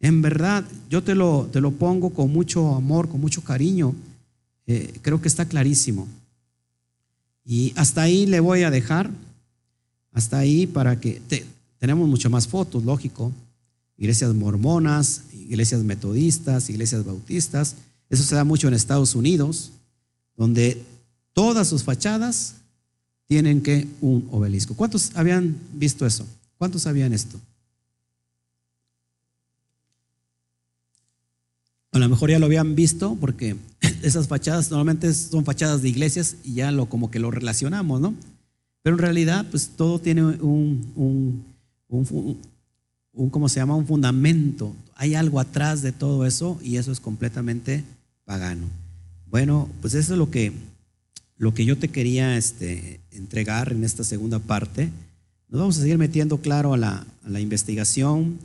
En 0.00 0.20
verdad, 0.20 0.64
yo 0.90 1.02
te 1.02 1.14
lo, 1.14 1.48
te 1.52 1.60
lo 1.60 1.70
pongo 1.70 2.10
con 2.10 2.32
mucho 2.32 2.74
amor, 2.74 3.08
con 3.08 3.20
mucho 3.20 3.42
cariño. 3.42 3.94
Eh, 4.66 4.94
creo 5.02 5.20
que 5.20 5.28
está 5.28 5.44
clarísimo. 5.44 6.08
Y 7.46 7.72
hasta 7.76 8.02
ahí 8.02 8.26
le 8.26 8.40
voy 8.40 8.64
a 8.64 8.70
dejar, 8.70 9.10
hasta 10.12 10.38
ahí 10.38 10.66
para 10.66 10.98
que 10.98 11.22
tenemos 11.78 12.08
mucho 12.08 12.28
más 12.28 12.48
fotos, 12.48 12.84
lógico. 12.84 13.32
Iglesias 13.96 14.34
mormonas, 14.34 15.22
iglesias 15.32 15.82
metodistas, 15.82 16.68
iglesias 16.68 17.04
bautistas. 17.04 17.76
Eso 18.10 18.24
se 18.24 18.34
da 18.34 18.44
mucho 18.44 18.66
en 18.68 18.74
Estados 18.74 19.14
Unidos, 19.14 19.70
donde 20.36 20.82
todas 21.32 21.68
sus 21.68 21.84
fachadas 21.84 22.54
tienen 23.26 23.62
que 23.62 23.86
un 24.00 24.28
obelisco. 24.32 24.74
¿Cuántos 24.74 25.12
habían 25.14 25.56
visto 25.72 26.04
eso? 26.04 26.26
¿Cuántos 26.58 26.82
sabían 26.82 27.12
esto? 27.12 27.38
A 31.92 31.98
lo 31.98 32.08
mejor 32.08 32.30
ya 32.30 32.38
lo 32.38 32.46
habían 32.46 32.74
visto 32.74 33.16
porque 33.20 33.56
esas 34.02 34.28
fachadas 34.28 34.70
normalmente 34.70 35.12
son 35.12 35.44
fachadas 35.44 35.82
de 35.82 35.88
iglesias 35.88 36.36
y 36.44 36.54
ya 36.54 36.70
lo 36.72 36.86
como 36.86 37.10
que 37.10 37.18
lo 37.18 37.30
relacionamos, 37.30 38.00
¿no? 38.00 38.14
Pero 38.82 38.96
en 38.96 39.02
realidad, 39.02 39.46
pues 39.50 39.70
todo 39.76 39.98
tiene 39.98 40.24
un, 40.24 40.92
un, 40.94 41.44
un, 41.88 43.30
¿cómo 43.30 43.48
se 43.48 43.60
llama? 43.60 43.74
Un 43.74 43.86
fundamento. 43.86 44.74
Hay 44.94 45.14
algo 45.14 45.40
atrás 45.40 45.82
de 45.82 45.92
todo 45.92 46.24
eso 46.24 46.58
y 46.62 46.76
eso 46.76 46.92
es 46.92 47.00
completamente 47.00 47.84
pagano. 48.24 48.66
Bueno, 49.28 49.68
pues 49.80 49.94
eso 49.94 50.12
es 50.12 50.18
lo 50.18 50.30
que, 50.30 50.52
lo 51.36 51.52
que 51.52 51.64
yo 51.64 51.76
te 51.76 51.88
quería 51.88 52.36
este, 52.36 53.00
entregar 53.10 53.72
en 53.72 53.82
esta 53.82 54.04
segunda 54.04 54.38
parte. 54.38 54.90
Nos 55.48 55.60
vamos 55.60 55.78
a 55.78 55.80
seguir 55.82 55.98
metiendo, 55.98 56.38
claro, 56.38 56.72
a 56.72 56.76
la, 56.76 57.06
a 57.24 57.28
la 57.28 57.40
investigación 57.40 58.38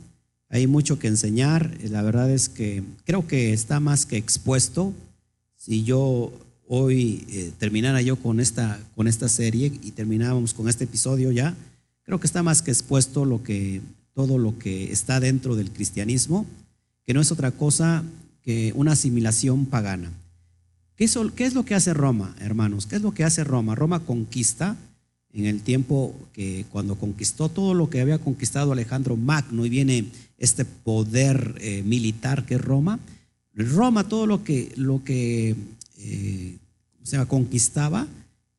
hay 0.52 0.66
mucho 0.66 0.98
que 0.98 1.08
enseñar. 1.08 1.74
La 1.88 2.02
verdad 2.02 2.30
es 2.30 2.50
que 2.50 2.84
creo 3.04 3.26
que 3.26 3.54
está 3.54 3.80
más 3.80 4.04
que 4.04 4.18
expuesto. 4.18 4.92
Si 5.64 5.84
yo 5.84 6.32
hoy 6.66 7.24
eh, 7.28 7.52
terminara 7.56 8.02
yo 8.02 8.16
con 8.16 8.40
esta, 8.40 8.80
con 8.96 9.06
esta 9.06 9.28
serie 9.28 9.66
y 9.80 9.92
terminábamos 9.92 10.54
con 10.54 10.68
este 10.68 10.84
episodio 10.84 11.30
ya, 11.30 11.54
creo 12.02 12.18
que 12.18 12.26
está 12.26 12.42
más 12.42 12.62
que 12.62 12.72
expuesto 12.72 13.24
lo 13.24 13.44
que, 13.44 13.80
todo 14.12 14.38
lo 14.38 14.58
que 14.58 14.90
está 14.90 15.20
dentro 15.20 15.54
del 15.54 15.70
cristianismo, 15.70 16.46
que 17.06 17.14
no 17.14 17.20
es 17.20 17.30
otra 17.30 17.52
cosa 17.52 18.02
que 18.42 18.72
una 18.74 18.92
asimilación 18.92 19.66
pagana. 19.66 20.10
¿Qué 20.96 21.04
es, 21.04 21.16
¿Qué 21.36 21.44
es 21.44 21.54
lo 21.54 21.64
que 21.64 21.76
hace 21.76 21.94
Roma, 21.94 22.34
hermanos? 22.40 22.86
¿Qué 22.86 22.96
es 22.96 23.02
lo 23.02 23.14
que 23.14 23.22
hace 23.22 23.44
Roma? 23.44 23.76
Roma 23.76 24.00
conquista 24.00 24.76
en 25.32 25.46
el 25.46 25.60
tiempo 25.60 26.12
que 26.32 26.66
cuando 26.72 26.96
conquistó 26.96 27.48
todo 27.48 27.72
lo 27.74 27.88
que 27.88 28.00
había 28.00 28.18
conquistado 28.18 28.72
Alejandro 28.72 29.16
Magno 29.16 29.64
y 29.64 29.68
viene 29.68 30.06
este 30.38 30.64
poder 30.64 31.54
eh, 31.60 31.84
militar 31.84 32.46
que 32.46 32.56
es 32.56 32.60
Roma. 32.60 32.98
Roma 33.54 34.08
todo 34.08 34.26
lo 34.26 34.44
que, 34.44 34.72
lo 34.76 35.04
que 35.04 35.54
eh, 35.98 36.56
conquistaba, 37.28 38.06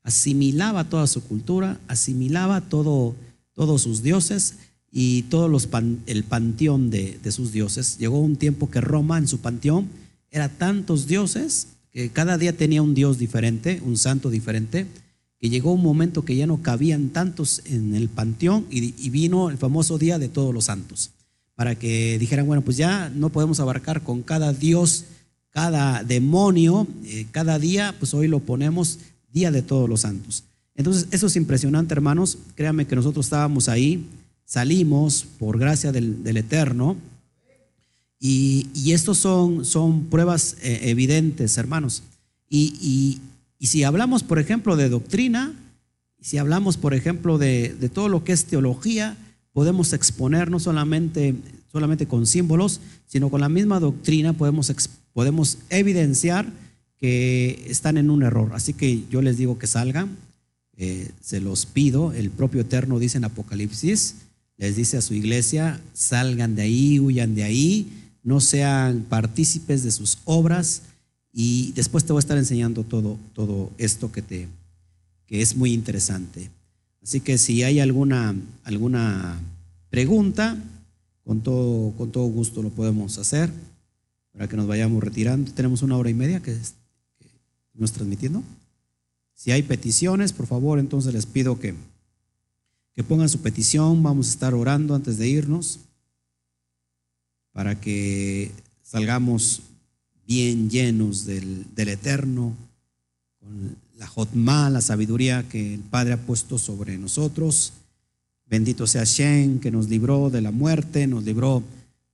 asimilaba 0.03 0.83
toda 0.89 1.07
su 1.07 1.23
cultura, 1.23 1.79
asimilaba 1.87 2.61
todo, 2.61 3.15
todos 3.53 3.81
sus 3.81 4.03
dioses 4.03 4.55
y 4.91 5.23
todo 5.23 5.47
los 5.47 5.67
el 6.05 6.23
panteón 6.23 6.89
de, 6.89 7.19
de 7.23 7.31
sus 7.31 7.51
dioses. 7.51 7.97
Llegó 7.97 8.19
un 8.19 8.35
tiempo 8.35 8.69
que 8.69 8.81
Roma 8.81 9.17
en 9.17 9.27
su 9.27 9.39
panteón 9.39 9.87
era 10.29 10.49
tantos 10.49 11.07
dioses 11.07 11.67
que 11.91 12.09
cada 12.09 12.37
día 12.37 12.55
tenía 12.55 12.81
un 12.81 12.93
dios 12.93 13.17
diferente, 13.17 13.81
un 13.85 13.97
santo 13.97 14.29
diferente, 14.29 14.87
que 15.39 15.49
llegó 15.49 15.73
un 15.73 15.83
momento 15.83 16.25
que 16.25 16.35
ya 16.35 16.47
no 16.47 16.61
cabían 16.61 17.09
tantos 17.09 17.61
en 17.65 17.95
el 17.95 18.09
panteón 18.09 18.65
y, 18.69 18.93
y 18.97 19.09
vino 19.09 19.49
el 19.49 19.57
famoso 19.57 19.97
día 19.97 20.17
de 20.19 20.29
todos 20.29 20.53
los 20.53 20.65
santos 20.65 21.11
para 21.55 21.75
que 21.75 22.17
dijeran, 22.19 22.47
bueno, 22.47 22.63
pues 22.63 22.77
ya 22.77 23.09
no 23.09 23.29
podemos 23.29 23.59
abarcar 23.59 24.01
con 24.01 24.23
cada 24.23 24.53
dios, 24.53 25.05
cada 25.51 26.03
demonio, 26.03 26.87
eh, 27.05 27.27
cada 27.31 27.59
día, 27.59 27.95
pues 27.99 28.13
hoy 28.13 28.27
lo 28.27 28.39
ponemos 28.39 28.99
Día 29.31 29.51
de 29.51 29.61
Todos 29.61 29.87
los 29.87 30.01
Santos. 30.01 30.43
Entonces, 30.75 31.07
eso 31.11 31.27
es 31.27 31.35
impresionante, 31.35 31.93
hermanos. 31.93 32.37
Créanme 32.55 32.87
que 32.87 32.95
nosotros 32.95 33.25
estábamos 33.27 33.69
ahí, 33.69 34.05
salimos 34.45 35.25
por 35.37 35.59
gracia 35.59 35.91
del, 35.91 36.37
Eterno, 36.37 36.97
y, 38.19 38.67
y 38.73 38.93
estos 38.93 39.17
son, 39.17 39.65
son 39.65 40.05
pruebas 40.05 40.55
eh, 40.61 40.79
evidentes, 40.83 41.57
hermanos. 41.57 42.03
Y, 42.49 43.19
y, 43.59 43.67
si 43.67 43.83
hablamos, 43.83 44.23
por 44.23 44.39
ejemplo, 44.39 44.75
de 44.75 44.89
doctrina, 44.89 45.53
si 46.21 46.37
hablamos, 46.37 46.77
por 46.77 46.93
ejemplo, 46.93 47.37
de, 47.37 47.75
de 47.79 47.89
todo 47.89 48.09
lo 48.09 48.23
que 48.23 48.33
es 48.33 48.45
teología, 48.45 49.17
podemos 49.53 49.93
exponer 49.93 50.51
no 50.51 50.59
solamente, 50.59 51.35
solamente 51.71 52.07
con 52.07 52.25
símbolos, 52.25 52.81
sino 53.05 53.29
con 53.29 53.41
la 53.41 53.49
misma 53.49 53.79
doctrina 53.79 54.33
podemos, 54.33 54.73
podemos 55.13 55.59
evidenciar 55.69 56.51
que 56.97 57.63
están 57.67 57.97
en 57.97 58.09
un 58.09 58.23
error. 58.23 58.51
Así 58.53 58.73
que 58.73 59.03
yo 59.09 59.21
les 59.21 59.37
digo 59.37 59.57
que 59.59 59.67
salgan, 59.67 60.17
eh, 60.75 61.11
se 61.21 61.39
los 61.39 61.65
pido, 61.65 62.11
el 62.13 62.31
propio 62.31 62.61
Eterno 62.61 62.97
dice 62.97 63.17
en 63.17 63.25
Apocalipsis, 63.25 64.15
les 64.57 64.75
dice 64.75 64.97
a 64.97 65.01
su 65.01 65.13
iglesia, 65.13 65.79
salgan 65.93 66.55
de 66.55 66.63
ahí, 66.63 66.99
huyan 66.99 67.35
de 67.35 67.43
ahí, 67.43 67.87
no 68.23 68.39
sean 68.39 69.05
partícipes 69.07 69.83
de 69.83 69.91
sus 69.91 70.17
obras 70.25 70.83
y 71.31 71.73
después 71.73 72.05
te 72.05 72.13
voy 72.13 72.19
a 72.19 72.25
estar 72.25 72.37
enseñando 72.37 72.83
todo, 72.83 73.17
todo 73.33 73.71
esto 73.77 74.11
que, 74.11 74.21
te, 74.21 74.47
que 75.27 75.41
es 75.41 75.55
muy 75.55 75.73
interesante. 75.73 76.49
Así 77.03 77.19
que 77.19 77.37
si 77.37 77.63
hay 77.63 77.81
alguna, 77.81 78.33
alguna 78.63 79.39
pregunta, 79.89 80.57
con 81.25 81.41
todo, 81.41 81.91
con 81.97 82.11
todo 82.11 82.25
gusto 82.27 82.61
lo 82.61 82.69
podemos 82.69 83.17
hacer 83.17 83.51
para 84.31 84.47
que 84.47 84.55
nos 84.55 84.67
vayamos 84.67 85.03
retirando. 85.03 85.51
Tenemos 85.51 85.81
una 85.81 85.97
hora 85.97 86.09
y 86.09 86.13
media 86.13 86.41
que, 86.41 86.57
nos 87.73 87.91
transmitiendo. 87.91 88.41
Si 89.33 89.51
hay 89.51 89.63
peticiones, 89.63 90.31
por 90.31 90.47
favor, 90.47 90.79
entonces 90.79 91.13
les 91.13 91.25
pido 91.25 91.59
que, 91.59 91.75
que 92.93 93.03
pongan 93.03 93.29
su 93.29 93.41
petición. 93.41 94.01
Vamos 94.01 94.27
a 94.27 94.31
estar 94.31 94.53
orando 94.53 94.95
antes 94.95 95.17
de 95.17 95.27
irnos 95.27 95.79
para 97.51 97.79
que 97.79 98.51
salgamos 98.81 99.61
bien 100.25 100.69
llenos 100.69 101.25
del, 101.25 101.65
del 101.75 101.89
Eterno, 101.89 102.55
la 103.97 104.07
jotma, 104.07 104.69
la 104.69 104.81
sabiduría 104.81 105.47
que 105.47 105.75
el 105.75 105.81
Padre 105.81 106.13
ha 106.13 106.17
puesto 106.17 106.57
sobre 106.57 106.97
nosotros. 106.97 107.73
Bendito 108.47 108.87
sea 108.87 109.03
Shen, 109.03 109.59
que 109.59 109.71
nos 109.71 109.89
libró 109.89 110.29
de 110.29 110.41
la 110.41 110.51
muerte, 110.51 111.07
nos 111.07 111.23
libró 111.23 111.63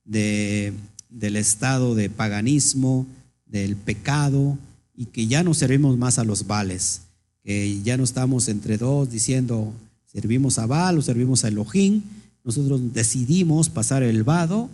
de, 0.04 0.72
del 1.08 1.36
estado 1.36 1.94
de 1.94 2.10
paganismo, 2.10 3.06
del 3.46 3.76
pecado, 3.76 4.58
y 4.94 5.06
que 5.06 5.26
ya 5.26 5.42
no 5.42 5.54
servimos 5.54 5.96
más 5.96 6.18
a 6.18 6.24
los 6.24 6.46
vales, 6.46 7.02
que 7.42 7.80
ya 7.82 7.96
no 7.96 8.04
estamos 8.04 8.48
entre 8.48 8.76
dos 8.76 9.10
diciendo 9.10 9.72
servimos 10.04 10.58
a 10.58 10.66
Baal 10.66 10.98
o 10.98 11.02
servimos 11.02 11.44
a 11.44 11.48
Elohim. 11.48 12.02
Nosotros 12.44 12.92
decidimos 12.92 13.70
pasar 13.70 14.02
el 14.02 14.24
vado 14.24 14.68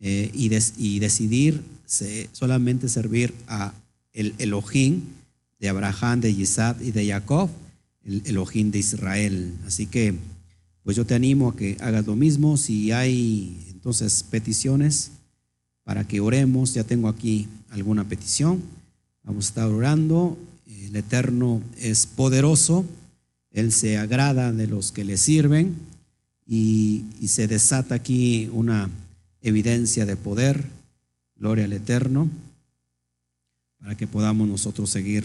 eh, 0.00 0.30
y, 0.34 0.50
y, 0.78 0.98
decidir 0.98 1.62
solamente 2.32 2.88
servir 2.88 3.34
a 3.46 3.72
el 4.12 4.34
Elohim 4.38 5.02
de 5.60 5.68
Abraham, 5.68 6.20
de 6.20 6.30
Isaac 6.30 6.78
y 6.80 6.90
de 6.90 7.06
Jacob, 7.06 7.50
el 8.02 8.22
Elohim 8.24 8.70
de 8.70 8.78
Israel. 8.78 9.54
Así 9.66 9.86
que, 9.86 10.14
pues 10.82 10.96
yo 10.96 11.04
te 11.04 11.14
animo 11.14 11.50
a 11.50 11.56
que 11.56 11.76
hagas 11.80 12.06
lo 12.06 12.16
mismo. 12.16 12.56
Si 12.56 12.90
hay 12.92 13.66
entonces 13.70 14.22
peticiones 14.22 15.12
para 15.84 16.08
que 16.08 16.20
oremos, 16.20 16.74
ya 16.74 16.84
tengo 16.84 17.08
aquí 17.08 17.46
alguna 17.68 18.04
petición. 18.04 18.62
Vamos 19.22 19.46
a 19.46 19.48
estar 19.48 19.68
orando. 19.68 20.38
El 20.66 20.96
Eterno 20.96 21.62
es 21.78 22.06
poderoso. 22.06 22.86
Él 23.50 23.70
se 23.72 23.98
agrada 23.98 24.52
de 24.52 24.66
los 24.66 24.92
que 24.92 25.04
le 25.04 25.18
sirven 25.18 25.74
y, 26.46 27.04
y 27.20 27.28
se 27.28 27.46
desata 27.46 27.96
aquí 27.96 28.48
una 28.52 28.88
evidencia 29.42 30.06
de 30.06 30.16
poder. 30.16 30.64
Gloria 31.36 31.66
al 31.66 31.72
Eterno 31.72 32.30
para 33.78 33.96
que 33.96 34.06
podamos 34.06 34.46
nosotros 34.46 34.90
seguir 34.90 35.24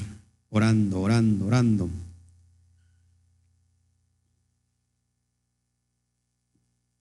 orando, 0.50 1.02
orando, 1.02 1.46
orando. 1.48 1.90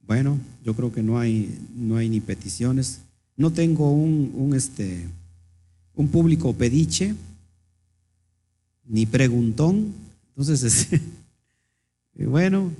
Bueno, 0.06 0.38
yo 0.62 0.74
creo 0.74 0.92
que 0.92 1.02
no 1.02 1.18
hay, 1.18 1.58
no 1.74 1.96
hay 1.96 2.08
ni 2.08 2.20
peticiones. 2.20 3.00
No 3.36 3.52
tengo 3.52 3.90
un, 3.90 4.32
un, 4.34 4.54
este, 4.54 5.06
un 5.94 6.08
público 6.08 6.52
pediche. 6.52 7.14
ni 8.86 9.06
preguntón. 9.06 9.94
Entonces, 10.28 10.88
bueno, 12.14 12.70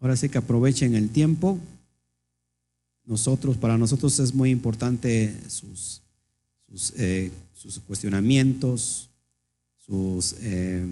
ahora 0.00 0.16
sí 0.16 0.28
que 0.28 0.38
aprovechen 0.38 0.94
el 0.94 1.10
tiempo. 1.10 1.58
Nosotros, 3.04 3.56
para 3.56 3.78
nosotros 3.78 4.18
es 4.18 4.34
muy 4.34 4.50
importante 4.50 5.34
sus, 5.48 6.02
sus, 6.68 6.92
eh, 6.98 7.30
sus 7.54 7.78
cuestionamientos, 7.78 9.07
sus, 9.88 10.36
eh, 10.40 10.86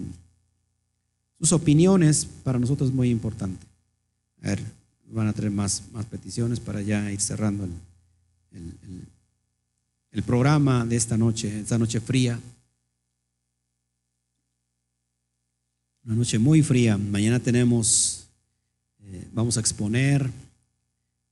sus 1.39 1.51
opiniones, 1.51 2.27
para 2.43 2.57
nosotros 2.57 2.89
es 2.89 2.95
muy 2.95 3.09
importante. 3.09 3.65
A 4.41 4.47
ver, 4.47 4.61
van 5.05 5.27
a 5.27 5.33
tener 5.33 5.51
más, 5.51 5.83
más 5.93 6.05
peticiones 6.05 6.59
para 6.59 6.81
ya 6.81 7.11
ir 7.11 7.21
cerrando 7.21 7.65
el, 7.65 7.71
el, 10.11 10.23
programa 10.23 10.83
de 10.85 10.95
esta 10.95 11.15
noche, 11.15 11.59
esta 11.59 11.77
noche 11.77 11.99
fría. 11.99 12.39
Una 16.03 16.15
noche 16.15 16.39
muy 16.39 16.63
fría. 16.63 16.97
Mañana 16.97 17.39
tenemos, 17.39 18.27
eh, 19.03 19.27
vamos 19.31 19.57
a 19.57 19.59
exponer 19.59 20.29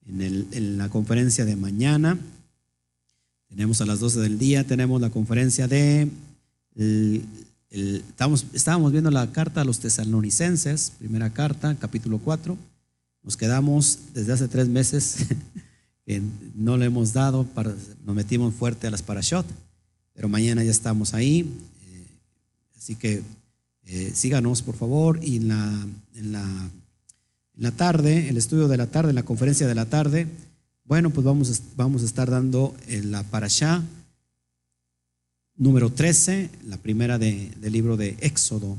en, 0.08 0.22
el, 0.22 0.48
en, 0.52 0.78
la 0.78 0.90
conferencia 0.90 1.46
de 1.46 1.56
mañana. 1.56 2.20
Tenemos 3.50 3.82
a 3.82 3.86
las 3.86 4.00
12 4.00 4.20
del 4.20 4.38
día, 4.38 4.66
tenemos 4.66 5.02
la 5.02 5.10
conferencia 5.10 5.68
de, 5.68 6.10
estamos, 7.76 8.46
estábamos 8.54 8.92
viendo 8.92 9.12
la 9.12 9.32
carta 9.32 9.62
a 9.62 9.66
los 9.66 9.80
tesalonicenses, 9.80 10.94
primera 10.98 11.32
carta, 11.32 11.76
capítulo 11.76 12.20
4. 12.20 12.58
Nos 13.24 13.38
quedamos 13.38 14.00
desde 14.14 14.34
hace 14.34 14.48
tres 14.48 14.68
meses 14.68 15.26
no 16.56 16.78
le 16.78 16.86
hemos 16.86 17.14
dado, 17.14 17.44
para, 17.44 17.74
nos 18.06 18.16
metimos 18.16 18.54
fuerte 18.54 18.88
a 18.88 18.92
las 18.92 19.02
parashot, 19.02 19.46
pero 20.14 20.30
mañana 20.30 20.64
ya 20.64 20.72
estamos 20.72 21.14
ahí. 21.14 21.42
Eh, 21.82 22.08
así 22.78 22.96
que 22.96 23.24
eh, 23.86 24.12
síganos, 24.14 24.62
por 24.62 24.76
favor, 24.76 25.20
y 25.22 25.38
en 25.38 25.48
la, 25.50 25.88
en, 26.16 26.32
la, 26.32 26.42
en 26.44 27.64
la 27.64 27.72
tarde, 27.72 28.30
el 28.30 28.38
estudio 28.38 28.68
de 28.68 28.78
la 28.78 28.88
tarde, 28.88 29.10
en 29.10 29.16
la 29.16 29.24
conferencia 29.24 29.68
de 29.68 29.76
la 29.76 29.88
tarde, 29.88 30.28
bueno, 30.86 31.10
pues 31.10 31.26
vamos, 31.26 31.62
vamos 31.76 32.04
a 32.04 32.06
estar 32.06 32.30
dando 32.30 32.76
en 32.88 33.12
la 33.12 33.24
parashá 33.24 33.84
número 35.58 35.90
13, 35.92 36.50
la 36.68 36.78
primera 36.78 37.18
de, 37.18 37.52
del 37.60 37.74
libro 37.74 37.98
de 37.98 38.18
Éxodo, 38.20 38.78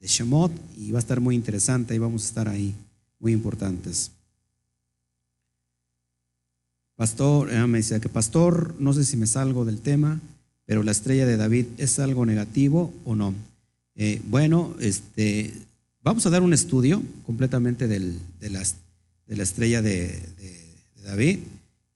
de 0.00 0.06
Shemot, 0.06 0.52
y 0.76 0.90
va 0.90 0.98
a 0.98 1.00
estar 1.00 1.20
muy 1.20 1.34
interesante 1.34 1.94
y 1.94 1.98
vamos 1.98 2.24
a 2.24 2.28
estar 2.28 2.48
ahí, 2.48 2.74
muy 3.18 3.32
importantes. 3.32 4.10
Pastor, 6.96 7.50
me 7.66 7.78
dice 7.78 8.00
que 8.00 8.08
pastor, 8.08 8.74
no 8.78 8.92
sé 8.92 9.04
si 9.04 9.16
me 9.16 9.26
salgo 9.26 9.64
del 9.64 9.80
tema, 9.80 10.20
pero 10.66 10.82
la 10.82 10.92
estrella 10.92 11.26
de 11.26 11.36
David 11.36 11.66
es 11.78 11.98
algo 11.98 12.24
negativo 12.26 12.92
o 13.04 13.16
no. 13.16 13.34
Eh, 13.94 14.20
bueno, 14.28 14.74
este, 14.80 15.52
vamos 16.02 16.24
a 16.26 16.30
dar 16.30 16.42
un 16.42 16.52
estudio 16.52 17.02
completamente 17.26 17.88
del, 17.88 18.18
de, 18.40 18.50
las, 18.50 18.76
de, 19.26 19.36
la 19.36 19.42
estrella 19.42 19.82
de, 19.82 20.22
David 21.02 21.40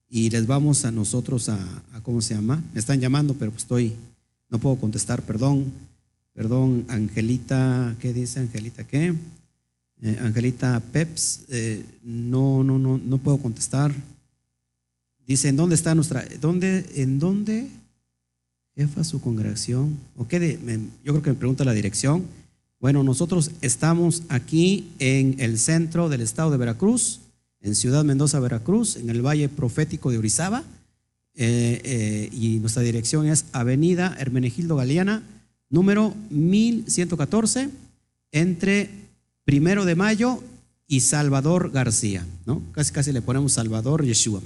y 0.09 0.29
les 0.29 0.45
vamos 0.47 0.83
a 0.83 0.91
nosotros 0.91 1.47
a, 1.47 1.57
a, 1.93 2.01
¿cómo 2.03 2.21
se 2.21 2.35
llama? 2.35 2.61
Me 2.73 2.79
están 2.79 2.99
llamando, 2.99 3.35
pero 3.35 3.51
pues 3.51 3.63
estoy, 3.63 3.93
no 4.49 4.59
puedo 4.59 4.77
contestar, 4.77 5.21
perdón, 5.23 5.65
perdón, 6.33 6.85
Angelita, 6.87 7.95
¿qué 7.99 8.13
dice 8.13 8.39
Angelita? 8.39 8.85
¿Qué? 8.85 9.13
Eh, 10.01 10.19
Angelita 10.21 10.79
Peps, 10.91 11.45
eh, 11.49 11.83
no, 12.03 12.63
no, 12.63 12.77
no, 12.77 12.97
no 12.97 13.17
puedo 13.17 13.37
contestar. 13.37 13.93
Dice, 15.25 15.49
¿en 15.49 15.55
dónde 15.55 15.75
está 15.75 15.95
nuestra, 15.95 16.23
dónde, 16.39 16.85
en 16.95 17.19
dónde 17.19 17.67
jefa 18.75 19.03
su 19.03 19.19
congregación? 19.19 19.97
¿O 20.15 20.27
qué 20.27 20.39
de, 20.39 20.79
yo 21.03 21.13
creo 21.13 21.21
que 21.21 21.31
me 21.31 21.35
pregunta 21.35 21.65
la 21.65 21.73
dirección. 21.73 22.25
Bueno, 22.79 23.03
nosotros 23.03 23.51
estamos 23.61 24.23
aquí 24.29 24.87
en 24.99 25.35
el 25.39 25.57
centro 25.57 26.09
del 26.09 26.21
estado 26.21 26.51
de 26.51 26.57
Veracruz, 26.57 27.21
en 27.59 27.73
Ciudad 27.73 28.05
Mendoza, 28.05 28.39
Veracruz, 28.39 28.97
en 28.97 29.09
el 29.09 29.25
Valle 29.25 29.49
Profético 29.49 30.11
de 30.11 30.19
Orizaba. 30.19 30.63
Eh, 31.39 31.81
eh, 31.83 32.29
y 32.33 32.57
nuestra 32.57 32.81
dirección 32.81 33.27
es 33.27 33.45
Avenida 33.51 34.15
Hermenegildo 34.19 34.75
Galeana, 34.75 35.23
número 35.69 36.15
1114, 36.31 37.69
entre 38.31 38.89
Primero 39.45 39.85
de 39.85 39.95
Mayo 39.95 40.43
y 40.87 41.01
Salvador 41.01 41.71
García, 41.71 42.25
¿no? 42.45 42.61
Casi 42.71 42.91
casi 42.91 43.11
le 43.11 43.21
ponemos 43.21 43.53
Salvador 43.53 44.03
Yeshua. 44.03 44.41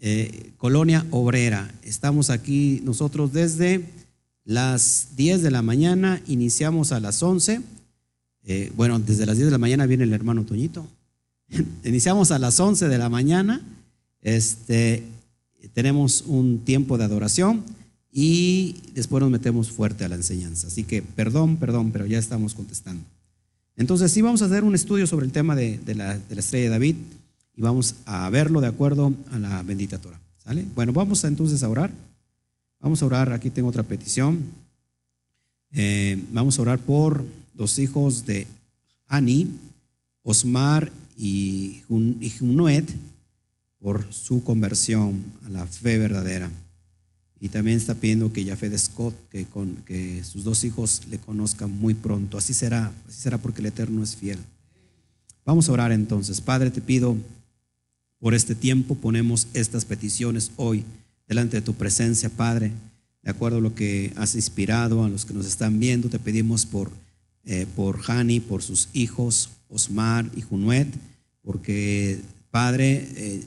Eh, 0.00 0.50
Colonia 0.58 1.06
Obrera. 1.10 1.72
Estamos 1.82 2.28
aquí 2.28 2.82
nosotros 2.84 3.32
desde 3.32 3.84
las 4.44 5.08
10 5.16 5.42
de 5.42 5.50
la 5.50 5.62
mañana, 5.62 6.20
iniciamos 6.26 6.92
a 6.92 7.00
las 7.00 7.22
11. 7.22 7.62
Eh, 8.44 8.70
bueno, 8.76 8.98
desde 8.98 9.24
las 9.24 9.36
10 9.36 9.46
de 9.46 9.52
la 9.52 9.58
mañana 9.58 9.86
viene 9.86 10.04
el 10.04 10.12
hermano 10.12 10.44
Toñito. 10.44 10.86
iniciamos 11.84 12.32
a 12.32 12.38
las 12.38 12.60
11 12.60 12.88
de 12.88 12.98
la 12.98 13.08
mañana. 13.08 13.62
Este, 14.20 15.04
tenemos 15.72 16.24
un 16.26 16.58
tiempo 16.58 16.98
de 16.98 17.04
adoración 17.04 17.62
y 18.12 18.76
después 18.94 19.20
nos 19.20 19.30
metemos 19.30 19.70
fuerte 19.70 20.04
a 20.04 20.08
la 20.08 20.14
enseñanza. 20.14 20.68
Así 20.68 20.84
que 20.84 21.02
perdón, 21.02 21.56
perdón, 21.56 21.90
pero 21.90 22.06
ya 22.06 22.18
estamos 22.18 22.54
contestando. 22.54 23.04
Entonces 23.76 24.12
sí 24.12 24.22
vamos 24.22 24.42
a 24.42 24.44
hacer 24.44 24.62
un 24.64 24.74
estudio 24.74 25.06
sobre 25.06 25.26
el 25.26 25.32
tema 25.32 25.56
de, 25.56 25.80
la, 25.94 26.20
estrella 26.30 26.64
de 26.64 26.70
David 26.70 26.96
y 27.56 27.62
vamos 27.62 27.96
a 28.06 28.28
verlo 28.30 28.60
de 28.60 28.68
acuerdo 28.68 29.12
a 29.32 29.38
la 29.38 29.62
bendita 29.62 29.98
Torah. 29.98 30.20
¿Sale? 30.44 30.64
Bueno, 30.74 30.92
vamos 30.92 31.24
entonces 31.24 31.62
a 31.62 31.68
orar. 31.68 31.90
Vamos 32.80 33.02
a 33.02 33.06
orar, 33.06 33.32
aquí 33.32 33.50
tengo 33.50 33.68
otra 33.68 33.82
petición. 33.82 34.40
Eh, 35.72 36.22
vamos 36.32 36.58
a 36.58 36.62
orar 36.62 36.78
por 36.78 37.24
los 37.54 37.78
hijos 37.78 38.26
de 38.26 38.46
Ani, 39.08 39.48
Osmar 40.22 40.92
y, 41.16 41.82
Junuet 42.38 42.88
por 43.84 44.10
su 44.14 44.42
conversión 44.42 45.22
a 45.44 45.50
la 45.50 45.66
fe 45.66 45.98
verdadera. 45.98 46.50
Y 47.38 47.50
también 47.50 47.76
está 47.76 47.94
pidiendo 47.94 48.32
que 48.32 48.46
Jafé 48.46 48.70
de 48.70 48.78
Scott, 48.78 49.14
que, 49.28 49.44
con, 49.44 49.76
que 49.84 50.24
sus 50.24 50.42
dos 50.42 50.64
hijos 50.64 51.02
le 51.10 51.18
conozcan 51.18 51.70
muy 51.70 51.92
pronto. 51.92 52.38
Así 52.38 52.54
será, 52.54 52.90
así 53.06 53.20
será 53.20 53.36
porque 53.36 53.60
el 53.60 53.66
Eterno 53.66 54.02
es 54.02 54.16
fiel. 54.16 54.38
Vamos 55.44 55.68
a 55.68 55.72
orar 55.72 55.92
entonces. 55.92 56.40
Padre, 56.40 56.70
te 56.70 56.80
pido 56.80 57.14
por 58.18 58.32
este 58.32 58.54
tiempo 58.54 58.94
ponemos 58.94 59.48
estas 59.52 59.84
peticiones 59.84 60.50
hoy 60.56 60.82
delante 61.28 61.58
de 61.58 61.62
tu 61.62 61.74
presencia, 61.74 62.30
Padre. 62.30 62.72
De 63.22 63.32
acuerdo 63.32 63.58
a 63.58 63.60
lo 63.60 63.74
que 63.74 64.14
has 64.16 64.34
inspirado 64.34 65.04
a 65.04 65.10
los 65.10 65.26
que 65.26 65.34
nos 65.34 65.44
están 65.44 65.78
viendo, 65.78 66.08
te 66.08 66.18
pedimos 66.18 66.64
por, 66.64 66.90
eh, 67.44 67.66
por 67.76 68.00
Hani, 68.06 68.40
por 68.40 68.62
sus 68.62 68.88
hijos, 68.94 69.50
Osmar 69.68 70.30
y 70.34 70.40
Junuet, 70.40 70.88
porque, 71.42 72.22
Padre, 72.50 73.06
eh, 73.16 73.44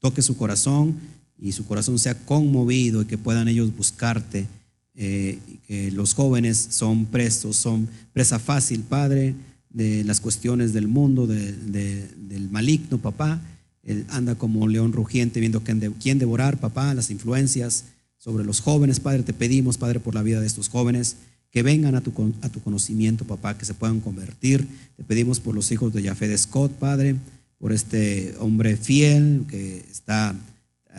toque 0.00 0.22
su 0.22 0.36
corazón 0.36 0.96
y 1.38 1.52
su 1.52 1.66
corazón 1.66 1.98
sea 1.98 2.14
conmovido 2.14 3.02
y 3.02 3.06
que 3.06 3.18
puedan 3.18 3.48
ellos 3.48 3.74
buscarte. 3.76 4.46
Eh, 4.94 5.38
que 5.66 5.90
los 5.90 6.12
jóvenes 6.12 6.68
son 6.70 7.06
prestos, 7.06 7.56
son 7.56 7.88
presa 8.12 8.38
fácil, 8.38 8.82
Padre 8.82 9.34
de 9.72 10.04
las 10.04 10.20
cuestiones 10.20 10.72
del 10.72 10.88
mundo, 10.88 11.26
del 11.26 12.48
maligno, 12.50 12.98
papá. 12.98 13.40
Él 13.82 14.04
anda 14.10 14.34
como 14.34 14.60
un 14.60 14.72
león 14.72 14.92
rugiente 14.92 15.40
viendo 15.40 15.62
quién 15.62 16.18
devorar, 16.18 16.60
papá, 16.60 16.94
las 16.94 17.10
influencias 17.10 17.84
sobre 18.18 18.44
los 18.44 18.60
jóvenes. 18.60 19.00
Padre, 19.00 19.22
te 19.22 19.32
pedimos, 19.32 19.78
Padre, 19.78 19.98
por 19.98 20.14
la 20.14 20.22
vida 20.22 20.40
de 20.40 20.46
estos 20.46 20.68
jóvenes, 20.68 21.16
que 21.50 21.62
vengan 21.62 21.94
a 21.94 22.00
tu, 22.00 22.12
a 22.42 22.48
tu 22.48 22.60
conocimiento, 22.62 23.24
papá, 23.24 23.58
que 23.58 23.64
se 23.64 23.74
puedan 23.74 24.00
convertir. 24.00 24.66
Te 24.96 25.04
pedimos 25.04 25.40
por 25.40 25.54
los 25.54 25.70
hijos 25.72 25.92
de 25.92 26.02
Jafé 26.02 26.28
de 26.28 26.38
Scott, 26.38 26.72
Padre, 26.72 27.16
por 27.62 27.72
este 27.72 28.34
hombre 28.40 28.76
fiel 28.76 29.44
que 29.48 29.86
está 29.88 30.34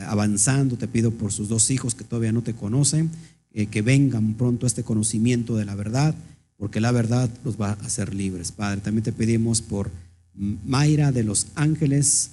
avanzando. 0.07 0.77
Te 0.77 0.87
pido 0.87 1.11
por 1.11 1.33
sus 1.33 1.49
dos 1.49 1.69
hijos 1.69 1.93
que 1.93 2.05
todavía 2.05 2.31
no 2.31 2.41
te 2.41 2.53
conocen, 2.53 3.11
eh, 3.51 3.65
que 3.65 3.81
vengan 3.81 4.35
pronto 4.35 4.65
a 4.65 4.67
este 4.67 4.83
conocimiento 4.83 5.57
de 5.57 5.65
la 5.65 5.75
verdad 5.75 6.15
porque 6.63 6.79
la 6.79 6.93
verdad 6.93 7.29
los 7.43 7.59
va 7.59 7.71
a 7.71 7.85
hacer 7.85 8.13
libres. 8.13 8.53
Padre, 8.53 8.79
también 8.79 9.03
te 9.03 9.11
pedimos 9.11 9.61
por 9.61 9.91
Mayra 10.33 11.11
de 11.11 11.23
los 11.23 11.47
Ángeles, 11.55 12.31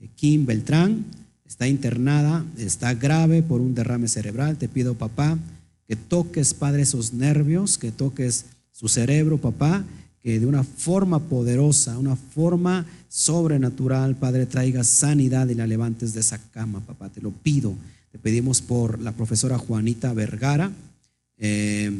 eh, 0.00 0.08
Kim 0.14 0.46
Beltrán, 0.46 1.04
está 1.44 1.68
internada, 1.68 2.42
está 2.56 2.94
grave 2.94 3.42
por 3.42 3.60
un 3.60 3.74
derrame 3.74 4.08
cerebral. 4.08 4.56
Te 4.56 4.66
pido, 4.66 4.94
papá, 4.94 5.38
que 5.86 5.94
toques, 5.94 6.54
Padre, 6.54 6.80
esos 6.80 7.12
nervios, 7.12 7.76
que 7.76 7.92
toques 7.92 8.46
su 8.70 8.88
cerebro, 8.88 9.36
papá, 9.36 9.84
que 10.22 10.38
de 10.38 10.46
una 10.46 10.64
forma 10.64 11.18
poderosa, 11.18 11.98
una 11.98 12.16
forma 12.16 12.86
sobrenatural, 13.08 14.16
Padre, 14.16 14.46
traiga 14.46 14.84
sanidad 14.84 15.48
y 15.48 15.54
la 15.54 15.66
levantes 15.66 16.12
de 16.12 16.20
esa 16.20 16.38
cama, 16.52 16.80
papá. 16.80 17.08
Te 17.08 17.20
lo 17.20 17.30
pido. 17.30 17.74
Te 18.12 18.18
pedimos 18.18 18.60
por 18.60 19.00
la 19.00 19.12
profesora 19.12 19.56
Juanita 19.56 20.12
Vergara. 20.12 20.70
Eh, 21.38 21.90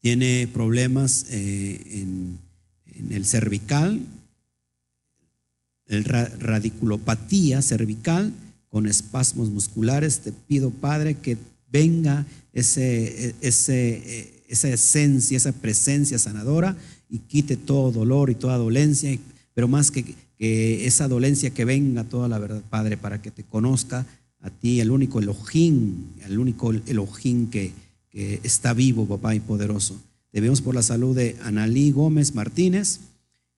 tiene 0.00 0.48
problemas 0.52 1.26
eh, 1.30 1.80
en, 2.02 2.38
el 3.10 3.24
cervical, 3.24 4.00
el 5.86 6.04
radiculopatía 6.04 7.62
cervical 7.62 8.32
con 8.68 8.86
espasmos 8.86 9.50
musculares. 9.50 10.20
Te 10.20 10.32
pido, 10.32 10.70
Padre, 10.70 11.14
que 11.14 11.36
venga 11.70 12.26
ese, 12.52 13.34
ese, 13.40 14.44
esa 14.48 14.68
esencia, 14.68 15.36
esa 15.36 15.52
presencia 15.52 16.18
sanadora 16.18 16.76
y 17.12 17.18
quite 17.18 17.58
todo 17.58 17.92
dolor 17.92 18.30
y 18.30 18.34
toda 18.34 18.56
dolencia, 18.56 19.16
pero 19.52 19.68
más 19.68 19.90
que, 19.90 20.14
que 20.38 20.86
esa 20.86 21.08
dolencia 21.08 21.50
que 21.50 21.66
venga 21.66 22.04
toda 22.04 22.26
la 22.26 22.38
verdad, 22.38 22.62
Padre, 22.70 22.96
para 22.96 23.20
que 23.20 23.30
te 23.30 23.44
conozca 23.44 24.06
a 24.40 24.48
ti, 24.48 24.80
el 24.80 24.90
único 24.90 25.20
Elohim, 25.20 26.06
el 26.24 26.38
único 26.38 26.72
Elohim 26.72 27.50
que, 27.50 27.72
que 28.08 28.40
está 28.42 28.72
vivo, 28.72 29.06
papá, 29.06 29.34
y 29.34 29.40
poderoso. 29.40 30.00
Debemos 30.32 30.62
por 30.62 30.74
la 30.74 30.82
salud 30.82 31.14
de 31.14 31.36
Analí 31.42 31.90
Gómez 31.90 32.34
Martínez 32.34 33.00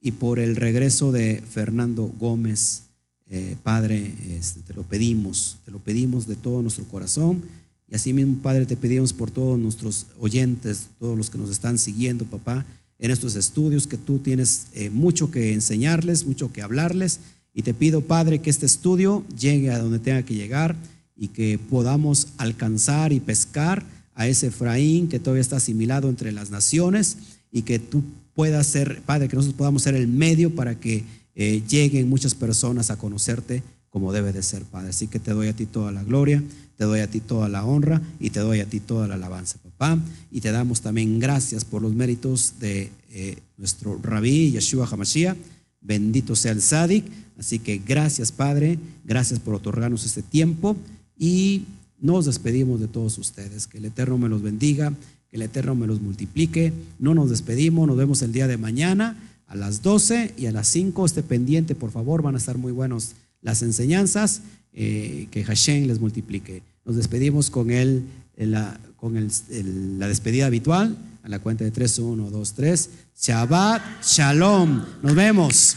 y 0.00 0.10
por 0.10 0.40
el 0.40 0.56
regreso 0.56 1.12
de 1.12 1.40
Fernando 1.48 2.12
Gómez. 2.18 2.82
Eh, 3.30 3.56
Padre, 3.62 4.12
este, 4.36 4.60
te 4.62 4.74
lo 4.74 4.82
pedimos, 4.82 5.58
te 5.64 5.70
lo 5.70 5.78
pedimos 5.78 6.26
de 6.26 6.34
todo 6.34 6.60
nuestro 6.60 6.84
corazón. 6.86 7.42
Y 7.88 7.94
así 7.94 8.12
mismo, 8.12 8.42
Padre, 8.42 8.66
te 8.66 8.76
pedimos 8.76 9.12
por 9.12 9.30
todos 9.30 9.60
nuestros 9.60 10.06
oyentes, 10.18 10.88
todos 10.98 11.16
los 11.16 11.30
que 11.30 11.38
nos 11.38 11.50
están 11.50 11.78
siguiendo, 11.78 12.24
papá, 12.24 12.66
en 12.98 13.10
estos 13.10 13.36
estudios, 13.36 13.86
que 13.86 13.98
tú 13.98 14.18
tienes 14.18 14.68
eh, 14.74 14.90
mucho 14.90 15.30
que 15.30 15.52
enseñarles, 15.52 16.26
mucho 16.26 16.52
que 16.52 16.62
hablarles. 16.62 17.20
Y 17.52 17.62
te 17.62 17.74
pido, 17.74 18.00
Padre, 18.00 18.40
que 18.40 18.50
este 18.50 18.66
estudio 18.66 19.24
llegue 19.38 19.70
a 19.70 19.78
donde 19.78 19.98
tenga 19.98 20.22
que 20.22 20.34
llegar 20.34 20.76
y 21.16 21.28
que 21.28 21.58
podamos 21.58 22.28
alcanzar 22.38 23.12
y 23.12 23.20
pescar 23.20 23.84
a 24.14 24.26
ese 24.28 24.48
Efraín 24.48 25.08
que 25.08 25.18
todavía 25.18 25.42
está 25.42 25.56
asimilado 25.56 26.08
entre 26.08 26.32
las 26.32 26.50
naciones 26.50 27.16
y 27.50 27.62
que 27.62 27.78
tú 27.78 28.02
puedas 28.34 28.66
ser, 28.66 29.00
Padre, 29.02 29.28
que 29.28 29.36
nosotros 29.36 29.56
podamos 29.56 29.82
ser 29.82 29.94
el 29.94 30.08
medio 30.08 30.54
para 30.54 30.78
que 30.78 31.04
eh, 31.34 31.62
lleguen 31.68 32.08
muchas 32.08 32.34
personas 32.34 32.90
a 32.90 32.96
conocerte 32.96 33.62
como 33.90 34.12
debe 34.12 34.32
de 34.32 34.42
ser, 34.42 34.64
Padre. 34.64 34.90
Así 34.90 35.06
que 35.06 35.20
te 35.20 35.32
doy 35.32 35.48
a 35.48 35.52
ti 35.52 35.66
toda 35.66 35.92
la 35.92 36.02
gloria, 36.02 36.42
te 36.76 36.84
doy 36.84 37.00
a 37.00 37.10
ti 37.10 37.20
toda 37.20 37.48
la 37.48 37.64
honra 37.64 38.02
y 38.18 38.30
te 38.30 38.40
doy 38.40 38.60
a 38.60 38.66
ti 38.66 38.80
toda 38.80 39.06
la 39.06 39.14
alabanza, 39.14 39.58
papá. 39.62 39.98
Y 40.30 40.40
te 40.40 40.50
damos 40.50 40.80
también 40.80 41.20
gracias 41.20 41.64
por 41.64 41.82
los 41.82 41.94
méritos 41.94 42.54
de 42.60 42.90
eh, 43.10 43.38
nuestro 43.56 43.98
rabí 44.02 44.50
Yeshua 44.50 44.88
Hamashiach. 44.90 45.36
Bendito 45.80 46.34
sea 46.34 46.52
el 46.52 46.62
Sadik. 46.62 47.04
Así 47.38 47.58
que 47.58 47.78
gracias, 47.78 48.32
Padre. 48.32 48.78
Gracias 49.04 49.38
por 49.38 49.54
otorgarnos 49.54 50.04
este 50.04 50.22
tiempo 50.22 50.76
y 51.18 51.64
nos 52.00 52.26
despedimos 52.26 52.80
de 52.80 52.88
todos 52.88 53.18
ustedes. 53.18 53.66
Que 53.66 53.78
el 53.78 53.84
Eterno 53.84 54.18
me 54.18 54.28
los 54.28 54.42
bendiga, 54.42 54.92
que 55.30 55.36
el 55.36 55.42
Eterno 55.42 55.74
me 55.74 55.86
los 55.86 56.00
multiplique. 56.00 56.72
No 56.98 57.14
nos 57.14 57.30
despedimos, 57.30 57.86
nos 57.86 57.96
vemos 57.96 58.22
el 58.22 58.32
día 58.32 58.48
de 58.48 58.56
mañana 58.56 59.16
a 59.46 59.54
las 59.56 59.82
12 59.82 60.34
y 60.36 60.46
a 60.46 60.52
las 60.52 60.68
5. 60.68 61.06
Esté 61.06 61.22
pendiente, 61.22 61.74
por 61.74 61.90
favor, 61.90 62.22
van 62.22 62.34
a 62.34 62.38
estar 62.38 62.58
muy 62.58 62.72
buenos 62.72 63.12
las 63.42 63.62
enseñanzas. 63.62 64.40
Eh, 64.76 65.28
que 65.30 65.44
Hashem 65.44 65.86
les 65.86 66.00
multiplique. 66.00 66.62
Nos 66.84 66.96
despedimos 66.96 67.48
con, 67.48 67.70
él, 67.70 68.04
la, 68.36 68.78
con 68.96 69.14
la 69.14 70.08
despedida 70.08 70.46
habitual 70.46 70.96
a 71.22 71.28
la 71.28 71.38
cuenta 71.38 71.64
de 71.64 71.70
3, 71.70 71.98
1, 72.00 72.30
2, 72.30 72.54
3. 72.54 72.90
Shabbat 73.16 73.82
Shalom. 74.04 74.84
Nos 75.02 75.14
vemos. 75.14 75.76